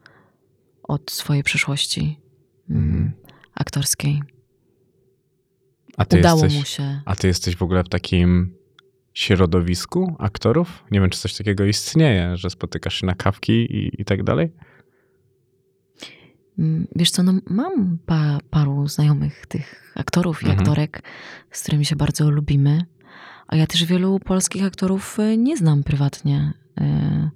od 0.83 1.11
swojej 1.11 1.43
przyszłości 1.43 2.19
ym, 2.69 2.77
Mhm. 2.77 3.11
aktorskiej. 3.55 4.21
A 5.97 6.05
ty, 6.05 6.19
Udało 6.19 6.43
jesteś, 6.43 6.59
mu 6.59 6.65
się. 6.65 7.01
a 7.05 7.15
ty 7.15 7.27
jesteś 7.27 7.55
w 7.55 7.61
ogóle 7.63 7.83
w 7.83 7.89
takim 7.89 8.53
środowisku 9.13 10.15
aktorów? 10.19 10.83
Nie 10.91 11.01
wiem, 11.01 11.09
czy 11.09 11.19
coś 11.19 11.33
takiego 11.37 11.65
istnieje, 11.65 12.37
że 12.37 12.49
spotykasz 12.49 12.93
się 12.99 13.05
na 13.05 13.15
kawki 13.15 13.51
i, 13.51 14.01
i 14.01 14.05
tak 14.05 14.23
dalej? 14.23 14.51
Mm, 16.59 16.87
Wiesz 16.95 17.11
co, 17.11 17.23
no 17.23 17.33
mam 17.49 17.97
pa, 18.05 18.37
paru 18.49 18.87
znajomych 18.87 19.45
tych 19.45 19.93
aktorów 19.95 20.43
i 20.43 20.45
Mhm. 20.45 20.59
aktorek, 20.59 21.03
z 21.51 21.61
którymi 21.63 21.85
się 21.85 21.95
bardzo 21.95 22.29
lubimy, 22.31 22.85
a 23.47 23.55
ja 23.55 23.67
też 23.67 23.83
wielu 23.85 24.19
polskich 24.19 24.63
aktorów 24.65 25.19
y, 25.19 25.37
nie 25.37 25.57
znam 25.57 25.83
prywatnie. 25.83 26.53
Y, 26.81 27.29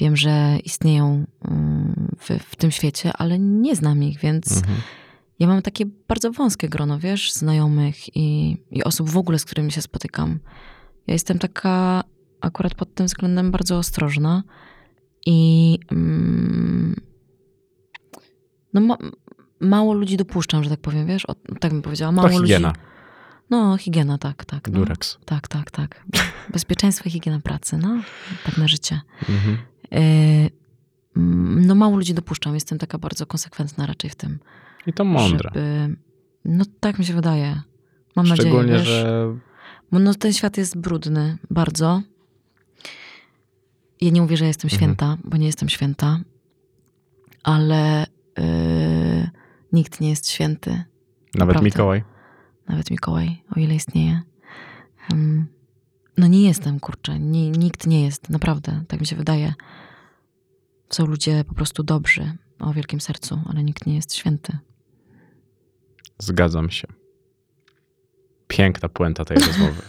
Wiem, 0.00 0.16
że 0.16 0.58
istnieją 0.64 1.26
y, 1.44 1.48
w, 2.18 2.28
w 2.44 2.56
tym 2.56 2.70
świecie, 2.70 3.12
ale 3.12 3.38
nie 3.38 3.76
znam 3.76 4.02
ich, 4.02 4.20
więc 4.20 4.56
Mhm. 4.56 4.78
ja 5.38 5.46
mam 5.46 5.62
takie 5.62 5.84
bardzo 6.08 6.32
wąskie 6.32 6.68
grono, 6.68 6.98
wiesz, 6.98 7.32
znajomych 7.32 8.16
i, 8.16 8.56
i 8.70 8.84
osób 8.84 9.10
w 9.10 9.16
ogóle, 9.16 9.38
z 9.38 9.44
którymi 9.44 9.72
się 9.72 9.82
spotykam. 9.82 10.38
Ja 11.06 11.12
jestem 11.14 11.38
taka 11.38 12.04
akurat 12.40 12.74
pod 12.74 12.94
tym 12.94 13.06
względem 13.06 13.50
bardzo 13.50 13.78
ostrożna 13.78 14.42
i 15.26 15.78
mm, 15.92 16.96
no 18.74 18.80
ma, 18.80 18.96
mało 19.60 19.94
ludzi 19.94 20.16
dopuszczam, 20.16 20.64
że 20.64 20.70
tak 20.70 20.80
powiem, 20.80 21.06
wiesz, 21.06 21.26
o, 21.26 21.34
tak 21.60 21.72
bym 21.72 21.82
powiedziała, 21.82 22.12
mało 22.12 22.28
To 22.28 22.34
higiena, 22.34 22.68
ludzi. 22.68 22.80
No, 23.50 23.76
higiena, 23.76 24.18
tak, 24.18 24.44
tak. 24.44 24.68
No. 24.68 24.78
durex. 24.78 25.18
Tak, 25.24 25.48
tak, 25.48 25.70
tak. 25.70 26.04
Bezpieczeństwo 26.52 27.04
i 27.06 27.10
higiena 27.10 27.40
pracy, 27.40 27.78
no, 27.78 28.02
tak 28.44 28.58
na 28.58 28.68
życie. 28.68 29.00
Mhm. 29.28 29.58
E, 29.92 30.00
mm, 31.16 31.66
no 31.66 31.74
mało 31.74 31.96
ludzi 31.96 32.14
dopuszczam. 32.14 32.54
Jestem 32.54 32.78
taka 32.78 32.98
bardzo 32.98 33.26
konsekwentna 33.26 33.86
raczej 33.86 34.10
w 34.10 34.14
tym. 34.14 34.38
I 34.86 34.92
to 34.92 35.04
mądre. 35.04 35.50
Żeby... 35.54 35.96
No 36.44 36.64
tak 36.80 36.98
mi 36.98 37.04
się 37.04 37.14
wydaje. 37.14 37.62
Mam 38.16 38.26
Szczególnie, 38.26 38.72
nadzieję, 38.72 38.78
wiesz, 38.78 38.88
że 38.88 39.34
no, 39.92 40.14
ten 40.14 40.32
świat 40.32 40.56
jest 40.56 40.78
brudny 40.78 41.38
bardzo. 41.50 42.02
Ja 44.00 44.10
nie 44.10 44.22
mówię, 44.22 44.36
że 44.36 44.46
jestem 44.46 44.70
Mhm. 44.70 44.78
święta, 44.80 45.16
bo 45.24 45.36
nie 45.36 45.46
jestem 45.46 45.68
święta, 45.68 46.20
ale 47.42 48.06
nikt 49.72 50.00
nie 50.00 50.10
jest 50.10 50.30
święty. 50.30 50.70
nawet 50.70 50.84
naprawdę. 51.34 51.64
Mikołaj. 51.64 52.02
Nawet 52.68 52.90
Mikołaj, 52.90 53.42
o 53.56 53.60
ile 53.60 53.74
istnieje. 53.74 54.22
No 56.16 56.26
nie 56.26 56.42
jestem, 56.42 56.80
kurczę. 56.80 57.18
Nie, 57.18 57.50
nikt 57.50 57.86
nie 57.86 58.04
jest, 58.04 58.30
naprawdę. 58.30 58.84
Tak 58.88 59.00
mi 59.00 59.06
się 59.06 59.16
wydaje. 59.16 59.54
Są 60.90 61.06
ludzie 61.06 61.44
po 61.44 61.54
prostu 61.54 61.82
dobrzy, 61.82 62.36
o 62.58 62.72
wielkim 62.72 63.00
sercu, 63.00 63.40
ale 63.46 63.64
nikt 63.64 63.86
nie 63.86 63.94
jest 63.94 64.14
święty. 64.14 64.58
Zgadzam 66.18 66.70
się. 66.70 66.88
Piękna 68.48 68.88
puenta 68.88 69.24
tej 69.24 69.36
rozmowy. 69.38 69.82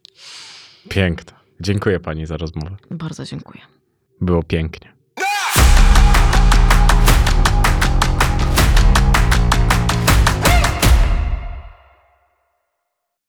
Piękna. 0.88 1.40
Dziękuję 1.60 2.00
pani 2.00 2.26
za 2.26 2.36
rozmowę. 2.36 2.76
Bardzo 2.90 3.24
dziękuję. 3.24 3.62
Było 4.20 4.42
pięknie. 4.42 4.92